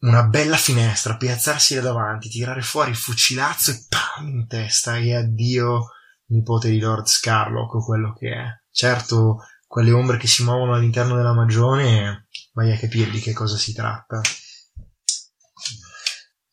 una 0.00 0.24
bella 0.24 0.56
finestra, 0.56 1.16
piazzarsi 1.16 1.74
là 1.74 1.82
davanti, 1.82 2.28
tirare 2.28 2.62
fuori 2.62 2.90
il 2.90 2.96
fucilazzo 2.96 3.70
e 3.70 3.84
pam 3.88 4.28
in 4.28 4.46
testa 4.46 4.96
e 4.96 5.14
addio 5.14 5.90
nipote 6.26 6.70
di 6.70 6.80
Lord 6.80 7.06
Scarlock 7.06 7.74
o 7.74 7.84
quello 7.84 8.14
che 8.14 8.30
è. 8.30 8.44
Certo, 8.70 9.44
quelle 9.66 9.92
ombre 9.92 10.16
che 10.16 10.26
si 10.26 10.42
muovono 10.42 10.74
all'interno 10.74 11.16
della 11.16 11.34
magione, 11.34 12.28
vai 12.52 12.72
a 12.72 12.78
capire 12.78 13.10
di 13.10 13.20
che 13.20 13.32
cosa 13.32 13.56
si 13.56 13.72
tratta 13.72 14.20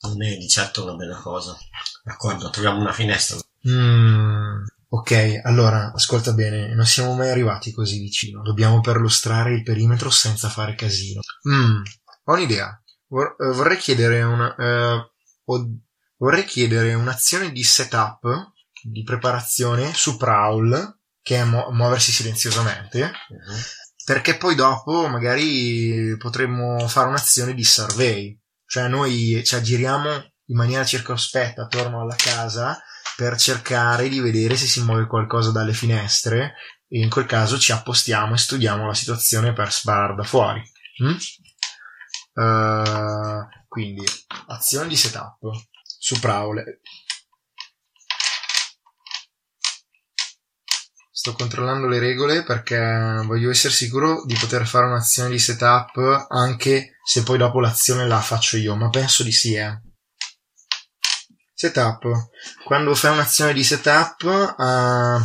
non 0.01 0.23
è 0.23 0.37
di 0.37 0.47
certo 0.47 0.83
una 0.83 0.95
bella 0.95 1.17
cosa. 1.17 1.57
D'accordo, 2.03 2.49
troviamo 2.49 2.79
una 2.79 2.93
finestra. 2.93 3.37
Mm, 3.67 4.63
ok, 4.93 5.41
allora, 5.43 5.91
ascolta 5.93 6.33
bene, 6.33 6.73
non 6.73 6.85
siamo 6.85 7.13
mai 7.13 7.29
arrivati 7.29 7.71
così 7.71 7.99
vicino. 7.99 8.41
Dobbiamo 8.41 8.81
perlustrare 8.81 9.53
il 9.53 9.63
perimetro 9.63 10.09
senza 10.09 10.49
fare 10.49 10.75
casino. 10.75 11.21
Mm, 11.49 11.81
ho 12.23 12.33
un'idea. 12.33 12.81
Vor- 13.07 13.35
eh, 13.39 13.51
vorrei 13.53 13.77
chiedere 13.77 14.21
una... 14.21 14.55
Uh, 15.45 15.79
vorrei 16.17 16.45
chiedere 16.45 16.93
un'azione 16.93 17.51
di 17.51 17.63
setup, 17.63 18.51
di 18.83 19.03
preparazione 19.03 19.93
su 19.93 20.17
Prowl, 20.17 20.99
che 21.21 21.37
è 21.37 21.43
mu- 21.43 21.71
muoversi 21.71 22.11
silenziosamente. 22.11 23.03
Uh-huh. 23.03 23.57
Perché 24.03 24.37
poi 24.37 24.55
dopo 24.55 25.07
magari 25.07 26.15
potremmo 26.17 26.87
fare 26.87 27.07
un'azione 27.07 27.53
di 27.53 27.63
survey 27.63 28.41
cioè 28.71 28.87
noi 28.87 29.41
ci 29.43 29.55
aggiriamo 29.55 30.13
in 30.45 30.55
maniera 30.55 30.85
circospetta 30.85 31.63
attorno 31.63 31.99
alla 31.99 32.15
casa 32.15 32.81
per 33.21 33.37
cercare 33.37 34.09
di 34.09 34.19
vedere 34.19 34.55
se 34.55 34.65
si 34.65 34.81
muove 34.81 35.05
qualcosa 35.05 35.51
dalle 35.51 35.73
finestre 35.73 36.55
e 36.87 37.01
in 37.01 37.07
quel 37.07 37.27
caso 37.27 37.59
ci 37.59 37.71
appostiamo 37.71 38.33
e 38.33 38.37
studiamo 38.39 38.87
la 38.87 38.95
situazione 38.95 39.53
per 39.53 39.71
sparare 39.71 40.15
da 40.15 40.23
fuori. 40.23 40.59
Mm? 41.03 41.15
Uh, 42.33 43.47
quindi 43.67 44.03
azione 44.47 44.87
di 44.87 44.95
setup 44.95 45.37
su 45.83 46.19
Prowl 46.19 46.63
Sto 51.11 51.33
controllando 51.33 51.87
le 51.87 51.99
regole 51.99 52.43
perché 52.43 53.21
voglio 53.23 53.51
essere 53.51 53.71
sicuro 53.71 54.25
di 54.25 54.33
poter 54.33 54.65
fare 54.65 54.87
un'azione 54.87 55.29
di 55.29 55.37
setup 55.37 56.25
anche 56.29 56.93
se 57.03 57.21
poi 57.21 57.37
dopo 57.37 57.59
l'azione 57.59 58.07
la 58.07 58.19
faccio 58.19 58.57
io, 58.57 58.75
ma 58.75 58.89
penso 58.89 59.21
di 59.21 59.31
sì, 59.31 59.53
eh. 59.53 59.79
Setup. 61.61 62.29
Quando 62.63 62.95
fai 62.95 63.11
un'azione 63.11 63.53
di 63.53 63.63
setup 63.63 64.23
uh, 64.23 65.23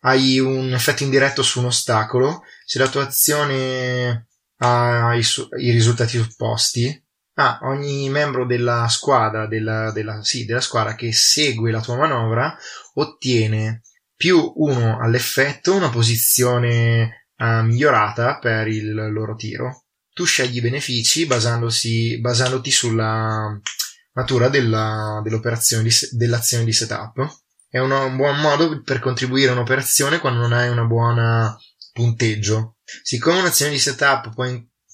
hai 0.00 0.38
un 0.38 0.74
effetto 0.74 1.02
indiretto 1.02 1.42
su 1.42 1.60
un 1.60 1.66
ostacolo. 1.66 2.42
Se 2.66 2.78
la 2.78 2.88
tua 2.88 3.04
azione 3.04 4.28
ha 4.58 5.14
i, 5.14 5.22
su- 5.22 5.48
i 5.58 5.70
risultati 5.70 6.18
supposti, 6.18 7.02
ah, 7.36 7.60
ogni 7.62 8.10
membro 8.10 8.44
della 8.44 8.86
squadra, 8.90 9.46
della, 9.46 9.90
della, 9.90 10.22
sì, 10.22 10.44
della 10.44 10.60
squadra 10.60 10.94
che 10.94 11.10
segue 11.14 11.70
la 11.70 11.80
tua 11.80 11.96
manovra 11.96 12.54
ottiene 12.96 13.80
più 14.14 14.52
uno 14.56 14.98
all'effetto, 15.00 15.74
una 15.74 15.88
posizione 15.88 17.28
uh, 17.38 17.62
migliorata 17.62 18.38
per 18.38 18.68
il 18.68 18.92
loro 18.92 19.36
tiro. 19.36 19.84
Tu 20.12 20.26
scegli 20.26 20.56
i 20.56 20.60
benefici 20.60 21.24
basandoti 21.24 22.70
sulla 22.70 23.58
natura 24.18 24.48
della, 24.48 25.20
dell'operazione 25.22 25.84
di, 25.84 25.90
dell'azione 26.12 26.64
di 26.64 26.72
setup. 26.72 27.42
È 27.68 27.78
una, 27.78 28.02
un 28.04 28.16
buon 28.16 28.40
modo 28.40 28.82
per 28.82 28.98
contribuire 28.98 29.50
a 29.50 29.52
un'operazione 29.52 30.18
quando 30.18 30.40
non 30.40 30.52
hai 30.52 30.68
una 30.68 30.84
buona 30.84 31.56
punteggio. 31.92 32.76
Siccome 33.02 33.38
un'azione 33.38 33.72
di 33.72 33.78
setup 33.78 34.34
può, 34.34 34.44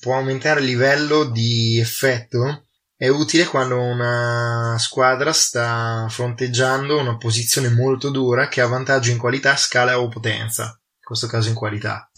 può 0.01 0.17
aumentare 0.17 0.61
il 0.61 0.67
livello 0.67 1.25
di 1.25 1.79
effetto, 1.79 2.67
è 2.97 3.09
utile 3.09 3.47
quando 3.47 3.81
una 3.81 4.77
squadra 4.79 5.33
sta 5.33 6.07
fronteggiando 6.09 6.99
una 6.99 7.17
posizione 7.17 7.69
molto 7.69 8.11
dura 8.11 8.49
che 8.49 8.61
ha 8.61 8.67
vantaggio 8.67 9.11
in 9.11 9.19
qualità, 9.19 9.57
scala 9.57 9.99
o 9.99 10.09
potenza, 10.09 10.65
in 10.65 11.03
questo 11.03 11.27
caso 11.27 11.49
in 11.49 11.55
qualità. 11.55 12.11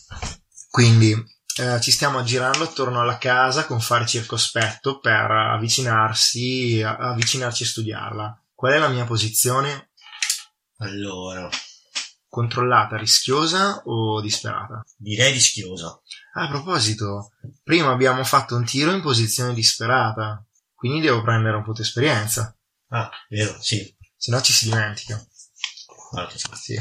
Quindi 0.71 1.15
eh, 1.59 1.81
ci 1.81 1.91
stiamo 1.91 2.19
aggirando 2.19 2.65
attorno 2.65 3.01
alla 3.01 3.19
casa 3.19 3.65
con 3.65 3.81
fare 3.81 4.07
circospetto 4.07 4.99
per 4.99 5.31
avvicinarsi, 5.31 6.83
avvicinarci 6.83 7.63
e 7.63 7.67
studiarla. 7.67 8.43
Qual 8.55 8.73
è 8.73 8.79
la 8.79 8.89
mia 8.89 9.05
posizione? 9.05 9.91
Allora, 10.79 11.49
controllata, 12.29 12.97
rischiosa 12.97 13.83
o 13.85 14.21
disperata? 14.21 14.85
Direi 14.97 15.33
rischiosa. 15.33 15.99
Ah, 16.35 16.45
a 16.45 16.49
proposito, 16.49 17.33
prima 17.63 17.91
abbiamo 17.91 18.23
fatto 18.25 18.55
un 18.57 18.65
tiro 18.65 18.93
in 18.93 19.01
posizione 19.01 19.55
disperata. 19.55 20.45
Quindi 20.75 21.01
devo 21.01 21.23
prendere 21.23 21.57
un 21.57 21.65
po' 21.65 21.73
di 21.73 21.81
esperienza. 21.81 22.55
Ah, 22.89 23.11
vero, 23.31 23.57
sì. 23.61 23.95
Se 24.15 24.31
no 24.31 24.43
ci 24.43 24.53
si 24.53 24.69
dimentica. 24.69 25.27
Ah, 26.13 26.29
sì. 26.31 26.49
sì. 26.53 26.81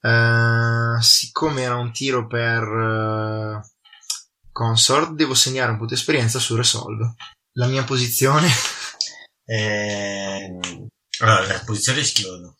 Uh, 0.00 1.00
siccome 1.00 1.62
era 1.62 1.76
un 1.76 1.92
tiro 1.92 2.26
per 2.26 2.62
uh, 2.62 3.60
consort, 4.58 5.12
devo 5.12 5.34
segnare 5.34 5.70
un 5.70 5.78
po' 5.78 5.86
di 5.86 5.94
esperienza 5.94 6.40
su 6.40 6.56
Resolve. 6.56 7.14
La 7.52 7.66
mia 7.66 7.84
posizione? 7.84 8.48
Eh, 9.50 10.58
allora, 11.20 11.46
la 11.46 11.62
posizione 11.64 12.00
è 12.00 12.04
schiodo. 12.04 12.56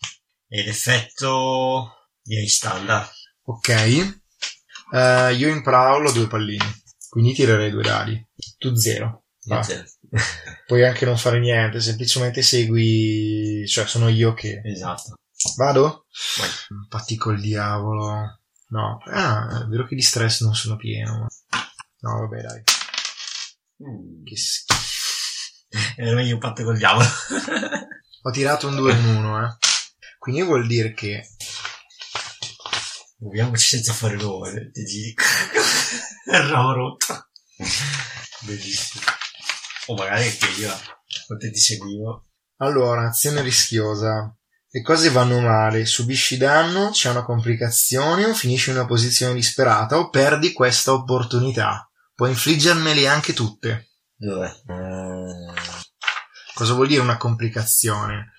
E 0.48 0.64
l'effetto 0.64 2.08
direi 2.22 2.48
standard. 2.48 3.10
Ok. 3.42 3.68
Eh, 3.68 5.34
io 5.34 5.48
in 5.48 5.62
Prowl 5.62 6.06
ho 6.06 6.12
due 6.12 6.26
pallini, 6.28 6.64
quindi 7.10 7.34
tirerei 7.34 7.70
due 7.70 7.82
dadi. 7.82 8.26
Tu 8.56 8.74
zero. 8.74 9.24
Va. 9.48 9.62
Zero. 9.62 9.84
Puoi 10.66 10.82
anche 10.82 11.04
non 11.04 11.18
fare 11.18 11.40
niente, 11.40 11.78
semplicemente 11.82 12.40
segui, 12.40 13.66
cioè 13.68 13.86
sono 13.86 14.08
io 14.08 14.32
che... 14.32 14.62
esatto. 14.64 15.16
Vado? 15.58 16.06
Vai. 16.38 16.88
Patti 16.88 17.16
col 17.16 17.38
diavolo. 17.38 18.40
No. 18.70 18.98
Ah, 19.04 19.62
è 19.62 19.66
vero 19.66 19.86
che 19.86 19.94
di 19.94 20.00
stress 20.00 20.40
non 20.42 20.54
sono 20.54 20.76
pieno. 20.76 21.18
ma- 21.18 21.27
No, 22.00 22.20
vabbè, 22.20 22.40
dai. 22.40 22.62
Mm. 23.82 24.24
Che 24.24 24.36
schifo. 24.36 24.86
Era 25.96 26.14
meglio 26.14 26.34
un 26.34 26.40
patto 26.40 26.64
col 26.64 26.78
diavolo. 26.78 27.06
Ho 28.22 28.30
tirato 28.30 28.68
un 28.68 28.76
2 28.76 28.92
in 28.92 29.04
1, 29.04 29.44
eh. 29.44 29.56
Quindi 30.18 30.42
vuol 30.42 30.66
dire 30.66 30.92
che 30.92 31.24
Muoviamoci 33.20 33.66
senza 33.66 33.92
fare 33.92 34.16
rumore. 34.16 34.70
Ti. 34.70 34.80
Il 36.26 36.48
ramo 36.48 36.72
rotto. 36.74 37.30
Bellissimo. 38.42 39.02
O 39.86 39.94
magari 39.94 40.28
anche 40.28 40.46
io. 40.60 40.72
Quando 41.26 41.50
ti 41.50 41.58
seguivo. 41.58 42.26
Allora, 42.58 43.08
azione 43.08 43.42
rischiosa. 43.42 44.32
Le 44.70 44.82
cose 44.82 45.10
vanno 45.10 45.40
male, 45.40 45.86
subisci 45.86 46.36
danno, 46.36 46.90
c'è 46.90 47.08
una 47.10 47.24
complicazione 47.24 48.26
o 48.26 48.34
finisci 48.34 48.70
in 48.70 48.76
una 48.76 48.86
posizione 48.86 49.34
disperata 49.34 49.98
o 49.98 50.10
perdi 50.10 50.52
questa 50.52 50.92
opportunità. 50.92 51.87
Puoi 52.18 52.30
infliggermele 52.30 53.06
anche 53.06 53.32
tutte. 53.32 53.90
Dove? 54.16 54.48
Eh, 54.66 55.52
Cosa 56.52 56.72
vuol 56.72 56.88
dire 56.88 57.00
una 57.00 57.16
complicazione? 57.16 58.32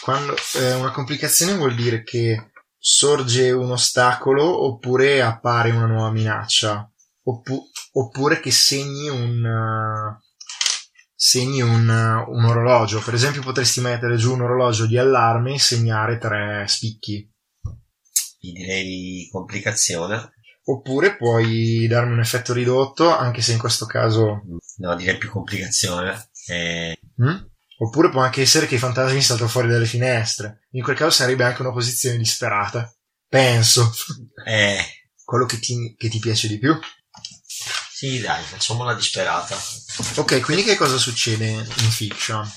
Quando, 0.00 0.34
eh, 0.54 0.72
una 0.72 0.90
complicazione 0.90 1.54
vuol 1.54 1.74
dire 1.74 2.02
che 2.02 2.52
sorge 2.78 3.50
un 3.50 3.72
ostacolo 3.72 4.64
oppure 4.64 5.20
appare 5.20 5.70
una 5.70 5.84
nuova 5.84 6.10
minaccia. 6.12 6.90
Oppu- 7.24 7.70
oppure 7.92 8.40
che 8.40 8.50
segni 8.50 9.10
un, 9.10 10.16
segni 11.14 11.60
un, 11.60 11.86
un 12.28 12.44
orologio. 12.46 13.02
Per 13.02 13.12
esempio 13.12 13.42
potresti 13.42 13.82
mettere 13.82 14.16
giù 14.16 14.32
un 14.32 14.40
orologio 14.40 14.86
di 14.86 14.96
allarme 14.96 15.52
e 15.52 15.58
segnare 15.58 16.16
tre 16.16 16.64
spicchi. 16.66 17.30
Io 18.40 18.52
direi 18.54 19.28
complicazione. 19.30 20.30
Oppure 20.68 21.16
puoi 21.16 21.86
darmi 21.86 22.12
un 22.12 22.20
effetto 22.20 22.52
ridotto, 22.52 23.16
anche 23.16 23.40
se 23.40 23.52
in 23.52 23.58
questo 23.58 23.86
caso... 23.86 24.42
No, 24.78 24.96
direi 24.96 25.16
più 25.16 25.30
complicazione. 25.30 26.30
Eh, 26.48 26.98
Mm? 27.22 27.36
Oppure 27.78 28.10
può 28.10 28.20
anche 28.20 28.42
essere 28.42 28.66
che 28.66 28.76
i 28.76 28.78
fantasmi 28.78 29.22
saltano 29.22 29.48
fuori 29.48 29.68
dalle 29.68 29.86
finestre. 29.86 30.66
In 30.72 30.82
quel 30.82 30.96
caso 30.96 31.10
sarebbe 31.10 31.44
anche 31.44 31.62
una 31.62 31.72
posizione 31.72 32.16
disperata. 32.16 32.94
Penso. 33.28 33.92
eh, 34.46 34.78
Quello 35.24 35.46
che 35.46 35.58
ti, 35.58 35.94
che 35.96 36.08
ti 36.08 36.18
piace 36.18 36.46
di 36.46 36.58
più. 36.58 36.78
sì, 37.90 38.20
dai, 38.20 38.42
facciamola 38.44 38.94
disperata. 38.94 39.56
Ok, 40.16 40.40
quindi 40.40 40.62
che 40.62 40.76
cosa 40.76 40.98
succede 40.98 41.46
in 41.46 41.90
fiction? 41.90 42.48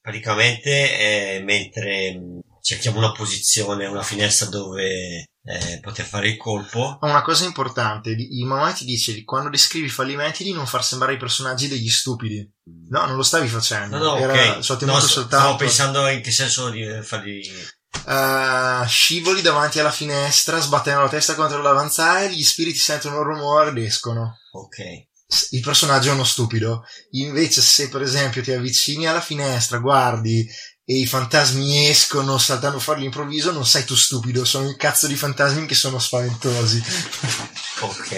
Praticamente, 0.00 1.36
eh, 1.36 1.42
mentre 1.42 2.20
cerchiamo 2.64 2.96
una 2.96 3.12
posizione, 3.12 3.84
una 3.84 4.02
finestra 4.02 4.46
dove 4.46 5.26
eh, 5.42 5.80
poter 5.82 6.06
fare 6.06 6.30
il 6.30 6.38
colpo, 6.38 6.96
Ma 7.02 7.10
Una 7.10 7.20
cosa 7.20 7.44
importante, 7.44 8.16
mamma 8.46 8.72
ti 8.72 8.86
dice 8.86 9.12
di- 9.12 9.22
quando 9.22 9.50
descrivi 9.50 9.84
i 9.86 9.90
fallimenti 9.90 10.42
di 10.44 10.52
non 10.54 10.66
far 10.66 10.82
sembrare 10.82 11.12
i 11.12 11.18
personaggi 11.18 11.68
degli 11.68 11.90
stupidi. 11.90 12.50
No, 12.88 13.04
non 13.04 13.16
lo 13.16 13.22
stavi 13.22 13.48
facendo. 13.48 13.98
No, 13.98 14.04
no, 14.04 14.16
Era, 14.16 14.32
ok. 14.56 14.60
ci 14.60 14.72
ho 14.72 14.78
No, 14.86 14.98
soltanto. 15.00 15.36
Stavo 15.36 15.56
pensando 15.56 16.08
in 16.08 16.22
che 16.22 16.30
senso 16.30 16.70
di 16.70 16.80
eh, 16.82 17.02
farli... 17.02 17.42
Eh, 18.06 18.84
scivoli 18.88 19.42
davanti 19.42 19.78
alla 19.78 19.90
finestra, 19.92 20.58
sbattendo 20.58 21.02
la 21.02 21.08
testa 21.10 21.34
contro 21.34 21.60
l'avanzale, 21.60 22.32
gli 22.34 22.42
spiriti 22.42 22.78
sentono 22.78 23.18
un 23.18 23.24
rumore 23.24 23.70
ed 23.70 23.76
escono. 23.78 24.38
Ok. 24.52 24.78
il 25.50 25.60
personaggio 25.60 26.08
è 26.08 26.12
uno 26.14 26.24
stupido. 26.24 26.82
Invece, 27.10 27.60
se 27.60 27.90
per 27.90 28.00
esempio 28.00 28.42
ti 28.42 28.52
avvicini 28.52 29.06
alla 29.06 29.20
finestra, 29.20 29.78
guardi 29.78 30.48
e 30.86 30.98
i 30.98 31.06
fantasmi 31.06 31.88
escono 31.88 32.36
saltando 32.38 32.78
fuori 32.78 33.00
all'improvviso, 33.00 33.52
non 33.52 33.64
sei 33.66 33.84
tu 33.84 33.94
stupido, 33.96 34.44
sono 34.44 34.68
il 34.68 34.76
cazzo 34.76 35.06
di 35.06 35.16
fantasmi 35.16 35.66
che 35.66 35.74
sono 35.74 35.98
spaventosi. 35.98 36.82
Ok. 37.80 38.16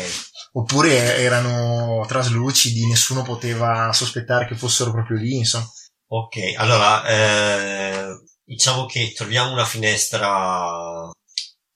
Oppure 0.53 1.17
erano 1.17 2.05
traslucidi, 2.07 2.87
nessuno 2.87 3.23
poteva 3.23 3.91
sospettare 3.93 4.47
che 4.47 4.55
fossero 4.55 4.93
proprio 4.93 5.17
lì, 5.19 5.37
insomma. 5.37 5.67
Ok, 6.09 6.37
allora, 6.57 7.05
eh, 7.07 8.07
diciamo 8.45 8.87
che 8.87 9.13
troviamo 9.17 9.53
una 9.53 9.65
finestra 9.65 11.11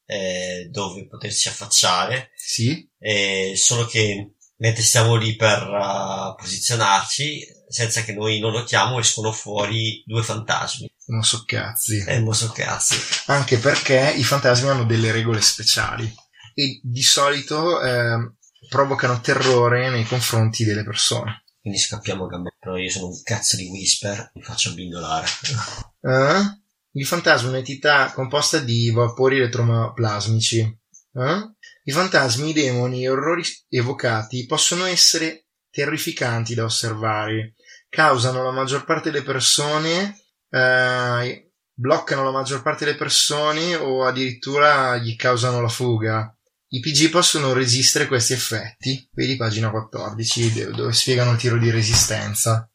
eh, 0.07 0.69
dove 0.71 1.07
potersi 1.09 1.49
affacciare, 1.49 2.31
Sì? 2.37 2.89
eh, 2.99 3.55
solo 3.57 3.87
che 3.87 4.35
mentre 4.57 4.83
stiamo 4.83 5.17
lì 5.17 5.35
per 5.37 5.63
uh, 5.67 6.35
posizionarci, 6.37 7.47
senza 7.71 8.03
che 8.03 8.13
noi 8.13 8.41
lo 8.41 8.51
notiamo, 8.51 8.99
escono 8.99 9.31
fuori 9.33 10.03
due 10.05 10.23
fantasmi. 10.23 10.93
Non 11.07 11.23
so 11.23 11.45
cazzi. 11.47 12.05
E 12.07 12.19
non 12.19 12.35
so 12.35 12.51
cazzi. 12.51 12.97
Anche 13.27 13.59
perché 13.59 14.13
i 14.17 14.25
fantasmi 14.25 14.69
hanno 14.69 14.85
delle 14.85 15.13
regole 15.13 15.41
speciali 15.41 16.13
e 16.55 16.81
di 16.83 17.03
solito 17.03 17.81
ehm, 17.81 18.37
provocano 18.69 19.21
terrore 19.21 19.89
nei 19.89 20.05
confronti 20.05 20.65
delle 20.65 20.85
persone. 20.85 21.45
Quindi 21.61 21.79
scappiamo 21.79 22.25
a 22.25 22.29
gambe. 22.29 22.55
Però 22.59 22.77
io 22.77 22.91
sono 22.91 23.07
un 23.07 23.23
cazzo 23.23 23.57
di 23.57 23.67
whisper, 23.67 24.33
mi 24.35 24.43
faccio 24.43 24.71
abbindolare. 24.71 25.27
Eh? 26.03 26.59
Il 26.93 27.07
fantasma 27.07 27.49
è 27.49 27.51
un'entità 27.51 28.11
composta 28.13 28.59
di 28.59 28.91
vapori 28.91 29.37
eletroplasmici. 29.37 30.59
Eh? 30.59 31.55
I 31.85 31.93
fantasmi, 31.93 32.51
i 32.51 32.53
demoni 32.53 33.05
e 33.05 33.11
orrori 33.11 33.45
evocati 33.69 34.47
possono 34.47 34.85
essere 34.87 35.47
terrificanti 35.71 36.55
da 36.55 36.65
osservare. 36.65 37.55
Causano 37.91 38.43
la 38.45 38.53
maggior 38.53 38.85
parte 38.85 39.11
delle 39.11 39.25
persone, 39.25 40.17
eh, 40.49 41.53
bloccano 41.75 42.25
la 42.25 42.31
maggior 42.31 42.63
parte 42.63 42.85
delle 42.85 42.97
persone 42.97 43.75
o 43.75 44.07
addirittura 44.07 44.97
gli 44.97 45.17
causano 45.17 45.61
la 45.61 45.69
fuga. 45.69 46.35
I 46.69 46.81
PG 46.81 47.11
possono 47.11 47.53
resistere 47.53 48.07
questi 48.07 48.33
effetti. 48.33 49.09
Vedi 49.13 49.37
pagina 49.37 49.71
14 49.71 50.71
dove 50.71 50.93
spiegano 50.93 51.33
il 51.33 51.39
tiro 51.39 51.59
di 51.59 51.69
resistenza. 51.71 52.71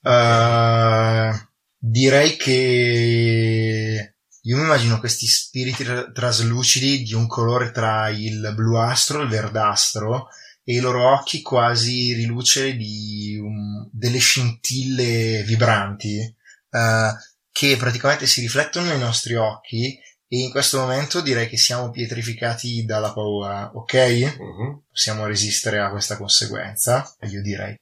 Eh, 0.00 1.30
direi 1.76 2.36
che 2.36 4.14
io 4.40 4.56
mi 4.56 4.62
immagino 4.62 5.00
questi 5.00 5.26
spiriti 5.26 5.82
tra- 5.82 6.10
traslucidi 6.10 7.02
di 7.02 7.12
un 7.12 7.26
colore 7.26 7.72
tra 7.72 8.08
il 8.08 8.52
bluastro 8.54 9.20
e 9.20 9.24
il 9.24 9.28
verdastro 9.28 10.28
e 10.68 10.74
i 10.74 10.80
loro 10.80 11.14
occhi 11.14 11.40
quasi 11.40 12.12
riluce 12.12 12.76
di 12.76 13.38
un- 13.40 13.88
delle 13.90 14.18
scintille 14.18 15.42
vibranti 15.44 16.18
eh, 16.18 17.10
che 17.50 17.76
praticamente 17.78 18.26
si 18.26 18.42
riflettono 18.42 18.88
nei 18.88 18.98
nostri 18.98 19.34
occhi 19.34 19.98
e 20.30 20.38
in 20.40 20.50
questo 20.50 20.78
momento 20.80 21.22
direi 21.22 21.48
che 21.48 21.56
siamo 21.56 21.88
pietrificati 21.88 22.84
dalla 22.84 23.14
paura, 23.14 23.70
ok? 23.72 23.94
Mhm. 24.38 24.82
possiamo 24.90 25.24
resistere 25.24 25.78
a 25.78 25.88
questa 25.90 26.18
conseguenza? 26.18 27.16
Io 27.30 27.40
direi. 27.40 27.74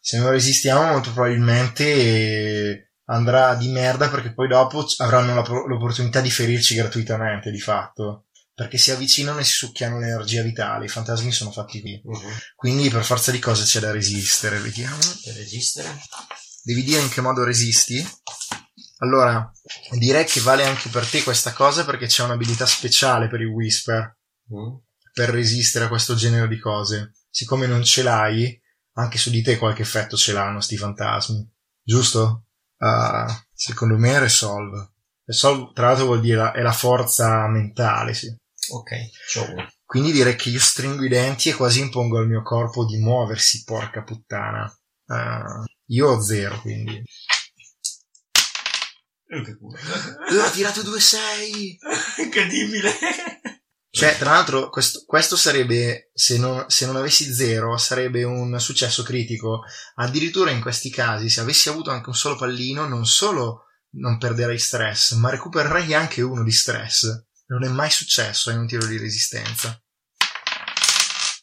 Se 0.00 0.16
non 0.18 0.30
resistiamo, 0.30 0.84
molto 0.84 1.12
probabilmente 1.12 2.92
andrà 3.06 3.56
di 3.56 3.68
merda 3.68 4.08
perché 4.08 4.32
poi 4.32 4.46
dopo 4.46 4.86
avranno 4.98 5.34
l'opportunità 5.66 6.20
di 6.20 6.30
ferirci 6.30 6.76
gratuitamente, 6.76 7.50
di 7.50 7.58
fatto. 7.60 8.26
Perché 8.60 8.76
si 8.76 8.90
avvicinano 8.90 9.38
e 9.38 9.44
si 9.44 9.52
succhiano 9.52 9.98
l'energia 9.98 10.42
vitale. 10.42 10.84
I 10.84 10.88
fantasmi 10.88 11.32
sono 11.32 11.50
fatti 11.50 11.80
qui. 11.80 11.98
Mhm. 12.04 12.38
Quindi 12.56 12.90
per 12.90 13.04
forza 13.04 13.30
di 13.30 13.38
cose 13.38 13.64
c'è 13.64 13.80
da 13.80 13.90
resistere. 13.90 14.58
Vediamo. 14.58 14.98
Per 15.24 15.34
resistere? 15.34 15.98
Devi 16.62 16.82
dire 16.82 17.00
in 17.00 17.08
che 17.08 17.22
modo 17.22 17.42
resisti? 17.42 18.06
Allora, 18.98 19.50
direi 19.92 20.26
che 20.26 20.40
vale 20.40 20.66
anche 20.66 20.90
per 20.90 21.06
te 21.06 21.22
questa 21.22 21.54
cosa 21.54 21.86
perché 21.86 22.04
c'è 22.06 22.22
un'abilità 22.22 22.66
speciale 22.66 23.28
per 23.28 23.40
il 23.40 23.46
Whisper. 23.46 24.14
Mm. 24.54 24.76
per 25.14 25.30
resistere 25.30 25.86
a 25.86 25.88
questo 25.88 26.14
genere 26.14 26.46
di 26.46 26.58
cose. 26.58 27.12
Siccome 27.30 27.66
non 27.66 27.82
ce 27.82 28.02
l'hai, 28.02 28.60
anche 28.96 29.16
su 29.16 29.30
di 29.30 29.40
te 29.42 29.56
qualche 29.56 29.82
effetto 29.82 30.18
ce 30.18 30.32
l'hanno 30.34 30.60
sti 30.60 30.76
fantasmi. 30.76 31.50
Giusto? 31.82 32.44
Ah, 32.78 33.26
secondo 33.54 33.96
me 33.96 34.12
è 34.12 34.18
Resolve. 34.18 34.92
Resolve, 35.24 35.70
tra 35.72 35.86
l'altro, 35.86 36.06
vuol 36.06 36.20
dire 36.20 36.36
la- 36.36 36.52
è 36.52 36.60
la 36.60 36.72
forza 36.72 37.46
mentale, 37.48 38.12
sì. 38.12 38.36
Ok. 38.70 38.90
Quindi 39.84 40.12
direi 40.12 40.36
che 40.36 40.50
io 40.50 40.60
stringo 40.60 41.04
i 41.04 41.08
denti 41.08 41.48
e 41.48 41.54
quasi 41.54 41.80
impongo 41.80 42.18
al 42.18 42.28
mio 42.28 42.42
corpo 42.42 42.84
di 42.84 42.96
muoversi, 42.98 43.64
porca 43.64 44.02
puttana. 44.02 44.72
Ah, 45.06 45.64
io 45.86 46.08
ho 46.08 46.20
zero, 46.20 46.60
quindi. 46.60 47.02
Eh, 49.26 49.42
che 49.42 49.56
culo. 49.56 49.76
Eh, 49.76 50.38
ho 50.38 50.50
tirato 50.50 50.82
2-6! 50.82 51.76
Incredibile. 52.24 52.92
Cioè, 53.92 54.16
tra 54.16 54.30
l'altro, 54.30 54.70
questo, 54.70 55.02
questo 55.04 55.36
sarebbe, 55.36 56.10
se 56.14 56.38
non, 56.38 56.64
se 56.68 56.86
non 56.86 56.94
avessi 56.94 57.32
zero, 57.32 57.76
sarebbe 57.76 58.22
un 58.22 58.58
successo 58.60 59.02
critico. 59.02 59.62
Addirittura 59.96 60.52
in 60.52 60.60
questi 60.60 60.90
casi, 60.90 61.28
se 61.28 61.40
avessi 61.40 61.68
avuto 61.68 61.90
anche 61.90 62.08
un 62.08 62.14
solo 62.14 62.36
pallino, 62.36 62.86
non 62.86 63.04
solo 63.04 63.64
non 63.92 64.18
perderei 64.18 64.58
stress, 64.58 65.14
ma 65.14 65.30
recupererei 65.30 65.92
anche 65.94 66.22
uno 66.22 66.44
di 66.44 66.52
stress. 66.52 67.26
Non 67.50 67.64
è 67.64 67.68
mai 67.68 67.90
successo 67.90 68.50
in 68.50 68.58
un 68.58 68.66
tiro 68.68 68.86
di 68.86 68.96
resistenza. 68.96 69.76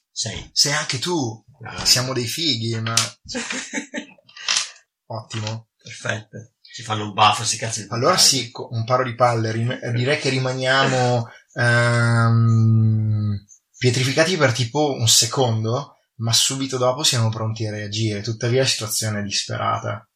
Sei. 0.10 0.50
Sei 0.54 0.72
anche 0.74 1.00
tu. 1.00 1.44
Ah, 1.66 1.84
Siamo 1.86 2.14
dei 2.14 2.28
fighi, 2.28 2.80
ma 2.80 2.94
ottimo. 5.08 5.70
Perfetto. 5.78 6.54
Si 6.62 6.84
fanno 6.84 7.06
un 7.06 7.14
baffo, 7.14 7.44
si 7.44 7.58
cazzo 7.58 7.82
di 7.82 7.88
Allora 7.90 8.18
sì, 8.18 8.52
un 8.70 8.86
paro 8.86 9.04
di 9.04 9.16
palle. 9.16 9.52
rim- 9.52 9.80
direi 9.92 10.20
che 10.20 10.30
rimaniamo 10.30 11.28
ehm, 11.60 13.46
pietrificati 13.78 14.38
per 14.38 14.54
tipo 14.54 14.94
un 14.94 15.08
secondo, 15.08 15.98
ma 16.18 16.32
subito 16.34 16.78
dopo 16.78 17.04
siamo 17.04 17.30
pronti 17.30 17.66
a 17.66 17.72
reagire. 17.72 18.22
Tuttavia 18.22 18.62
la 18.62 18.68
situazione 18.68 19.20
è 19.20 19.24
disperata. 19.24 20.08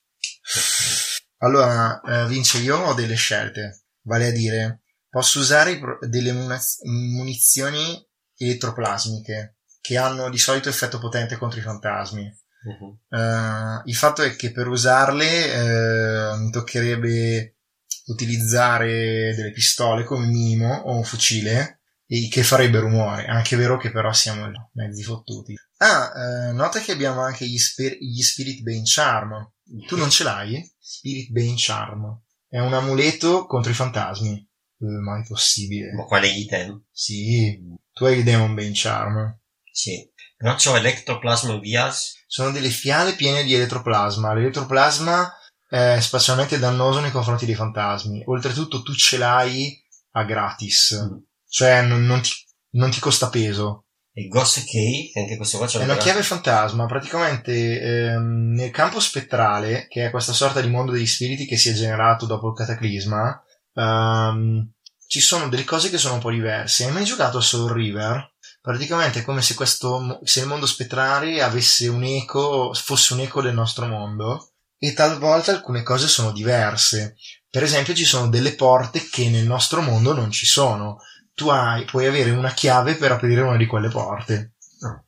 Allora, 1.39 1.99
eh, 2.01 2.27
Vince, 2.27 2.59
io 2.59 2.77
ho 2.77 2.93
delle 2.93 3.15
scelte. 3.15 3.83
Vale 4.03 4.27
a 4.27 4.31
dire, 4.31 4.80
posso 5.11 5.39
usare 5.39 5.79
delle 6.07 6.31
munizioni 6.31 8.07
elettroplasmiche 8.37 9.57
che 9.81 9.97
hanno 9.97 10.29
di 10.29 10.37
solito 10.37 10.69
effetto 10.69 10.99
potente 10.99 11.35
contro 11.35 11.59
i 11.59 11.63
fantasmi. 11.63 12.23
Mhm. 12.63 13.19
Eh, 13.19 13.81
il 13.85 13.95
fatto 13.95 14.21
è 14.21 14.35
che 14.35 14.51
per 14.51 14.67
usarle 14.67 15.53
eh, 15.53 16.37
mi 16.37 16.49
toccherebbe 16.49 17.57
utilizzare 18.05 19.33
delle 19.35 19.51
pistole 19.51 20.03
come 20.05 20.27
minimo 20.27 20.73
o 20.73 20.95
un 20.95 21.03
fucile 21.03 21.81
e 22.07 22.29
che 22.29 22.43
farebbe 22.43 22.79
rumore. 22.79 23.25
Anche 23.25 23.57
vero 23.57 23.77
che 23.77 23.91
però 23.91 24.13
siamo 24.13 24.49
mezzi 24.73 25.03
fottuti. 25.03 25.55
Ah, 25.77 26.11
eh, 26.15 26.51
nota 26.53 26.79
che 26.79 26.93
abbiamo 26.93 27.21
anche 27.21 27.45
gli, 27.45 27.57
spir- 27.57 27.97
gli 27.99 28.21
Spirit 28.21 28.61
Bane 28.61 28.83
Charm. 28.85 29.51
Tu 29.87 29.97
non 29.97 30.09
ce 30.09 30.23
l'hai? 30.23 30.73
Spirit 30.79 31.31
Bane 31.31 31.55
Charm. 31.57 32.21
È 32.47 32.59
un 32.59 32.73
amuleto 32.73 33.45
contro 33.45 33.71
i 33.71 33.75
fantasmi. 33.75 34.49
Eh, 34.81 34.99
ma 35.01 35.19
è 35.21 35.25
possibile? 35.27 35.91
Ma 35.93 36.05
quale 36.05 36.27
item? 36.27 36.83
Sì, 36.91 37.59
tu 37.93 38.05
hai 38.05 38.17
il 38.17 38.23
Demon 38.23 38.53
Bane 38.55 38.71
Charm. 38.73 39.37
Sì. 39.71 40.09
Però 40.37 40.55
c'ho 40.55 40.75
Electroplasma 40.75 41.57
Vias. 41.59 42.23
sono 42.27 42.51
delle 42.51 42.69
fiale 42.69 43.13
piene 43.13 43.43
di 43.43 43.53
elettroplasma. 43.53 44.33
L'elettroplasma 44.33 45.31
è 45.69 45.97
specialmente 45.99 46.57
dannoso 46.59 46.99
nei 46.99 47.11
confronti 47.11 47.45
dei 47.45 47.55
fantasmi. 47.55 48.23
Oltretutto 48.25 48.81
tu 48.81 48.93
ce 48.93 49.17
l'hai 49.17 49.79
a 50.13 50.23
gratis, 50.23 50.97
Mm. 50.99 51.17
cioè 51.47 51.81
non, 51.83 52.05
non 52.05 52.21
ti, 52.21 52.31
non 52.71 52.89
ti 52.89 52.99
costa 52.99 53.29
peso. 53.29 53.85
E 54.13 54.27
Ghost 54.27 54.65
Key, 54.65 55.09
che 55.11 55.19
anche 55.21 55.37
questo 55.37 55.57
qua 55.57 55.67
c'è 55.67 55.79
È 55.79 55.83
una 55.83 55.95
chiave 55.95 56.21
fantasma, 56.23 56.85
praticamente 56.85 57.79
ehm, 57.79 58.51
nel 58.55 58.69
campo 58.71 58.99
spettrale, 58.99 59.87
che 59.87 60.07
è 60.07 60.09
questa 60.09 60.33
sorta 60.33 60.59
di 60.59 60.69
mondo 60.69 60.91
degli 60.91 61.05
spiriti 61.05 61.45
che 61.45 61.55
si 61.55 61.69
è 61.69 61.73
generato 61.73 62.25
dopo 62.25 62.49
il 62.49 62.55
cataclisma, 62.55 63.41
ehm, 63.81 64.71
ci 65.07 65.19
sono 65.19 65.49
delle 65.49 65.65
cose 65.65 65.89
che 65.89 65.97
sono 65.97 66.15
un 66.15 66.19
po' 66.21 66.31
diverse. 66.31 66.85
Hai 66.85 66.91
mai 66.91 67.03
giocato 67.03 67.39
a 67.39 67.41
Soul 67.41 67.71
River? 67.71 68.29
Praticamente 68.61 69.19
è 69.19 69.23
come 69.23 69.41
se 69.41 69.55
questo, 69.55 70.19
se 70.23 70.41
il 70.41 70.45
mondo 70.45 70.67
spettrale 70.67 71.41
avesse 71.41 71.87
un 71.87 72.03
eco, 72.03 72.73
fosse 72.73 73.13
un 73.13 73.21
eco 73.21 73.41
del 73.41 73.55
nostro 73.55 73.87
mondo, 73.87 74.51
e 74.77 74.93
talvolta 74.93 75.51
alcune 75.51 75.83
cose 75.83 76.07
sono 76.07 76.31
diverse. 76.31 77.15
Per 77.49 77.63
esempio 77.63 77.93
ci 77.93 78.05
sono 78.05 78.29
delle 78.29 78.53
porte 78.53 79.07
che 79.09 79.29
nel 79.29 79.45
nostro 79.45 79.81
mondo 79.81 80.13
non 80.13 80.31
ci 80.31 80.45
sono. 80.45 80.99
Tu 81.33 81.49
hai, 81.49 81.85
puoi 81.85 82.05
avere 82.05 82.31
una 82.31 82.53
chiave 82.53 82.95
per 82.95 83.11
aprire 83.11 83.41
una 83.41 83.57
di 83.57 83.65
quelle 83.65 83.89
porte. 83.89 84.53
Ah. 84.81 85.03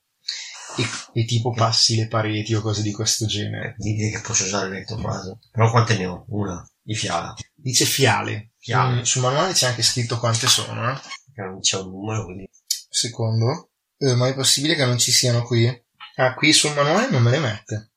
E, 0.78 1.22
e 1.22 1.26
tipo 1.26 1.52
passi 1.54 1.96
le 1.96 2.08
pareti 2.08 2.54
o 2.54 2.62
cose 2.62 2.82
di 2.82 2.92
questo 2.92 3.26
genere. 3.26 3.76
Quindi 3.76 3.98
direi 3.98 4.12
che 4.12 4.22
posso 4.22 4.44
usare 4.44 4.68
Electroplasma. 4.68 5.40
Però 5.52 5.72
quante 5.72 5.98
ne 5.98 6.06
ho? 6.08 6.26
Una. 6.28 6.68
Di 6.82 6.96
fiala. 6.96 7.34
Dice 7.56 7.86
fiale. 7.86 8.53
Mm, 8.72 9.02
sul 9.02 9.22
manuale 9.22 9.54
c'è 9.54 9.68
anche 9.68 9.84
scritto 9.84 10.20
quante 10.20 10.48
sono, 10.48 10.90
eh? 10.90 11.02
Non 11.36 11.60
c'è 11.60 11.78
un 11.78 11.90
numero, 11.90 12.24
quindi... 12.26 12.50
Secondo. 12.90 13.72
Eh, 13.98 14.16
ma 14.16 14.28
è 14.28 14.36
possibile 14.36 14.76
che 14.76 14.86
non 14.86 14.98
ci 14.98 15.12
siano 15.12 15.44
qui? 15.44 15.68
Ah, 16.16 16.34
qui 16.36 16.54
sul 16.54 16.74
manuale 16.74 17.10
non 17.10 17.24
me 17.24 17.32
le 17.32 17.40
mette. 17.40 17.92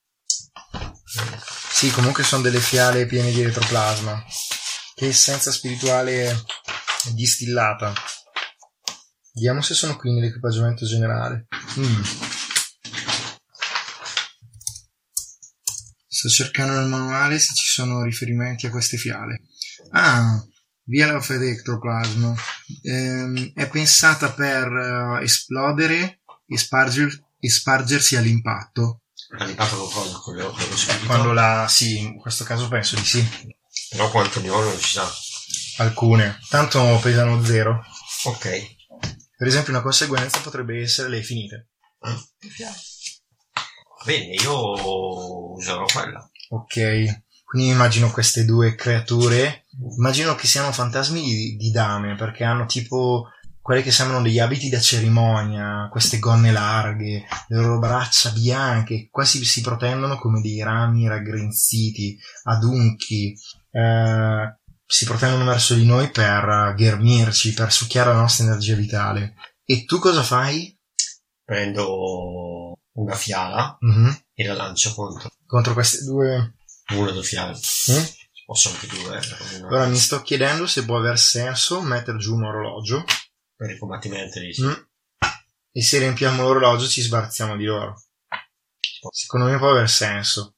Sì, 1.70 1.90
comunque 1.90 2.24
sono 2.24 2.43
delle 2.43 2.60
fiale 2.60 3.06
piene 3.06 3.30
di 3.30 3.43
retroplasma. 3.43 4.24
Che 4.94 5.06
essenza 5.06 5.52
spirituale 5.52 6.44
distillata. 7.12 7.93
Vediamo 9.34 9.60
se 9.60 9.74
sono 9.74 9.97
qui 9.97 10.12
nell'equipaggiamento 10.12 10.86
generale. 10.86 11.47
Mm. 11.78 12.02
Sto 16.09 16.28
cercando 16.30 16.72
nel 16.72 16.88
manuale 16.88 17.38
se 17.38 17.52
ci 17.55 17.66
sono 17.66 18.02
riferimenti 18.02 18.66
a 18.66 18.70
queste 18.70 18.97
fiale. 18.97 19.43
Ah, 19.90 20.43
Vial 20.86 21.16
of 21.16 21.28
Electroplasma. 21.28 22.34
Ehm, 22.82 23.52
è 23.54 23.68
pensata 23.68 24.32
per 24.32 24.66
eh, 25.20 25.24
esplodere 25.24 26.20
e, 26.46 26.56
sparger- 26.56 27.22
e 27.38 27.50
spargersi 27.50 28.16
all'impatto. 28.16 29.02
L'impatto 29.38 29.76
con 29.76 29.90
cosa? 29.90 30.18
Con 30.18 30.36
le 30.36 30.42
con 30.44 30.54
lo 30.54 30.76
spirito? 30.76 31.06
Quando 31.06 31.32
la... 31.32 31.66
sì, 31.68 31.98
in 31.98 32.18
questo 32.18 32.44
caso 32.44 32.68
penso 32.68 32.94
di 32.96 33.04
sì. 33.04 33.54
Però 33.90 34.10
quante 34.10 34.40
ne 34.40 34.48
non 34.48 34.78
si 34.78 34.92
sa. 34.92 35.10
Alcune. 35.78 36.38
Tanto 36.48 36.98
pesano 37.02 37.44
zero. 37.44 37.84
Ok. 38.24 38.74
Per 39.36 39.46
esempio 39.46 39.72
una 39.72 39.82
conseguenza 39.82 40.40
potrebbe 40.40 40.80
essere 40.80 41.08
le 41.08 41.22
finite. 41.22 41.70
Bene, 44.04 44.34
io 44.34 45.54
userò 45.54 45.84
quella. 45.84 46.30
Ok. 46.50 47.24
Quindi 47.47 47.70
immagino 47.70 48.10
queste 48.10 48.44
due 48.44 48.74
creature. 48.74 49.66
Immagino 49.97 50.35
che 50.35 50.48
siano 50.48 50.73
fantasmi 50.73 51.23
di, 51.23 51.56
di 51.56 51.70
dame, 51.70 52.16
perché 52.16 52.43
hanno 52.43 52.66
tipo 52.66 53.28
quelle 53.60 53.82
che 53.82 53.93
sembrano 53.93 54.23
degli 54.23 54.40
abiti 54.40 54.68
da 54.68 54.81
cerimonia, 54.81 55.89
queste 55.90 56.18
gonne 56.18 56.51
larghe, 56.51 57.24
le 57.48 57.56
loro 57.56 57.78
braccia 57.78 58.31
bianche, 58.31 59.09
quasi 59.10 59.44
si 59.44 59.60
protendono 59.60 60.18
come 60.18 60.40
dei 60.40 60.60
rami 60.62 61.06
raggrinziti, 61.06 62.18
adunchi, 62.44 63.32
eh, 63.70 64.59
si 64.85 65.05
protendono 65.05 65.44
verso 65.44 65.74
di 65.74 65.86
noi 65.86 66.10
per 66.10 66.74
ghermirci, 66.77 67.55
per 67.55 67.73
succhiare 67.73 68.10
la 68.12 68.20
nostra 68.20 68.44
energia 68.44 68.74
vitale. 68.74 69.35
E 69.64 69.85
tu 69.85 69.98
cosa 69.98 70.23
fai? 70.23 70.77
Prendo 71.44 72.78
una 72.93 73.14
fiala 73.14 73.77
Mhm. 73.81 74.16
e 74.35 74.47
la 74.47 74.55
lancio 74.55 74.94
contro 74.94 75.31
Contro 75.47 75.74
queste 75.74 76.05
due... 76.05 76.55
una 76.94 77.10
delle 77.10 77.22
fiale. 77.22 77.52
Mm? 77.52 78.02
Possono 78.44 78.74
anche 78.76 78.86
due. 78.86 79.18
eh, 79.18 79.56
una- 79.58 79.68
Allora 79.68 79.86
mi 79.86 79.96
sto 79.96 80.22
chiedendo 80.22 80.66
se 80.66 80.84
può 80.84 80.98
aver 80.98 81.18
senso 81.18 81.80
mettere 81.82 82.18
giù 82.18 82.34
un 82.34 82.44
orologio 82.44 83.04
Per 83.56 83.70
i 83.70 83.78
combattimenti 83.78 84.38
dici. 84.40 84.62
Mm. 84.62 84.72
E 85.72 85.82
se 85.82 85.98
riempiamo 85.98 86.42
l'orologio 86.42 86.86
ci 86.88 87.00
sbarziamo 87.02 87.56
di 87.56 87.64
loro. 87.64 88.02
Secondo 89.10 89.46
me 89.46 89.58
può 89.58 89.70
aver 89.70 89.88
senso. 89.90 90.56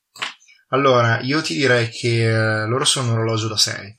Allora, 0.69 1.21
io 1.21 1.41
ti 1.43 1.55
direi 1.55 1.89
che 1.89 2.25
eh, 2.29 2.67
loro 2.67 2.85
sono 2.85 3.09
un 3.13 3.19
orologio 3.19 3.49
da 3.49 3.57
6. 3.57 3.99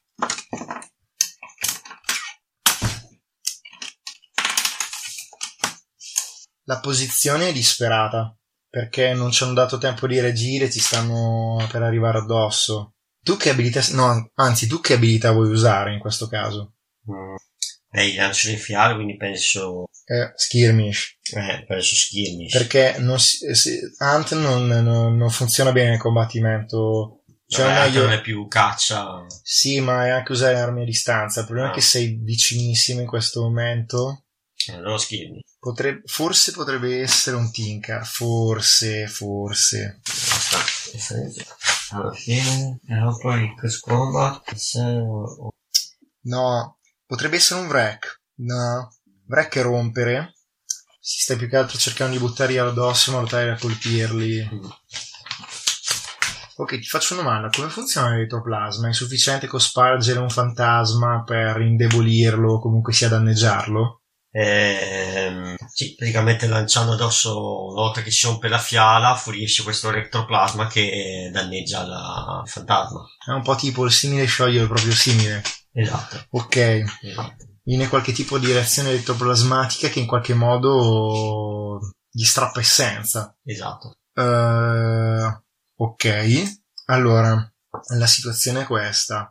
La 6.65 6.79
posizione 6.79 7.49
è 7.49 7.53
disperata, 7.53 8.35
perché 8.69 9.13
non 9.13 9.31
ci 9.31 9.43
hanno 9.43 9.53
dato 9.53 9.77
tempo 9.77 10.07
di 10.07 10.19
reagire, 10.19 10.69
ci 10.71 10.79
stanno 10.79 11.65
per 11.71 11.81
arrivare 11.83 12.19
addosso. 12.19 12.93
Tu 13.21 13.35
che 13.37 13.49
abilità... 13.49 13.81
No, 13.91 14.31
anzi, 14.35 14.67
tu 14.67 14.79
che 14.79 14.93
abilità 14.93 15.31
vuoi 15.31 15.49
usare 15.49 15.93
in 15.93 15.99
questo 15.99 16.27
caso? 16.27 16.75
Mm. 17.11 17.35
Eh, 17.91 18.15
lancio 18.15 18.49
le 18.49 18.57
fiale, 18.57 18.93
quindi 18.95 19.17
penso... 19.17 19.85
Eh, 20.05 20.31
skirmish. 20.35 21.17
Eh, 21.33 21.65
penso 21.67 21.95
skirmish. 21.95 22.51
perché 22.53 22.95
non 22.99 23.19
si, 23.19 23.45
eh, 23.45 23.55
si- 23.55 23.79
Ant 23.97 24.33
non, 24.33 24.67
non- 24.67 25.15
non 25.15 25.29
funziona 25.29 25.71
bene 25.71 25.89
nel 25.91 25.99
combattimento. 25.99 27.23
Cioè, 27.47 27.65
Vabbè, 27.65 27.75
è 27.75 27.79
anche 27.79 27.89
meglio, 27.91 28.03
non 28.09 28.13
è 28.17 28.21
più 28.21 28.47
caccia. 28.47 29.25
sì, 29.41 29.79
ma 29.81 30.05
è 30.05 30.09
anche 30.09 30.31
usare 30.33 30.59
armi 30.59 30.83
a 30.83 30.85
distanza. 30.85 31.39
Il 31.39 31.45
problema 31.47 31.69
Ah. 31.69 31.71
è 31.71 31.75
che 31.75 31.81
sei 31.81 32.19
vicinissimo 32.21 33.01
in 33.01 33.07
questo 33.07 33.41
momento. 33.41 34.25
Eh, 34.67 34.73
Allora 34.73 34.97
skirmish. 34.97 35.48
Potrebbe, 35.59 36.03
forse 36.05 36.53
potrebbe 36.53 37.01
essere 37.01 37.35
un 37.35 37.51
Tinker. 37.51 38.05
Forse, 38.05 39.07
forse. 39.07 39.99
Alla 41.91 42.13
fine, 42.13 42.79
e 42.85 42.95
il 42.95 43.53
Close 43.57 43.79
Combat. 43.81 44.41
No, 46.21 46.79
potrebbe 47.05 47.35
essere 47.35 47.59
un 47.61 47.67
Wreck. 47.67 48.21
No, 48.35 48.89
Wreck 49.27 49.57
è 49.57 49.61
rompere. 49.61 50.33
Si 50.99 51.21
sta 51.21 51.35
più 51.35 51.49
che 51.49 51.57
altro 51.57 51.77
cercando 51.77 52.13
di 52.13 52.19
buttarli 52.19 52.57
addosso, 52.57 53.11
ma 53.11 53.19
lottare 53.19 53.51
a 53.51 53.57
colpirli. 53.57 54.47
Ok, 56.55 56.77
ti 56.77 56.87
faccio 56.87 57.13
una 57.15 57.23
domanda. 57.23 57.49
Come 57.49 57.69
funziona 57.69 58.11
l'elettroplasma? 58.11 58.89
È 58.89 58.93
sufficiente 58.93 59.47
cospargere 59.47 60.19
un 60.19 60.29
fantasma 60.29 61.23
per 61.23 61.61
indebolirlo 61.61 62.53
o 62.53 62.59
comunque 62.61 62.93
sia 62.93 63.09
danneggiarlo? 63.09 63.98
Ehm, 64.31 65.55
sì, 65.73 65.95
praticamente 65.95 66.47
lanciando 66.47 66.93
addosso 66.93 67.65
una 67.71 67.81
volta 67.81 68.01
che 68.01 68.11
si 68.11 68.25
rompe 68.27 68.47
la 68.47 68.59
fiala 68.59 69.15
fuoriesce 69.15 69.63
questo 69.63 69.89
eletroplasma 69.89 70.67
che 70.67 71.29
danneggia 71.31 71.85
la- 71.85 72.41
il 72.43 72.49
fantasma. 72.49 73.05
È 73.25 73.31
un 73.31 73.41
po' 73.41 73.55
tipo 73.55 73.85
il 73.85 73.91
simile 73.91 74.25
scioglie 74.25 74.61
il 74.61 74.67
proprio 74.67 74.93
simile. 74.93 75.41
Esatto. 75.71 76.25
Ok, 76.31 76.55
esatto. 77.01 77.47
in 77.65 77.87
qualche 77.87 78.13
tipo 78.13 78.39
di 78.39 78.51
reazione 78.51 78.89
elettroplasmatica 78.89 79.89
che 79.89 79.99
in 79.99 80.07
qualche 80.07 80.33
modo 80.33 81.79
gli 82.09 82.23
strappa 82.23 82.59
essenza. 82.59 83.35
Esatto. 83.43 83.97
Uh, 84.13 85.31
ok, 85.75 86.43
allora 86.85 87.51
la 87.95 88.07
situazione 88.07 88.61
è 88.61 88.65
questa. 88.65 89.29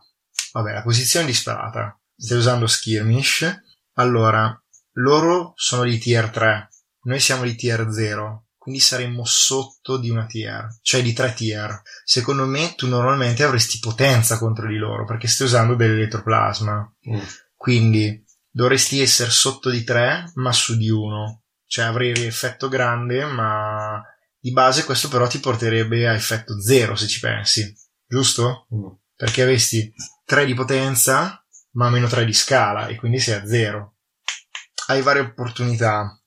Vabbè, 0.53 0.73
la 0.73 0.83
posizione 0.83 1.27
è 1.27 1.29
disparata. 1.29 1.99
Stai 2.17 2.39
usando 2.39 2.67
skirmish. 2.67 3.63
Allora, 3.95 4.57
loro 5.01 5.53
sono 5.57 5.85
di 5.85 5.99
tier 5.99 6.31
3, 6.31 6.69
noi 7.03 7.21
siamo 7.21 7.45
di 7.45 7.55
tier 7.55 7.91
0 7.91 8.49
quindi 8.69 8.85
saremmo 8.85 9.25
sotto 9.25 9.97
di 9.97 10.11
una 10.11 10.27
tier, 10.27 10.79
cioè 10.83 11.01
di 11.01 11.15
tre 11.15 11.33
tier. 11.33 11.81
Secondo 12.05 12.45
me 12.45 12.75
tu 12.77 12.87
normalmente 12.87 13.43
avresti 13.43 13.79
potenza 13.79 14.37
contro 14.37 14.69
di 14.69 14.77
loro 14.77 15.07
perché 15.07 15.27
stai 15.27 15.47
usando 15.47 15.75
dell'elettroplasma. 15.75 16.97
Mm. 17.09 17.19
Quindi 17.57 18.23
dovresti 18.51 19.01
essere 19.01 19.31
sotto 19.31 19.71
di 19.71 19.85
3 19.85 20.33
ma 20.35 20.53
su 20.53 20.77
di 20.77 20.91
1. 20.91 21.45
Cioè 21.65 21.87
avrei 21.87 22.13
effetto 22.27 22.69
grande 22.69 23.25
ma 23.25 24.03
di 24.39 24.53
base 24.53 24.85
questo 24.85 25.09
però 25.09 25.27
ti 25.27 25.41
porterebbe 25.41 26.07
a 26.07 26.13
effetto 26.13 26.61
0 26.61 26.95
se 26.95 27.07
ci 27.07 27.21
pensi. 27.21 27.75
Giusto? 28.07 28.67
Mm. 28.75 28.87
Perché 29.17 29.43
avresti 29.45 29.91
3 30.27 30.45
di 30.45 30.53
potenza 30.53 31.43
ma 31.71 31.89
meno 31.89 32.07
3 32.07 32.27
di 32.27 32.35
scala 32.35 32.89
e 32.89 32.97
quindi 32.97 33.19
sei 33.19 33.41
a 33.41 33.47
0. 33.47 33.95
Hai 34.91 35.03
varie 35.03 35.21
opportunità. 35.21 36.19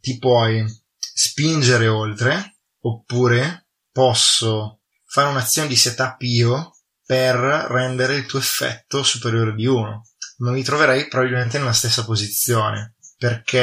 Ti 0.00 0.18
puoi 0.18 0.64
spingere 0.98 1.86
oltre, 1.86 2.56
oppure 2.80 3.68
posso 3.92 4.80
fare 5.06 5.28
un'azione 5.28 5.68
di 5.68 5.76
setup 5.76 6.20
io 6.22 6.78
per 7.06 7.36
rendere 7.36 8.16
il 8.16 8.26
tuo 8.26 8.40
effetto 8.40 9.04
superiore 9.04 9.54
di 9.54 9.66
1. 9.66 10.02
Ma 10.38 10.50
mi 10.50 10.64
troverai 10.64 11.06
probabilmente 11.06 11.58
nella 11.58 11.72
stessa 11.72 12.04
posizione. 12.04 12.96
Perché 13.16 13.60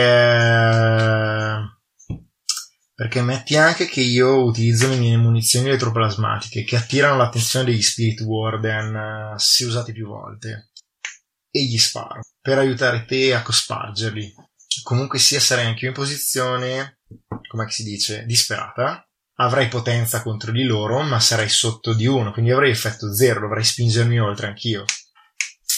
perché 2.96 3.22
metti 3.22 3.58
anche 3.58 3.88
che 3.88 4.00
io 4.00 4.44
utilizzo 4.44 4.88
le 4.88 4.96
mie 4.96 5.18
munizioni 5.18 5.68
elettroplasmatiche 5.68 6.64
che 6.64 6.78
attirano 6.78 7.18
l'attenzione 7.18 7.66
degli 7.66 7.82
Spirit 7.82 8.22
Warden 8.22 8.96
eh, 8.96 9.34
se 9.38 9.66
usate 9.66 9.92
più 9.92 10.08
volte 10.08 10.72
e 11.52 11.64
gli 11.64 11.78
sparo 11.78 12.22
per 12.50 12.58
aiutare 12.58 13.06
te 13.06 13.36
a 13.36 13.44
cospargerli. 13.44 14.34
Comunque 14.82 15.20
sia 15.20 15.40
sarei 15.40 15.68
anche 15.68 15.82
io 15.82 15.90
in 15.90 15.94
posizione 15.94 16.98
come 17.48 17.70
si 17.70 17.84
dice, 17.84 18.26
disperata, 18.26 19.08
avrai 19.36 19.68
potenza 19.68 20.24
contro 20.24 20.52
di 20.52 20.64
loro, 20.64 21.04
ma 21.04 21.20
sarai 21.20 21.48
sotto 21.48 21.94
di 21.94 22.08
uno, 22.08 22.32
quindi 22.32 22.50
avrai 22.52 22.72
effetto 22.72 23.14
zero, 23.14 23.42
dovrei 23.42 23.64
spingermi 23.64 24.20
oltre 24.20 24.48
anch'io. 24.48 24.84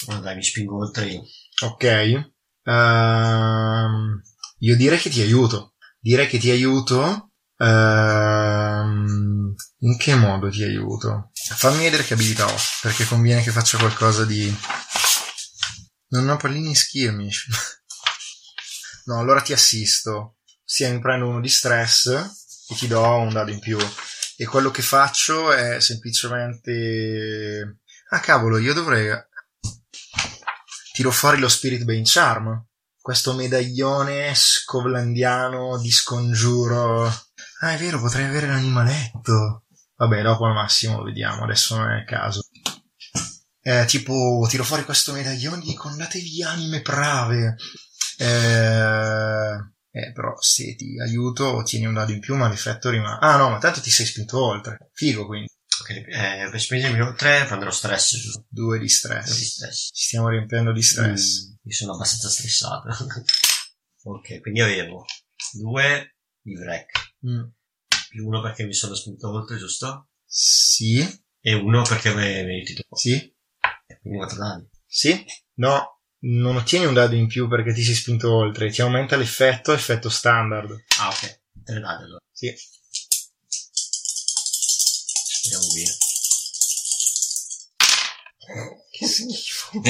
Oh, 0.08 0.20
dai, 0.20 0.36
mi 0.36 0.44
spingo 0.44 0.78
oltre 0.78 1.08
io. 1.08 1.24
Ok. 1.64 2.32
Uh, 2.64 4.20
io 4.60 4.76
direi 4.78 4.98
che 4.98 5.10
ti 5.10 5.22
aiuto. 5.22 5.74
Direi 6.00 6.28
che 6.28 6.38
ti 6.38 6.50
aiuto. 6.50 7.32
Uh, 7.58 7.66
in 9.80 9.98
che 9.98 10.16
modo 10.16 10.50
ti 10.50 10.64
aiuto? 10.64 11.32
Fammi 11.34 11.84
vedere 11.84 12.04
che 12.04 12.14
abilità 12.14 12.46
ho, 12.46 12.58
perché 12.82 13.06
conviene 13.06 13.44
che 13.44 13.52
faccia 13.52 13.78
qualcosa 13.78 14.24
di... 14.26 14.54
Non 16.12 16.30
ho 16.30 16.38
pallini 16.38 16.74
skirmish. 16.74 17.48
no, 19.06 19.20
allora 19.20 19.42
ti 19.42 19.52
assisto 19.52 20.38
sia 20.72 20.90
mi 20.90 21.02
prendo 21.02 21.28
uno 21.28 21.42
di 21.42 21.50
stress 21.50 22.08
e 22.70 22.76
ti 22.76 22.88
do 22.88 23.04
un 23.04 23.34
dado 23.34 23.52
in 23.52 23.60
più. 23.60 23.78
E 24.38 24.46
quello 24.46 24.72
che 24.72 24.82
faccio 24.82 25.52
è 25.52 25.82
semplicemente... 25.82 27.80
Ah 28.12 28.22
cavolo, 28.22 28.58
io 28.58 28.74
dovrei... 28.74 29.12
Tiro 30.94 31.12
fuori 31.12 31.40
lo 31.40 31.50
Spirit 31.50 31.84
Bane 31.84 32.04
Charm. 32.06 32.68
Questo 33.02 33.34
medaglione 33.34 34.32
scovlandiano 34.34 35.78
di 35.78 35.92
scongiuro. 35.92 37.04
Ah, 37.60 37.74
è 37.74 37.78
vero, 37.78 38.00
potrei 38.00 38.28
avere 38.28 38.48
l'animaletto. 38.48 39.66
Vabbè, 39.98 40.22
dopo 40.22 40.46
al 40.46 40.54
massimo 40.54 41.00
lo 41.00 41.04
vediamo, 41.04 41.44
adesso 41.44 41.76
non 41.76 41.92
è 41.92 41.98
il 41.98 42.06
caso. 42.06 42.48
Eh, 43.64 43.86
tipo, 43.86 44.46
tiro 44.50 44.64
fuori 44.64 44.84
questo 44.84 45.14
medaglione 45.14 45.62
di 45.62 45.74
condatevi 45.74 46.44
anime 46.44 46.82
brave. 46.82 47.56
Eh, 48.18 49.56
eh, 49.94 50.12
però 50.14 50.34
se 50.40 50.76
ti 50.76 51.00
aiuto 51.00 51.58
ottieni 51.58 51.86
un 51.86 51.94
dado 51.94 52.12
in 52.12 52.20
più, 52.20 52.36
ma 52.36 52.48
l'effetto 52.48 52.90
rimane. 52.90 53.18
Ah 53.20 53.38
no, 53.38 53.50
ma 53.50 53.60
tanto 53.60 53.82
ti 53.82 53.92
sei 53.92 54.06
spinto 54.06 54.44
oltre. 54.44 54.90
Figo 54.94 55.26
quindi. 55.26 55.50
Ok, 55.82 55.90
eh, 55.90 56.48
per 56.50 56.62
spingermi 56.62 57.02
oltre 57.02 57.46
prenderò 57.46 57.72
stress. 57.72 58.44
Due 58.48 58.80
di 58.80 58.88
stress. 58.88 59.38
Di 59.38 59.44
stress. 59.44 59.90
Ci 59.94 60.06
stiamo 60.06 60.30
riempiendo 60.30 60.72
di 60.72 60.82
stress. 60.82 61.48
Mm, 61.48 61.54
io 61.64 61.76
sono 61.76 61.94
abbastanza 61.94 62.30
stressato. 62.30 62.88
ok, 64.04 64.40
quindi 64.40 64.62
avevo 64.62 65.06
due 65.54 66.16
di 66.42 66.56
wreck. 66.56 67.16
Mm. 67.28 67.44
Più 68.10 68.28
uno 68.28 68.42
perché 68.42 68.64
mi 68.64 68.74
sono 68.74 68.96
spinto 68.96 69.30
oltre, 69.30 69.58
giusto? 69.58 70.10
Sì. 70.26 71.00
E 71.40 71.54
uno 71.54 71.82
perché 71.82 72.10
mi 72.10 72.22
meriti 72.44 72.76
troppo. 72.76 72.96
Sì. 72.96 73.31
Quindi 74.02 74.20
quattro 74.20 74.38
danni. 74.40 74.70
Sì. 74.88 75.26
No, 75.56 76.02
non 76.22 76.56
ottieni 76.56 76.86
un 76.86 76.94
dado 76.94 77.16
in 77.16 77.28
più 77.28 77.48
perché 77.48 77.74
ti 77.74 77.84
sei 77.84 77.94
spinto 77.94 78.34
oltre, 78.34 78.72
ti 78.72 78.82
aumenta 78.82 79.16
l'effetto, 79.16 79.72
effetto 79.72 80.10
standard. 80.10 80.72
Ah, 81.00 81.10
ok. 81.10 81.42
Tre 81.64 81.80
dadi 81.80 82.04
allora. 82.04 82.20
Sì. 82.32 82.54
Speriamo 85.42 85.68
bene. 85.74 85.98
Che 88.90 89.06
schifo. 89.08 89.82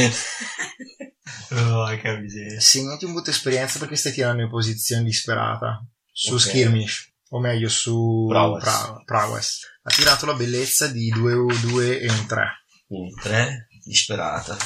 oh, 1.55 1.99
che 1.99 2.17
miseria. 2.19 2.59
Segnati 2.59 3.05
un 3.05 3.13
butto 3.13 3.29
esperienza 3.29 3.79
perché 3.79 3.95
stai 3.95 4.11
tirando 4.11 4.43
in 4.43 4.49
posizione 4.49 5.03
disperata. 5.03 5.83
Su 6.11 6.35
okay. 6.35 6.47
skirmish. 6.47 7.13
O 7.29 7.39
meglio, 7.39 7.69
su 7.69 8.27
prowess. 8.27 8.63
Pra- 8.63 9.01
prowess. 9.05 9.61
Ha 9.83 9.89
tirato 9.89 10.25
la 10.25 10.33
bellezza 10.33 10.87
di 10.87 11.09
2 11.09 11.33
2 11.61 11.99
e 12.01 12.09
un 12.09 12.25
3. 12.27 12.47
Quindi 12.85 13.13
3 13.21 13.67
disperata 13.83 14.57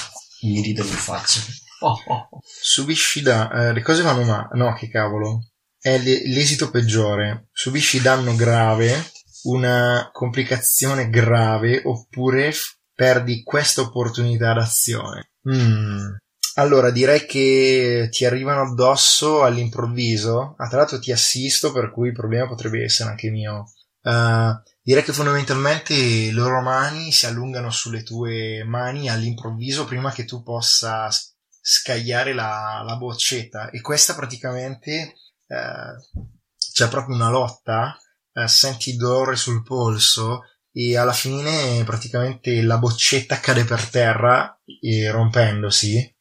mi 0.42 0.62
ridono 0.62 0.90
in 0.90 0.96
faccia. 0.96 1.42
Oh, 1.80 1.98
oh. 2.08 2.30
Subisci 2.44 3.22
da... 3.22 3.50
Eh, 3.52 3.74
le 3.74 3.82
cose 3.82 4.02
vanno 4.02 4.24
male. 4.24 4.48
No, 4.54 4.74
che 4.74 4.90
cavolo. 4.90 5.50
È 5.80 5.98
l'esito 5.98 6.72
peggiore. 6.72 7.48
Subisci 7.52 8.02
danno 8.02 8.36
grave, 8.36 9.12
una 9.44 10.10
complicazione 10.12 11.10
grave, 11.10 11.82
oppure 11.84 12.54
perdi 12.94 13.44
questa 13.44 13.82
opportunità 13.82 14.54
d'azione. 14.54 15.32
Mm. 15.50 16.16
Allora, 16.56 16.90
direi 16.90 17.26
che 17.26 18.08
ti 18.10 18.26
arrivano 18.26 18.62
addosso 18.62 19.44
all'improvviso. 19.44 20.56
Ah, 20.58 20.68
tra 20.68 20.78
l'altro 20.78 21.00
ti 21.00 21.12
assisto, 21.12 21.72
per 21.72 21.92
cui 21.92 22.08
il 22.08 22.14
problema 22.14 22.48
potrebbe 22.48 22.84
essere 22.84 23.10
anche 23.10 23.30
mio. 23.30 23.66
Uh, 24.06 24.62
direi 24.84 25.02
che 25.02 25.14
fondamentalmente 25.14 25.96
le 25.96 26.32
loro 26.32 26.62
mani 26.62 27.12
si 27.12 27.26
allungano 27.26 27.72
sulle 27.72 28.04
tue 28.04 28.64
mani 28.64 29.10
all'improvviso 29.10 29.86
prima 29.86 30.12
che 30.12 30.26
tu 30.26 30.44
possa 30.44 31.10
scagliare 31.60 32.36
la, 32.36 32.84
la 32.86 32.98
boccetta 32.98 33.72
e 33.72 33.82
questa 33.82 34.14
praticamente 34.14 35.16
uh, 35.48 36.22
c'è 36.56 36.88
proprio 36.88 37.16
una 37.16 37.32
lotta, 37.32 37.98
uh, 38.34 38.46
senti 38.46 38.92
il 38.92 38.98
dolore 38.98 39.36
sul 39.36 39.64
polso 39.64 40.42
e 40.72 40.96
alla 40.96 41.14
fine 41.14 41.84
praticamente 41.84 42.62
la 42.62 42.78
boccetta 42.78 43.40
cade 43.40 43.64
per 43.64 43.90
terra 43.90 44.56
rompendosi. 45.10 46.16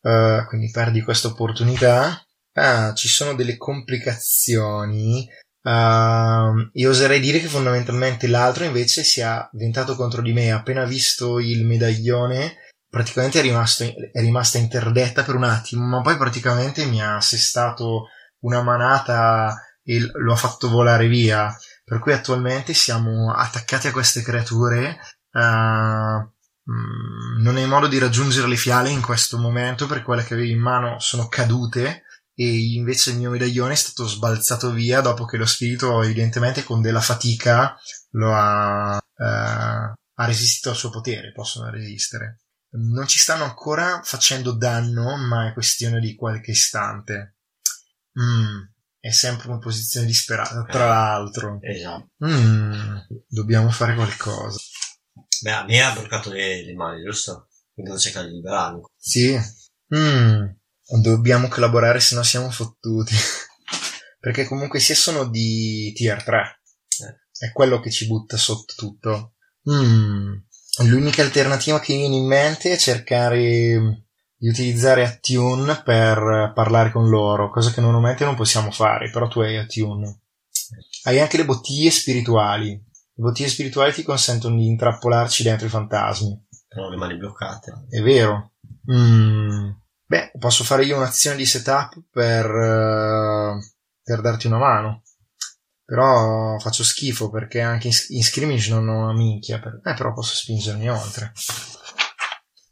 quindi 0.00 0.70
perdi 0.70 1.02
questa 1.02 1.28
opportunità. 1.28 2.24
Ah, 2.52 2.94
ci 2.94 3.08
sono 3.08 3.34
delle 3.34 3.56
complicazioni 3.56 5.26
Uh, 5.62 6.70
io 6.72 6.90
oserei 6.90 7.20
dire 7.20 7.38
che 7.38 7.48
fondamentalmente 7.48 8.26
l'altro 8.26 8.64
invece 8.64 9.04
si 9.04 9.20
è 9.20 9.24
avventato 9.24 9.94
contro 9.94 10.22
di 10.22 10.32
me. 10.32 10.52
Appena 10.52 10.84
visto 10.84 11.38
il 11.38 11.66
medaglione, 11.66 12.56
praticamente 12.88 13.40
è, 13.40 13.42
rimasto, 13.42 13.84
è 13.84 14.20
rimasta 14.20 14.58
interdetta 14.58 15.22
per 15.22 15.34
un 15.34 15.44
attimo, 15.44 15.84
ma 15.84 16.00
poi 16.00 16.16
praticamente 16.16 16.84
mi 16.86 17.02
ha 17.02 17.16
assestato 17.16 18.08
una 18.40 18.62
manata 18.62 19.54
e 19.82 20.00
lo 20.12 20.32
ha 20.32 20.36
fatto 20.36 20.68
volare 20.68 21.08
via. 21.08 21.54
Per 21.84 21.98
cui 21.98 22.12
attualmente 22.12 22.72
siamo 22.72 23.32
attaccati 23.32 23.88
a 23.88 23.92
queste 23.92 24.22
creature. 24.22 24.98
Uh, 25.32 26.38
non 27.42 27.56
hai 27.56 27.66
modo 27.66 27.88
di 27.88 27.98
raggiungere 27.98 28.46
le 28.46 28.56
fiale 28.56 28.90
in 28.90 29.00
questo 29.02 29.38
momento 29.38 29.86
perché 29.86 30.04
quelle 30.04 30.22
che 30.22 30.34
avevi 30.34 30.52
in 30.52 30.60
mano 30.60 31.00
sono 31.00 31.26
cadute 31.26 32.04
e 32.40 32.72
invece 32.72 33.10
il 33.10 33.18
mio 33.18 33.28
medaglione 33.28 33.74
è 33.74 33.76
stato 33.76 34.06
sbalzato 34.06 34.70
via 34.70 35.02
dopo 35.02 35.26
che 35.26 35.36
lo 35.36 35.44
spirito 35.44 36.02
evidentemente 36.02 36.64
con 36.64 36.80
della 36.80 37.02
fatica 37.02 37.76
lo 38.12 38.34
ha, 38.34 38.96
eh, 38.96 39.24
ha 39.24 40.24
resistito 40.24 40.70
al 40.70 40.76
suo 40.76 40.88
potere, 40.88 41.32
possono 41.32 41.68
resistere. 41.68 42.40
Non 42.70 43.06
ci 43.06 43.18
stanno 43.18 43.44
ancora 43.44 44.00
facendo 44.02 44.52
danno, 44.52 45.18
ma 45.18 45.48
è 45.48 45.52
questione 45.52 46.00
di 46.00 46.14
qualche 46.14 46.52
istante. 46.52 47.36
Mm, 48.18 48.62
è 49.00 49.10
sempre 49.10 49.48
una 49.48 49.58
posizione 49.58 50.06
disperata, 50.06 50.64
tra 50.64 50.86
l'altro. 50.86 51.58
Esatto. 51.60 52.08
Mm, 52.24 52.96
dobbiamo 53.28 53.68
fare 53.68 53.94
qualcosa. 53.94 54.58
Beh, 55.42 55.52
a 55.52 55.64
me 55.64 55.82
ha 55.82 55.92
bloccato 55.92 56.32
le, 56.32 56.64
le 56.64 56.72
mani, 56.72 57.02
giusto? 57.02 57.48
Quindi 57.74 57.90
devo 57.90 57.98
cercare 57.98 58.28
di 58.28 58.36
liberarmi. 58.36 58.80
Sì, 58.96 59.38
Mm, 59.92 60.46
dobbiamo 61.00 61.48
collaborare 61.48 62.00
se 62.00 62.14
no 62.14 62.22
siamo 62.22 62.50
fottuti. 62.50 63.14
Perché 64.18 64.44
comunque 64.44 64.80
sia 64.80 64.94
sono 64.94 65.28
di 65.28 65.92
tier 65.94 66.22
3. 66.22 66.60
Eh. 67.06 67.46
È 67.46 67.52
quello 67.52 67.80
che 67.80 67.90
ci 67.90 68.06
butta 68.06 68.36
sotto 68.36 68.74
tutto. 68.76 69.34
Mm, 69.70 70.34
l'unica 70.84 71.22
alternativa 71.22 71.80
che 71.80 71.92
mi 71.92 72.00
viene 72.00 72.16
in 72.16 72.26
mente 72.26 72.72
è 72.72 72.76
cercare 72.76 74.06
di 74.36 74.48
utilizzare 74.48 75.04
Attune 75.04 75.82
per 75.82 76.52
parlare 76.54 76.90
con 76.90 77.08
loro, 77.08 77.50
cosa 77.50 77.70
che 77.70 77.80
normalmente 77.80 78.24
non 78.24 78.34
possiamo 78.34 78.70
fare, 78.70 79.10
però 79.10 79.28
tu 79.28 79.40
hai 79.40 79.56
Attune. 79.56 80.22
Hai 81.04 81.20
anche 81.20 81.36
le 81.36 81.44
bottiglie 81.44 81.90
spirituali. 81.90 82.70
Le 82.70 83.22
bottiglie 83.22 83.48
spirituali 83.48 83.92
ti 83.92 84.02
consentono 84.02 84.56
di 84.56 84.66
intrappolarci 84.66 85.42
dentro 85.42 85.66
i 85.66 85.70
fantasmi. 85.70 86.46
Però 86.68 86.88
le 86.88 86.96
mani 86.96 87.16
bloccate. 87.16 87.86
È 87.88 88.00
vero. 88.00 88.52
Mm. 88.90 89.70
Beh, 90.10 90.32
posso 90.40 90.64
fare 90.64 90.84
io 90.84 90.96
un'azione 90.96 91.36
di 91.36 91.46
setup 91.46 91.94
per, 92.10 92.44
uh, 92.44 93.60
per 94.02 94.20
darti 94.20 94.48
una 94.48 94.58
mano. 94.58 95.04
Però 95.84 96.58
faccio 96.58 96.82
schifo 96.82 97.30
perché 97.30 97.60
anche 97.60 97.86
in, 97.86 97.94
in 98.08 98.24
scrimmage 98.24 98.70
non 98.70 98.88
ho 98.88 99.04
una 99.04 99.12
minchia. 99.12 99.60
Per... 99.60 99.80
Eh, 99.84 99.94
però 99.94 100.12
posso 100.12 100.34
spingermi 100.34 100.90
oltre. 100.90 101.30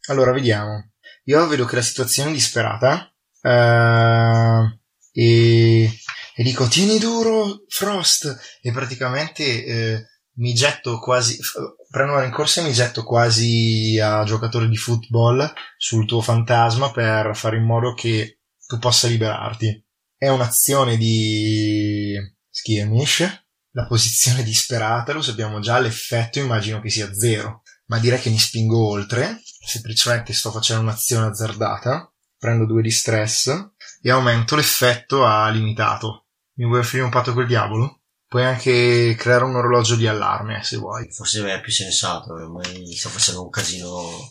Allora, 0.09 0.33
vediamo. 0.33 0.91
Io 1.27 1.47
vedo 1.47 1.65
che 1.65 1.77
la 1.77 1.83
situazione 1.83 2.31
è 2.31 2.33
disperata. 2.33 3.09
Uh, 3.41 4.77
e, 5.13 5.85
e, 6.35 6.43
dico: 6.43 6.67
Tieni 6.67 6.99
duro, 6.99 7.63
Frost! 7.69 8.37
E 8.61 8.73
praticamente 8.73 9.65
eh, 9.65 10.07
mi 10.39 10.55
getto 10.55 10.99
quasi. 10.99 11.39
Prendo 11.89 12.13
una 12.13 12.23
rincorsa 12.23 12.61
e 12.61 12.65
mi 12.65 12.73
getto 12.73 13.03
quasi 13.03 13.99
a 13.99 14.23
giocatore 14.25 14.69
di 14.69 14.77
football 14.77 15.53
sul 15.77 16.07
tuo 16.07 16.21
fantasma 16.21 16.91
per 16.91 17.35
fare 17.35 17.57
in 17.57 17.65
modo 17.65 17.95
che 17.95 18.41
tu 18.67 18.79
possa 18.79 19.09
liberarti. 19.09 19.85
È 20.17 20.29
un'azione 20.29 20.97
di 20.97 22.15
skirmish. 22.51 23.47
La 23.73 23.87
posizione 23.87 24.43
disperata, 24.43 25.13
lo 25.13 25.23
sappiamo 25.23 25.61
già, 25.61 25.79
l'effetto 25.79 26.39
immagino 26.39 26.81
che 26.81 26.91
sia 26.91 27.13
zero 27.15 27.63
ma 27.89 27.99
direi 27.99 28.21
che 28.21 28.31
mi 28.31 28.39
spingo 28.39 28.89
oltre, 28.89 29.41
semplicemente 29.45 30.33
sto 30.33 30.51
facendo 30.51 30.83
un'azione 30.83 31.27
azzardata, 31.27 32.13
prendo 32.39 32.67
due 32.67 32.83
di 32.83 32.91
stress 32.91 33.49
e 34.01 34.11
aumento 34.11 34.57
l'effetto 34.57 35.25
a 35.25 35.49
limitato. 35.49 36.27
Mi 36.55 36.67
vuoi 36.67 36.81
offrire 36.81 37.05
un 37.05 37.11
patto 37.11 37.33
col 37.33 37.47
diavolo? 37.47 37.98
Puoi 38.29 38.45
anche 38.45 39.15
creare 39.17 39.45
un 39.45 39.57
orologio 39.57 39.97
di 39.97 40.07
allarme 40.07 40.63
se 40.63 40.77
vuoi. 40.77 41.11
Forse 41.11 41.43
è 41.51 41.61
più 41.63 41.73
sensato, 41.73 42.35
ormai 42.35 42.95
sto 42.95 43.09
facendo 43.09 43.43
un 43.43 43.49
casino. 43.49 44.31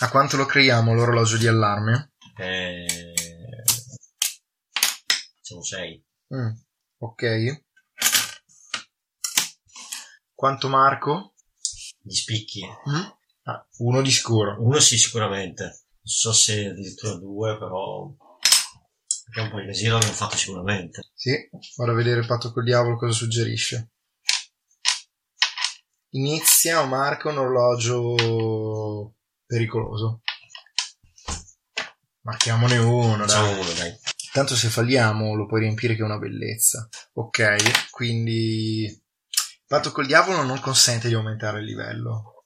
A 0.00 0.10
quanto 0.10 0.36
lo 0.36 0.44
creiamo 0.44 0.92
l'orologio 0.92 1.38
di 1.38 1.46
allarme? 1.46 2.12
Eh... 2.36 3.14
Siamo 5.40 5.62
6. 5.62 6.04
Mm, 6.34 6.50
ok. 6.98 7.62
Quanto 10.34 10.68
marco? 10.68 11.32
Gli 12.02 12.14
spicchi. 12.14 12.66
Mm? 12.66 13.02
Ah, 13.44 13.66
uno 13.78 14.02
di 14.02 14.10
sicuro. 14.10 14.62
Uno 14.62 14.78
sì, 14.78 14.98
sicuramente. 14.98 15.64
Non 15.64 15.76
so 16.02 16.32
se 16.34 16.66
addirittura 16.66 17.14
due, 17.14 17.56
però. 17.56 18.14
Perché 19.34 19.40
un 19.40 19.50
po' 19.50 19.60
di 19.60 19.66
casino 19.66 19.94
l'abbiamo 19.94 20.14
fatto 20.14 20.36
sicuramente. 20.36 21.10
Sì, 21.12 21.32
a 21.32 21.92
vedere 21.92 22.20
il 22.20 22.26
patto 22.26 22.52
col 22.52 22.62
diavolo 22.62 22.96
cosa 22.96 23.12
suggerisce. 23.12 23.90
Inizia 26.10 26.80
o 26.80 26.86
marca 26.86 27.30
un 27.30 27.38
orologio 27.38 29.16
pericoloso. 29.44 30.20
Marchiamone 32.20 32.78
uno, 32.78 33.26
dai. 33.26 33.58
uno, 33.58 33.72
dai. 33.72 33.92
Tanto 34.32 34.54
se 34.54 34.68
falliamo 34.68 35.34
lo 35.34 35.46
puoi 35.46 35.62
riempire 35.62 35.96
che 35.96 36.02
è 36.02 36.04
una 36.04 36.18
bellezza. 36.18 36.88
Ok, 37.14 37.90
quindi 37.90 39.02
patto 39.66 39.90
col 39.90 40.06
diavolo 40.06 40.44
non 40.44 40.60
consente 40.60 41.08
di 41.08 41.14
aumentare 41.14 41.58
il 41.58 41.64
livello, 41.64 42.44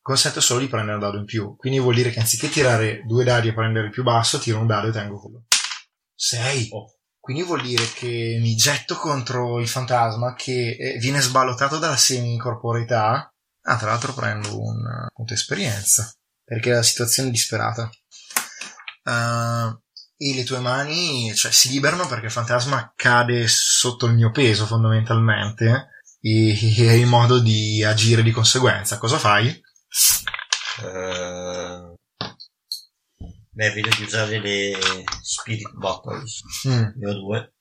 consente 0.00 0.40
solo 0.40 0.58
di 0.58 0.66
prendere 0.66 0.94
un 0.94 1.02
dado 1.02 1.18
in 1.18 1.24
più. 1.24 1.54
Quindi 1.54 1.78
vuol 1.78 1.94
dire 1.94 2.10
che 2.10 2.18
anziché 2.18 2.48
tirare 2.48 3.02
due 3.06 3.22
dadi 3.22 3.46
e 3.46 3.54
prendere 3.54 3.86
il 3.86 3.92
più 3.92 4.02
basso, 4.02 4.40
tiro 4.40 4.58
un 4.58 4.66
dado 4.66 4.88
e 4.88 4.92
tengo 4.92 5.20
quello. 5.20 5.44
6. 6.16 6.68
Oh. 6.72 6.96
Quindi 7.20 7.42
vuol 7.42 7.62
dire 7.62 7.84
che 7.92 8.38
mi 8.40 8.54
getto 8.54 8.94
contro 8.96 9.60
il 9.60 9.68
fantasma 9.68 10.34
che 10.34 10.76
eh, 10.78 10.98
viene 10.98 11.20
sballottato 11.20 11.78
dalla 11.78 11.96
semi-incorporeità. 11.96 13.32
Ah, 13.62 13.76
tra 13.76 13.90
l'altro 13.90 14.14
prendo 14.14 14.60
un 14.60 15.08
punto 15.12 15.34
esperienza, 15.34 16.08
perché 16.44 16.70
la 16.70 16.84
situazione 16.84 17.28
è 17.28 17.32
disperata. 17.32 17.90
Uh, 19.02 19.76
e 20.16 20.34
le 20.34 20.44
tue 20.44 20.60
mani 20.60 21.34
cioè, 21.34 21.50
si 21.52 21.68
liberano 21.70 22.06
perché 22.06 22.26
il 22.26 22.32
fantasma 22.32 22.92
cade 22.96 23.46
sotto 23.48 24.06
il 24.06 24.14
mio 24.14 24.30
peso 24.30 24.66
fondamentalmente 24.66 25.88
e 26.20 26.88
hai 26.88 27.04
modo 27.04 27.40
di 27.40 27.82
agire 27.84 28.22
di 28.22 28.30
conseguenza. 28.30 28.98
Cosa 28.98 29.18
fai? 29.18 29.48
Uh, 30.80 31.95
beh, 33.56 33.70
vedo 33.72 33.88
di 33.96 34.02
usare 34.02 34.38
le 34.38 34.78
Spirit 35.22 35.72
Bottles. 35.72 36.42
Mm. 36.68 36.84
Ne 36.96 37.10
ho 37.10 37.14
due. 37.14 37.54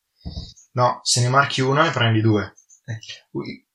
No, 0.73 0.99
se 1.03 1.21
ne 1.21 1.29
marchi 1.29 1.61
una 1.61 1.83
ne 1.83 1.91
prendi 1.91 2.21
due. 2.21 2.53
Eh. 2.85 2.99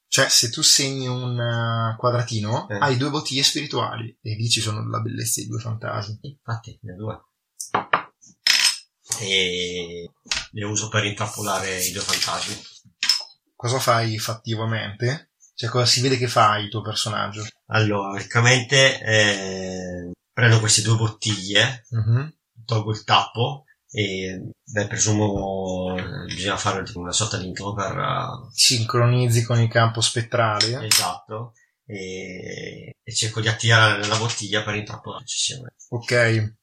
Cioè, 0.06 0.28
se 0.28 0.50
tu 0.50 0.62
segni 0.62 1.06
un 1.06 1.38
uh, 1.38 1.96
quadratino, 1.96 2.68
eh. 2.68 2.78
hai 2.78 2.96
due 2.96 3.10
bottiglie 3.10 3.42
spirituali. 3.42 4.16
E 4.20 4.34
lì 4.34 4.48
ci 4.48 4.60
sono 4.60 4.86
la 4.88 5.00
bellezza 5.00 5.40
dei 5.40 5.48
due 5.48 5.60
fantasmi. 5.60 6.18
Infatti, 6.20 6.78
ne 6.82 6.92
ho 6.92 6.96
due. 6.96 7.24
E 9.20 10.10
le 10.50 10.64
uso 10.64 10.88
per 10.88 11.04
intrappolare 11.04 11.82
i 11.82 11.92
due 11.92 12.02
fantasmi 12.02 12.60
cosa 13.60 13.78
fai 13.78 14.18
fattivamente? 14.18 15.32
Cioè, 15.54 15.68
cosa 15.68 15.84
si 15.84 16.00
vede 16.00 16.16
che 16.16 16.28
fai 16.28 16.64
il 16.64 16.70
tuo 16.70 16.80
personaggio? 16.80 17.44
Allora, 17.66 18.12
praticamente 18.12 18.98
eh, 19.02 20.10
prendo 20.40 20.58
queste 20.58 20.80
due 20.80 20.96
bottiglie, 20.96 21.84
mm-hmm. 21.94 22.28
tolgo 22.64 22.92
il 22.92 23.04
tappo 23.04 23.66
e 23.90 24.52
beh, 24.64 24.86
presumo 24.86 25.94
bisogna 26.24 26.56
fare 26.56 26.82
una 26.94 27.12
sorta 27.12 27.36
di 27.36 27.46
intro 27.46 27.74
per... 27.74 27.94
Uh... 27.94 28.50
Sincronizzi 28.50 29.44
con 29.44 29.60
il 29.60 29.68
campo 29.68 30.00
spettrale. 30.00 30.86
Esatto. 30.86 31.52
E, 31.84 32.94
e 33.02 33.14
cerco 33.14 33.40
di 33.40 33.48
attirare 33.48 34.06
la 34.06 34.16
bottiglia 34.16 34.62
per 34.62 34.76
intrappolarci. 34.76 35.60
Ok. 35.90 36.54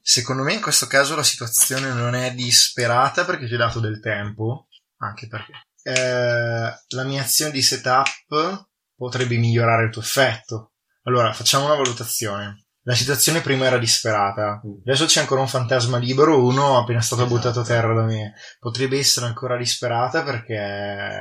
Secondo 0.00 0.42
me 0.42 0.54
in 0.54 0.60
questo 0.60 0.86
caso 0.86 1.14
la 1.14 1.22
situazione 1.22 1.92
non 1.92 2.14
è 2.14 2.34
disperata 2.34 3.24
perché 3.24 3.46
ti 3.46 3.54
ho 3.54 3.58
dato 3.58 3.78
del 3.78 4.00
tempo, 4.00 4.68
anche 4.98 5.28
perché 5.28 5.52
eh, 5.82 6.74
la 6.88 7.04
mia 7.04 7.22
azione 7.22 7.52
di 7.52 7.62
setup 7.62 8.68
potrebbe 8.96 9.36
migliorare 9.36 9.84
il 9.84 9.90
tuo 9.90 10.02
effetto. 10.02 10.72
Allora, 11.02 11.32
facciamo 11.32 11.66
una 11.66 11.76
valutazione. 11.76 12.65
La 12.86 12.94
situazione 12.94 13.40
prima 13.40 13.66
era 13.66 13.78
disperata, 13.78 14.62
adesso 14.84 15.06
c'è 15.06 15.18
ancora 15.18 15.40
un 15.40 15.48
fantasma 15.48 15.96
libero, 15.96 16.44
uno 16.44 16.78
appena 16.78 17.00
stato 17.00 17.22
esatto. 17.22 17.36
buttato 17.36 17.60
a 17.60 17.64
terra 17.64 17.92
da 17.92 18.04
me. 18.04 18.34
Potrebbe 18.60 18.96
essere 18.96 19.26
ancora 19.26 19.56
disperata 19.56 20.22
perché 20.22 20.54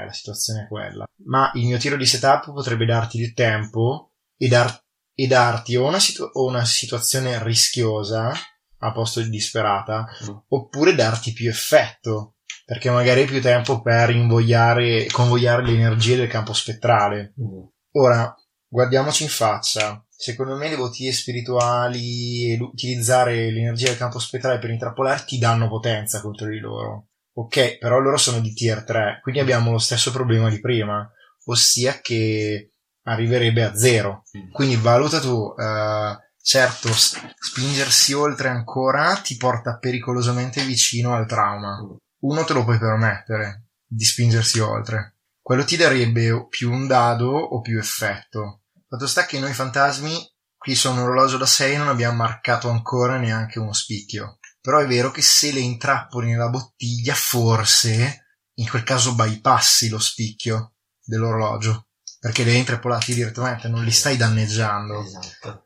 la 0.05 0.11
situazione 0.11 0.61
è 0.63 0.67
quella. 0.67 1.05
Ma 1.25 1.49
il 1.55 1.65
mio 1.65 1.79
tiro 1.79 1.97
di 1.97 2.05
setup 2.05 2.53
potrebbe 2.53 2.85
darti 2.85 3.19
il 3.19 3.33
tempo 3.33 4.11
e, 4.37 4.47
dar- 4.47 4.79
e 5.15 5.25
darti 5.25 5.75
o 5.75 5.87
una, 5.87 5.97
situ- 5.97 6.29
o 6.33 6.45
una, 6.45 6.63
situazione 6.65 7.41
rischiosa 7.43 8.31
a 8.77 8.91
posto 8.91 9.21
di 9.21 9.29
disperata, 9.29 10.05
mm. 10.05 10.35
oppure 10.49 10.93
darti 10.93 11.33
più 11.33 11.49
effetto 11.49 12.35
perché 12.63 12.91
magari 12.91 13.21
hai 13.21 13.27
più 13.27 13.41
tempo 13.41 13.81
per 13.81 14.11
invogliare, 14.11 15.07
convogliare 15.07 15.63
le 15.63 15.71
energie 15.71 16.15
del 16.15 16.27
campo 16.27 16.53
spettrale. 16.53 17.33
Mm. 17.41 17.63
Ora, 17.93 18.35
guardiamoci 18.67 19.23
in 19.23 19.29
faccia. 19.29 20.04
Secondo 20.25 20.55
me 20.55 20.69
le 20.69 20.75
bottiglie 20.75 21.11
spirituali 21.11 22.51
e 22.51 22.59
utilizzare 22.59 23.51
l'energia 23.51 23.89
del 23.89 23.97
campo 23.97 24.17
spettrale 24.17 24.57
per 24.57 24.71
intrappolarti 24.71 25.37
danno 25.37 25.67
potenza 25.67 26.19
contro 26.19 26.49
di 26.49 26.57
loro. 26.57 27.09
Ok, 27.33 27.77
però 27.77 27.99
loro 27.99 28.17
sono 28.17 28.39
di 28.39 28.51
tier 28.51 28.83
3, 28.83 29.19
quindi 29.21 29.39
abbiamo 29.39 29.69
lo 29.69 29.77
stesso 29.77 30.09
problema 30.09 30.49
di 30.49 30.59
prima, 30.59 31.07
ossia 31.45 31.99
che 32.01 32.71
arriverebbe 33.03 33.65
a 33.65 33.75
zero. 33.75 34.23
Quindi 34.51 34.77
valuta 34.77 35.19
tu, 35.19 35.29
uh, 35.29 36.17
certo, 36.41 36.89
spingersi 36.91 38.13
oltre 38.13 38.47
ancora 38.47 39.17
ti 39.17 39.37
porta 39.37 39.77
pericolosamente 39.77 40.63
vicino 40.63 41.13
al 41.13 41.27
trauma. 41.27 41.77
Uno 42.21 42.43
te 42.45 42.53
lo 42.53 42.63
puoi 42.63 42.79
permettere 42.79 43.67
di 43.85 44.03
spingersi 44.03 44.57
oltre. 44.57 45.17
Quello 45.39 45.63
ti 45.63 45.77
darebbe 45.77 46.47
più 46.49 46.71
un 46.71 46.87
dado 46.87 47.29
o 47.29 47.61
più 47.61 47.77
effetto. 47.77 48.61
Fatto 48.95 49.07
sta 49.07 49.25
che 49.25 49.39
noi 49.39 49.53
fantasmi 49.53 50.25
qui 50.55 50.73
sono 50.73 51.01
un 51.01 51.07
orologio 51.09 51.35
da 51.35 51.45
6 51.45 51.75
non 51.75 51.89
abbiamo 51.89 52.15
marcato 52.15 52.69
ancora 52.69 53.17
neanche 53.17 53.59
uno 53.59 53.73
spicchio. 53.73 54.39
Però 54.61 54.79
è 54.79 54.87
vero 54.87 55.11
che 55.11 55.21
se 55.21 55.51
le 55.51 55.59
intrappoli 55.59 56.29
nella 56.29 56.47
bottiglia, 56.47 57.13
forse 57.13 58.25
in 58.53 58.69
quel 58.69 58.83
caso 58.83 59.13
bypassi 59.13 59.89
lo 59.89 59.99
spicchio 59.99 60.75
dell'orologio. 61.03 61.89
Perché 62.19 62.45
le 62.45 62.51
hai 62.51 62.59
intrappolati 62.59 63.13
direttamente, 63.13 63.67
non 63.67 63.83
li 63.83 63.91
stai 63.91 64.15
danneggiando. 64.15 65.03
Esatto. 65.03 65.65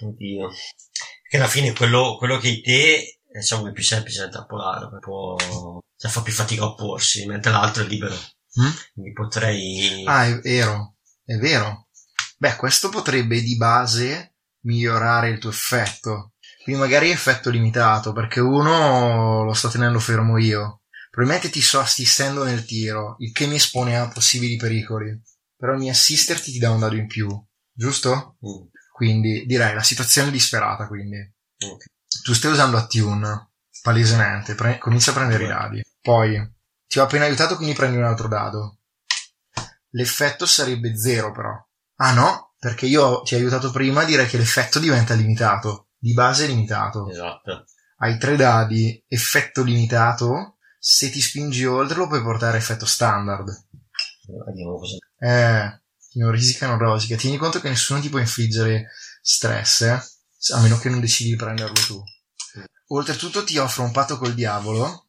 Oddio. 0.00 0.50
Che 1.30 1.36
alla 1.38 1.48
fine 1.48 1.72
quello, 1.72 2.18
quello 2.18 2.36
che 2.36 2.48
hai 2.48 2.60
te 2.60 3.20
diciamo, 3.32 3.68
è 3.68 3.72
più 3.72 3.82
semplice 3.82 4.18
da 4.18 4.24
intrappolare, 4.26 4.98
può, 5.00 5.34
cioè, 5.96 6.10
fa 6.10 6.20
più 6.20 6.32
fatica 6.34 6.64
a 6.64 6.66
opporsi, 6.66 7.24
mentre 7.24 7.50
l'altro 7.50 7.82
è 7.82 7.86
libero. 7.86 8.14
Mm? 8.60 8.70
Quindi 8.92 9.12
potrei... 9.12 10.04
Ah, 10.04 10.26
è 10.26 10.38
vero, 10.40 10.96
è 11.24 11.36
vero. 11.36 11.81
Beh, 12.42 12.56
questo 12.56 12.88
potrebbe 12.88 13.40
di 13.40 13.56
base 13.56 14.34
migliorare 14.62 15.30
il 15.30 15.38
tuo 15.38 15.50
effetto. 15.50 16.32
Quindi 16.64 16.80
magari 16.82 17.08
effetto 17.08 17.50
limitato, 17.50 18.12
perché 18.12 18.40
uno 18.40 19.44
lo 19.44 19.52
sto 19.52 19.68
tenendo 19.68 20.00
fermo 20.00 20.38
io. 20.38 20.82
Probabilmente 21.08 21.50
ti 21.50 21.60
sto 21.60 21.78
assistendo 21.78 22.42
nel 22.42 22.64
tiro, 22.64 23.14
il 23.20 23.30
che 23.30 23.46
mi 23.46 23.54
espone 23.54 23.96
a 23.96 24.08
possibili 24.08 24.56
pericoli. 24.56 25.22
Però 25.56 25.76
mi 25.76 25.88
assisterti 25.88 26.50
ti 26.50 26.58
dà 26.58 26.72
un 26.72 26.80
dado 26.80 26.96
in 26.96 27.06
più, 27.06 27.28
giusto? 27.72 28.38
Mm. 28.44 28.66
Quindi 28.90 29.46
direi 29.46 29.72
la 29.72 29.84
situazione 29.84 30.30
è 30.30 30.32
disperata, 30.32 30.88
quindi. 30.88 31.18
Ok. 31.64 31.84
Tu 32.24 32.34
stai 32.34 32.50
usando 32.50 32.76
Attune, 32.76 33.52
palesemente, 33.82 34.56
pre- 34.56 34.78
comincia 34.78 35.12
a 35.12 35.14
prendere 35.14 35.44
i 35.44 35.46
dadi. 35.46 35.82
Poi, 36.00 36.54
ti 36.88 36.98
ho 36.98 37.04
appena 37.04 37.24
aiutato, 37.24 37.54
quindi 37.54 37.76
prendi 37.76 37.98
un 37.98 38.04
altro 38.04 38.26
dado. 38.26 38.78
L'effetto 39.90 40.44
sarebbe 40.44 40.98
zero, 40.98 41.30
però. 41.30 41.52
Ah 42.02 42.12
no, 42.12 42.54
perché 42.58 42.86
io 42.86 43.22
ti 43.22 43.36
ho 43.36 43.38
aiutato 43.38 43.70
prima, 43.70 44.02
direi 44.02 44.26
che 44.26 44.36
l'effetto 44.36 44.80
diventa 44.80 45.14
limitato. 45.14 45.90
Di 45.96 46.12
base 46.14 46.48
limitato. 46.48 47.08
Esatto. 47.08 47.64
Hai 47.98 48.18
tre 48.18 48.34
dadi, 48.34 49.04
effetto 49.06 49.62
limitato. 49.62 50.56
Se 50.80 51.10
ti 51.10 51.20
spingi 51.20 51.64
oltre 51.64 51.96
lo 51.96 52.08
puoi 52.08 52.20
portare 52.20 52.56
a 52.56 52.60
effetto 52.60 52.86
standard. 52.86 53.66
Vediamo 54.46 54.78
cosa... 54.78 54.96
Eh, 55.16 55.80
non 56.14 56.32
risica, 56.32 56.66
non 56.66 56.78
rosica. 56.78 57.14
Tieni 57.14 57.36
conto 57.36 57.60
che 57.60 57.68
nessuno 57.68 58.00
ti 58.00 58.08
può 58.08 58.18
infliggere 58.18 58.88
stress, 59.22 59.82
eh? 59.82 60.02
A 60.54 60.60
meno 60.60 60.78
che 60.78 60.88
non 60.88 60.98
decidi 60.98 61.30
di 61.30 61.36
prenderlo 61.36 61.80
tu. 61.86 62.02
Oltretutto 62.88 63.44
ti 63.44 63.58
offro 63.58 63.84
un 63.84 63.92
patto 63.92 64.18
col 64.18 64.34
diavolo. 64.34 65.06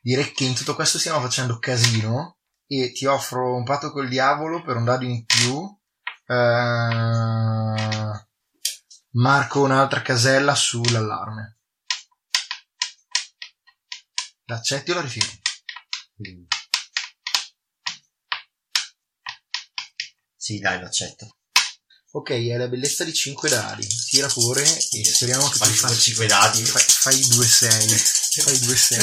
Direi 0.00 0.30
che 0.30 0.44
in 0.44 0.54
tutto 0.54 0.76
questo 0.76 1.00
stiamo 1.00 1.20
facendo 1.20 1.58
casino. 1.58 2.36
E 2.68 2.92
ti 2.92 3.04
offro 3.04 3.56
un 3.56 3.64
patto 3.64 3.90
col 3.90 4.06
diavolo 4.06 4.62
per 4.62 4.76
un 4.76 4.84
dado 4.84 5.04
in 5.04 5.24
più. 5.24 5.76
Eh, 6.26 8.26
marco 9.12 9.60
un'altra 9.60 10.02
casella 10.02 10.54
sull'allarme. 10.54 11.58
L'accetti 14.46 14.90
o 14.90 14.94
la 14.94 15.00
rifiuti? 15.00 15.40
Sì, 20.36 20.58
dai, 20.58 20.78
lo 20.78 20.86
accetto. 20.86 21.36
Ok, 22.12 22.30
è 22.30 22.56
la 22.56 22.68
bellezza 22.68 23.02
di 23.04 23.12
5 23.12 23.48
dadi. 23.48 23.86
Tira 23.86 24.28
pure 24.28 24.62
e 24.62 25.04
speriamo 25.04 25.48
che 25.48 25.58
Fai 25.58 25.74
tu 25.74 25.86
per 25.86 25.98
5 25.98 26.26
dadi. 26.26 26.64
fai, 26.64 26.82
fai 26.82 27.26
2 27.28 27.46
6. 27.46 27.88
Fai 28.42 28.58
2 28.60 28.76
6. 28.76 28.98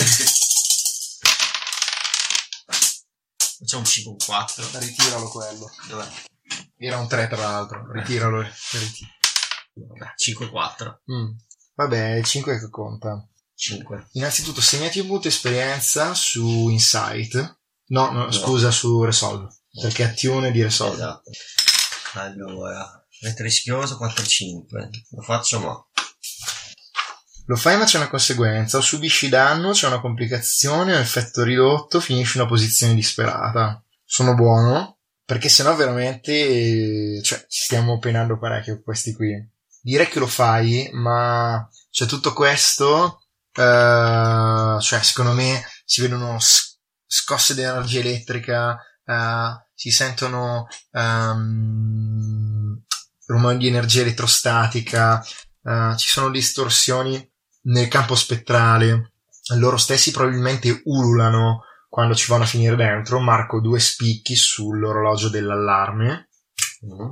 Facciamo 3.57 3.81
un 3.81 3.85
5 3.85 4.11
un 4.11 4.17
4. 4.17 4.79
Ritiralo 4.79 5.29
quello. 5.29 5.71
Dov'è? 5.87 6.09
Era 6.77 6.97
un 6.97 7.07
3 7.07 7.27
tra 7.27 7.37
l'altro. 7.37 7.91
Ritiralo. 7.91 8.41
Riti- 8.41 9.07
Vabbè, 9.73 10.13
5 10.15 10.49
4. 10.49 11.01
Mm. 11.11 11.29
Vabbè, 11.75 12.13
è 12.13 12.17
il 12.17 12.25
5 12.25 12.59
che 12.59 12.69
conta. 12.69 13.25
5. 13.55 14.07
Innanzitutto 14.13 14.61
segnati 14.61 14.99
un 14.99 15.07
punto 15.07 15.27
esperienza 15.27 16.13
su 16.13 16.69
Insight. 16.69 17.59
No, 17.87 18.11
no, 18.11 18.31
scusa, 18.31 18.71
su 18.71 19.03
Resolve. 19.03 19.47
Perché 19.81 20.03
Attune 20.03 20.51
di 20.51 20.61
Resolve. 20.61 20.95
Esatto. 20.95 21.31
Allora, 22.13 23.05
metto 23.21 23.43
rischioso 23.43 23.97
4 23.97 24.25
5. 24.25 24.89
Lo 25.11 25.21
faccio 25.21 25.59
ma. 25.59 25.85
Lo 27.45 27.55
fai 27.55 27.77
ma 27.77 27.85
c'è 27.85 27.97
una 27.97 28.09
conseguenza. 28.09 28.77
O 28.77 28.81
subisci 28.81 29.29
danno, 29.29 29.71
c'è 29.71 29.87
una 29.87 30.01
complicazione, 30.01 30.93
un 30.93 31.01
effetto 31.01 31.43
ridotto, 31.43 31.99
finisci 31.99 32.37
in 32.37 32.43
una 32.43 32.49
posizione 32.49 32.95
disperata. 32.95 33.83
Sono 34.03 34.35
buono? 34.35 35.00
Perché 35.31 35.47
sennò 35.47 35.73
veramente, 35.77 37.23
cioè, 37.23 37.45
ci 37.47 37.61
stiamo 37.63 37.99
penando 37.99 38.37
parecchio 38.37 38.73
con 38.73 38.83
questi 38.83 39.13
qui. 39.13 39.31
Direi 39.79 40.09
che 40.09 40.19
lo 40.19 40.27
fai, 40.27 40.89
ma, 40.91 41.65
cioè, 41.89 42.05
tutto 42.05 42.33
questo, 42.33 43.21
eh, 43.53 44.77
cioè, 44.81 45.01
secondo 45.01 45.31
me 45.31 45.65
si 45.85 46.01
vedono 46.01 46.37
scosse 46.37 47.55
di 47.55 47.61
energia 47.61 48.01
elettrica, 48.01 48.77
eh, 49.05 49.67
si 49.73 49.89
sentono 49.89 50.67
ehm, 50.91 52.83
rumori 53.27 53.57
di 53.57 53.67
energia 53.67 54.01
elettrostatica, 54.01 55.23
eh, 55.63 55.93
ci 55.95 56.09
sono 56.09 56.29
distorsioni 56.29 57.25
nel 57.67 57.87
campo 57.87 58.15
spettrale, 58.15 59.13
loro 59.55 59.77
stessi 59.77 60.11
probabilmente 60.11 60.81
ululano 60.83 61.61
quando 61.91 62.15
ci 62.15 62.31
vanno 62.31 62.43
a 62.43 62.47
finire 62.47 62.77
dentro, 62.77 63.19
marco 63.19 63.59
due 63.59 63.77
spicchi 63.81 64.33
sull'orologio 64.33 65.27
dell'allarme 65.27 66.29
Mm. 66.85 67.11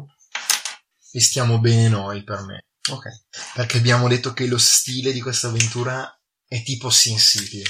e 1.12 1.20
stiamo 1.22 1.60
bene 1.60 1.90
noi 1.90 2.24
per 2.24 2.44
me. 2.46 2.68
Ok. 2.92 3.06
Perché 3.56 3.78
abbiamo 3.78 4.08
detto 4.08 4.32
che 4.32 4.48
lo 4.48 4.58
stile 4.58 5.12
di 5.12 5.20
questa 5.22 5.48
avventura 5.48 6.10
è 6.48 6.64
tipo 6.64 6.90
Sin 6.90 7.18
City. 7.20 7.62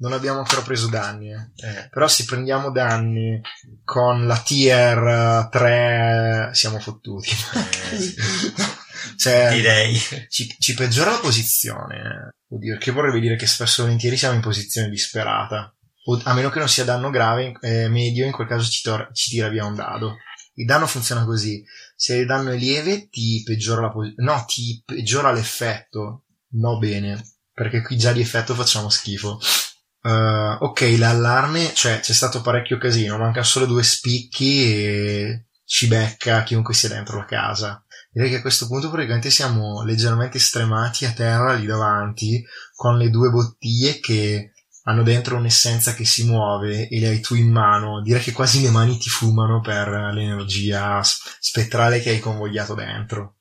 Non 0.00 0.12
abbiamo 0.12 0.40
ancora 0.40 0.60
preso 0.60 0.88
danni, 0.88 1.32
eh. 1.32 1.50
Eh, 1.56 1.88
però 1.88 2.06
se 2.06 2.24
prendiamo 2.24 2.70
danni 2.70 3.40
con 3.82 4.26
la 4.26 4.38
tier 4.40 5.48
3 5.50 6.50
siamo 6.52 6.78
fottuti. 6.78 7.30
eh, 7.30 8.14
cioè, 9.16 9.50
direi. 9.54 9.98
ci, 10.28 10.54
ci 10.58 10.74
peggiora 10.74 11.12
la 11.12 11.18
posizione. 11.18 12.34
Oddio, 12.50 12.76
che 12.78 12.92
vorrebbe 12.92 13.20
dire 13.20 13.36
che 13.36 13.46
spesso 13.46 13.80
e 13.80 13.84
volentieri 13.84 14.16
siamo 14.18 14.34
in 14.36 14.42
posizione 14.42 14.88
disperata. 14.90 15.72
A 16.24 16.32
meno 16.32 16.48
che 16.50 16.58
non 16.58 16.68
sia 16.68 16.84
danno 16.84 17.10
grave, 17.10 17.56
eh, 17.60 17.88
medio, 17.88 18.24
in 18.24 18.32
quel 18.32 18.48
caso 18.48 18.68
ci, 18.68 18.82
tor- 18.82 19.10
ci 19.12 19.30
tira 19.30 19.48
via 19.48 19.64
un 19.64 19.74
dado. 19.74 20.16
Il 20.54 20.66
danno 20.66 20.86
funziona 20.86 21.24
così. 21.24 21.62
Se 21.94 22.16
il 22.16 22.26
danno 22.26 22.50
è 22.50 22.56
lieve, 22.56 23.08
ti 23.08 23.42
peggiora 23.44 23.82
la 23.82 23.90
posizione. 23.90 24.30
No, 24.30 24.44
ti 24.46 24.82
peggiora 24.84 25.32
l'effetto. 25.32 26.24
No, 26.52 26.78
bene. 26.78 27.22
Perché 27.52 27.82
qui 27.82 27.96
già 27.96 28.12
di 28.12 28.20
effetto 28.20 28.54
facciamo 28.54 28.88
schifo. 28.88 29.38
Eh, 30.02 30.56
ok, 30.60 30.94
l'allarme, 30.98 31.72
cioè 31.74 32.00
c'è 32.00 32.12
stato 32.12 32.40
parecchio 32.40 32.78
casino, 32.78 33.18
manca 33.18 33.42
solo 33.42 33.66
due 33.66 33.82
spicchi 33.82 34.72
e 34.72 35.46
ci 35.64 35.86
becca 35.86 36.42
chiunque 36.44 36.74
sia 36.74 36.88
dentro 36.88 37.18
la 37.18 37.24
casa. 37.24 37.84
Direi 38.10 38.30
che 38.30 38.36
a 38.36 38.40
questo 38.40 38.66
punto 38.66 38.90
praticamente 38.90 39.30
siamo 39.30 39.84
leggermente 39.84 40.38
stremati 40.38 41.04
a 41.04 41.12
terra 41.12 41.52
lì 41.54 41.66
davanti 41.66 42.42
con 42.74 42.96
le 42.96 43.10
due 43.10 43.28
bottiglie 43.28 44.00
che 44.00 44.52
hanno 44.88 45.02
dentro 45.02 45.36
un'essenza 45.36 45.92
che 45.94 46.06
si 46.06 46.24
muove 46.24 46.88
e 46.88 46.98
le 46.98 47.08
hai 47.08 47.20
tu 47.20 47.34
in 47.34 47.50
mano. 47.50 48.00
Direi 48.00 48.22
che 48.22 48.32
quasi 48.32 48.62
le 48.62 48.70
mani 48.70 48.96
ti 48.96 49.10
fumano 49.10 49.60
per 49.60 49.88
l'energia 50.14 51.02
spettrale 51.02 52.00
che 52.00 52.08
hai 52.10 52.20
convogliato 52.20 52.74
dentro. 52.74 53.36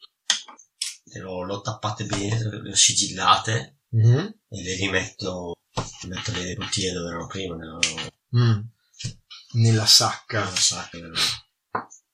L'ho, 1.21 1.43
l'ho 1.43 1.61
tappate 1.61 2.03
bene, 2.03 2.37
le 2.61 2.71
ho 2.71 2.75
sigillate 2.75 3.77
Mhm. 3.91 4.33
e 4.49 4.61
le 4.61 4.75
rimetto. 4.75 5.53
Metto 6.07 6.31
le 6.33 6.53
bottiglie 6.55 6.91
dove 6.91 7.07
erano 7.09 7.27
prima, 7.27 7.55
nella, 7.55 7.79
Mm. 8.35 8.59
Nella 9.53 9.85
sacca. 9.85 10.43
nella 10.43 10.55
sacca. 10.55 10.97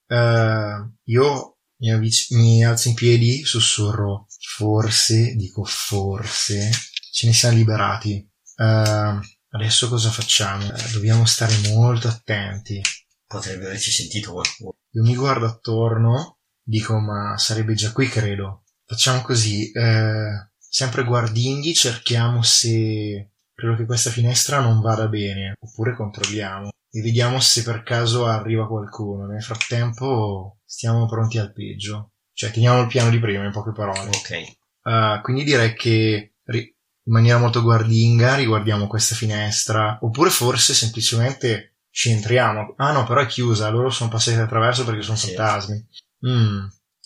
Eh, 0.06 0.92
io 1.06 1.58
mi, 1.78 1.92
avvic- 1.92 2.32
mi 2.32 2.64
alzo 2.64 2.90
in 2.90 2.94
piedi, 2.94 3.44
sussurro, 3.44 4.28
forse, 4.40 5.34
dico 5.36 5.64
forse, 5.64 6.70
ce 7.12 7.26
ne 7.26 7.34
siamo 7.34 7.56
liberati. 7.58 8.30
Eh, 8.56 9.20
adesso 9.50 9.90
cosa 9.90 10.10
facciamo? 10.10 10.74
Eh, 10.74 10.92
dobbiamo 10.92 11.26
stare 11.26 11.54
molto 11.74 12.08
attenti. 12.08 12.82
Potrebbe 13.26 13.66
averci 13.66 13.92
sentito 13.92 14.34
qualcuno. 14.34 14.76
Io 14.92 15.04
mi 15.04 15.16
guardo 15.16 15.46
attorno, 15.46 16.38
dico 16.62 17.00
ma 17.00 17.38
sarebbe 17.38 17.74
già 17.74 17.92
qui 17.92 18.08
credo. 18.08 18.64
Facciamo 18.86 19.22
così, 19.22 19.72
eh, 19.72 20.52
sempre 20.58 21.04
guardinghi, 21.04 21.74
cerchiamo 21.74 22.42
se 22.44 23.32
credo 23.54 23.76
che 23.76 23.86
questa 23.86 24.12
finestra 24.12 24.60
non 24.60 24.82
vada 24.82 25.08
bene, 25.08 25.56
oppure 25.60 25.96
controlliamo 25.96 26.72
e 26.92 27.02
vediamo 27.02 27.40
se 27.40 27.64
per 27.64 27.82
caso 27.82 28.28
arriva 28.28 28.68
qualcuno. 28.68 29.26
Nel 29.26 29.42
frattempo 29.42 30.60
stiamo 30.64 31.08
pronti 31.08 31.40
al 31.40 31.52
peggio. 31.52 32.12
Cioè 32.34 32.52
teniamo 32.52 32.82
il 32.82 32.88
piano 32.88 33.10
di 33.10 33.20
prima, 33.20 33.46
in 33.46 33.52
poche 33.52 33.72
parole. 33.72 34.10
Ok. 34.10 34.56
Uh, 34.84 35.22
quindi 35.22 35.44
direi 35.44 35.74
che 35.76 36.36
ri- 36.46 36.76
in 37.06 37.12
maniera 37.14 37.38
molto 37.38 37.62
guardinga 37.62 38.36
riguardiamo 38.36 38.88
questa 38.88 39.16
finestra, 39.16 39.98
oppure 40.02 40.30
forse 40.30 40.74
semplicemente 40.74 41.76
ci 41.90 42.10
entriamo. 42.12 42.74
Ah 42.78 42.92
no, 42.92 43.06
però 43.06 43.22
è 43.22 43.26
chiusa, 43.28 43.70
loro 43.70 43.90
sono 43.90 44.10
passati 44.10 44.38
attraverso 44.38 44.86
perché 44.86 45.02
sono 45.02 45.18
Sì. 45.18 45.28
fantasmi. 45.28 45.88
Mm. 46.28 46.66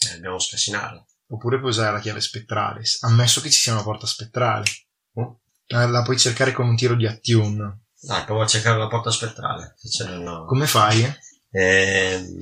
Eh, 0.09 0.13
dobbiamo 0.15 0.39
scassinarla. 0.39 1.05
Oppure 1.29 1.57
puoi 1.59 1.71
usare 1.71 1.91
la 1.91 1.99
chiave 1.99 2.21
spettrale, 2.21 2.81
ammesso 3.01 3.41
che 3.41 3.49
ci 3.49 3.59
sia 3.59 3.73
una 3.73 3.83
porta 3.83 4.05
spettrale. 4.07 4.65
Oh. 5.15 5.39
Eh, 5.65 5.87
La 5.87 6.01
puoi 6.03 6.17
cercare 6.17 6.53
con 6.53 6.67
un 6.69 6.77
tiro 6.77 6.95
di 6.95 7.05
attune. 7.05 7.81
Dai, 7.99 8.23
provo 8.23 8.41
a 8.43 8.47
cercare 8.47 8.77
la 8.77 8.87
porta 8.87 9.11
spettrale. 9.11 9.75
Una... 10.07 10.45
Come 10.45 10.67
fai? 10.67 11.03
Ehm, 11.51 12.39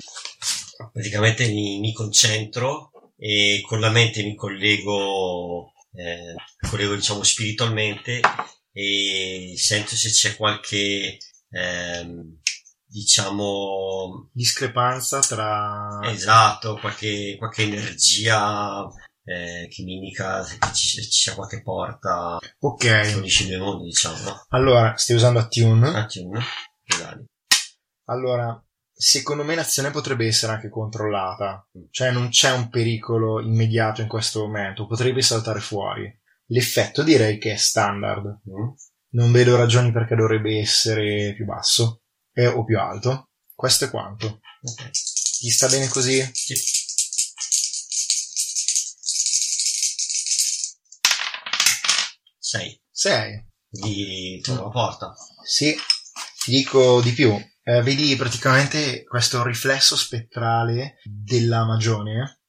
praticamente 0.91 1.47
mi, 1.47 1.79
mi 1.79 1.93
concentro 1.93 2.91
e 3.17 3.63
con 3.65 3.79
la 3.79 3.89
mente 3.89 4.21
mi 4.21 4.35
collego 4.35 5.71
eh, 5.95 6.35
collego 6.69 6.95
diciamo 6.95 7.23
spiritualmente 7.23 8.19
e 8.71 9.53
sento 9.57 9.95
se 9.95 10.09
c'è 10.09 10.35
qualche 10.35 11.17
ehm, 11.49 12.39
diciamo 12.85 14.29
discrepanza 14.31 15.19
tra 15.19 15.99
esatto 16.03 16.77
qualche, 16.77 17.35
qualche 17.37 17.63
energia 17.63 18.85
eh, 19.23 19.67
che 19.69 19.83
mi 19.83 19.95
indica 19.95 20.43
che 20.43 20.57
ci, 20.73 21.01
ci 21.01 21.11
sia 21.11 21.35
qualche 21.35 21.61
porta 21.61 22.37
ok. 22.59 22.77
che 22.77 23.13
unisce 23.15 23.47
due 23.47 23.57
mondi 23.57 23.85
diciamo 23.85 24.45
allora 24.49 24.95
stai 24.97 25.15
usando 25.15 25.39
Attune. 25.39 25.87
Attune 25.89 26.43
esatto. 26.83 27.25
allora 28.05 28.64
secondo 28.97 29.43
me 29.43 29.55
l'azione 29.55 29.91
potrebbe 29.91 30.25
essere 30.25 30.53
anche 30.53 30.69
controllata. 30.69 31.67
Cioè 31.89 32.11
non 32.11 32.29
c'è 32.29 32.51
un 32.51 32.69
pericolo 32.69 33.41
immediato 33.41 34.01
in 34.01 34.07
questo 34.07 34.41
momento 34.41 34.87
potrebbe 34.87 35.21
saltare 35.21 35.59
fuori. 35.59 36.09
L'effetto 36.47 37.03
direi 37.03 37.37
che 37.37 37.53
è 37.53 37.57
standard. 37.57 38.41
Mm. 38.49 38.69
non 39.15 39.31
vedo 39.31 39.55
ragioni 39.55 39.91
perché 39.91 40.15
dovrebbe 40.15 40.59
essere 40.59 41.33
più 41.35 41.45
basso 41.45 42.03
eh, 42.33 42.47
o 42.47 42.63
più 42.63 42.79
alto. 42.79 43.29
Questo 43.53 43.85
è 43.85 43.89
quanto. 43.89 44.39
Ok. 44.61 44.89
Ti 44.91 45.49
sta 45.49 45.67
bene 45.67 45.87
così? 45.87 46.21
sì. 46.33 46.55
6 52.39 52.81
6 52.91 53.45
di 53.67 54.39
trovo 54.41 54.69
porta. 54.69 55.13
Sì, 55.43 55.75
ti 56.43 56.51
dico 56.51 57.01
di 57.01 57.11
più. 57.11 57.35
Eh, 57.67 57.81
vedi 57.81 58.15
praticamente 58.15 59.03
questo 59.05 59.41
riflesso 59.41 59.95
spettrale 59.95 60.99
della 61.03 61.65
magione 61.65 62.41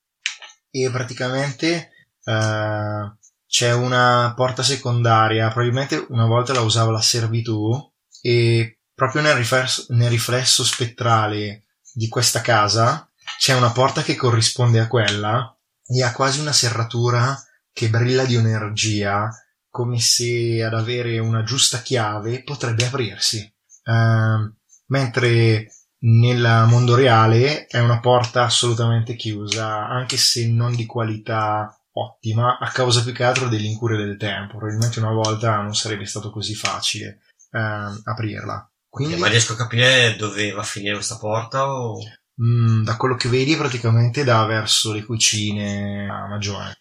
e 0.70 0.90
praticamente 0.90 1.90
eh, 2.22 3.16
c'è 3.46 3.72
una 3.72 4.34
porta 4.36 4.62
secondaria, 4.62 5.48
probabilmente 5.48 6.04
una 6.10 6.26
volta 6.26 6.52
la 6.52 6.60
usava 6.60 6.90
la 6.90 7.00
servitù 7.00 7.72
e 8.20 8.80
proprio 8.92 9.22
nel 9.22 9.36
riflesso, 9.36 9.86
nel 9.88 10.10
riflesso 10.10 10.62
spettrale 10.62 11.64
di 11.94 12.08
questa 12.08 12.42
casa 12.42 13.10
c'è 13.38 13.54
una 13.54 13.70
porta 13.70 14.02
che 14.02 14.16
corrisponde 14.16 14.80
a 14.80 14.86
quella 14.86 15.56
e 15.86 16.02
ha 16.02 16.12
quasi 16.12 16.40
una 16.40 16.52
serratura 16.52 17.34
che 17.72 17.88
brilla 17.88 18.26
di 18.26 18.36
un'energia 18.36 19.30
come 19.70 19.98
se 19.98 20.62
ad 20.62 20.74
avere 20.74 21.18
una 21.18 21.42
giusta 21.42 21.80
chiave 21.80 22.42
potrebbe 22.42 22.84
aprirsi. 22.84 23.50
Ehm, 23.84 24.55
mentre 24.86 25.68
nel 25.98 26.66
mondo 26.68 26.94
reale 26.94 27.66
è 27.66 27.78
una 27.78 28.00
porta 28.00 28.44
assolutamente 28.44 29.16
chiusa, 29.16 29.88
anche 29.88 30.16
se 30.16 30.46
non 30.48 30.74
di 30.74 30.86
qualità 30.86 31.76
ottima, 31.92 32.58
a 32.58 32.70
causa 32.70 33.02
più 33.02 33.12
che 33.12 33.24
altro 33.24 33.48
dell'incuria 33.48 33.96
del 33.96 34.16
tempo. 34.16 34.58
Probabilmente 34.58 34.98
una 34.98 35.12
volta 35.12 35.56
non 35.60 35.74
sarebbe 35.74 36.04
stato 36.04 36.30
così 36.30 36.54
facile 36.54 37.22
ehm, 37.50 38.02
aprirla. 38.04 38.70
Quindi, 38.88 39.16
ma 39.16 39.28
riesco 39.28 39.54
a 39.54 39.56
capire 39.56 40.16
dove 40.16 40.52
va 40.52 40.60
a 40.60 40.64
finire 40.64 40.94
questa 40.94 41.18
porta 41.18 41.70
o 41.70 41.98
mh, 42.34 42.82
da 42.82 42.96
quello 42.96 43.16
che 43.16 43.28
vedi, 43.28 43.56
praticamente 43.56 44.24
da 44.24 44.44
verso 44.44 44.92
le 44.92 45.04
cucine 45.04 46.08
a 46.08 46.28
Magione. 46.28 46.76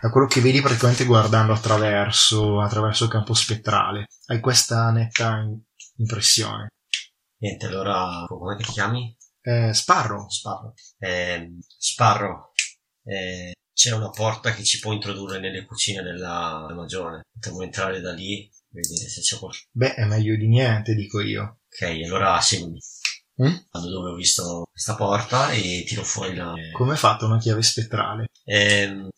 Da 0.00 0.10
quello 0.10 0.26
che 0.26 0.40
vedi, 0.40 0.60
praticamente 0.60 1.04
guardando 1.04 1.52
attraverso, 1.52 2.60
attraverso 2.60 3.04
il 3.04 3.10
campo 3.10 3.34
spettrale. 3.34 4.06
Hai 4.26 4.40
questa 4.40 4.90
netta 4.90 5.44
impressione. 5.96 6.68
Niente 7.42 7.66
allora 7.66 8.24
come 8.26 8.56
ti 8.56 8.64
chiami? 8.64 9.14
Eh, 9.42 9.74
Sparrow. 9.74 10.28
Sparro. 10.28 10.74
Eh, 10.98 11.58
Sparro, 11.76 12.52
eh, 13.04 13.52
c'è 13.74 13.92
una 13.92 14.10
porta 14.10 14.54
che 14.54 14.62
ci 14.62 14.78
può 14.78 14.92
introdurre 14.92 15.40
nelle 15.40 15.64
cucine 15.66 16.02
della, 16.02 16.68
Magione. 16.72 17.22
Potremmo 17.32 17.62
entrare 17.62 18.00
da 18.00 18.12
lì, 18.12 18.48
vedere 18.68 19.08
se 19.08 19.20
c'è 19.20 19.36
qualcosa. 19.36 19.64
Beh, 19.72 19.94
è 19.94 20.04
meglio 20.04 20.36
di 20.36 20.46
niente, 20.46 20.94
dico 20.94 21.20
io. 21.20 21.60
Ok, 21.66 21.82
allora 22.04 22.40
seguimi. 22.40 22.78
Mm? 23.42 23.56
Vado 23.70 23.88
dove 23.88 24.10
ho 24.10 24.14
visto 24.14 24.68
questa 24.70 24.94
porta 24.94 25.50
e 25.50 25.84
tiro 25.86 26.04
fuori 26.04 26.36
la... 26.36 26.52
Come 26.72 26.94
è 26.94 26.96
fatta 26.96 27.24
una 27.24 27.38
chiave 27.38 27.62
spettrale? 27.62 28.26
Ehm, 28.44 29.08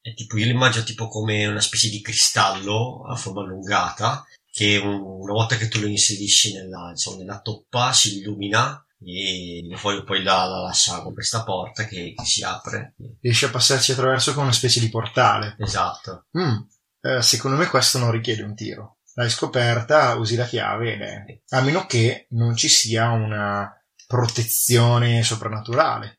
è 0.00 0.14
tipo, 0.14 0.38
io 0.38 0.46
l'immagino 0.46 0.84
tipo 0.84 1.08
come 1.08 1.44
una 1.46 1.60
specie 1.60 1.90
di 1.90 2.00
cristallo 2.00 3.04
a 3.06 3.16
forma 3.16 3.42
allungata 3.42 4.24
che 4.58 4.76
un- 4.76 5.00
una 5.00 5.32
volta 5.34 5.56
che 5.56 5.68
tu 5.68 5.78
lo 5.78 5.86
inserisci 5.86 6.52
nella, 6.52 6.90
diciamo, 6.92 7.16
nella 7.18 7.40
toppa 7.40 7.92
si 7.92 8.18
illumina 8.18 8.84
e 9.00 9.62
poi, 9.80 10.02
poi 10.02 10.24
la, 10.24 10.46
la 10.46 10.62
lascia 10.62 11.00
con 11.02 11.14
questa 11.14 11.44
porta 11.44 11.84
che, 11.84 12.12
che 12.16 12.24
si 12.24 12.42
apre. 12.42 12.96
Riesci 13.20 13.44
a 13.44 13.50
passarci 13.50 13.92
attraverso 13.92 14.34
con 14.34 14.42
una 14.42 14.52
specie 14.52 14.80
di 14.80 14.88
portale. 14.88 15.54
Esatto. 15.60 16.26
Mm, 16.36 16.56
eh, 17.02 17.22
secondo 17.22 17.56
me 17.56 17.68
questo 17.68 17.98
non 17.98 18.10
richiede 18.10 18.42
un 18.42 18.56
tiro. 18.56 18.98
L'hai 19.14 19.30
scoperta, 19.30 20.16
usi 20.16 20.34
la 20.34 20.46
chiave 20.46 20.94
ed 20.94 21.02
è... 21.02 21.40
A 21.56 21.60
meno 21.60 21.86
che 21.86 22.26
non 22.30 22.56
ci 22.56 22.68
sia 22.68 23.10
una 23.10 23.72
protezione 24.08 25.22
soprannaturale. 25.22 26.18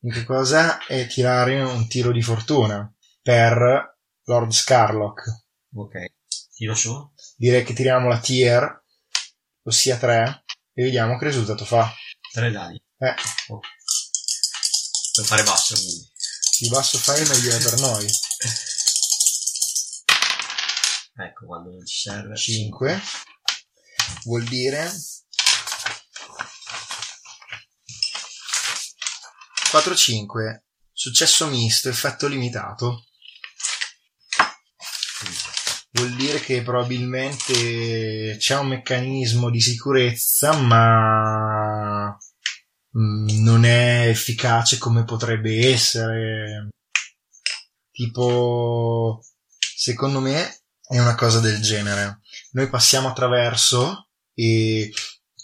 L'unica 0.00 0.24
cosa 0.24 0.84
è 0.84 1.06
tirare 1.06 1.62
un 1.62 1.86
tiro 1.86 2.10
di 2.10 2.22
fortuna 2.22 2.92
per 3.22 3.96
Lord 4.24 4.50
Scarlock. 4.50 5.22
Ok. 5.74 6.18
Tiro 6.60 6.74
su. 6.74 7.10
Direi 7.38 7.64
che 7.64 7.72
tiriamo 7.72 8.06
la 8.06 8.20
tier, 8.20 8.84
ossia 9.62 9.96
3, 9.96 10.44
e 10.74 10.82
vediamo 10.82 11.16
che 11.16 11.24
risultato 11.24 11.64
fa. 11.64 11.90
Tre 12.30 12.50
dadi. 12.50 12.74
Eh, 12.98 13.14
Per 15.14 15.24
fare 15.24 15.42
basso 15.42 15.74
quindi. 15.74 16.06
più 16.58 16.68
basso 16.68 16.98
fai 16.98 17.26
meglio 17.26 17.56
è 17.56 17.62
per 17.62 17.78
noi. 17.78 18.06
Ecco, 21.16 21.46
quando 21.46 21.70
non 21.70 21.86
ci 21.86 22.00
serve. 22.00 22.36
5 22.36 23.00
vuol 24.24 24.44
dire 24.44 24.92
4 29.70 29.96
5 29.96 30.64
successo 30.92 31.46
misto 31.46 31.88
effetto 31.88 32.26
limitato 32.26 33.06
vuol 35.92 36.14
dire 36.14 36.40
che 36.40 36.62
probabilmente 36.62 38.36
c'è 38.38 38.56
un 38.56 38.68
meccanismo 38.68 39.50
di 39.50 39.60
sicurezza 39.60 40.56
ma 40.56 42.16
mm, 42.96 43.42
non 43.42 43.64
è 43.64 44.08
efficace 44.08 44.78
come 44.78 45.04
potrebbe 45.04 45.70
essere. 45.70 46.68
Tipo 47.90 49.20
secondo 49.76 50.20
me 50.20 50.60
è 50.86 50.98
una 50.98 51.14
cosa 51.14 51.40
del 51.40 51.60
genere. 51.60 52.20
Noi 52.52 52.68
passiamo 52.68 53.08
attraverso 53.08 54.08
e, 54.34 54.90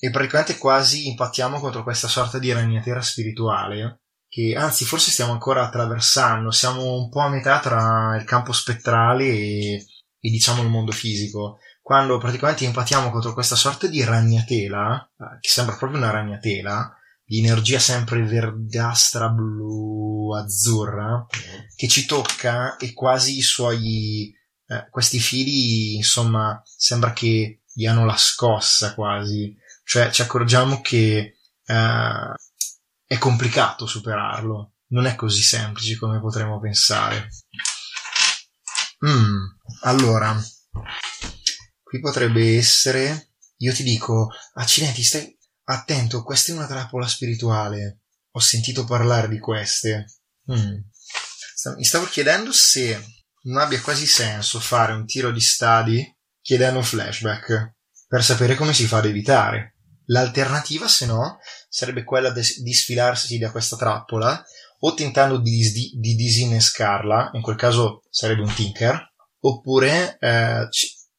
e 0.00 0.10
praticamente 0.10 0.58
quasi 0.58 1.08
impattiamo 1.08 1.60
contro 1.60 1.82
questa 1.82 2.08
sorta 2.08 2.38
di 2.38 2.52
ragnatela 2.52 3.02
spirituale 3.02 4.00
che 4.28 4.54
anzi 4.54 4.84
forse 4.84 5.10
stiamo 5.10 5.32
ancora 5.32 5.64
attraversando. 5.64 6.50
Siamo 6.50 6.94
un 6.94 7.08
po' 7.08 7.20
a 7.20 7.28
metà 7.28 7.60
tra 7.60 8.16
il 8.18 8.24
campo 8.24 8.52
spettrale 8.52 9.24
e, 9.24 9.86
e 10.26 10.30
diciamo 10.30 10.62
il 10.62 10.68
mondo 10.68 10.92
fisico 10.92 11.58
quando 11.82 12.18
praticamente 12.18 12.64
impattiamo 12.64 13.10
contro 13.10 13.32
questa 13.32 13.54
sorta 13.54 13.86
di 13.86 14.02
ragnatela 14.02 15.10
eh, 15.18 15.38
che 15.40 15.48
sembra 15.48 15.76
proprio 15.76 16.00
una 16.00 16.10
ragnatela 16.10 16.94
di 17.24 17.38
energia 17.38 17.78
sempre 17.78 18.22
verdastra 18.22 19.28
blu 19.28 20.34
azzurra 20.34 21.26
che 21.74 21.88
ci 21.88 22.06
tocca 22.06 22.76
e 22.76 22.92
quasi 22.92 23.38
i 23.38 23.42
suoi 23.42 24.34
eh, 24.68 24.88
questi 24.90 25.18
fili 25.18 25.94
insomma 25.94 26.60
sembra 26.64 27.12
che 27.12 27.60
gli 27.76 27.84
hanno 27.84 28.06
la 28.06 28.16
scossa 28.16 28.94
quasi. 28.94 29.54
Cioè 29.84 30.10
ci 30.10 30.22
accorgiamo 30.22 30.80
che 30.80 31.36
eh, 31.64 32.34
è 33.06 33.18
complicato 33.18 33.86
superarlo. 33.86 34.72
Non 34.88 35.04
è 35.04 35.14
così 35.14 35.42
semplice 35.42 35.98
come 35.98 36.20
potremmo 36.20 36.58
pensare 36.58 37.28
Mm, 39.06 39.44
allora 39.82 40.36
qui 41.82 42.00
potrebbe 42.00 42.56
essere 42.56 43.34
io 43.58 43.72
ti 43.72 43.82
dico 43.82 44.28
accidenti 44.54 45.02
stai 45.02 45.38
attento 45.64 46.22
questa 46.22 46.52
è 46.52 46.56
una 46.56 46.66
trappola 46.66 47.06
spirituale 47.06 48.00
ho 48.30 48.40
sentito 48.40 48.84
parlare 48.84 49.28
di 49.28 49.38
queste 49.38 50.06
Mm. 50.50 50.76
Mi 51.76 51.84
stavo 51.84 52.06
chiedendo 52.06 52.52
se 52.52 53.02
non 53.42 53.58
abbia 53.58 53.80
quasi 53.80 54.06
senso 54.06 54.60
fare 54.60 54.92
un 54.92 55.04
tiro 55.06 55.32
di 55.32 55.40
stadi 55.40 56.16
chiedendo 56.40 56.78
un 56.78 56.84
flashback 56.84 57.74
per 58.06 58.22
sapere 58.22 58.54
come 58.54 58.72
si 58.72 58.86
fa 58.86 58.98
ad 58.98 59.06
evitare. 59.06 59.74
L'alternativa, 60.06 60.86
se 60.86 61.06
no, 61.06 61.38
sarebbe 61.68 62.04
quella 62.04 62.30
de- 62.30 62.54
di 62.62 62.72
sfilarsi 62.72 63.38
da 63.38 63.50
questa 63.50 63.76
trappola 63.76 64.44
o 64.80 64.94
tentando 64.94 65.38
di, 65.38 65.50
dis- 65.50 65.94
di 65.94 66.14
disinnescarla, 66.14 67.30
in 67.34 67.42
quel 67.42 67.56
caso 67.56 68.02
sarebbe 68.10 68.42
un 68.42 68.54
tinker, 68.54 69.12
oppure 69.40 70.16
eh, 70.18 70.68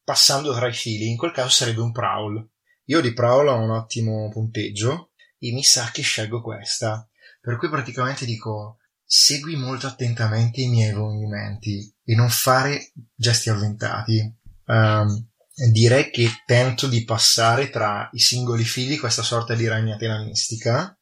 passando 0.04 0.54
tra 0.54 0.68
i 0.68 0.74
fili, 0.74 1.10
in 1.10 1.18
quel 1.18 1.32
caso 1.32 1.50
sarebbe 1.50 1.82
un 1.82 1.92
prowl. 1.92 2.50
Io 2.86 3.02
di 3.02 3.14
prowl 3.14 3.48
ho 3.48 3.58
un 3.58 3.72
ottimo 3.72 4.30
punteggio 4.30 5.12
e 5.40 5.52
mi 5.52 5.64
sa 5.64 5.90
che 5.92 6.02
scelgo 6.02 6.42
questa. 6.42 7.08
Per 7.42 7.58
cui 7.58 7.70
praticamente 7.70 8.26
dico 8.26 8.78
segui 9.04 9.56
molto 9.56 9.88
attentamente 9.88 10.62
i 10.62 10.68
miei 10.68 10.94
movimenti 10.94 11.94
e 12.04 12.16
non 12.16 12.30
fare 12.30 12.92
gesti 13.16 13.50
avventati. 13.50 14.36
Um, 14.66 15.28
direi 15.72 16.10
che 16.12 16.30
tento 16.46 16.88
di 16.88 17.04
passare 17.04 17.70
tra 17.70 18.10
i 18.12 18.20
singoli 18.20 18.64
fili 18.64 18.98
questa 18.98 19.24
sorta 19.24 19.56
di 19.56 19.68
ragnatela 19.68 20.24
mistica. 20.24 20.98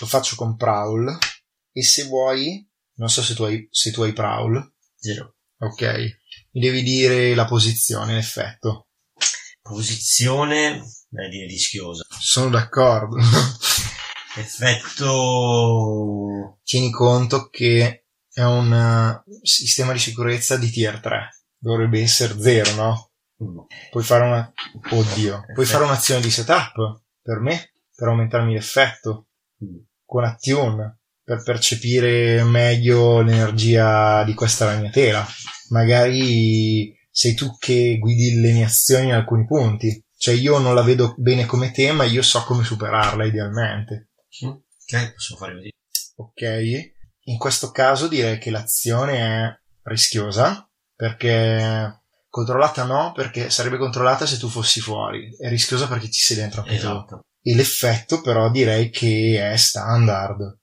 Lo 0.00 0.06
faccio 0.06 0.34
con 0.36 0.56
Prowl 0.56 1.16
e 1.72 1.82
se 1.82 2.04
vuoi, 2.04 2.66
non 2.94 3.08
so 3.08 3.22
se 3.22 3.34
tu 3.34 3.44
hai, 3.44 3.66
se 3.70 3.90
tu 3.90 4.02
hai 4.02 4.12
Prowl. 4.12 4.74
Zero. 4.96 5.36
Ok, 5.58 5.82
mi 6.52 6.60
devi 6.60 6.82
dire 6.82 7.34
la 7.34 7.44
posizione, 7.44 8.14
l'effetto. 8.14 8.88
Posizione, 9.60 10.82
beh, 11.08 11.28
dire 11.28 11.46
rischiosa. 11.46 12.04
Sono 12.08 12.50
d'accordo. 12.50 13.16
Effetto... 14.36 15.40
Tieni 16.62 16.90
conto 16.90 17.48
che 17.48 18.06
è 18.32 18.42
un 18.42 18.72
uh, 18.72 19.22
sistema 19.42 19.92
di 19.92 19.98
sicurezza 19.98 20.56
di 20.56 20.70
tier 20.70 21.00
3. 21.00 21.28
Dovrebbe 21.58 22.00
essere 22.00 22.40
0, 22.40 22.74
no? 22.74 23.10
Mm. 23.42 23.58
Puoi 23.90 24.04
fare 24.04 24.24
una... 24.24 24.52
Oddio. 24.90 25.44
Puoi 25.52 25.66
fare 25.66 25.84
un'azione 25.84 26.20
di 26.20 26.30
setup 26.30 27.02
per 27.20 27.38
me, 27.40 27.74
per 27.94 28.08
aumentarmi 28.08 28.54
l'effetto. 28.54 29.28
Mm. 29.64 29.78
Con 30.04 30.24
Attune, 30.24 30.99
per 31.30 31.44
percepire 31.44 32.42
meglio 32.42 33.20
l'energia 33.20 34.24
di 34.24 34.34
questa 34.34 34.64
ragnatela. 34.64 35.24
Magari 35.68 36.92
sei 37.08 37.34
tu 37.34 37.56
che 37.56 37.98
guidi 38.00 38.40
le 38.40 38.50
mie 38.50 38.64
azioni 38.64 39.06
in 39.06 39.12
alcuni 39.12 39.46
punti. 39.46 40.04
Cioè 40.16 40.34
io 40.34 40.58
non 40.58 40.74
la 40.74 40.82
vedo 40.82 41.14
bene 41.16 41.46
come 41.46 41.70
te, 41.70 41.92
ma 41.92 42.02
io 42.02 42.22
so 42.22 42.42
come 42.42 42.64
superarla 42.64 43.24
idealmente. 43.24 44.10
Ok, 44.42 45.12
posso 45.12 45.36
fare 45.36 45.54
così. 45.54 45.70
Ok, 46.16 46.92
in 47.26 47.38
questo 47.38 47.70
caso 47.70 48.08
direi 48.08 48.38
che 48.38 48.50
l'azione 48.50 49.18
è 49.18 49.60
rischiosa 49.84 50.68
perché 50.96 52.02
controllata 52.28 52.82
no, 52.82 53.12
perché 53.14 53.50
sarebbe 53.50 53.78
controllata 53.78 54.26
se 54.26 54.36
tu 54.36 54.48
fossi 54.48 54.80
fuori, 54.80 55.30
è 55.38 55.48
rischiosa 55.48 55.86
perché 55.86 56.10
ci 56.10 56.22
sei 56.22 56.38
dentro 56.38 56.62
anche 56.62 56.74
Esatto. 56.74 57.06
tu. 57.06 57.20
E 57.48 57.54
l'effetto 57.54 58.20
però 58.20 58.50
direi 58.50 58.90
che 58.90 59.52
è 59.52 59.56
standard. 59.56 60.58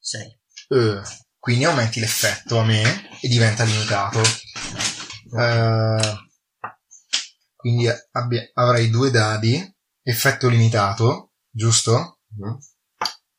Sei. 0.00 0.38
Eh, 0.68 1.00
quindi 1.38 1.64
aumenti 1.64 2.00
l'effetto 2.00 2.58
a 2.58 2.64
me 2.64 3.18
e 3.20 3.28
diventa 3.28 3.64
limitato. 3.64 4.20
Eh, 5.36 6.24
quindi 7.56 7.88
abbia- 8.12 8.50
avrai 8.54 8.90
due 8.90 9.10
dadi, 9.10 9.74
effetto 10.02 10.48
limitato, 10.48 11.32
giusto? 11.50 12.20
Mm. 12.40 12.54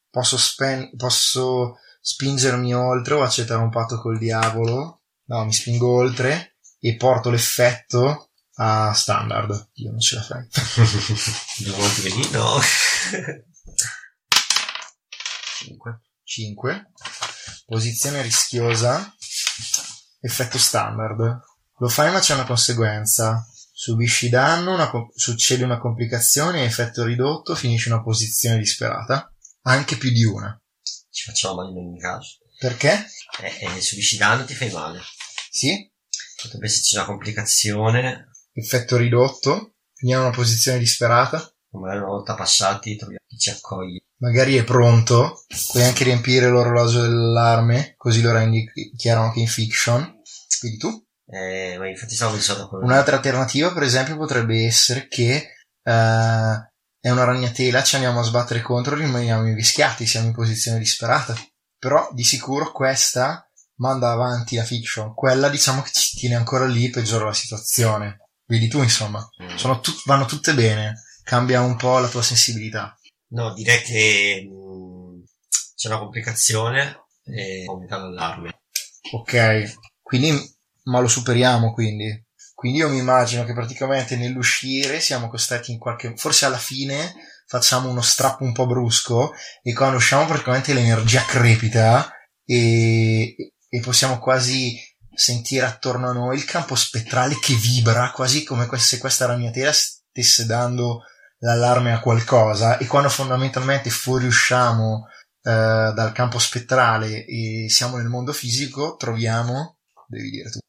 Posso, 0.10 0.38
spen- 0.38 0.96
posso 0.98 1.76
spingermi 2.02 2.74
oltre 2.74 3.14
o 3.14 3.24
accettare 3.24 3.62
un 3.62 3.70
patto 3.70 4.00
col 4.02 4.18
diavolo? 4.18 5.04
No, 5.26 5.46
mi 5.46 5.54
spingo 5.54 5.90
oltre 5.96 6.58
e 6.80 6.96
porto 6.96 7.30
l'effetto 7.30 8.27
a 8.58 8.94
standard. 8.94 9.70
Io 9.76 9.92
non 9.92 10.00
ce 10.00 10.16
la 10.16 10.24
fai. 10.24 10.48
Due 11.64 11.72
volte 11.74 12.02
così? 12.02 12.32
No. 12.32 12.60
5. 15.60 16.02
5. 16.24 16.92
Posizione 17.66 18.22
rischiosa. 18.22 19.16
Effetto 20.22 20.58
standard. 20.58 21.40
Lo 21.80 21.88
fai 21.90 22.12
ma 22.12 22.20
c'è 22.20 22.34
una 22.34 22.46
conseguenza. 22.46 23.46
Subisci 23.72 24.30
danno, 24.30 24.74
una 24.74 24.90
co- 24.90 25.12
succede 25.16 25.64
una 25.64 25.78
complicazione, 25.78 26.66
effetto 26.66 27.04
ridotto, 27.04 27.54
finisci 27.54 27.90
una 27.90 28.02
posizione 28.02 28.58
disperata. 28.58 29.32
Anche 29.64 29.98
più 29.98 30.10
di 30.10 30.24
una. 30.24 30.60
Ci 31.12 31.26
facciamo 31.26 31.56
male 31.56 31.72
in 31.72 31.78
ogni 31.78 32.00
caso. 32.00 32.38
Perché? 32.58 33.06
E, 33.40 33.76
e 33.76 33.82
subisci 33.82 34.18
danno 34.18 34.46
ti 34.46 34.56
fai 34.56 34.72
male. 34.72 35.02
Sì. 35.52 35.92
Potrebbe 36.42 36.66
esserci 36.66 36.96
una 36.96 37.06
complicazione. 37.06 38.30
Effetto 38.58 38.98
ridotto. 38.98 39.76
Finiamo 39.94 40.26
una 40.26 40.36
posizione 40.36 40.80
disperata. 40.80 41.48
Magari 41.72 42.00
una 42.00 42.08
volta 42.08 42.34
passati 42.34 42.96
troviamo 42.96 43.24
chi 43.28 43.38
ci 43.38 43.52
accoglie. 43.52 44.00
Magari 44.20 44.56
è 44.56 44.64
pronto. 44.64 45.44
Puoi 45.72 45.84
anche 45.84 46.04
riempire 46.04 46.50
l'orologio 46.50 47.02
dell'allarme, 47.02 47.94
così 47.98 48.22
lo 48.22 48.32
rendi 48.32 48.66
chiaro 48.96 49.22
anche 49.22 49.42
in 49.42 49.48
fiction. 49.48 50.22
Quindi 50.60 50.78
tu? 50.80 51.06
Eh, 51.28 51.76
ma 51.78 51.88
infatti 51.88 52.16
stavo 52.16 52.32
pensando 52.32 52.64
a 52.64 52.68
quello. 52.68 52.86
Un'altra 52.86 53.18
alternativa, 53.18 53.72
per 53.72 53.84
esempio, 53.84 54.18
potrebbe 54.18 54.66
essere 54.66 55.08
che 55.08 55.36
eh, 55.84 56.72
è 57.00 57.10
una 57.10 57.24
ragnatela, 57.26 57.84
ci 57.84 57.96
andiamo 57.96 58.22
a 58.22 58.24
sbattere 58.24 58.62
contro, 58.62 58.96
rimaniamo 58.96 59.48
invischiati, 59.48 60.08
siamo 60.08 60.28
in 60.28 60.34
posizione 60.34 60.80
disperata. 60.80 61.36
Però 61.78 62.10
di 62.12 62.24
sicuro 62.24 62.72
questa 62.72 63.48
manda 63.76 64.10
avanti 64.10 64.56
la 64.56 64.64
fiction, 64.64 65.14
quella 65.14 65.48
diciamo 65.50 65.84
che 65.84 65.92
ci 65.92 66.18
tiene 66.18 66.34
ancora 66.34 66.66
lì, 66.66 66.90
peggiora 66.90 67.26
la 67.26 67.34
situazione. 67.34 68.18
Vedi 68.48 68.68
tu, 68.68 68.82
insomma, 68.82 69.28
Mm. 69.44 69.56
sono 69.56 69.80
tut- 69.80 70.02
vanno 70.06 70.26
tutte 70.26 70.54
bene, 70.54 71.04
cambia 71.24 71.62
un 71.62 71.76
po' 71.76 72.00
la 72.00 72.08
tua 72.08 72.22
sensibilità. 72.22 72.98
No, 73.30 73.54
direi 73.54 73.82
che 73.82 74.48
mh, 74.50 75.24
c'è 75.76 75.90
una 75.90 76.00
complicazione 76.00 77.04
e 77.26 77.66
aumenta 77.68 77.98
l'allarme. 77.98 78.62
Ok, 79.12 79.74
quindi, 80.02 80.32
ma 80.84 81.00
lo 81.00 81.08
superiamo 81.08 81.74
quindi. 81.74 82.24
Quindi 82.54 82.80
io 82.80 82.90
mi 82.90 82.98
immagino 82.98 83.44
che 83.44 83.54
praticamente 83.54 84.16
nell'uscire 84.16 85.00
siamo 85.00 85.28
costretti 85.30 85.72
in 85.72 85.78
qualche, 85.78 86.14
forse 86.16 86.46
alla 86.46 86.58
fine 86.58 87.14
facciamo 87.46 87.90
uno 87.90 88.02
strappo 88.02 88.44
un 88.44 88.52
po' 88.54 88.66
brusco 88.66 89.32
e 89.62 89.74
quando 89.74 89.98
usciamo 89.98 90.26
praticamente 90.26 90.74
l'energia 90.74 91.24
crepita 91.24 92.12
e, 92.44 93.36
e 93.70 93.80
possiamo 93.82 94.18
quasi 94.20 94.76
sentire 95.18 95.66
attorno 95.66 96.10
a 96.10 96.14
noi 96.14 96.38
il 96.38 96.46
campo 96.46 96.76
spettrale 96.76 97.40
che 97.40 97.56
vibra 97.56 98.12
quasi 98.12 98.44
come 98.44 98.70
se 98.78 99.00
questa 99.00 99.26
ragnatela 99.26 99.72
stesse 99.74 100.46
dando 100.46 101.02
l'allarme 101.40 101.92
a 101.92 102.00
qualcosa. 102.00 102.78
E 102.78 102.86
quando 102.86 103.10
fondamentalmente 103.10 103.90
fuoriusciamo 103.90 105.08
eh, 105.48 105.94
dal 105.96 106.12
campo 106.12 106.40
spettrale 106.40 107.26
e 107.26 107.68
siamo 107.70 107.96
nel 107.96 108.08
mondo 108.08 108.34
fisico 108.34 108.98
troviamo 108.98 109.78
devi 110.08 110.30
dire 110.30 110.50
tu 110.50 110.60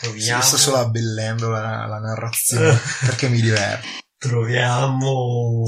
Troviamo, 0.00 0.40
sto 0.40 0.56
solo 0.56 0.76
abbellendo 0.76 1.48
la, 1.48 1.84
la 1.86 1.98
narrazione 1.98 2.78
perché 3.04 3.28
mi 3.28 3.40
diverte 3.40 3.88
troviamo 4.16 5.64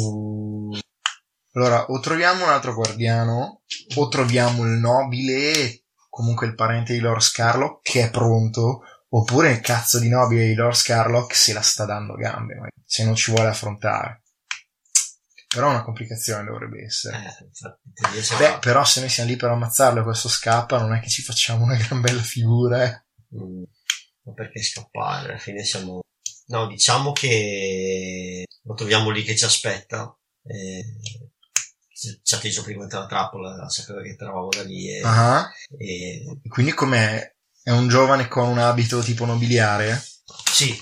allora 1.55 1.87
o 1.87 1.99
troviamo 1.99 2.45
un 2.45 2.51
altro 2.51 2.73
guardiano 2.75 3.63
o 3.97 4.09
troviamo 4.09 4.63
il 4.63 4.79
nobile 4.79 5.82
comunque 6.13 6.47
il 6.47 6.55
parente 6.55 6.93
di 6.93 6.99
Lord 6.99 7.23
Scarlock 7.23 7.81
che 7.81 8.03
è 8.03 8.11
pronto 8.11 8.83
oppure 9.09 9.51
il 9.51 9.61
cazzo 9.61 9.99
di 9.99 10.11
nobile 10.11 10.47
di 10.47 10.55
Lord 10.55 10.75
Scarlock 10.75 11.35
se 11.35 11.55
la 11.55 11.63
sta 11.63 11.87
dando 11.87 12.17
gambe 12.17 12.69
se 12.85 13.05
non 13.05 13.15
ci 13.15 13.31
vuole 13.31 13.49
affrontare 13.49 14.23
però 15.49 15.71
una 15.71 15.83
complicazione 15.83 16.45
dovrebbe 16.45 16.85
essere 16.85 17.17
eh, 17.19 18.37
Beh, 18.39 18.59
però 18.59 18.85
se 18.85 19.01
noi 19.01 19.09
siamo 19.09 19.31
lì 19.31 19.37
per 19.37 19.51
ammazzarlo 19.51 20.01
e 20.01 20.05
questo 20.05 20.29
scappa, 20.29 20.79
non 20.79 20.95
è 20.95 21.01
che 21.01 21.11
ci 21.11 21.23
facciamo 21.23 21.65
una 21.65 21.77
gran 21.77 22.01
bella 22.01 22.23
figura, 22.23 22.85
eh. 22.85 23.05
Mm, 23.37 23.63
ma 24.23 24.33
perché 24.33 24.63
scappare? 24.63 25.29
Alla 25.29 25.39
fine 25.39 25.63
siamo. 25.63 26.01
No, 26.47 26.67
diciamo 26.67 27.13
che 27.13 28.47
lo 28.63 28.75
troviamo 28.75 29.11
lì 29.11 29.23
che 29.23 29.37
ci 29.37 29.45
aspetta. 29.45 30.17
E... 30.43 30.83
Ci 32.23 32.35
ha 32.35 32.37
atteso 32.39 32.63
prima 32.63 32.87
della 32.87 33.07
trappola, 33.07 33.69
sapeva 33.69 34.03
che 34.03 34.17
eravamo 34.19 34.49
da 34.49 34.63
lì 34.63 34.89
e, 34.89 35.03
Ah, 35.05 35.49
e- 35.79 36.41
Quindi 36.49 36.73
com'è? 36.73 37.35
È 37.63 37.71
un 37.71 37.87
giovane 37.89 38.27
con 38.27 38.49
un 38.49 38.59
abito 38.59 39.01
tipo 39.01 39.25
nobiliare? 39.25 40.03
sì, 40.51 40.77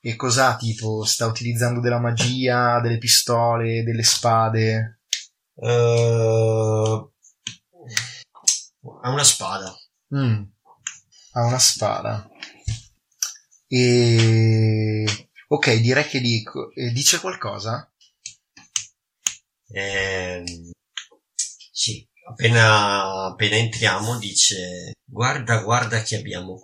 E 0.00 0.16
cos'ha 0.16 0.56
tipo? 0.56 1.04
Sta 1.04 1.26
utilizzando 1.26 1.80
della 1.80 1.98
magia, 2.00 2.80
delle 2.80 2.96
pistole, 2.98 3.82
delle 3.82 4.02
spade? 4.02 5.00
eh, 5.58 7.10
ha 9.02 9.10
una 9.10 9.24
spada. 9.24 9.74
Mm. 10.14 10.42
Ha 11.32 11.44
una 11.44 11.58
spada. 11.58 12.28
E... 13.68 15.28
Ok, 15.48 15.74
direi 15.80 16.04
che 16.06 16.20
dico... 16.20 16.70
eh, 16.72 16.90
dice 16.92 17.20
qualcosa? 17.20 17.90
Ehm, 19.68 20.70
sì, 21.72 22.06
appena, 22.28 23.26
appena 23.26 23.56
entriamo 23.56 24.18
dice 24.18 24.92
guarda, 25.04 25.62
guarda 25.62 26.00
chi 26.00 26.14
abbiamo. 26.14 26.62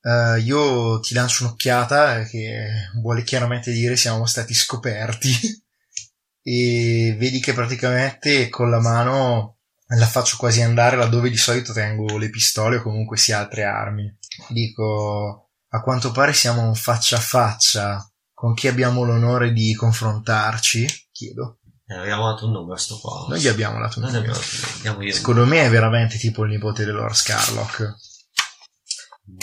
Eh, 0.00 0.40
io 0.40 1.00
ti 1.00 1.14
lancio 1.14 1.44
un'occhiata 1.44 2.20
eh, 2.20 2.26
che 2.26 2.90
vuole 3.00 3.22
chiaramente 3.24 3.72
dire 3.72 3.96
siamo 3.96 4.26
stati 4.26 4.52
scoperti 4.54 5.32
e 6.42 7.16
vedi 7.18 7.40
che 7.40 7.54
praticamente 7.54 8.48
con 8.50 8.70
la 8.70 8.80
mano 8.80 9.58
la 9.86 10.06
faccio 10.06 10.36
quasi 10.36 10.60
andare 10.62 10.96
laddove 10.96 11.30
di 11.30 11.36
solito 11.36 11.72
tengo 11.72 12.18
le 12.18 12.30
pistole 12.30 12.76
o 12.76 12.82
comunque 12.82 13.16
sia 13.16 13.38
altre 13.38 13.64
armi. 13.64 14.14
Dico, 14.48 15.50
a 15.68 15.80
quanto 15.80 16.10
pare 16.10 16.32
siamo 16.32 16.74
faccia 16.74 17.16
a 17.16 17.20
faccia 17.20 18.10
con 18.32 18.54
chi 18.54 18.68
abbiamo 18.68 19.04
l'onore 19.04 19.52
di 19.52 19.74
confrontarci 19.74 20.86
Chiedo. 21.12 21.60
Eh, 21.86 21.94
abbiamo 21.94 22.30
dato 22.30 22.46
un 22.46 22.52
nome 22.52 22.72
a 22.72 22.78
sto 22.78 22.98
qua. 22.98 23.26
Noi 23.28 23.40
gli 23.40 23.46
abbiamo 23.46 23.78
dato 23.78 23.98
un 23.98 24.06
nome. 24.06 24.18
abbiamo-. 24.18 25.10
Secondo 25.10 25.44
me 25.44 25.66
è 25.66 25.68
veramente 25.68 26.16
tipo 26.16 26.44
il 26.44 26.50
nipote 26.50 26.84
dell'Or 26.84 27.14
Scarlock. 27.14 27.94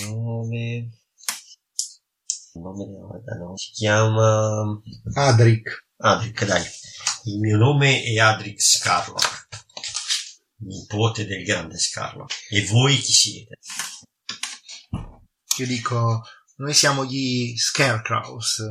Nome. 0.06 0.90
Nome 2.54 2.86
della 2.86 3.38
no. 3.38 3.56
Si 3.58 3.72
chiama. 3.72 4.82
Adric. 5.14 5.86
Adric, 5.98 6.46
dai. 6.46 6.64
Il 7.26 7.40
mio 7.40 7.58
nome 7.58 8.02
è 8.04 8.18
Adric 8.18 8.60
Scarlock. 8.60 9.48
Nipote 10.64 11.28
del 11.28 11.44
grande 11.44 11.78
Scarlock. 11.78 12.34
E 12.50 12.66
voi 12.66 12.98
chi 12.98 13.12
siete? 13.12 13.60
Io 15.58 15.68
dico, 15.68 16.24
noi 16.56 16.74
siamo 16.74 17.06
gli 17.06 17.56
Scarecrows 17.56 18.64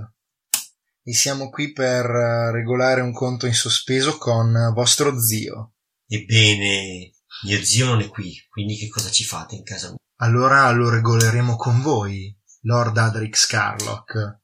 e 1.02 1.14
siamo 1.14 1.48
qui 1.50 1.72
per 1.72 2.04
eh, 2.04 2.52
regolare 2.52 3.00
un 3.00 3.12
conto 3.12 3.46
in 3.46 3.54
sospeso 3.54 4.16
con 4.18 4.54
eh, 4.54 4.72
vostro 4.72 5.20
zio. 5.20 5.74
Ebbene, 6.06 7.12
mio 7.44 7.64
zio 7.64 7.86
non 7.86 8.00
è 8.00 8.08
qui, 8.08 8.36
quindi 8.48 8.76
che 8.76 8.88
cosa 8.88 9.10
ci 9.10 9.24
fate 9.24 9.54
in 9.54 9.62
casa 9.62 9.88
mia? 9.88 9.98
Allora 10.16 10.70
lo 10.72 10.90
regoleremo 10.90 11.56
con 11.56 11.80
voi, 11.80 12.36
Lord 12.62 12.96
Adric 12.96 13.36
Scarlock. 13.36 14.40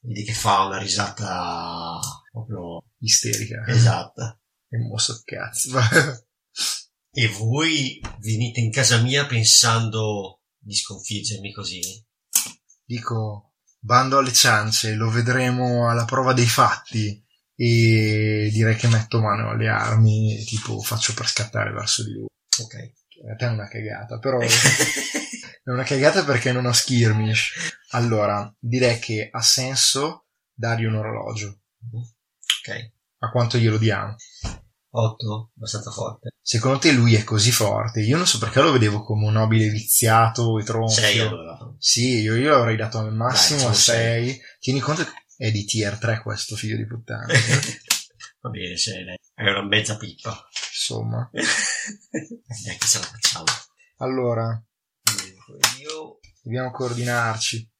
Vedi 0.00 0.24
che 0.24 0.32
fa 0.32 0.64
una 0.64 0.78
risata 0.78 2.00
proprio 2.30 2.82
Isterica. 2.98 3.64
esatta. 3.66 4.38
E 4.68 4.78
mosso 4.78 5.20
cazzo. 5.24 5.78
E 7.14 7.28
voi 7.28 8.00
venite 8.20 8.60
in 8.60 8.70
casa 8.70 8.96
mia 9.02 9.26
pensando 9.26 10.40
di 10.58 10.74
sconfiggermi 10.74 11.52
così? 11.52 11.80
dico, 12.84 13.51
bando 13.82 14.18
alle 14.18 14.32
ciance, 14.32 14.94
lo 14.94 15.10
vedremo 15.10 15.90
alla 15.90 16.04
prova 16.04 16.32
dei 16.32 16.46
fatti 16.46 17.20
e 17.54 18.48
direi 18.52 18.76
che 18.76 18.86
metto 18.86 19.20
mano 19.20 19.50
alle 19.50 19.68
armi 19.68 20.38
e 20.38 20.44
tipo 20.44 20.80
faccio 20.80 21.14
per 21.14 21.26
scattare 21.26 21.72
verso 21.72 22.04
di 22.04 22.12
lui. 22.12 22.26
Ok. 22.60 22.74
A 23.30 23.36
te 23.36 23.46
è 23.46 23.48
una 23.48 23.68
cagata, 23.68 24.18
però 24.18 24.38
è 24.40 25.70
una 25.70 25.82
cagata 25.82 26.24
perché 26.24 26.52
non 26.52 26.66
ho 26.66 26.72
skirmish. 26.72 27.80
Allora, 27.90 28.52
direi 28.58 28.98
che 28.98 29.28
ha 29.30 29.42
senso 29.42 30.26
dargli 30.52 30.84
un 30.84 30.94
orologio. 30.94 31.62
ok. 31.92 32.92
A 33.18 33.30
quanto 33.30 33.58
glielo 33.58 33.78
diamo? 33.78 34.16
8, 34.90 35.52
abbastanza 35.56 35.90
forte. 35.90 36.31
Secondo 36.44 36.78
te 36.78 36.90
lui 36.90 37.14
è 37.14 37.22
così 37.22 37.52
forte? 37.52 38.00
Io 38.00 38.16
non 38.16 38.26
so 38.26 38.38
perché 38.38 38.60
lo 38.60 38.72
vedevo 38.72 39.04
come 39.04 39.26
un 39.26 39.32
nobile 39.34 39.68
viziato 39.68 40.58
e 40.58 40.64
tronfio. 40.64 41.00
6 41.00 41.18
allora. 41.20 41.74
Sì, 41.78 42.18
io, 42.18 42.34
io 42.34 42.50
l'avrei 42.50 42.76
dato 42.76 42.98
al 42.98 43.14
massimo 43.14 43.60
Dai, 43.60 43.68
a 43.68 43.72
sono 43.72 43.96
6. 43.96 44.40
Tieni 44.58 44.80
conto 44.80 45.04
che 45.04 45.12
è 45.36 45.52
di 45.52 45.64
tier 45.64 45.98
3 45.98 46.20
questo 46.20 46.56
figlio 46.56 46.76
di 46.76 46.86
puttana. 46.86 47.26
Va 48.42 48.50
bene, 48.50 48.76
se 48.76 48.92
è 49.34 49.50
una 49.50 49.64
mezza 49.64 49.96
pippa. 49.96 50.48
Insomma. 50.68 51.30
Dai 51.32 52.76
che 52.76 52.86
ce 52.86 52.98
la 52.98 53.04
facciamo. 53.04 53.44
Allora, 53.98 54.60
Io... 55.78 56.18
dobbiamo 56.42 56.72
coordinarci. 56.72 57.70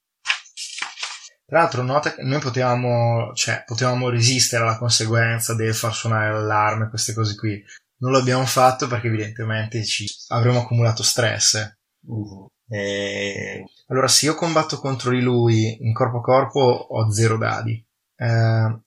Tra 1.45 1.61
l'altro 1.61 1.83
nota 1.83 2.15
che 2.15 2.23
noi 2.23 2.41
potevamo, 2.41 3.33
cioè, 3.35 3.65
potevamo 3.67 4.09
resistere 4.09 4.63
alla 4.63 4.79
conseguenza 4.79 5.55
del 5.55 5.75
far 5.75 5.93
suonare 5.93 6.33
l'allarme, 6.33 6.89
queste 6.89 7.13
cose 7.13 7.35
qui. 7.35 7.63
Non 8.03 8.11
l'abbiamo 8.11 8.45
fatto 8.47 8.89
perché 8.89 9.07
evidentemente 9.07 9.85
ci 9.85 10.07
avremmo 10.29 10.61
accumulato 10.61 11.05
stress. 11.05 11.77
Uh, 12.05 12.49
eh, 12.69 13.65
Allora, 13.87 14.09
se 14.09 14.27
io 14.27 14.35
combatto 14.35 14.79
contro 14.79 15.13
di 15.13 15.21
lui 15.21 15.77
in 15.87 15.93
corpo 15.93 16.19
a 16.19 16.21
corpo 16.21 16.61
ho 16.61 17.11
zero 17.13 17.39
dadi. 17.39 17.85
Eh, 18.17 18.27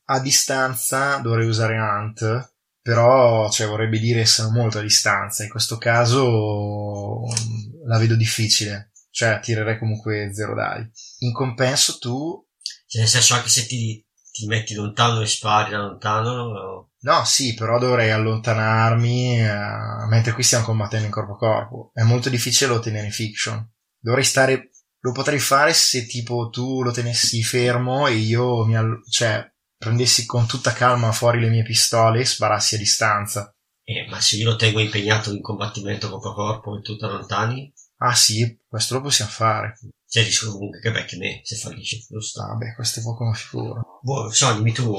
a 0.04 0.20
distanza 0.20 1.18
dovrei 1.18 1.48
usare 1.48 1.78
Ant, 1.78 2.54
però 2.82 3.50
cioè, 3.50 3.68
vorrebbe 3.68 4.00
dire 4.00 4.20
essere 4.22 4.50
molto 4.52 4.80
a 4.80 4.82
distanza. 4.82 5.44
In 5.44 5.50
questo 5.50 5.78
caso 5.78 7.22
mm, 7.22 7.88
la 7.88 7.98
vedo 7.98 8.16
difficile, 8.16 8.92
cioè 9.12 9.40
tirerei 9.40 9.80
comunque 9.80 10.34
zero 10.34 10.56
dadi. 10.56 10.90
In 11.20 11.32
compenso 11.32 11.98
tu... 12.00 12.46
cioè 12.86 13.02
nel 13.02 13.10
senso 13.10 13.34
anche 13.34 13.50
se 13.50 13.66
ti, 13.66 14.05
ti 14.36 14.48
metti 14.48 14.74
lontano 14.74 15.22
e 15.22 15.28
spari 15.28 15.72
da 15.72 15.78
lontano... 15.78 16.90
no? 17.00 17.24
Sì, 17.24 17.54
però 17.54 17.80
dovrei 17.80 18.12
allontanarmi 18.12 19.40
eh, 19.40 20.08
mentre 20.10 20.34
qui 20.34 20.44
stiamo 20.44 20.66
combattendo 20.66 21.06
in 21.06 21.12
corpo 21.12 21.36
a 21.36 21.38
corpo. 21.38 21.92
È 21.94 22.04
molto 22.04 22.28
difficile 22.28 22.74
ottenere 22.74 23.06
in 23.06 23.14
fiction. 23.14 23.66
Dovrei 23.98 24.26
stare 24.26 24.72
lo 25.00 25.12
potrei 25.14 25.40
fare 25.40 25.72
se 25.74 26.06
tipo 26.06 26.50
tu 26.50 26.84
lo 26.84 26.92
tenessi 26.92 27.44
fermo 27.44 28.08
e 28.08 28.16
io 28.16 28.66
mi 28.66 28.76
all- 28.76 29.08
cioè 29.08 29.50
prendessi 29.78 30.26
con 30.26 30.48
tutta 30.48 30.74
calma 30.74 31.14
fuori 31.14 31.40
le 31.40 31.50
mie 31.50 31.64
pistole 31.64 32.20
e 32.20 32.26
sparassi 32.26 32.76
a 32.76 32.80
distanza. 32.80 33.56
Eh, 33.84 34.08
ma 34.10 34.20
se 34.20 34.36
io 34.36 34.50
lo 34.50 34.56
tengo 34.58 34.82
impegnato 34.82 35.32
in 35.32 35.42
combattimento 35.42 36.10
corpo 36.10 36.32
a 36.32 36.34
corpo 36.34 36.78
e 36.78 36.82
tu 36.82 36.96
da 36.96 37.08
lontani, 37.08 37.72
Ah 37.98 38.14
sì, 38.14 38.60
questo 38.68 38.96
lo 38.96 39.02
possiamo 39.02 39.32
fare. 39.32 39.80
Il 40.20 40.26
rischio 40.26 40.52
comunque 40.52 40.80
che 40.80 40.92
becchi 40.92 41.18
me 41.18 41.42
se 41.44 41.56
fallisci, 41.56 42.06
giusto? 42.10 42.42
Vabbè, 42.42 42.76
questo 42.76 43.00
è 43.00 43.04
poco 43.04 43.24
una 43.24 43.34
figura. 43.34 43.82
Boh, 44.02 44.32
so, 44.32 44.54
dimmi 44.54 44.72
tu. 44.72 44.98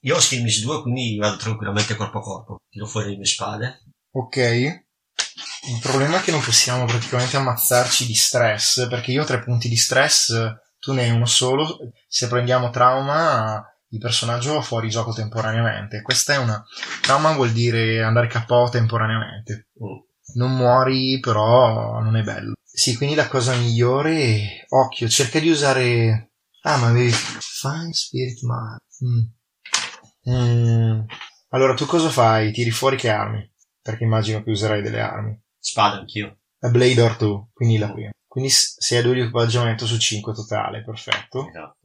Io 0.00 0.16
ho 0.16 0.20
skirmish 0.20 0.62
2, 0.62 0.82
quindi 0.82 1.16
vado 1.16 1.36
tranquillamente 1.36 1.94
corpo 1.94 2.18
a 2.18 2.22
corpo. 2.22 2.56
Tiro 2.70 2.86
fuori 2.86 3.10
le 3.10 3.16
mie 3.16 3.26
spade. 3.26 3.82
Ok. 4.12 4.36
Il 4.36 5.80
problema 5.82 6.18
è 6.18 6.20
che 6.22 6.30
non 6.30 6.42
possiamo 6.42 6.84
praticamente 6.84 7.36
ammazzarci 7.36 8.06
di 8.06 8.14
stress, 8.14 8.88
perché 8.88 9.10
io 9.10 9.22
ho 9.22 9.26
tre 9.26 9.42
punti 9.42 9.68
di 9.68 9.76
stress, 9.76 10.32
tu 10.78 10.92
ne 10.92 11.02
hai 11.02 11.10
uno 11.10 11.26
solo. 11.26 11.78
Se 12.06 12.28
prendiamo 12.28 12.70
trauma, 12.70 13.62
il 13.90 13.98
personaggio 13.98 14.54
va 14.54 14.62
fuori 14.62 14.88
gioco 14.88 15.12
temporaneamente. 15.12 16.02
Questa 16.02 16.34
è 16.34 16.36
una. 16.36 16.64
Trauma 17.02 17.32
vuol 17.32 17.52
dire 17.52 18.02
andare 18.02 18.28
KO 18.28 18.68
temporaneamente. 18.70 19.68
Mm. 19.82 20.06
Non 20.34 20.56
muori, 20.56 21.18
però 21.20 22.00
non 22.00 22.16
è 22.16 22.22
bello. 22.22 22.52
Sì, 22.78 22.96
quindi 22.96 23.16
la 23.16 23.26
cosa 23.26 23.56
migliore. 23.56 24.64
Occhio, 24.68 25.08
cerca 25.08 25.40
di 25.40 25.50
usare. 25.50 26.34
Ah, 26.62 26.76
ma 26.76 26.86
avevi. 26.86 27.10
Fine 27.10 27.92
Spirit 27.92 28.38
Mind. 28.42 28.78
Mm. 29.04 30.32
Mm. 30.32 31.00
Allora, 31.48 31.74
tu 31.74 31.86
cosa 31.86 32.08
fai? 32.08 32.52
Tiri 32.52 32.70
fuori 32.70 32.96
che 32.96 33.08
armi? 33.08 33.52
Perché 33.82 34.04
immagino 34.04 34.44
che 34.44 34.50
userai 34.50 34.80
delle 34.80 35.00
armi. 35.00 35.36
Spada 35.58 35.96
anch'io. 35.96 36.38
La 36.60 36.70
Blade 36.70 37.00
or 37.02 37.16
2, 37.16 37.48
quindi 37.52 37.78
la 37.78 37.90
prima. 37.90 38.10
Quindi 38.24 38.50
sei 38.52 38.98
a 38.98 39.02
2 39.02 39.14
di 39.14 39.20
equipaggiamento 39.22 39.84
su 39.84 39.98
5 39.98 40.32
totale, 40.32 40.84
perfetto. 40.84 41.48
Esatto. 41.48 41.78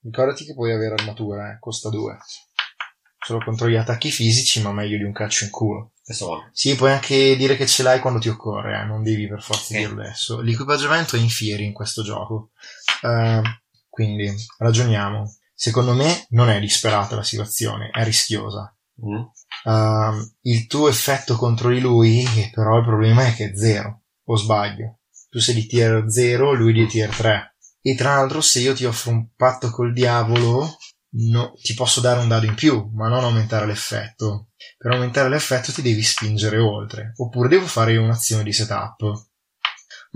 Ricordati 0.00 0.46
che 0.46 0.54
puoi 0.54 0.72
avere 0.72 0.94
armatura, 0.94 1.52
eh, 1.52 1.58
costa 1.58 1.90
2. 1.90 2.16
Solo 3.24 3.44
contro 3.44 3.68
gli 3.68 3.76
attacchi 3.76 4.10
fisici, 4.10 4.62
ma 4.62 4.72
meglio 4.72 4.96
di 4.96 5.04
un 5.04 5.12
calcio 5.12 5.44
in 5.44 5.50
culo. 5.50 5.92
Vuole. 6.18 6.50
Sì, 6.52 6.74
puoi 6.74 6.90
anche 6.90 7.36
dire 7.36 7.56
che 7.56 7.66
ce 7.66 7.82
l'hai 7.84 8.00
quando 8.00 8.18
ti 8.18 8.28
occorre, 8.28 8.80
eh, 8.80 8.84
non 8.84 9.02
devi 9.02 9.28
per 9.28 9.42
forza 9.42 9.72
Ok. 9.74 9.78
dirlo 9.78 10.02
adesso. 10.02 10.40
L'equipaggiamento 10.40 11.14
è 11.14 11.20
in 11.20 11.28
fieri 11.28 11.64
in 11.64 11.72
questo 11.72 12.02
gioco. 12.02 12.50
Eh, 13.02 13.42
quindi, 13.88 14.32
ragioniamo. 14.58 15.32
Secondo 15.54 15.92
me 15.92 16.26
non 16.30 16.48
è 16.48 16.58
disperata 16.58 17.14
la 17.14 17.22
situazione, 17.22 17.90
è 17.92 18.02
rischiosa. 18.02 18.74
Mm. 19.04 19.22
Ehm, 19.66 20.32
il 20.42 20.66
tuo 20.66 20.88
effetto 20.88 21.36
contro 21.36 21.68
di 21.68 21.80
lui, 21.80 22.24
però 22.52 22.78
il 22.78 22.84
problema 22.84 23.26
è 23.26 23.34
che 23.34 23.50
è 23.50 23.56
zero, 23.56 24.02
o 24.24 24.36
sbaglio. 24.36 25.00
Tu 25.28 25.38
sei 25.38 25.54
di 25.54 25.66
tier 25.66 26.06
0, 26.08 26.54
lui 26.54 26.72
di 26.72 26.86
tier 26.86 27.14
3. 27.14 27.54
E 27.82 27.94
tra 27.94 28.16
l'altro, 28.16 28.40
se 28.40 28.60
io 28.60 28.74
ti 28.74 28.84
offro 28.84 29.10
un 29.12 29.28
patto 29.36 29.70
col 29.70 29.92
diavolo, 29.92 30.76
no- 31.12 31.52
ti 31.60 31.74
posso 31.74 32.00
dare 32.00 32.20
un 32.20 32.28
dado 32.28 32.46
in 32.46 32.54
più, 32.54 32.90
ma 32.94 33.08
non 33.08 33.24
aumentare 33.24 33.66
l'effetto. 33.66 34.50
Per 34.76 34.92
aumentare 34.92 35.28
l'effetto 35.28 35.72
ti 35.72 35.82
devi 35.82 36.02
spingere 36.02 36.58
oltre. 36.58 37.12
Oppure 37.16 37.48
devo 37.48 37.66
fare 37.66 37.96
un'azione 37.96 38.42
di 38.42 38.52
setup. 38.52 39.28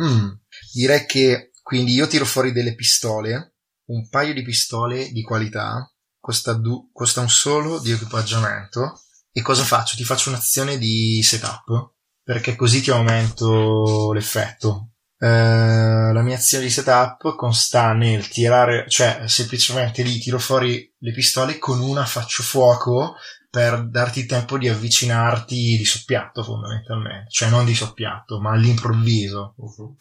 Mm, 0.02 0.28
direi 0.72 1.06
che 1.06 1.50
quindi 1.62 1.92
io 1.92 2.06
tiro 2.06 2.24
fuori 2.24 2.52
delle 2.52 2.74
pistole, 2.74 3.56
un 3.86 4.08
paio 4.08 4.34
di 4.34 4.42
pistole 4.42 5.10
di 5.10 5.22
qualità, 5.22 5.90
costa, 6.18 6.52
du- 6.54 6.90
costa 6.92 7.20
un 7.20 7.28
solo 7.28 7.78
di 7.78 7.92
equipaggiamento. 7.92 9.00
E 9.30 9.42
cosa 9.42 9.62
faccio? 9.64 9.96
Ti 9.96 10.04
faccio 10.04 10.28
un'azione 10.28 10.78
di 10.78 11.20
setup, 11.22 11.94
perché 12.22 12.54
così 12.54 12.80
ti 12.80 12.90
aumento 12.90 14.12
l'effetto. 14.12 14.93
Eh, 15.24 16.12
la 16.12 16.20
mia 16.20 16.36
azione 16.36 16.64
di 16.64 16.70
setup 16.70 17.34
consta 17.34 17.94
nel 17.94 18.28
tirare, 18.28 18.84
cioè 18.90 19.22
semplicemente 19.24 20.02
lì 20.02 20.18
tiro 20.18 20.38
fuori 20.38 20.94
le 20.98 21.12
pistole 21.12 21.56
con 21.56 21.80
una 21.80 22.04
faccio 22.04 22.42
fuoco 22.42 23.14
per 23.48 23.88
darti 23.88 24.26
tempo 24.26 24.58
di 24.58 24.68
avvicinarti 24.68 25.78
di 25.78 25.84
soppiatto 25.86 26.42
fondamentalmente, 26.44 27.30
cioè 27.30 27.48
non 27.48 27.64
di 27.64 27.74
soppiatto, 27.74 28.38
ma 28.38 28.52
all'improvviso. 28.52 29.54
Mhm. 29.56 29.96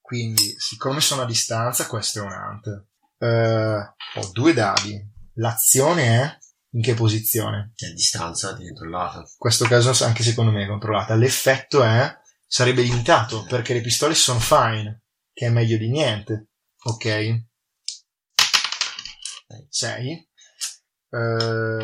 Quindi, 0.00 0.54
siccome 0.56 1.00
sono 1.00 1.22
a 1.22 1.26
distanza, 1.26 1.86
questo 1.86 2.20
è 2.20 2.22
un 2.22 2.32
ant. 2.32 2.86
Eh, 3.18 4.20
ho 4.20 4.30
due 4.32 4.54
dadi. 4.54 4.98
L'azione 5.34 6.02
è 6.02 6.38
in 6.70 6.82
che 6.82 6.94
posizione? 6.94 7.72
C'è 7.74 7.88
a 7.88 7.92
distanza 7.92 8.52
di 8.52 8.64
dentro 8.64 8.86
il 8.86 8.90
lato. 8.90 9.18
In 9.18 9.24
questo 9.36 9.66
caso 9.66 10.02
anche 10.02 10.22
secondo 10.22 10.50
me 10.50 10.64
è 10.64 10.68
controllata. 10.68 11.14
L'effetto 11.14 11.82
è 11.82 12.22
sarebbe 12.46 12.82
limitato 12.82 13.44
perché 13.48 13.74
le 13.74 13.80
pistole 13.80 14.14
sono 14.14 14.38
fine, 14.40 15.04
che 15.32 15.46
è 15.46 15.50
meglio 15.50 15.76
di 15.76 15.90
niente. 15.90 16.48
Ok? 16.84 17.44
6. 19.68 20.28
Eh, 21.10 21.82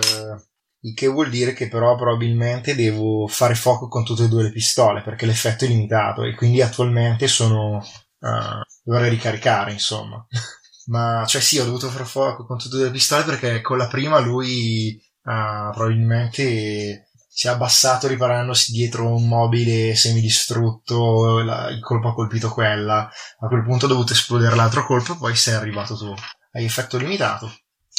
il 0.83 0.95
che 0.95 1.07
vuol 1.09 1.29
dire 1.29 1.53
che 1.53 1.69
però 1.69 1.95
probabilmente 1.95 2.75
devo 2.75 3.27
fare 3.27 3.55
fuoco 3.55 3.87
con 3.89 4.05
tutte 4.05 4.25
e 4.25 4.29
due 4.29 4.45
le 4.45 4.53
pistole 4.53 5.03
perché 5.03 5.27
l'effetto 5.27 5.65
è 5.65 5.69
limitato 5.69 6.23
e 6.25 6.35
quindi 6.35 6.63
attualmente 6.63 7.29
sono... 7.29 7.85
Uh, 8.23 8.61
dovrei 8.83 9.11
ricaricare 9.11 9.73
insomma. 9.73 10.25
Ma 10.87 11.25
cioè 11.27 11.41
sì, 11.41 11.59
ho 11.59 11.65
dovuto 11.65 11.89
fare 11.89 12.05
fuoco 12.05 12.45
con 12.45 12.59
tutte 12.59 12.75
e 12.75 12.79
due 12.79 12.87
le 12.87 12.93
pistole 12.93 13.25
perché 13.25 13.61
con 13.61 13.79
la 13.79 13.89
prima 13.89 14.19
lui 14.19 15.01
uh, 15.23 15.73
probabilmente 15.73 17.10
si 17.41 17.47
è 17.47 17.51
abbassato 17.51 18.07
riparandosi 18.07 18.71
dietro 18.71 19.15
un 19.15 19.27
mobile 19.27 19.95
semidistrutto, 19.95 21.41
la, 21.43 21.71
il 21.71 21.81
colpo 21.81 22.09
ha 22.09 22.15
colpito 22.15 22.51
quella, 22.51 23.11
a 23.39 23.47
quel 23.47 23.65
punto 23.65 23.87
ho 23.87 23.89
dovuto 23.89 24.13
esplodere 24.13 24.55
l'altro 24.55 24.85
colpo 24.85 25.15
e 25.15 25.17
poi 25.17 25.35
sei 25.35 25.55
arrivato 25.55 25.97
tu. 25.97 26.13
Hai 26.53 26.67
effetto 26.67 26.99
limitato. 26.99 27.47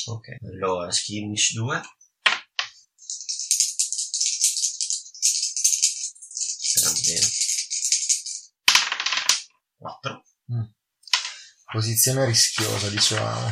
Ok, 0.06 0.28
allora 0.44 0.92
skirmish 0.92 1.56
2. 1.56 1.82
Speriamo 6.60 7.00
bene. 7.04 7.28
4. 9.80 10.24
Mm. 10.54 10.64
Posizione 11.72 12.26
rischiosa, 12.26 12.90
dicevamo. 12.90 13.52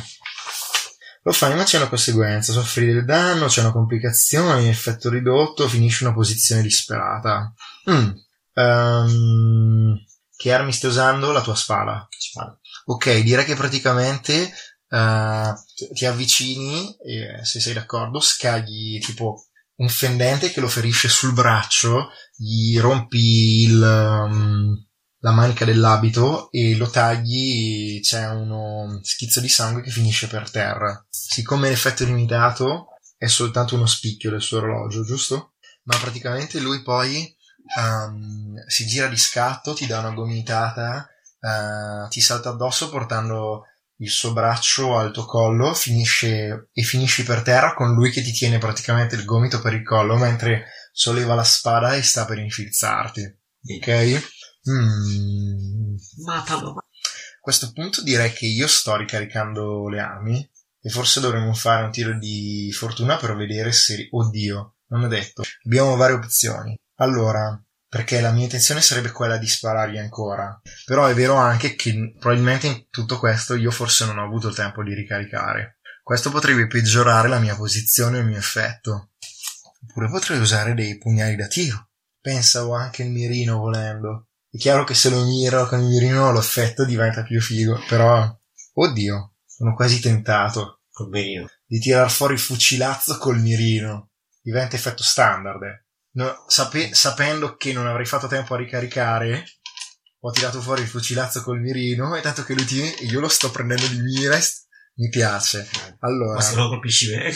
Lo 1.22 1.32
fai 1.32 1.54
ma 1.54 1.64
c'è 1.64 1.76
una 1.76 1.88
conseguenza, 1.88 2.52
soffri 2.52 2.86
del 2.86 3.04
danno, 3.04 3.46
c'è 3.46 3.60
una 3.60 3.72
complicazione, 3.72 4.70
effetto 4.70 5.10
ridotto, 5.10 5.68
finisci 5.68 6.04
una 6.04 6.14
posizione 6.14 6.62
disperata. 6.62 7.52
Mm. 7.90 8.10
Um, 8.54 9.96
che 10.34 10.52
armi 10.52 10.72
stai 10.72 10.90
usando? 10.90 11.30
La 11.32 11.42
tua 11.42 11.54
spada. 11.54 12.08
Spada. 12.16 12.58
Ok, 12.86 13.20
direi 13.20 13.44
che 13.44 13.54
praticamente 13.54 14.50
uh, 14.88 15.52
ti 15.92 16.06
avvicini 16.06 16.96
e 16.98 17.44
se 17.44 17.60
sei 17.60 17.74
d'accordo 17.74 18.18
scagli 18.20 18.98
tipo 19.00 19.44
un 19.76 19.88
fendente 19.88 20.50
che 20.50 20.60
lo 20.60 20.68
ferisce 20.68 21.08
sul 21.08 21.32
braccio, 21.32 22.08
gli 22.34 22.78
rompi 22.78 23.62
il... 23.64 23.80
Um, 23.82 24.88
la 25.20 25.32
manica 25.32 25.64
dell'abito 25.64 26.50
e 26.50 26.76
lo 26.76 26.88
tagli, 26.88 28.00
c'è 28.00 28.28
uno 28.28 29.00
schizzo 29.02 29.40
di 29.40 29.48
sangue 29.48 29.82
che 29.82 29.90
finisce 29.90 30.26
per 30.26 30.50
terra. 30.50 31.04
Siccome 31.08 31.68
l'effetto 31.68 32.02
è 32.02 32.06
limitato, 32.06 32.86
è 33.16 33.26
soltanto 33.26 33.74
uno 33.74 33.86
spicchio 33.86 34.30
del 34.30 34.40
suo 34.40 34.58
orologio, 34.58 35.04
giusto? 35.04 35.54
Ma 35.84 35.96
praticamente 35.98 36.58
lui 36.60 36.82
poi 36.82 37.34
um, 37.76 38.54
si 38.66 38.86
gira 38.86 39.08
di 39.08 39.16
scatto, 39.16 39.74
ti 39.74 39.86
dà 39.86 39.98
una 39.98 40.12
gomitata, 40.12 41.06
uh, 41.40 42.08
ti 42.08 42.20
salta 42.20 42.50
addosso 42.50 42.88
portando 42.88 43.64
il 43.98 44.08
suo 44.08 44.32
braccio 44.32 44.96
al 44.96 45.12
tuo 45.12 45.26
collo, 45.26 45.74
finisce 45.74 46.70
e 46.72 46.82
finisci 46.82 47.22
per 47.22 47.42
terra 47.42 47.74
con 47.74 47.92
lui 47.92 48.10
che 48.10 48.22
ti 48.22 48.32
tiene 48.32 48.56
praticamente 48.56 49.16
il 49.16 49.26
gomito 49.26 49.60
per 49.60 49.74
il 49.74 49.84
collo 49.84 50.16
mentre 50.16 50.68
solleva 50.92 51.34
la 51.34 51.44
spada 51.44 51.94
e 51.94 52.02
sta 52.02 52.24
per 52.24 52.38
infilzarti. 52.38 53.38
Ok? 53.76 54.39
Mm. 54.70 55.96
Matalo. 56.24 56.76
A 56.76 57.42
questo 57.42 57.72
punto 57.72 58.02
direi 58.02 58.32
che 58.32 58.46
io 58.46 58.66
sto 58.66 58.96
ricaricando 58.96 59.88
le 59.88 60.00
armi 60.00 60.50
e 60.82 60.90
forse 60.90 61.20
dovremmo 61.20 61.54
fare 61.54 61.84
un 61.84 61.90
tiro 61.90 62.16
di 62.18 62.70
fortuna 62.72 63.16
per 63.16 63.34
vedere 63.34 63.72
se... 63.72 64.08
Oddio, 64.10 64.76
non 64.88 65.04
ho 65.04 65.08
detto. 65.08 65.42
Abbiamo 65.64 65.96
varie 65.96 66.16
opzioni. 66.16 66.78
Allora, 66.96 67.60
perché 67.88 68.20
la 68.20 68.30
mia 68.30 68.44
intenzione 68.44 68.80
sarebbe 68.80 69.10
quella 69.10 69.36
di 69.36 69.48
sparargli 69.48 69.98
ancora. 69.98 70.60
Però 70.84 71.06
è 71.06 71.14
vero 71.14 71.34
anche 71.34 71.74
che 71.74 72.14
probabilmente 72.18 72.66
in 72.66 72.86
tutto 72.88 73.18
questo 73.18 73.54
io 73.54 73.70
forse 73.70 74.04
non 74.04 74.18
ho 74.18 74.24
avuto 74.24 74.48
il 74.48 74.54
tempo 74.54 74.82
di 74.82 74.94
ricaricare. 74.94 75.80
Questo 76.02 76.30
potrebbe 76.30 76.66
peggiorare 76.66 77.28
la 77.28 77.38
mia 77.38 77.56
posizione 77.56 78.18
e 78.18 78.20
il 78.20 78.26
mio 78.26 78.38
effetto. 78.38 79.10
Oppure 79.82 80.08
potrei 80.08 80.38
usare 80.38 80.74
dei 80.74 80.98
pugnali 80.98 81.36
da 81.36 81.46
tiro. 81.46 81.88
Pensavo 82.20 82.74
anche 82.74 83.02
il 83.02 83.10
mirino 83.10 83.58
volendo. 83.58 84.29
È 84.52 84.56
chiaro 84.58 84.82
che 84.82 84.94
se 84.94 85.10
lo 85.10 85.24
miro 85.24 85.68
con 85.68 85.78
il 85.80 85.86
mirino 85.86 86.32
l'effetto 86.32 86.84
diventa 86.84 87.22
più 87.22 87.40
figo, 87.40 87.80
però, 87.88 88.28
oddio, 88.74 89.34
sono 89.46 89.74
quasi 89.74 90.00
tentato. 90.00 90.80
Col 90.90 91.08
mirino. 91.08 91.48
Di 91.64 91.78
tirar 91.78 92.10
fuori 92.10 92.34
il 92.34 92.40
fucilazzo 92.40 93.16
col 93.18 93.38
mirino. 93.40 94.10
Diventa 94.42 94.74
effetto 94.74 95.04
standard. 95.04 95.62
Eh. 95.62 95.84
No, 96.14 96.44
sape- 96.48 96.92
sapendo 96.94 97.54
che 97.56 97.72
non 97.72 97.86
avrei 97.86 98.06
fatto 98.06 98.26
tempo 98.26 98.54
a 98.54 98.56
ricaricare, 98.56 99.44
ho 100.18 100.30
tirato 100.32 100.60
fuori 100.60 100.82
il 100.82 100.88
fucilazzo 100.88 101.42
col 101.42 101.60
mirino 101.60 102.16
e 102.16 102.20
tanto 102.20 102.42
che 102.42 102.54
lui 102.54 102.64
tiene 102.64 102.96
e 102.96 103.04
io 103.04 103.20
lo 103.20 103.28
sto 103.28 103.52
prendendo 103.52 103.86
di 103.86 104.00
mira 104.00 104.36
mi 104.96 105.08
piace. 105.10 105.68
Allora, 106.00 106.34
Ma 106.34 106.40
se 106.40 106.56
lo 106.56 106.68
colpisci 106.68 107.08
bene. 107.08 107.32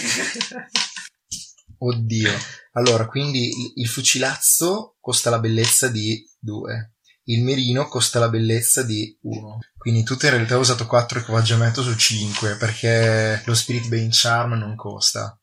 oddio. 1.78 2.32
Allora, 2.72 3.06
quindi 3.06 3.50
il 3.76 3.88
fucilazzo 3.88 4.96
costa 4.98 5.30
la 5.30 5.38
bellezza 5.38 5.86
di 5.86 6.20
2 6.40 6.93
il 7.24 7.42
mirino 7.42 7.86
costa 7.86 8.18
la 8.18 8.28
bellezza 8.28 8.82
di 8.82 9.16
1. 9.22 9.58
Quindi 9.76 10.02
tu 10.02 10.14
in 10.14 10.30
realtà 10.30 10.54
hai 10.54 10.60
usato 10.60 10.86
4 10.86 11.20
equipaggiamento 11.20 11.82
su 11.82 11.94
5 11.94 12.56
perché 12.56 13.42
lo 13.44 13.54
Spirit 13.54 13.88
Bane 13.88 14.08
Charm 14.10 14.54
non 14.54 14.76
costa. 14.76 15.38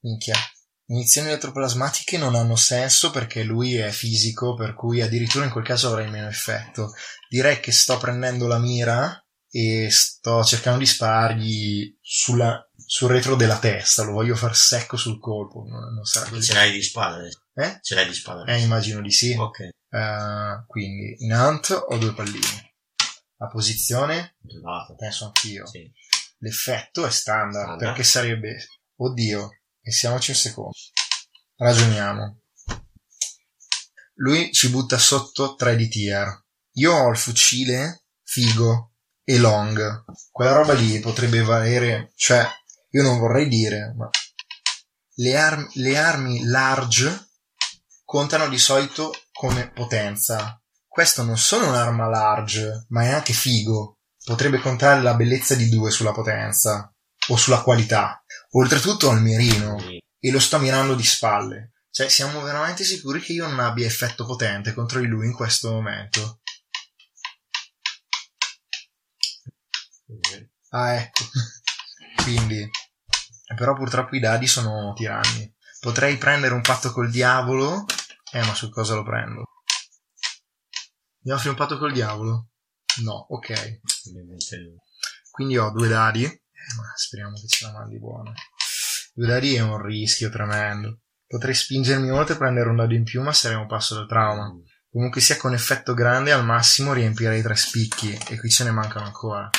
Minchia. 0.00 0.36
Inizioni 0.88 1.28
elettroplasmatiche 1.28 2.16
non 2.16 2.36
hanno 2.36 2.54
senso 2.54 3.10
perché 3.10 3.42
lui 3.42 3.74
è 3.74 3.90
fisico, 3.90 4.54
per 4.54 4.74
cui 4.74 5.00
addirittura 5.02 5.44
in 5.44 5.50
quel 5.50 5.64
caso 5.64 5.88
avrai 5.88 6.08
meno 6.08 6.28
effetto. 6.28 6.92
Direi 7.28 7.58
che 7.58 7.72
sto 7.72 7.98
prendendo 7.98 8.46
la 8.46 8.58
mira 8.58 9.20
e 9.50 9.88
sto 9.90 10.44
cercando 10.44 10.78
di 10.78 10.86
sparargli 10.86 11.98
sulla, 12.00 12.64
sul 12.84 13.10
retro 13.10 13.34
della 13.34 13.58
testa, 13.58 14.04
lo 14.04 14.12
voglio 14.12 14.36
far 14.36 14.54
secco 14.54 14.96
sul 14.96 15.18
colpo, 15.18 15.64
non, 15.66 15.94
non 15.94 16.04
sarà 16.04 16.28
così. 16.28 16.48
Ce 16.48 16.54
l'hai 16.54 16.70
di 16.70 16.82
spada? 16.82 17.18
Eh? 17.54 17.78
Ce 17.82 17.94
l'hai 17.96 18.06
di 18.06 18.14
spada? 18.14 18.44
Eh, 18.44 18.60
immagino 18.60 19.00
di 19.00 19.10
sì. 19.10 19.34
Ok. 19.34 19.70
Uh, 19.88 20.66
quindi 20.66 21.16
in 21.24 21.32
ant 21.32 21.70
ho 21.70 21.96
due 21.98 22.12
pallini. 22.12 22.74
La 23.38 23.48
posizione? 23.48 24.36
Elevato. 24.46 24.94
Penso 24.94 25.26
anch'io. 25.26 25.66
Sì. 25.66 25.90
L'effetto 26.38 27.06
è 27.06 27.10
standard, 27.10 27.50
Standard. 27.50 27.78
perché 27.78 28.02
sarebbe... 28.02 28.66
Oddio, 28.96 29.50
pensiamoci 29.80 30.30
un 30.30 30.36
secondo. 30.36 30.72
Ragioniamo. 31.56 32.40
Lui 34.14 34.52
ci 34.52 34.70
butta 34.70 34.98
sotto 34.98 35.54
3 35.54 35.76
di 35.76 35.88
tier. 35.88 36.44
Io 36.72 36.92
ho 36.92 37.10
il 37.10 37.16
fucile 37.16 38.04
figo 38.22 38.92
e 39.22 39.38
long. 39.38 40.04
Quella 40.30 40.52
roba 40.52 40.72
lì 40.72 40.98
potrebbe 41.00 41.42
valere... 41.42 42.12
Cioè, 42.16 42.46
io 42.90 43.02
non 43.02 43.18
vorrei 43.18 43.48
dire, 43.48 43.94
ma... 43.96 44.08
Le, 45.18 45.36
arm- 45.36 45.70
le 45.74 45.96
armi 45.98 46.44
large 46.44 47.28
contano 48.04 48.48
di 48.48 48.58
solito 48.58 49.12
come 49.36 49.70
potenza. 49.70 50.60
Questo 50.88 51.22
non 51.22 51.36
solo 51.36 51.66
è 51.66 51.68
un'arma 51.68 52.08
large, 52.08 52.86
ma 52.88 53.02
è 53.02 53.08
anche 53.10 53.34
figo. 53.34 53.98
Potrebbe 54.24 54.58
contare 54.58 55.02
la 55.02 55.14
bellezza 55.14 55.54
di 55.54 55.68
due 55.68 55.90
sulla 55.90 56.12
potenza 56.12 56.92
o 57.28 57.36
sulla 57.36 57.60
qualità. 57.60 58.24
Oltretutto 58.52 59.08
ho 59.08 59.12
il 59.12 59.20
mirino 59.20 59.78
e 60.18 60.30
lo 60.30 60.40
sto 60.40 60.58
mirando 60.58 60.94
di 60.94 61.04
spalle. 61.04 61.72
Cioè, 61.90 62.08
siamo 62.08 62.40
veramente 62.40 62.84
sicuri 62.84 63.20
che 63.20 63.32
io 63.32 63.46
non 63.46 63.60
abbia 63.60 63.86
effetto 63.86 64.26
potente 64.26 64.72
contro 64.72 65.00
di 65.00 65.06
lui 65.06 65.26
in 65.26 65.32
questo 65.32 65.70
momento. 65.70 66.40
Ah, 70.70 70.94
ecco. 70.94 71.24
Quindi. 72.22 72.68
Però 73.54 73.74
purtroppo 73.74 74.16
i 74.16 74.20
dadi 74.20 74.46
sono 74.46 74.92
tiranni. 74.94 75.54
Potrei 75.80 76.16
prendere 76.16 76.54
un 76.54 76.62
patto 76.62 76.90
col 76.90 77.10
diavolo. 77.10 77.84
Eh, 78.32 78.44
ma 78.44 78.54
su 78.54 78.68
cosa 78.70 78.94
lo 78.94 79.04
prendo? 79.04 79.44
Mi 81.22 81.32
offri 81.32 81.48
un 81.48 81.54
patto 81.54 81.78
col 81.78 81.92
diavolo? 81.92 82.50
No, 83.02 83.26
ok. 83.28 83.80
Quindi 85.30 85.58
ho 85.58 85.70
due 85.70 85.88
dadi. 85.88 86.24
Eh, 86.24 86.74
ma 86.76 86.92
speriamo 86.94 87.34
che 87.34 87.46
ce 87.46 87.66
la 87.66 87.72
mandi 87.72 87.98
buona. 87.98 88.32
Due 89.12 89.26
dadi 89.26 89.54
è 89.54 89.60
un 89.60 89.80
rischio 89.82 90.30
tremendo. 90.30 91.00
Potrei 91.26 91.54
spingermi 91.54 92.10
oltre 92.10 92.34
e 92.34 92.38
prendere 92.38 92.68
un 92.68 92.76
dado 92.76 92.94
in 92.94 93.04
più, 93.04 93.22
ma 93.22 93.32
sarei 93.32 93.56
un 93.56 93.66
passo 93.66 93.94
dal 93.94 94.06
trauma. 94.06 94.52
Comunque 94.88 95.20
sia 95.20 95.36
con 95.36 95.52
effetto 95.52 95.94
grande, 95.94 96.32
al 96.32 96.44
massimo 96.44 96.92
riempirei 96.92 97.42
tre 97.42 97.54
spicchi, 97.54 98.18
e 98.28 98.38
qui 98.38 98.48
ce 98.48 98.64
ne 98.64 98.70
mancano 98.70 99.04
ancora. 99.04 99.50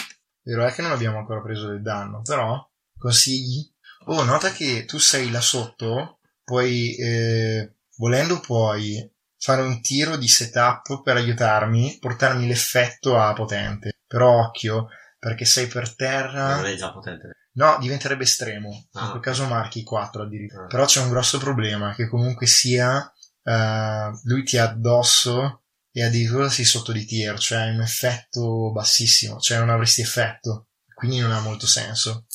Vero 0.41 0.65
è 0.65 0.73
che 0.73 0.81
non 0.81 0.91
abbiamo 0.91 1.19
ancora 1.19 1.41
preso 1.41 1.68
del 1.68 1.81
danno, 1.81 2.22
però 2.22 2.57
consigli? 2.98 3.69
Oh, 4.06 4.23
nota 4.23 4.52
che 4.52 4.85
tu 4.85 4.98
sei 4.98 5.30
là 5.30 5.41
sotto, 5.41 6.19
puoi, 6.44 6.95
eh, 6.95 7.76
volendo 7.98 8.40
puoi 8.40 9.10
fare 9.40 9.61
un 9.61 9.82
tiro 9.82 10.18
di 10.18 10.28
setup 10.28 11.02
per 11.03 11.15
aiutarmi, 11.18 11.98
portarmi 11.99 12.48
l'effetto 12.48 13.19
a 13.19 13.34
potente. 13.34 13.99
Però 14.07 14.40
occhio, 14.45 14.88
perché 15.19 15.45
sei 15.45 15.68
per 15.68 15.94
terra... 15.95 16.56
Non 16.56 16.65
è 16.65 16.76
già 16.76 16.91
potente. 16.91 17.32
No, 17.57 17.78
diventerebbe 17.80 18.24
estremo. 18.24 18.69
In 18.69 18.88
Ah. 19.02 19.10
quel 19.11 19.22
caso 19.22 19.45
marchi 19.45 19.84
4 19.84 20.24
addirittura. 20.24 20.64
Ah. 20.64 20.68
Però 20.68 20.86
c'è 20.86 21.02
un 21.02 21.10
grosso 21.10 21.38
problema, 21.40 21.94
che 21.94 22.07
comunque 22.07 22.48
sia 22.48 23.11
eh, 23.44 24.11
lui 24.24 24.44
ti 24.44 24.57
ha 24.57 24.64
addosso 24.64 25.64
e 25.91 26.03
addirittura 26.03 26.49
sei 26.49 26.65
sotto 26.65 26.91
di 26.91 27.06
tier, 27.06 27.40
cioè 27.40 27.60
hai 27.60 27.74
un 27.74 27.82
effetto 27.82 28.72
bassissimo, 28.72 29.40
cioè 29.40 29.57
non 29.60 29.69
avresti 29.69 30.02
effetto. 30.02 30.68
Quindi 30.94 31.19
non 31.19 31.32
ha 31.32 31.40
molto 31.40 31.65
senso. 31.68 32.26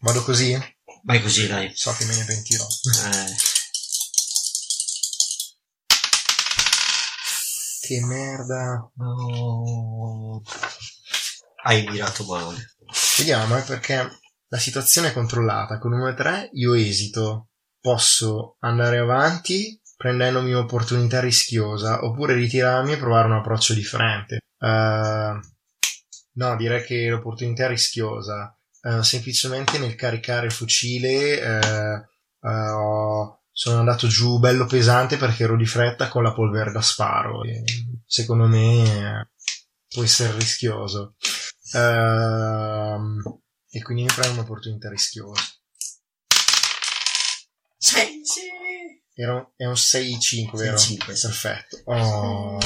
Vado 0.00 0.22
così? 0.22 0.56
Vai 1.04 1.20
così, 1.22 1.46
dai. 1.46 1.72
So 1.74 1.92
che 1.96 2.04
me 2.04 2.14
ne 2.16 2.24
pentirò. 2.24 2.64
Eh, 2.64 3.34
Che 7.88 8.04
merda. 8.04 8.86
no. 8.96 10.42
Hai 11.62 11.88
mirato 11.88 12.22
male. 12.26 12.74
Vediamo, 13.16 13.56
eh, 13.56 13.62
perché 13.62 14.10
la 14.48 14.58
situazione 14.58 15.08
è 15.08 15.12
controllata. 15.14 15.78
Con 15.78 15.94
1-3 15.94 16.50
io 16.52 16.74
esito. 16.74 17.48
Posso 17.80 18.56
andare 18.60 18.98
avanti 18.98 19.80
prendendomi 19.96 20.52
un'opportunità 20.52 21.20
rischiosa 21.20 22.04
oppure 22.04 22.34
ritirarmi 22.34 22.92
e 22.92 22.98
provare 22.98 23.28
un 23.28 23.36
approccio 23.36 23.72
differente. 23.72 24.40
Eh, 24.58 25.40
no, 26.32 26.56
direi 26.56 26.84
che 26.84 27.08
l'opportunità 27.08 27.64
è 27.64 27.68
rischiosa. 27.68 28.54
Eh, 28.82 29.02
semplicemente 29.02 29.78
nel 29.78 29.94
caricare 29.94 30.44
il 30.44 30.52
fucile 30.52 31.40
eh, 31.40 32.06
ho- 32.42 33.37
sono 33.58 33.80
andato 33.80 34.06
giù 34.06 34.38
bello 34.38 34.66
pesante 34.66 35.16
perché 35.16 35.42
ero 35.42 35.56
di 35.56 35.66
fretta 35.66 36.06
con 36.06 36.22
la 36.22 36.32
polvere 36.32 36.70
da 36.70 36.80
sparo. 36.80 37.40
Secondo 38.06 38.46
me 38.46 38.82
eh, 38.84 39.28
può 39.88 40.04
essere 40.04 40.32
rischioso. 40.38 41.16
Ehm, 41.72 43.20
e 43.68 43.82
quindi 43.82 44.04
mi 44.04 44.12
prendo 44.14 44.34
un'opportunità 44.34 44.88
rischiosa. 44.88 45.42
Sì, 47.76 48.20
sì. 48.22 48.42
Era 49.12 49.50
è 49.56 49.64
un 49.64 49.72
6-5, 49.72 50.56
vero? 50.56 50.76
6-5, 50.76 50.76
sì. 50.76 50.96
Perfetto. 51.26 51.80
Oh, 51.86 52.58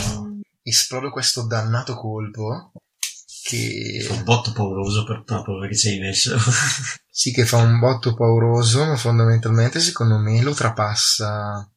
esplodo 0.63 1.11
questo 1.11 1.47
dannato 1.47 1.95
colpo 1.95 2.73
che 3.43 4.07
Un 4.09 4.23
botto 4.23 4.53
pauroso 4.53 5.05
per 5.05 5.25
polvere 5.25 5.69
che 5.69 5.77
ci 5.77 5.89
hai 5.89 5.99
messo. 5.99 6.37
sì 7.11 7.33
che 7.33 7.45
fa 7.45 7.57
un 7.57 7.79
botto 7.79 8.15
pauroso, 8.15 8.85
ma 8.85 8.97
fondamentalmente 8.97 9.81
secondo 9.81 10.19
me 10.19 10.41
lo 10.43 10.55
trapassa. 10.55 11.69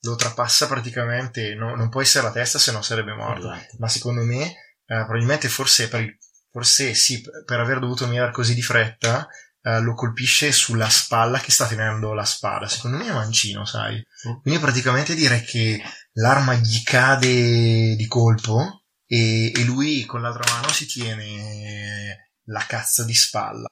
Lo 0.00 0.14
trapassa 0.16 0.66
praticamente, 0.66 1.54
no- 1.54 1.74
non 1.74 1.88
può 1.88 2.00
essere 2.00 2.24
la 2.24 2.32
testa 2.32 2.58
se 2.58 2.72
no 2.72 2.82
sarebbe 2.82 3.14
morto. 3.14 3.52
Esatto. 3.52 3.76
Ma 3.78 3.88
secondo 3.88 4.22
me, 4.22 4.42
eh, 4.44 4.54
probabilmente 4.86 5.48
forse 5.48 5.88
per, 5.88 6.00
il- 6.00 6.16
forse 6.50 6.94
sì, 6.94 7.22
per 7.44 7.60
aver 7.60 7.78
dovuto 7.80 8.06
mirare 8.06 8.32
così 8.32 8.54
di 8.54 8.62
fretta, 8.62 9.26
eh, 9.62 9.80
lo 9.80 9.94
colpisce 9.94 10.52
sulla 10.52 10.88
spalla 10.88 11.40
che 11.40 11.50
sta 11.50 11.66
tenendo 11.66 12.14
la 12.14 12.24
spada. 12.24 12.68
Secondo 12.68 12.96
me 12.98 13.08
è 13.08 13.12
mancino, 13.12 13.64
sai. 13.64 13.96
Mm. 13.96 14.40
Quindi 14.42 14.60
praticamente 14.60 15.14
direi 15.14 15.42
che 15.42 15.82
l'arma 16.12 16.54
gli 16.54 16.82
cade 16.82 17.96
di 17.96 18.06
colpo 18.06 18.84
e, 19.06 19.52
e 19.54 19.64
lui 19.64 20.04
con 20.04 20.20
l'altra 20.20 20.52
mano 20.52 20.68
si 20.68 20.86
tiene 20.86 22.32
la 22.46 22.64
cazzo 22.66 23.04
di 23.04 23.14
spalla. 23.14 23.68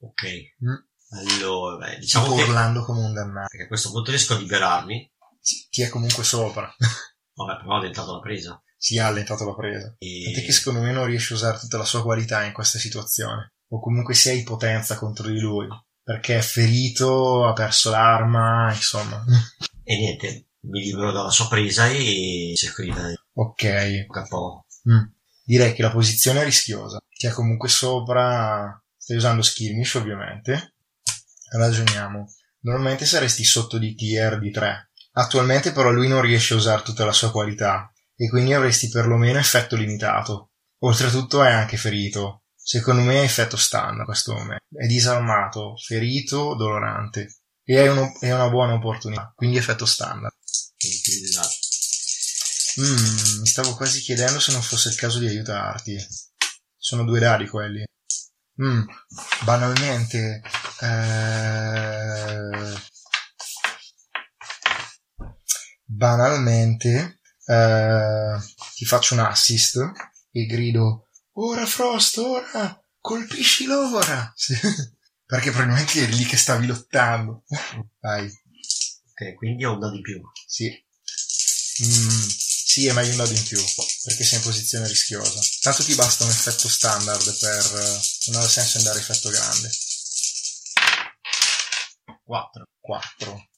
Ok. 0.00 0.22
Mm. 0.64 0.88
Allora, 1.12 1.76
beh, 1.76 1.98
diciamo 1.98 2.34
che, 2.34 2.42
urlando 2.42 2.84
come 2.84 3.00
un 3.00 3.12
dannato. 3.12 3.56
che 3.56 3.64
a 3.64 3.68
questo 3.68 3.90
punto 3.90 4.10
riesco 4.10 4.34
a 4.34 4.38
liberarmi. 4.38 5.10
Sì, 5.40 5.66
Ti 5.68 5.82
è 5.82 5.88
comunque 5.88 6.24
sopra. 6.24 6.72
Vabbè, 7.34 7.60
però 7.60 7.78
ho 7.78 7.80
tentato 7.80 8.12
la 8.12 8.20
presa. 8.20 8.62
si 8.76 8.96
è 8.96 9.00
allentato 9.00 9.44
la 9.44 9.54
presa. 9.54 9.94
E... 9.98 10.22
Tant'è 10.24 10.44
che 10.44 10.52
secondo 10.52 10.80
me 10.80 10.92
non 10.92 11.06
riesce 11.06 11.32
a 11.32 11.36
usare 11.36 11.58
tutta 11.58 11.78
la 11.78 11.84
sua 11.84 12.02
qualità 12.02 12.44
in 12.44 12.52
questa 12.52 12.78
situazione. 12.78 13.54
O 13.68 13.80
comunque 13.80 14.14
si 14.14 14.28
hai 14.28 14.42
potenza 14.42 14.96
contro 14.96 15.28
di 15.28 15.40
lui. 15.40 15.66
Perché 16.02 16.38
è 16.38 16.42
ferito, 16.42 17.46
ha 17.46 17.52
perso 17.52 17.90
l'arma, 17.90 18.72
insomma. 18.72 19.22
e 19.84 19.96
niente, 19.96 20.48
mi 20.62 20.80
libero 20.80 21.12
dalla 21.12 21.30
sua 21.30 21.48
presa 21.48 21.86
e 21.88 22.52
cerco 22.56 22.82
di 22.82 22.92
dare 22.92 23.19
Ok. 23.34 24.06
capo. 24.06 24.66
Mm. 24.88 25.04
Direi 25.44 25.72
che 25.72 25.82
la 25.82 25.90
posizione 25.90 26.40
è 26.40 26.44
rischiosa. 26.44 26.98
Ti 27.08 27.26
è 27.26 27.30
comunque 27.30 27.68
sopra. 27.68 28.80
Stai 28.96 29.16
usando 29.16 29.42
skirmish, 29.42 29.94
ovviamente. 29.94 30.74
Ragioniamo. 31.52 32.32
Normalmente 32.60 33.06
saresti 33.06 33.44
sotto 33.44 33.78
di 33.78 33.94
tier 33.94 34.38
di 34.38 34.50
3. 34.50 34.90
Attualmente 35.12 35.72
però 35.72 35.90
lui 35.90 36.06
non 36.08 36.20
riesce 36.20 36.54
a 36.54 36.58
usare 36.58 36.82
tutta 36.82 37.04
la 37.04 37.12
sua 37.12 37.30
qualità. 37.30 37.92
E 38.14 38.28
quindi 38.28 38.52
avresti 38.52 38.88
perlomeno 38.88 39.38
effetto 39.38 39.76
limitato. 39.76 40.50
Oltretutto 40.80 41.42
è 41.42 41.50
anche 41.50 41.76
ferito. 41.76 42.42
Secondo 42.54 43.02
me 43.02 43.20
è 43.20 43.24
effetto 43.24 43.56
standard 43.56 44.04
questo 44.04 44.34
momento. 44.34 44.64
È 44.72 44.86
disarmato, 44.86 45.74
ferito, 45.76 46.54
dolorante. 46.54 47.40
E 47.64 47.76
è, 47.82 47.90
uno- 47.90 48.12
è 48.20 48.32
una 48.32 48.48
buona 48.48 48.74
opportunità. 48.74 49.32
Quindi 49.34 49.56
effetto 49.56 49.86
standard. 49.86 50.34
Esatto. 50.76 51.48
Mm, 52.80 53.40
mi 53.40 53.46
stavo 53.46 53.74
quasi 53.74 54.00
chiedendo 54.00 54.40
se 54.40 54.52
non 54.52 54.62
fosse 54.62 54.88
il 54.88 54.94
caso 54.94 55.18
di 55.18 55.26
aiutarti. 55.26 55.96
Sono 56.76 57.04
due 57.04 57.20
dadi 57.20 57.46
quelli. 57.46 57.84
Mm, 58.62 58.82
banalmente, 59.44 60.42
eh, 60.80 62.50
banalmente, 65.84 67.20
eh, 67.46 68.36
ti 68.74 68.84
faccio 68.84 69.14
un 69.14 69.20
assist 69.20 69.78
e 70.30 70.46
grido, 70.46 71.08
ora 71.32 71.66
Frost, 71.66 72.18
ora, 72.18 72.82
colpisci 72.98 73.66
l'ora. 73.66 74.32
Sì. 74.36 74.54
Perché 75.30 75.52
probabilmente 75.52 76.02
è 76.02 76.08
lì 76.08 76.24
che 76.24 76.36
stavi 76.36 76.66
lottando. 76.66 77.44
Vai. 78.00 78.24
Ok, 78.26 79.34
quindi 79.36 79.64
ho 79.64 79.74
un 79.74 79.78
da 79.78 79.88
di 79.90 80.00
più. 80.00 80.20
Sì. 80.44 80.68
Mm, 81.84 82.28
sì, 82.70 82.86
è 82.86 82.92
meglio 82.92 83.10
un 83.10 83.16
dado 83.16 83.32
in 83.32 83.42
più, 83.42 83.60
perché 84.04 84.22
sei 84.22 84.38
in 84.38 84.44
posizione 84.44 84.86
rischiosa. 84.86 85.40
Tanto 85.60 85.82
ti 85.82 85.92
basta 85.96 86.22
un 86.22 86.30
effetto 86.30 86.68
standard 86.68 87.38
per... 87.40 87.64
eh, 87.82 88.00
non 88.30 88.42
ha 88.42 88.48
senso 88.48 88.78
andare 88.78 88.98
a 88.98 89.00
effetto 89.00 89.28
grande. 89.28 89.68
4. 92.22 92.64
4. 92.78 93.48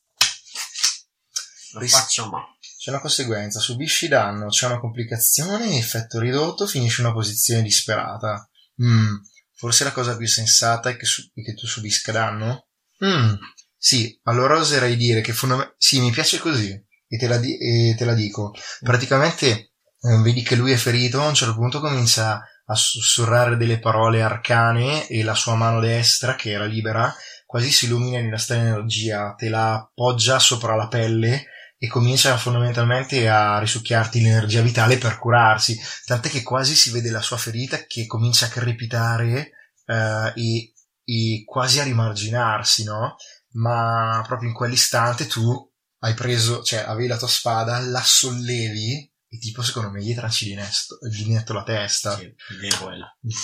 Lo 1.72 1.80
Ris- 1.80 1.93
faccio 1.93 2.30
ma. 2.30 2.40
C'è 2.78 2.89
una 2.89 3.01
conseguenza, 3.01 3.60
subisci 3.60 4.09
danno, 4.09 4.48
c'è 4.48 4.64
una 4.64 4.80
complicazione, 4.80 5.76
effetto 5.76 6.18
ridotto, 6.18 6.66
finisci 6.66 7.01
in 7.01 7.06
una 7.09 7.14
posizione 7.14 7.60
disperata. 7.60 8.48
Mm, 8.82 9.16
forse 9.55 9.84
la 9.84 9.93
cosa 9.93 10.16
più 10.16 10.26
sensata 10.26 10.89
è 10.89 10.97
che, 10.97 11.05
su- 11.05 11.30
che 11.34 11.52
tu 11.52 11.66
subisca 11.66 12.12
danno? 12.12 12.68
Mm, 13.05 13.34
sì, 13.76 14.18
allora 14.22 14.56
oserei 14.56 14.97
dire 14.97 15.20
che 15.20 15.34
fondamentalmente... 15.34 15.84
Sì, 15.84 16.01
mi 16.01 16.10
piace 16.10 16.39
così, 16.39 16.82
e 17.12 17.18
te 17.18 17.28
la, 17.28 17.36
di- 17.36 17.59
e 17.59 17.94
te 17.94 18.06
la 18.06 18.14
dico. 18.14 18.55
Praticamente 18.80 19.47
eh, 19.47 20.22
vedi 20.22 20.43
che 20.43 20.56
lui 20.56 20.72
è 20.72 20.76
ferito, 20.76 21.20
a 21.20 21.28
un 21.28 21.34
certo 21.34 21.55
punto 21.55 21.78
comincia 21.78 22.40
a 22.64 22.74
sussurrare 22.74 23.59
delle 23.59 23.78
parole 23.78 24.22
arcane 24.22 25.06
e 25.09 25.22
la 25.22 25.34
sua 25.34 25.55
mano 25.55 25.78
destra, 25.78 26.36
che 26.36 26.52
era 26.52 26.64
libera, 26.64 27.14
quasi 27.44 27.70
si 27.70 27.84
illumina 27.84 28.18
di 28.18 28.28
una 28.28 28.39
strana 28.39 28.68
energia, 28.68 29.34
te 29.36 29.51
la 29.51 29.74
appoggia 29.74 30.39
sopra 30.39 30.74
la 30.74 30.89
pelle 30.89 31.48
e 31.76 31.86
comincia 31.86 32.34
fondamentalmente 32.39 33.28
a 33.28 33.59
risucchiarti 33.59 34.22
l'energia 34.22 34.62
vitale 34.62 34.97
per 34.97 35.18
curarsi, 35.18 35.78
tant'è 36.06 36.30
che 36.30 36.43
quasi 36.43 36.74
si 36.74 36.93
vede 36.93 37.10
la 37.10 37.20
sua 37.20 37.36
ferita 37.36 37.84
che 37.86 38.06
comincia 38.06 38.47
a 38.47 38.48
crepitare 38.48 39.51
eh, 39.84 40.32
e, 40.34 40.72
e 41.05 41.43
quasi 41.44 41.78
a 41.80 41.84
rimarginarsi, 41.84 42.84
no? 42.84 43.16
Ma 43.55 44.24
proprio 44.26 44.48
in 44.48 44.55
quell'istante 44.55 45.26
tu 45.26 45.71
hai 46.04 46.14
preso, 46.14 46.62
cioè 46.62 46.80
avevi 46.80 47.08
la 47.08 47.16
tua 47.16 47.28
spada, 47.28 47.78
la 47.78 48.02
sollevi 48.02 49.10
e 49.28 49.38
tipo 49.38 49.62
secondo 49.62 49.90
me 49.90 50.02
gli 50.02 50.14
tranci 50.14 50.46
di, 50.46 50.54
nesto, 50.54 50.98
di 51.00 51.32
netto 51.32 51.52
la 51.52 51.62
testa. 51.62 52.16
Sì. 52.16 52.34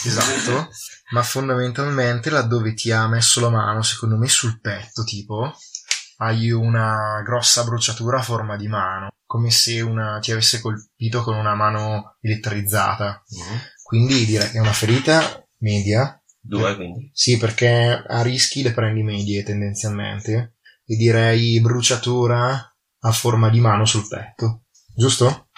Esatto, 0.07 0.69
ma 1.13 1.23
fondamentalmente 1.23 2.31
laddove 2.31 2.75
ti 2.75 2.91
ha 2.91 3.07
messo 3.07 3.41
la 3.41 3.49
mano, 3.49 3.83
secondo 3.83 4.17
me 4.19 4.29
sul 4.29 4.61
petto, 4.61 5.05
tipo, 5.05 5.57
hai 6.19 6.51
una 6.51 7.23
grossa 7.25 7.65
bruciatura 7.65 8.19
a 8.19 8.23
forma 8.23 8.57
di 8.57 8.67
mano, 8.67 9.09
come 9.25 9.51
se 9.51 9.81
una, 9.81 10.19
ti 10.21 10.33
avesse 10.33 10.61
colpito 10.61 11.23
con 11.23 11.37
una 11.37 11.55
mano 11.55 12.17
elettrizzata. 12.21 13.23
Mhm. 13.29 13.61
Quindi 13.83 14.27
direi 14.27 14.51
che 14.51 14.59
è 14.59 14.61
una 14.61 14.73
ferita 14.73 15.43
media. 15.59 16.21
Due, 16.41 16.75
quindi. 16.77 17.11
Sì, 17.15 17.39
perché 17.39 18.05
a 18.07 18.21
rischi 18.23 18.63
le 18.63 18.73
prendi 18.73 19.03
medie 19.03 19.43
tendenzialmente. 19.43 20.57
E 20.91 20.97
direi 20.97 21.61
bruciatura 21.61 22.75
a 23.01 23.13
forma 23.13 23.51
di 23.51 23.61
mano 23.61 23.85
sul 23.85 24.09
petto. 24.09 24.63
Giusto? 24.97 25.49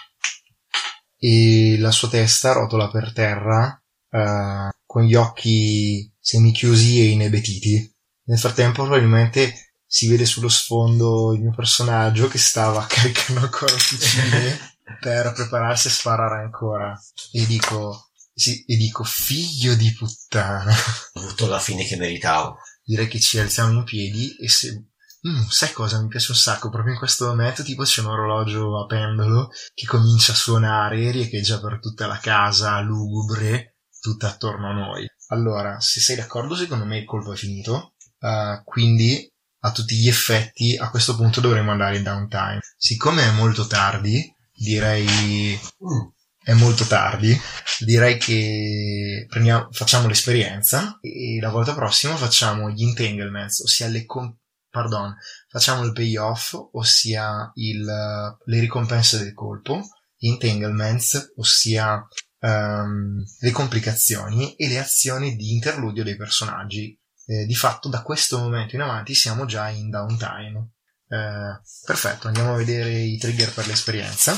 E 1.17 1.77
la 1.79 1.91
sua 1.91 2.09
testa 2.09 2.51
rotola 2.51 2.89
per 2.89 3.13
terra 3.13 3.81
eh, 4.09 4.69
con 4.85 5.03
gli 5.03 5.15
occhi 5.15 6.13
semichiusi 6.19 6.99
e 6.99 7.05
inebetiti. 7.11 7.95
Nel 8.25 8.39
frattempo 8.39 8.83
probabilmente 8.83 9.75
si 9.85 10.07
vede 10.07 10.25
sullo 10.25 10.49
sfondo 10.49 11.33
il 11.33 11.41
mio 11.41 11.53
personaggio 11.53 12.27
che 12.27 12.37
stava 12.37 12.85
caricando 12.87 13.39
ancora 13.47 13.73
il 13.73 13.79
fucile 13.79 14.77
per 14.99 15.31
prepararsi 15.33 15.87
a 15.87 15.91
sparare 15.91 16.43
ancora. 16.43 16.99
E 17.31 17.45
dico, 17.45 18.11
sì, 18.33 18.63
e 18.65 18.75
dico, 18.75 19.03
figlio 19.03 19.75
di 19.75 19.93
puttana. 19.93 20.73
Ho 21.13 21.19
avuto 21.19 21.47
la 21.47 21.59
fine 21.59 21.85
che 21.85 21.95
meritavo. 21.95 22.57
direi 22.83 23.07
che 23.07 23.19
ci 23.19 23.39
alziamo 23.39 23.71
in 23.79 23.83
piedi 23.83 24.35
e 24.35 24.49
se... 24.49 24.90
Mm, 25.27 25.43
sai 25.49 25.71
cosa? 25.71 26.01
Mi 26.01 26.07
piace 26.07 26.31
un 26.31 26.37
sacco, 26.37 26.69
proprio 26.69 26.93
in 26.93 26.99
questo 26.99 27.27
momento 27.27 27.61
tipo 27.61 27.83
c'è 27.83 28.01
un 28.01 28.07
orologio 28.07 28.81
a 28.81 28.87
pendolo 28.87 29.49
che 29.73 29.85
comincia 29.85 30.31
a 30.31 30.35
suonare 30.35 30.99
e 30.99 31.11
riecheggia 31.11 31.59
per 31.59 31.79
tutta 31.79 32.07
la 32.07 32.17
casa 32.17 32.79
lugubre, 32.79 33.77
tutta 33.99 34.29
attorno 34.29 34.69
a 34.69 34.73
noi. 34.73 35.07
Allora, 35.27 35.79
se 35.79 35.99
sei 35.99 36.15
d'accordo, 36.15 36.55
secondo 36.55 36.85
me 36.85 36.97
il 36.97 37.05
colpo 37.05 37.33
è 37.33 37.35
finito. 37.35 37.93
Uh, 38.19 38.63
quindi 38.63 39.31
a 39.63 39.71
tutti 39.71 39.95
gli 39.95 40.07
effetti 40.07 40.75
a 40.75 40.89
questo 40.89 41.15
punto 41.15 41.39
dovremmo 41.39 41.71
andare 41.71 41.97
in 41.97 42.03
downtime. 42.03 42.59
Siccome 42.75 43.23
è 43.23 43.31
molto 43.31 43.67
tardi, 43.67 44.33
direi 44.51 45.05
mm. 45.05 46.07
è 46.43 46.53
molto 46.53 46.85
tardi, 46.85 47.39
direi 47.79 48.17
che 48.17 49.25
prendiamo, 49.29 49.67
facciamo 49.71 50.07
l'esperienza 50.07 50.97
e 50.99 51.39
la 51.39 51.49
volta 51.49 51.75
prossima 51.75 52.15
facciamo 52.15 52.71
gli 52.71 52.83
entanglements, 52.83 53.61
ossia 53.61 53.87
le, 53.87 54.05
com- 54.05 54.35
pardon, 54.71 55.15
facciamo 55.49 55.83
il 55.83 55.91
payoff, 55.91 56.55
ossia 56.71 57.51
il, 57.55 57.83
le 57.83 58.59
ricompense 58.59 59.19
del 59.19 59.33
colpo, 59.33 59.81
gli 60.17 60.29
entanglements, 60.29 61.33
ossia 61.35 62.07
um, 62.39 63.23
le 63.39 63.51
complicazioni 63.51 64.55
e 64.55 64.67
le 64.67 64.79
azioni 64.79 65.35
di 65.35 65.51
interludio 65.51 66.03
dei 66.03 66.15
personaggi. 66.15 66.97
Eh, 67.27 67.45
di 67.45 67.53
fatto 67.53 67.87
da 67.87 68.01
questo 68.01 68.39
momento 68.39 68.75
in 68.75 68.81
avanti 68.81 69.13
siamo 69.13 69.45
già 69.45 69.69
in 69.69 69.89
downtime. 69.89 70.71
Eh, 71.07 71.61
perfetto, 71.85 72.27
andiamo 72.27 72.53
a 72.53 72.57
vedere 72.57 72.99
i 72.99 73.17
trigger 73.17 73.53
per 73.53 73.67
l'esperienza. 73.67 74.33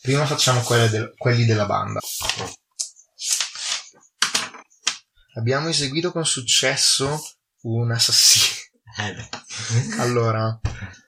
Prima 0.00 0.24
facciamo 0.26 0.62
del, 0.88 1.12
quelli 1.16 1.44
della 1.44 1.66
banda. 1.66 2.00
Abbiamo 5.34 5.68
eseguito 5.68 6.12
con 6.12 6.26
successo 6.26 7.20
un 7.62 7.90
assassino. 7.90 8.60
Eh 8.98 9.28
allora, 10.00 10.58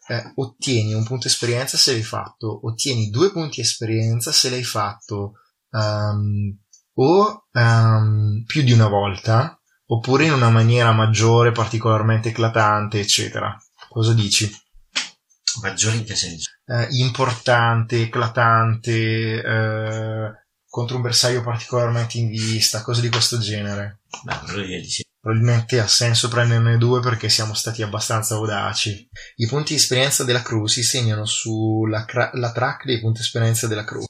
eh, 0.08 0.32
ottieni 0.36 0.94
un 0.94 1.04
punto 1.04 1.26
esperienza 1.26 1.76
se 1.76 1.92
l'hai 1.92 2.02
fatto, 2.02 2.66
ottieni 2.66 3.10
due 3.10 3.30
punti 3.30 3.60
esperienza 3.60 4.32
se 4.32 4.50
l'hai 4.50 4.64
fatto 4.64 5.34
um, 5.70 6.56
o 6.94 7.46
um, 7.52 8.42
più 8.46 8.62
di 8.62 8.72
una 8.72 8.88
volta, 8.88 9.58
oppure 9.86 10.26
in 10.26 10.32
una 10.32 10.50
maniera 10.50 10.92
maggiore, 10.92 11.52
particolarmente 11.52 12.30
eclatante, 12.30 13.00
eccetera. 13.00 13.56
Cosa 13.88 14.14
dici? 14.14 14.50
Maggiore 15.62 15.96
in 15.96 16.04
che 16.04 16.16
senso? 16.16 16.50
Eh, 16.66 16.88
importante, 16.98 18.02
eclatante, 18.02 19.42
eh, 19.42 20.32
contro 20.66 20.96
un 20.96 21.02
bersaglio 21.02 21.42
particolarmente 21.42 22.18
in 22.18 22.28
vista, 22.28 22.82
cose 22.82 23.00
di 23.00 23.08
questo 23.08 23.38
genere. 23.38 24.00
Beh, 24.24 24.38
allora 24.46 24.64
sì 24.82 25.03
probabilmente 25.24 25.80
ha 25.80 25.86
senso 25.86 26.28
prenderne 26.28 26.76
due 26.76 27.00
perché 27.00 27.30
siamo 27.30 27.54
stati 27.54 27.82
abbastanza 27.82 28.34
audaci. 28.34 29.08
I 29.36 29.46
punti 29.46 29.72
di 29.72 29.80
esperienza 29.80 30.22
della 30.22 30.42
crew 30.42 30.66
si 30.66 30.82
segnano 30.82 31.24
sulla 31.24 32.04
cra- 32.04 32.30
track 32.52 32.84
dei 32.84 33.00
punti 33.00 33.20
di 33.20 33.24
esperienza 33.24 33.66
della 33.66 33.84
crew. 33.84 34.04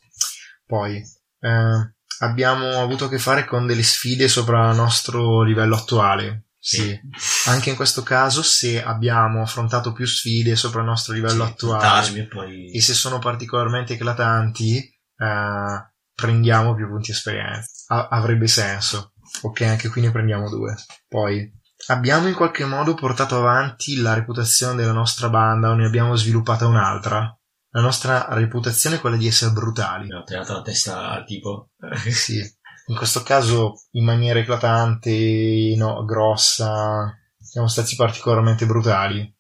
Poi 0.66 0.96
eh, 0.96 1.94
abbiamo 2.18 2.80
avuto 2.80 3.04
a 3.04 3.08
che 3.08 3.20
fare 3.20 3.44
con 3.44 3.64
delle 3.64 3.84
sfide 3.84 4.26
sopra 4.26 4.70
il 4.70 4.76
nostro 4.76 5.44
livello 5.44 5.76
attuale. 5.76 6.46
Sì. 6.58 6.98
Anche 7.46 7.70
in 7.70 7.76
questo 7.76 8.02
caso, 8.02 8.42
se 8.42 8.82
abbiamo 8.82 9.40
affrontato 9.40 9.92
più 9.92 10.06
sfide 10.06 10.56
sopra 10.56 10.80
il 10.80 10.86
nostro 10.86 11.12
livello 11.12 11.44
sì, 11.44 11.50
attuale 11.52 12.18
e, 12.18 12.26
poi... 12.26 12.72
e 12.72 12.80
se 12.80 12.94
sono 12.94 13.20
particolarmente 13.20 13.92
eclatanti, 13.92 14.78
eh, 14.78 15.92
prendiamo 16.12 16.74
più 16.74 16.88
punti 16.88 17.12
esperienza. 17.12 17.94
A- 17.94 18.08
avrebbe 18.10 18.48
senso. 18.48 19.12
Ok, 19.42 19.60
anche 19.62 19.88
qui 19.88 20.00
ne 20.00 20.10
prendiamo 20.10 20.48
due. 20.48 20.74
Poi, 21.08 21.50
abbiamo 21.88 22.28
in 22.28 22.34
qualche 22.34 22.64
modo 22.64 22.94
portato 22.94 23.36
avanti 23.36 23.96
la 23.96 24.14
reputazione 24.14 24.76
della 24.76 24.92
nostra 24.92 25.28
banda 25.28 25.70
o 25.70 25.74
ne 25.74 25.86
abbiamo 25.86 26.14
sviluppata 26.14 26.66
un'altra? 26.66 27.36
La 27.70 27.80
nostra 27.80 28.26
reputazione 28.30 28.96
è 28.96 29.00
quella 29.00 29.16
di 29.16 29.26
essere 29.26 29.50
brutali. 29.50 30.12
Ho 30.12 30.22
tirato 30.22 30.52
la 30.52 30.62
testa 30.62 31.10
al 31.10 31.24
tipo. 31.24 31.70
sì. 32.08 32.40
In 32.86 32.96
questo 32.96 33.22
caso 33.22 33.82
in 33.92 34.04
maniera 34.04 34.38
eclatante, 34.38 35.74
no, 35.76 36.04
grossa. 36.04 37.12
Siamo 37.36 37.66
stati 37.66 37.96
particolarmente 37.96 38.64
brutali. 38.64 39.34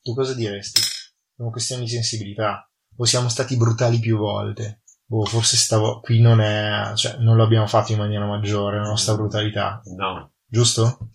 Tu 0.00 0.14
cosa 0.14 0.34
diresti? 0.34 0.80
È 0.80 1.42
una 1.42 1.50
questione 1.50 1.82
di 1.82 1.88
sensibilità. 1.88 2.68
O 2.96 3.04
siamo 3.06 3.28
stati 3.28 3.56
brutali 3.56 3.98
più 3.98 4.16
volte? 4.18 4.81
Boh, 5.12 5.26
forse 5.26 5.58
stavo, 5.58 6.00
qui 6.00 6.20
non 6.20 6.40
è, 6.40 6.92
cioè, 6.94 7.16
non 7.18 7.36
lo 7.36 7.44
abbiamo 7.44 7.66
fatto 7.66 7.92
in 7.92 7.98
maniera 7.98 8.24
maggiore, 8.24 8.78
la 8.78 8.88
nostra 8.88 9.14
brutalità. 9.14 9.82
No. 9.94 10.32
Giusto? 10.46 11.10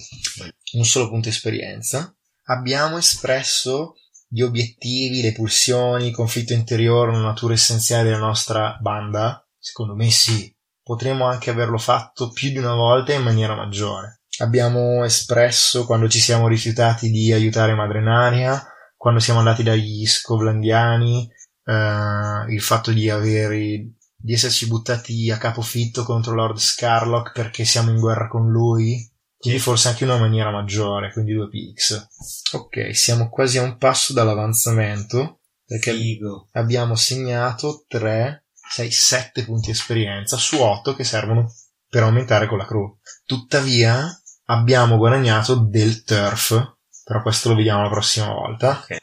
Un 0.74 0.86
solo 0.86 1.10
punto 1.10 1.30
esperienza. 1.30 2.15
Abbiamo 2.45 2.98
espresso 2.98 3.95
gli 4.28 4.41
obiettivi, 4.41 5.24
le 5.24 5.34
pulsioni, 5.34 6.07
il 6.07 6.14
conflitto 6.14 6.53
interiore, 6.53 7.10
una 7.10 7.24
natura 7.24 7.56
essenziale 7.56 8.03
della 8.03 8.19
nostra 8.19 8.78
banda? 8.80 9.44
Secondo 9.57 9.95
me 9.95 10.11
sì. 10.11 10.56
Potremmo 10.84 11.26
anche 11.26 11.49
averlo 11.49 11.80
fatto 11.80 12.30
più 12.30 12.49
di 12.49 12.57
una 12.57 12.76
volta 12.76 13.14
in 13.14 13.24
maniera 13.24 13.56
maggiore. 13.56 14.22
Abbiamo 14.40 15.03
espresso 15.06 15.86
quando 15.86 16.07
ci 16.07 16.19
siamo 16.19 16.48
rifiutati 16.48 17.10
di 17.10 17.34
aiutare 17.34 17.74
Madrenaria, 17.74 18.64
quando 18.95 19.19
siamo 19.19 19.40
andati 19.40 19.64
dagli 19.64 20.06
scovlandiani, 20.06 21.30
uh, 21.68 22.49
il 22.49 22.61
fatto 22.61 22.91
di 22.91 23.10
avere 23.10 23.91
di 24.19 24.34
esserci 24.34 24.68
buttati 24.68 25.30
a 25.30 25.38
capofitto 25.38 26.03
contro 26.03 26.34
Lord 26.34 26.57
Scarlock 26.57 27.34
perché 27.34 27.65
siamo 27.65 27.91
in 27.91 27.99
guerra 27.99 28.27
con 28.27 28.49
lui 28.49 29.11
quindi 29.38 29.60
forse 29.60 29.89
anche 29.89 30.03
in 30.03 30.10
una 30.10 30.19
maniera 30.19 30.49
maggiore 30.49 31.11
quindi 31.11 31.34
2 31.34 31.48
px 31.49 32.07
ok 32.53 32.95
siamo 32.95 33.30
quasi 33.30 33.60
a 33.60 33.61
un 33.61 33.77
passo 33.77 34.14
dall'avanzamento 34.14 35.41
perché 35.65 35.94
Figo. 35.94 36.48
abbiamo 36.53 36.95
segnato 36.95 37.85
3 37.88 38.45
6 38.69 38.91
7 38.91 39.45
punti 39.45 39.69
esperienza 39.69 40.38
su 40.38 40.60
8 40.60 40.95
che 40.95 41.03
servono 41.03 41.53
per 41.88 42.03
aumentare 42.03 42.48
con 42.48 42.57
la 42.57 42.65
crew 42.65 42.98
tuttavia 43.26 44.10
abbiamo 44.45 44.98
guadagnato 44.98 45.56
del 45.56 46.03
turf 46.03 46.76
però 47.03 47.22
questo 47.22 47.49
lo 47.49 47.56
vediamo 47.56 47.84
la 47.84 47.89
prossima 47.89 48.34
volta 48.34 48.80
okay. 48.81 48.98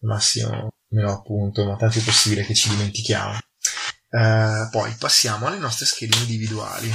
massimo 0.00 0.70
me 0.90 1.02
lo 1.02 1.12
appunto, 1.12 1.64
ma 1.64 1.76
tanto 1.76 1.98
è 1.98 2.02
possibile 2.02 2.44
che 2.44 2.54
ci 2.54 2.68
dimentichiamo. 2.68 3.38
Eh, 4.10 4.68
poi 4.70 4.94
passiamo 4.98 5.46
alle 5.46 5.58
nostre 5.58 5.86
schede 5.86 6.16
individuali. 6.16 6.90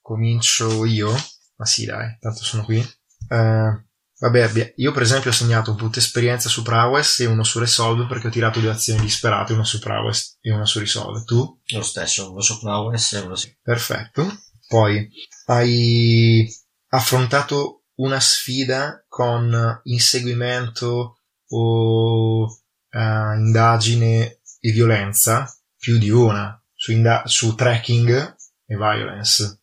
Comincio 0.00 0.84
io. 0.84 1.12
Ma 1.56 1.64
sì, 1.64 1.84
dai, 1.84 2.16
tanto 2.20 2.42
sono 2.42 2.64
qui. 2.64 2.78
Eh, 2.78 3.84
vabbè, 4.18 4.74
io 4.76 4.92
per 4.92 5.02
esempio 5.02 5.30
ho 5.30 5.34
segnato 5.34 5.70
un 5.70 5.76
punto 5.76 5.98
esperienza 5.98 6.48
su 6.48 6.62
Prowess 6.62 7.20
e 7.20 7.26
uno 7.26 7.42
su 7.42 7.58
Resolve 7.58 8.06
perché 8.06 8.28
ho 8.28 8.30
tirato 8.30 8.60
due 8.60 8.70
azioni 8.70 9.00
disperate, 9.00 9.52
una 9.52 9.64
su 9.64 9.78
Prowess 9.78 10.38
e 10.40 10.52
una 10.52 10.66
su 10.66 10.78
Resolve. 10.78 11.24
Tu? 11.24 11.60
Lo 11.66 11.82
stesso, 11.82 12.30
uno 12.30 12.40
su 12.40 12.60
Prowess 12.60 13.12
e 13.14 13.18
uno 13.20 13.34
su... 13.34 13.48
Perfetto. 13.60 14.42
Poi 14.68 15.08
hai 15.46 16.48
affrontato 16.88 17.84
una 17.96 18.20
sfida 18.20 19.04
con 19.08 19.80
inseguimento 19.84 21.18
o 21.48 22.61
uh, 22.92 23.38
indagine 23.38 24.40
e 24.60 24.70
violenza, 24.70 25.52
più 25.76 25.98
di 25.98 26.10
una, 26.10 26.60
su, 26.74 26.92
inda- 26.92 27.22
su 27.26 27.54
tracking 27.54 28.36
e 28.66 28.76
violence. 28.76 29.60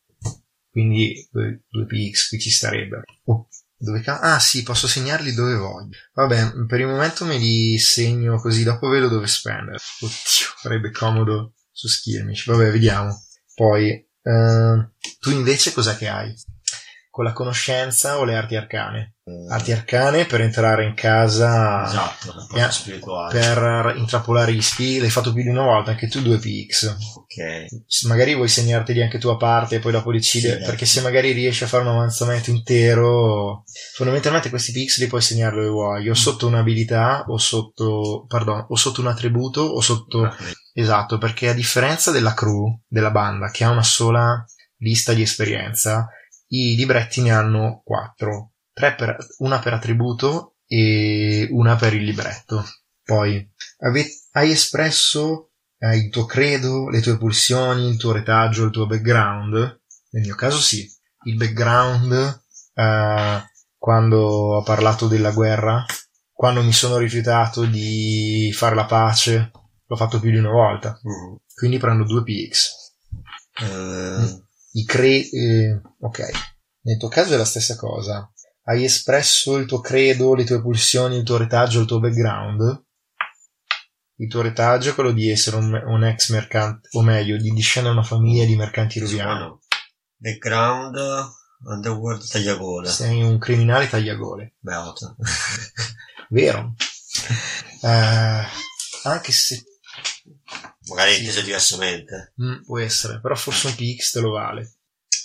Quindi 0.69 1.27
2px 1.33 2.27
qui 2.29 2.39
ci 2.39 2.49
starebbero. 2.49 3.03
Oh, 3.25 3.47
ca- 4.03 4.19
ah 4.19 4.39
sì, 4.39 4.63
posso 4.63 4.87
segnarli 4.87 5.33
dove 5.33 5.55
voglio. 5.55 5.97
Vabbè, 6.13 6.65
per 6.67 6.79
il 6.79 6.87
momento 6.87 7.25
me 7.25 7.37
li 7.37 7.77
segno 7.79 8.39
così 8.39 8.63
dopo 8.63 8.87
vedo 8.87 9.07
dove 9.07 9.27
spendere. 9.27 9.77
Oddio, 9.99 10.47
farebbe 10.61 10.91
comodo 10.91 11.53
su 11.71 11.87
Skirmish. 11.87 12.45
Vabbè, 12.45 12.71
vediamo. 12.71 13.17
Poi, 13.53 14.07
uh, 14.21 14.89
tu 15.19 15.31
invece 15.31 15.71
cos'è 15.71 15.95
che 15.95 16.07
hai? 16.07 16.33
Con 17.09 17.23
la 17.25 17.33
conoscenza 17.33 18.17
o 18.17 18.23
le 18.23 18.35
arti 18.35 18.55
arcane? 18.55 19.15
Arti 19.49 19.71
arcane 19.71 20.25
per 20.25 20.41
entrare 20.41 20.85
in 20.85 20.93
casa 20.93 21.85
esatto, 21.85 22.45
per 23.29 23.93
intrappolare 23.97 24.53
gli 24.53 24.61
spi 24.61 24.99
l'hai 24.99 25.09
fatto 25.09 25.33
più 25.33 25.43
di 25.43 25.49
una 25.49 25.63
volta 25.63 25.91
anche 25.91 26.07
tu 26.07 26.19
2px 26.19 26.95
ok. 27.15 28.07
Magari 28.07 28.35
vuoi 28.35 28.47
segnarteli 28.47 29.01
anche 29.01 29.17
tu 29.17 29.27
a 29.29 29.37
parte 29.37 29.75
e 29.75 29.79
poi 29.79 29.91
dopo 29.91 30.11
decidere 30.11 30.59
sì, 30.59 30.65
perché 30.65 30.85
se 30.85 31.01
magari 31.01 31.31
riesci 31.31 31.63
a 31.63 31.67
fare 31.67 31.83
un 31.83 31.89
avanzamento 31.89 32.49
intero 32.49 33.63
fondamentalmente 33.95 34.49
questi 34.49 34.71
px 34.71 34.99
li 34.99 35.07
puoi 35.07 35.21
segnare 35.21 35.55
dove 35.55 35.67
vuoi 35.67 36.09
o 36.09 36.13
sotto 36.13 36.47
un'abilità 36.47 37.25
o 37.27 37.37
sotto 37.37 38.25
pardon 38.27 38.65
o 38.69 38.75
sotto 38.75 39.01
un 39.01 39.07
attributo 39.07 39.61
o 39.61 39.81
sotto 39.81 40.19
okay. 40.19 40.51
esatto 40.73 41.17
perché 41.17 41.49
a 41.49 41.53
differenza 41.53 42.11
della 42.11 42.33
crew 42.33 42.81
della 42.87 43.11
banda 43.11 43.49
che 43.49 43.63
ha 43.63 43.69
una 43.69 43.83
sola 43.83 44.43
lista 44.77 45.13
di 45.13 45.21
esperienza 45.21 46.07
i 46.49 46.75
libretti 46.75 47.21
ne 47.21 47.31
hanno 47.31 47.81
quattro 47.83 48.53
per, 48.79 49.17
una 49.39 49.59
per 49.59 49.73
attributo 49.73 50.55
e 50.65 51.47
una 51.51 51.75
per 51.75 51.93
il 51.93 52.03
libretto. 52.03 52.65
Poi 53.03 53.47
ave, 53.79 54.07
hai 54.31 54.51
espresso 54.51 55.51
eh, 55.79 55.97
il 55.97 56.09
tuo 56.09 56.25
credo, 56.25 56.89
le 56.89 57.01
tue 57.01 57.17
pulsioni, 57.17 57.89
il 57.89 57.97
tuo 57.97 58.11
retaggio, 58.11 58.65
il 58.65 58.71
tuo 58.71 58.85
background. 58.85 59.81
Nel 60.11 60.23
mio 60.23 60.35
caso 60.35 60.59
sì. 60.59 60.89
Il 61.23 61.35
background, 61.35 62.43
eh, 62.73 63.43
quando 63.77 64.17
ho 64.17 64.63
parlato 64.63 65.07
della 65.07 65.31
guerra, 65.31 65.85
quando 66.31 66.63
mi 66.63 66.71
sono 66.71 66.97
rifiutato 66.97 67.65
di 67.65 68.51
fare 68.55 68.75
la 68.75 68.85
pace, 68.85 69.51
l'ho 69.85 69.95
fatto 69.95 70.19
più 70.19 70.31
di 70.31 70.37
una 70.37 70.51
volta. 70.51 70.99
Mm. 71.05 71.35
Quindi 71.53 71.77
prendo 71.77 72.05
due 72.05 72.23
PX. 72.23 72.93
Uh... 73.61 74.47
I 74.71 74.85
cre... 74.85 75.29
Eh, 75.29 75.81
ok. 75.99 76.29
Nel 76.81 76.97
tuo 76.97 77.09
caso 77.09 77.33
è 77.33 77.37
la 77.37 77.45
stessa 77.45 77.75
cosa. 77.75 78.31
Hai 78.69 78.83
espresso 78.83 79.57
il 79.57 79.65
tuo 79.65 79.79
credo, 79.81 80.35
le 80.35 80.43
tue 80.43 80.61
pulsioni, 80.61 81.17
il 81.17 81.23
tuo 81.23 81.37
retaggio, 81.37 81.79
il 81.79 81.87
tuo 81.87 81.99
background. 81.99 82.83
Il 84.17 84.29
tuo 84.29 84.41
retaggio 84.43 84.91
è 84.91 84.93
quello 84.93 85.11
di 85.11 85.27
essere 85.27 85.55
un, 85.55 85.73
un 85.73 86.03
ex 86.03 86.29
mercante, 86.29 86.87
o 86.91 87.01
meglio, 87.01 87.37
di 87.37 87.49
discendere 87.49 87.95
da 87.95 87.99
una 88.01 88.07
famiglia 88.07 88.45
di 88.45 88.55
mercanti 88.55 88.99
rubiani. 88.99 89.57
Background, 90.17 90.97
Underworld, 91.63 92.27
tagliagole. 92.27 92.87
Sei 92.89 93.23
un 93.23 93.39
criminale 93.39 93.89
tagliagole. 93.89 94.53
Beato. 94.59 95.15
Vero. 96.29 96.75
Eh, 97.81 98.43
anche 99.03 99.31
se 99.31 99.63
Magari 100.89 101.13
Sì. 101.13 101.19
inteso 101.21 101.41
diversamente. 101.41 102.33
mm, 102.39 102.63
può 102.65 102.77
essere, 102.77 103.19
però 103.19 103.33
forse 103.35 103.65
un 103.65 103.73
PX 103.73 104.11
te 104.11 104.19
lo 104.19 104.29
vale. 104.29 104.75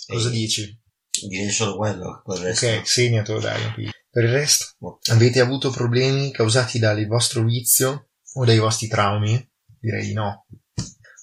Cosa 0.07 0.29
E 0.29 0.31
dici? 0.31 0.83
Direi 1.27 1.49
solo 1.49 1.77
quello, 1.77 2.21
quel 2.23 2.39
resto. 2.39 2.67
Ok, 2.67 2.87
segnatelo 2.87 3.39
dai. 3.39 3.91
Per 4.09 4.23
il 4.23 4.31
resto, 4.31 4.99
avete 5.11 5.39
avuto 5.39 5.69
problemi 5.71 6.31
causati 6.31 6.79
dal 6.79 7.05
vostro 7.05 7.43
vizio 7.43 8.09
o 8.33 8.45
dai 8.45 8.59
vostri 8.59 8.87
traumi? 8.87 9.51
Direi 9.79 10.07
di 10.07 10.13
no. 10.13 10.47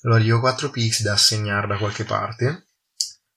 Allora 0.03 0.23
io 0.23 0.37
ho 0.37 0.41
4 0.41 0.71
PX 0.71 1.03
da 1.03 1.13
assegnare 1.13 1.67
da 1.67 1.79
qualche 1.79 2.05
parte. 2.05 2.67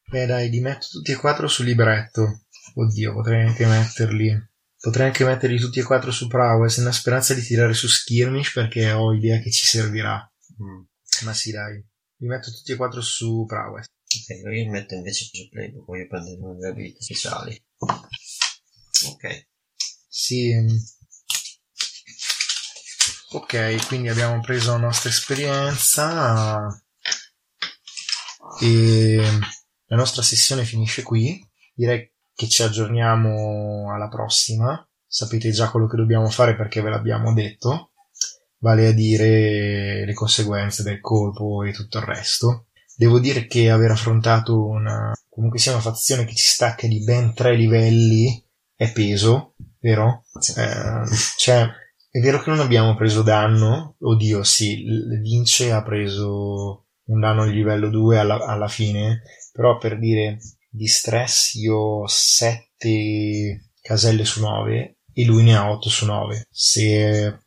Beh 0.09 0.25
dai, 0.25 0.49
li 0.49 0.59
metto 0.59 0.87
tutti 0.89 1.11
e 1.11 1.15
quattro 1.15 1.47
sul 1.47 1.65
libretto. 1.65 2.45
Oddio, 2.75 3.13
potrei 3.13 3.45
anche 3.45 3.65
metterli. 3.65 4.53
Potrei 4.77 5.07
anche 5.07 5.23
metterli 5.25 5.59
tutti 5.59 5.79
e 5.79 5.83
quattro 5.83 6.11
su 6.11 6.27
Prowess 6.27 6.77
nella 6.77 6.91
speranza 6.91 7.33
di 7.33 7.41
tirare 7.41 7.73
su 7.73 7.87
Skirmish 7.87 8.51
perché 8.51 8.91
ho 8.91 9.13
idea 9.13 9.39
che 9.39 9.51
ci 9.51 9.65
servirà. 9.65 10.19
Mm. 10.61 10.83
Ma 11.25 11.33
sì, 11.33 11.51
dai. 11.51 11.83
Li 12.17 12.27
metto 12.27 12.51
tutti 12.51 12.71
e 12.71 12.75
quattro 12.75 13.01
su 13.01 13.45
Prowess. 13.47 13.85
Io 14.27 14.71
metto 14.71 14.95
invece 14.95 15.25
su 15.31 15.49
playbook, 15.49 15.85
voglio 15.85 16.07
prendere 16.07 16.37
delle 16.37 16.69
abilità 16.69 17.01
speciali. 17.01 17.63
Ok. 17.77 19.47
Sì. 20.07 20.53
Ok, 23.31 23.87
quindi 23.87 24.07
abbiamo 24.07 24.39
preso 24.39 24.71
la 24.71 24.77
nostra 24.77 25.09
esperienza 25.09 26.67
e 28.61 29.21
la 29.87 29.95
nostra 29.95 30.21
sessione 30.21 30.63
finisce 30.63 31.03
qui. 31.03 31.43
Direi 31.73 32.11
che 32.33 32.47
ci 32.47 32.63
aggiorniamo 32.63 33.93
alla 33.93 34.07
prossima. 34.07 34.87
Sapete 35.05 35.51
già 35.51 35.69
quello 35.69 35.87
che 35.87 35.97
dobbiamo 35.97 36.29
fare 36.29 36.55
perché 36.55 36.81
ve 36.81 36.89
l'abbiamo 36.89 37.33
detto, 37.33 37.91
vale 38.59 38.87
a 38.87 38.91
dire 38.91 40.05
le 40.05 40.13
conseguenze 40.13 40.83
del 40.83 40.99
colpo 40.99 41.63
e 41.63 41.71
tutto 41.71 41.97
il 41.97 42.05
resto. 42.05 42.67
Devo 42.97 43.19
dire 43.19 43.45
che 43.47 43.69
aver 43.69 43.91
affrontato 43.91 44.65
una 44.65 45.13
comunque 45.35 45.59
sia 45.59 45.73
una 45.73 45.81
fazione 45.81 46.23
che 46.23 46.33
ci 46.33 46.45
stacca 46.45 46.87
di 46.87 47.03
ben 47.03 47.33
tre 47.33 47.57
livelli 47.57 48.41
è 48.73 48.91
peso, 48.93 49.55
vero? 49.81 50.23
Eh, 50.55 51.03
cioè, 51.37 51.67
è 52.09 52.19
vero 52.19 52.41
che 52.41 52.49
non 52.49 52.61
abbiamo 52.61 52.95
preso 52.95 53.21
danno, 53.21 53.95
oddio, 53.99 54.43
sì, 54.43 54.85
Vince 55.21 55.73
ha 55.73 55.83
preso 55.83 56.85
un 57.07 57.19
danno 57.19 57.45
di 57.45 57.51
livello 57.51 57.89
2 57.89 58.17
alla, 58.17 58.45
alla 58.45 58.69
fine, 58.69 59.23
però 59.51 59.77
per 59.77 59.99
dire 59.99 60.39
di 60.69 60.87
stress 60.87 61.53
io 61.55 61.75
ho 61.75 62.07
7 62.07 63.71
caselle 63.81 64.23
su 64.23 64.39
9 64.39 64.97
e 65.13 65.25
lui 65.25 65.43
ne 65.43 65.55
ha 65.55 65.69
8 65.69 65.89
su 65.89 66.05
9. 66.05 66.47
Se, 66.49 67.39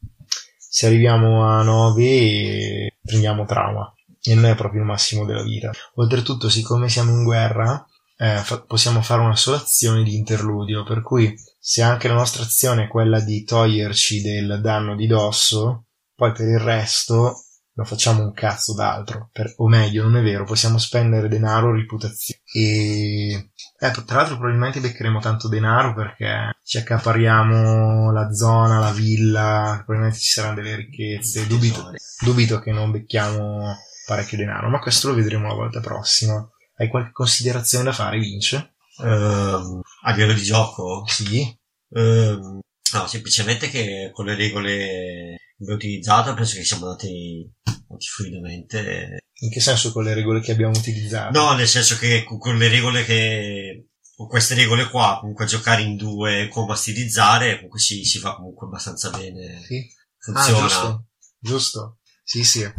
se 0.57 0.87
arriviamo 0.87 1.47
a 1.49 1.63
9 1.63 2.99
prendiamo 3.03 3.47
trauma 3.47 3.91
e 4.31 4.35
non 4.35 4.47
è 4.47 4.55
proprio 4.55 4.81
il 4.81 4.87
massimo 4.87 5.25
della 5.25 5.43
vita. 5.43 5.71
Oltretutto, 5.95 6.49
siccome 6.49 6.89
siamo 6.89 7.13
in 7.13 7.25
guerra, 7.25 7.85
eh, 8.17 8.39
fa- 8.39 8.63
possiamo 8.63 9.01
fare 9.01 9.23
una 9.23 9.37
sola 9.37 9.57
azione 9.57 10.03
di 10.03 10.17
interludio, 10.17 10.85
per 10.85 11.03
cui 11.03 11.35
se 11.59 11.83
anche 11.83 12.09
la 12.09 12.15
nostra 12.15 12.43
azione 12.43 12.85
è 12.85 12.89
quella 12.89 13.21
di 13.21 13.45
toglierci 13.45 14.21
del 14.21 14.61
danno 14.61 14.97
di 14.97 15.07
dosso, 15.07 15.87
poi 16.15 16.33
per 16.33 16.49
il 16.49 16.59
resto 16.59 17.43
non 17.79 17.87
facciamo 17.87 18.25
un 18.25 18.33
cazzo 18.33 18.75
d'altro. 18.75 19.29
Per- 19.33 19.55
o 19.59 19.69
meglio, 19.69 20.03
non 20.03 20.17
è 20.17 20.23
vero, 20.23 20.45
possiamo 20.45 20.79
spendere 20.79 21.29
denaro 21.29 21.69
o 21.69 21.75
reputazione. 21.75 22.41
E 22.53 23.51
eh, 23.79 23.91
tra 24.05 24.17
l'altro 24.17 24.37
probabilmente 24.37 24.81
beccheremo 24.81 25.21
tanto 25.21 25.47
denaro 25.49 25.95
perché 25.95 26.57
ci 26.65 26.79
accapariamo 26.79 28.11
la 28.11 28.33
zona, 28.33 28.81
la 28.81 28.91
villa, 28.91 29.75
probabilmente 29.85 30.19
ci 30.19 30.31
saranno 30.31 30.57
delle 30.57 30.75
ricchezze. 30.75 31.47
Dubito, 31.47 31.93
dubito 32.25 32.59
che 32.59 32.73
non 32.73 32.91
becchiamo 32.91 33.77
parecchio 34.09 34.39
denaro, 34.39 34.71
ma 34.71 34.79
questo 34.79 35.09
lo 35.09 35.15
vedremo 35.15 35.49
la 35.49 35.55
volta 35.55 35.81
prossima. 35.81 36.43
Hai 36.77 36.89
qualche 36.89 37.13
considerazione 37.13 37.85
da 37.85 37.93
fare, 37.93 38.19
Vince? 38.19 38.77
Ehm, 39.03 39.83
a 40.05 40.11
livello 40.13 40.33
di 40.33 40.43
gioco? 40.43 41.05
Sì. 41.07 41.55
Ehm, 41.91 42.61
no, 42.93 43.07
semplicemente 43.07 43.69
che 43.69 44.11
con 44.15 44.25
le 44.25 44.35
regole 44.35 45.37
che 45.59 45.73
utilizzato 45.73 46.33
penso 46.33 46.57
che 46.57 46.65
siamo 46.65 46.87
andati, 46.87 47.47
andati 47.65 48.07
fluidamente. 48.07 49.19
In 49.41 49.51
che 49.51 49.61
senso 49.61 49.93
con 49.93 50.05
le 50.05 50.15
regole 50.15 50.41
che 50.41 50.53
abbiamo 50.53 50.77
utilizzato? 50.77 51.39
No, 51.39 51.53
nel 51.53 51.69
senso 51.69 51.99
che 51.99 52.25
con 52.25 52.57
le 52.57 52.69
regole 52.69 53.05
che 53.05 53.89
con 54.17 54.27
queste 54.27 54.55
regole 54.55 54.89
qua, 54.89 55.19
comunque 55.21 55.45
giocare 55.45 55.83
in 55.83 55.97
due, 55.97 56.49
come 56.49 56.75
stilizzare, 56.75 57.57
comunque 57.57 57.79
si, 57.79 58.03
si 58.05 58.19
fa 58.19 58.35
comunque 58.35 58.67
abbastanza 58.67 59.11
bene. 59.11 59.63
Sì. 59.65 59.87
Ah, 60.33 60.43
Funziona. 60.43 60.61
giusto. 60.61 61.07
Giusto. 61.39 61.99
Sì, 62.25 62.43
sì. 62.43 62.73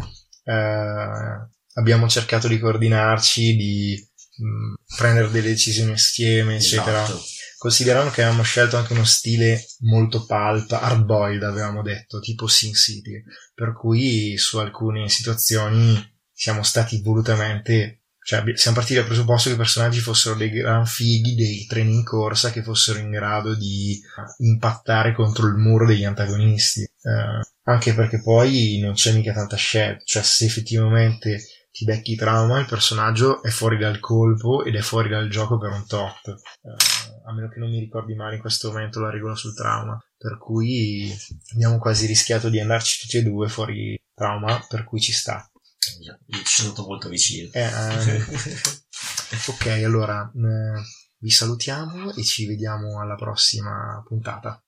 Eh, 0.49 1.49
abbiamo 1.73 2.07
cercato 2.07 2.47
di 2.47 2.59
coordinarci, 2.59 3.55
di 3.55 4.09
mh, 4.37 4.95
prendere 4.97 5.29
delle 5.29 5.49
decisioni 5.49 5.91
assieme, 5.91 6.55
eccetera. 6.55 7.03
Esatto. 7.03 7.21
Considerando 7.57 8.09
che 8.09 8.21
avevamo 8.21 8.43
scelto 8.43 8.77
anche 8.77 8.93
uno 8.93 9.03
stile 9.03 9.65
molto 9.79 10.25
pulp, 10.25 10.71
hardboiled 10.71 11.43
avevamo 11.43 11.81
detto, 11.81 12.19
tipo 12.19 12.47
Sin 12.47 12.73
City, 12.73 13.21
per 13.53 13.73
cui 13.73 14.37
su 14.37 14.57
alcune 14.59 15.09
situazioni 15.09 16.01
siamo 16.31 16.63
stati 16.63 17.01
volutamente, 17.01 17.98
cioè 18.30 18.43
siamo 18.53 18.77
partiti 18.77 18.99
dal 18.99 19.08
presupposto 19.08 19.49
che 19.49 19.56
i 19.56 19.58
personaggi 19.58 20.01
fossero 20.01 20.35
dei 20.35 20.51
gran 20.51 20.85
fighi, 20.85 21.33
dei 21.33 21.66
treni 21.66 21.95
in 21.95 22.03
corsa 22.03 22.51
che 22.51 22.61
fossero 22.61 22.99
in 22.99 23.09
grado 23.09 23.56
di 23.56 23.99
impattare 24.38 25.16
contro 25.16 25.48
il 25.48 25.56
muro 25.56 25.88
degli 25.88 26.06
antagonisti. 26.06 26.82
Eh, 26.82 27.41
anche 27.64 27.95
perché 27.95 28.22
poi 28.22 28.77
non 28.83 28.93
c'è 28.93 29.14
mica 29.14 29.33
tanta 29.33 29.56
scelta, 29.56 30.03
cioè 30.06 30.22
se 30.22 30.45
effettivamente 30.45 31.41
ti 31.72 31.85
becchi 31.85 32.16
trauma, 32.16 32.59
il 32.59 32.67
personaggio 32.67 33.41
è 33.41 33.49
fuori 33.49 33.80
dal 33.80 33.98
colpo 33.98 34.64
ed 34.64 34.75
è 34.75 34.82
fuori 34.82 35.09
dal 35.09 35.27
gioco 35.27 35.58
per 35.58 35.72
un 35.72 35.88
tot. 35.88 36.27
Eh, 36.27 37.24
a 37.25 37.33
meno 37.33 37.49
che 37.49 37.58
non 37.58 37.72
mi 37.72 37.80
ricordi 37.80 38.14
male 38.14 38.35
in 38.35 38.41
questo 38.41 38.67
momento 38.67 38.99
la 38.99 39.09
regola 39.09 39.33
sul 39.33 39.56
trauma. 39.56 39.99
Per 40.16 40.38
cui 40.38 41.11
abbiamo 41.53 41.80
quasi 41.80 42.06
rischiato 42.06 42.49
di 42.49 42.59
andarci 42.59 43.01
tutti 43.01 43.17
e 43.17 43.24
due 43.24 43.48
fuori 43.48 43.99
trauma, 44.14 44.64
per 44.69 44.83
cui 44.83 44.99
ci 44.99 45.14
sta. 45.14 45.49
Ci 45.80 46.43
sono 46.45 46.72
stato 46.72 46.88
molto 46.88 47.09
vicino. 47.09 47.49
Eh, 47.53 47.61
ehm, 47.61 48.25
ok, 49.48 49.66
allora 49.83 50.30
eh, 50.35 50.82
vi 51.17 51.30
salutiamo 51.30 52.14
e 52.14 52.24
ci 52.24 52.45
vediamo 52.45 53.01
alla 53.01 53.16
prossima 53.16 54.03
puntata. 54.06 54.61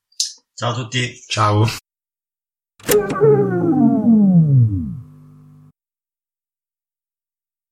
Ciao 0.53 0.71
a 0.71 0.75
tutti! 0.75 1.23
Ciao! 1.27 1.67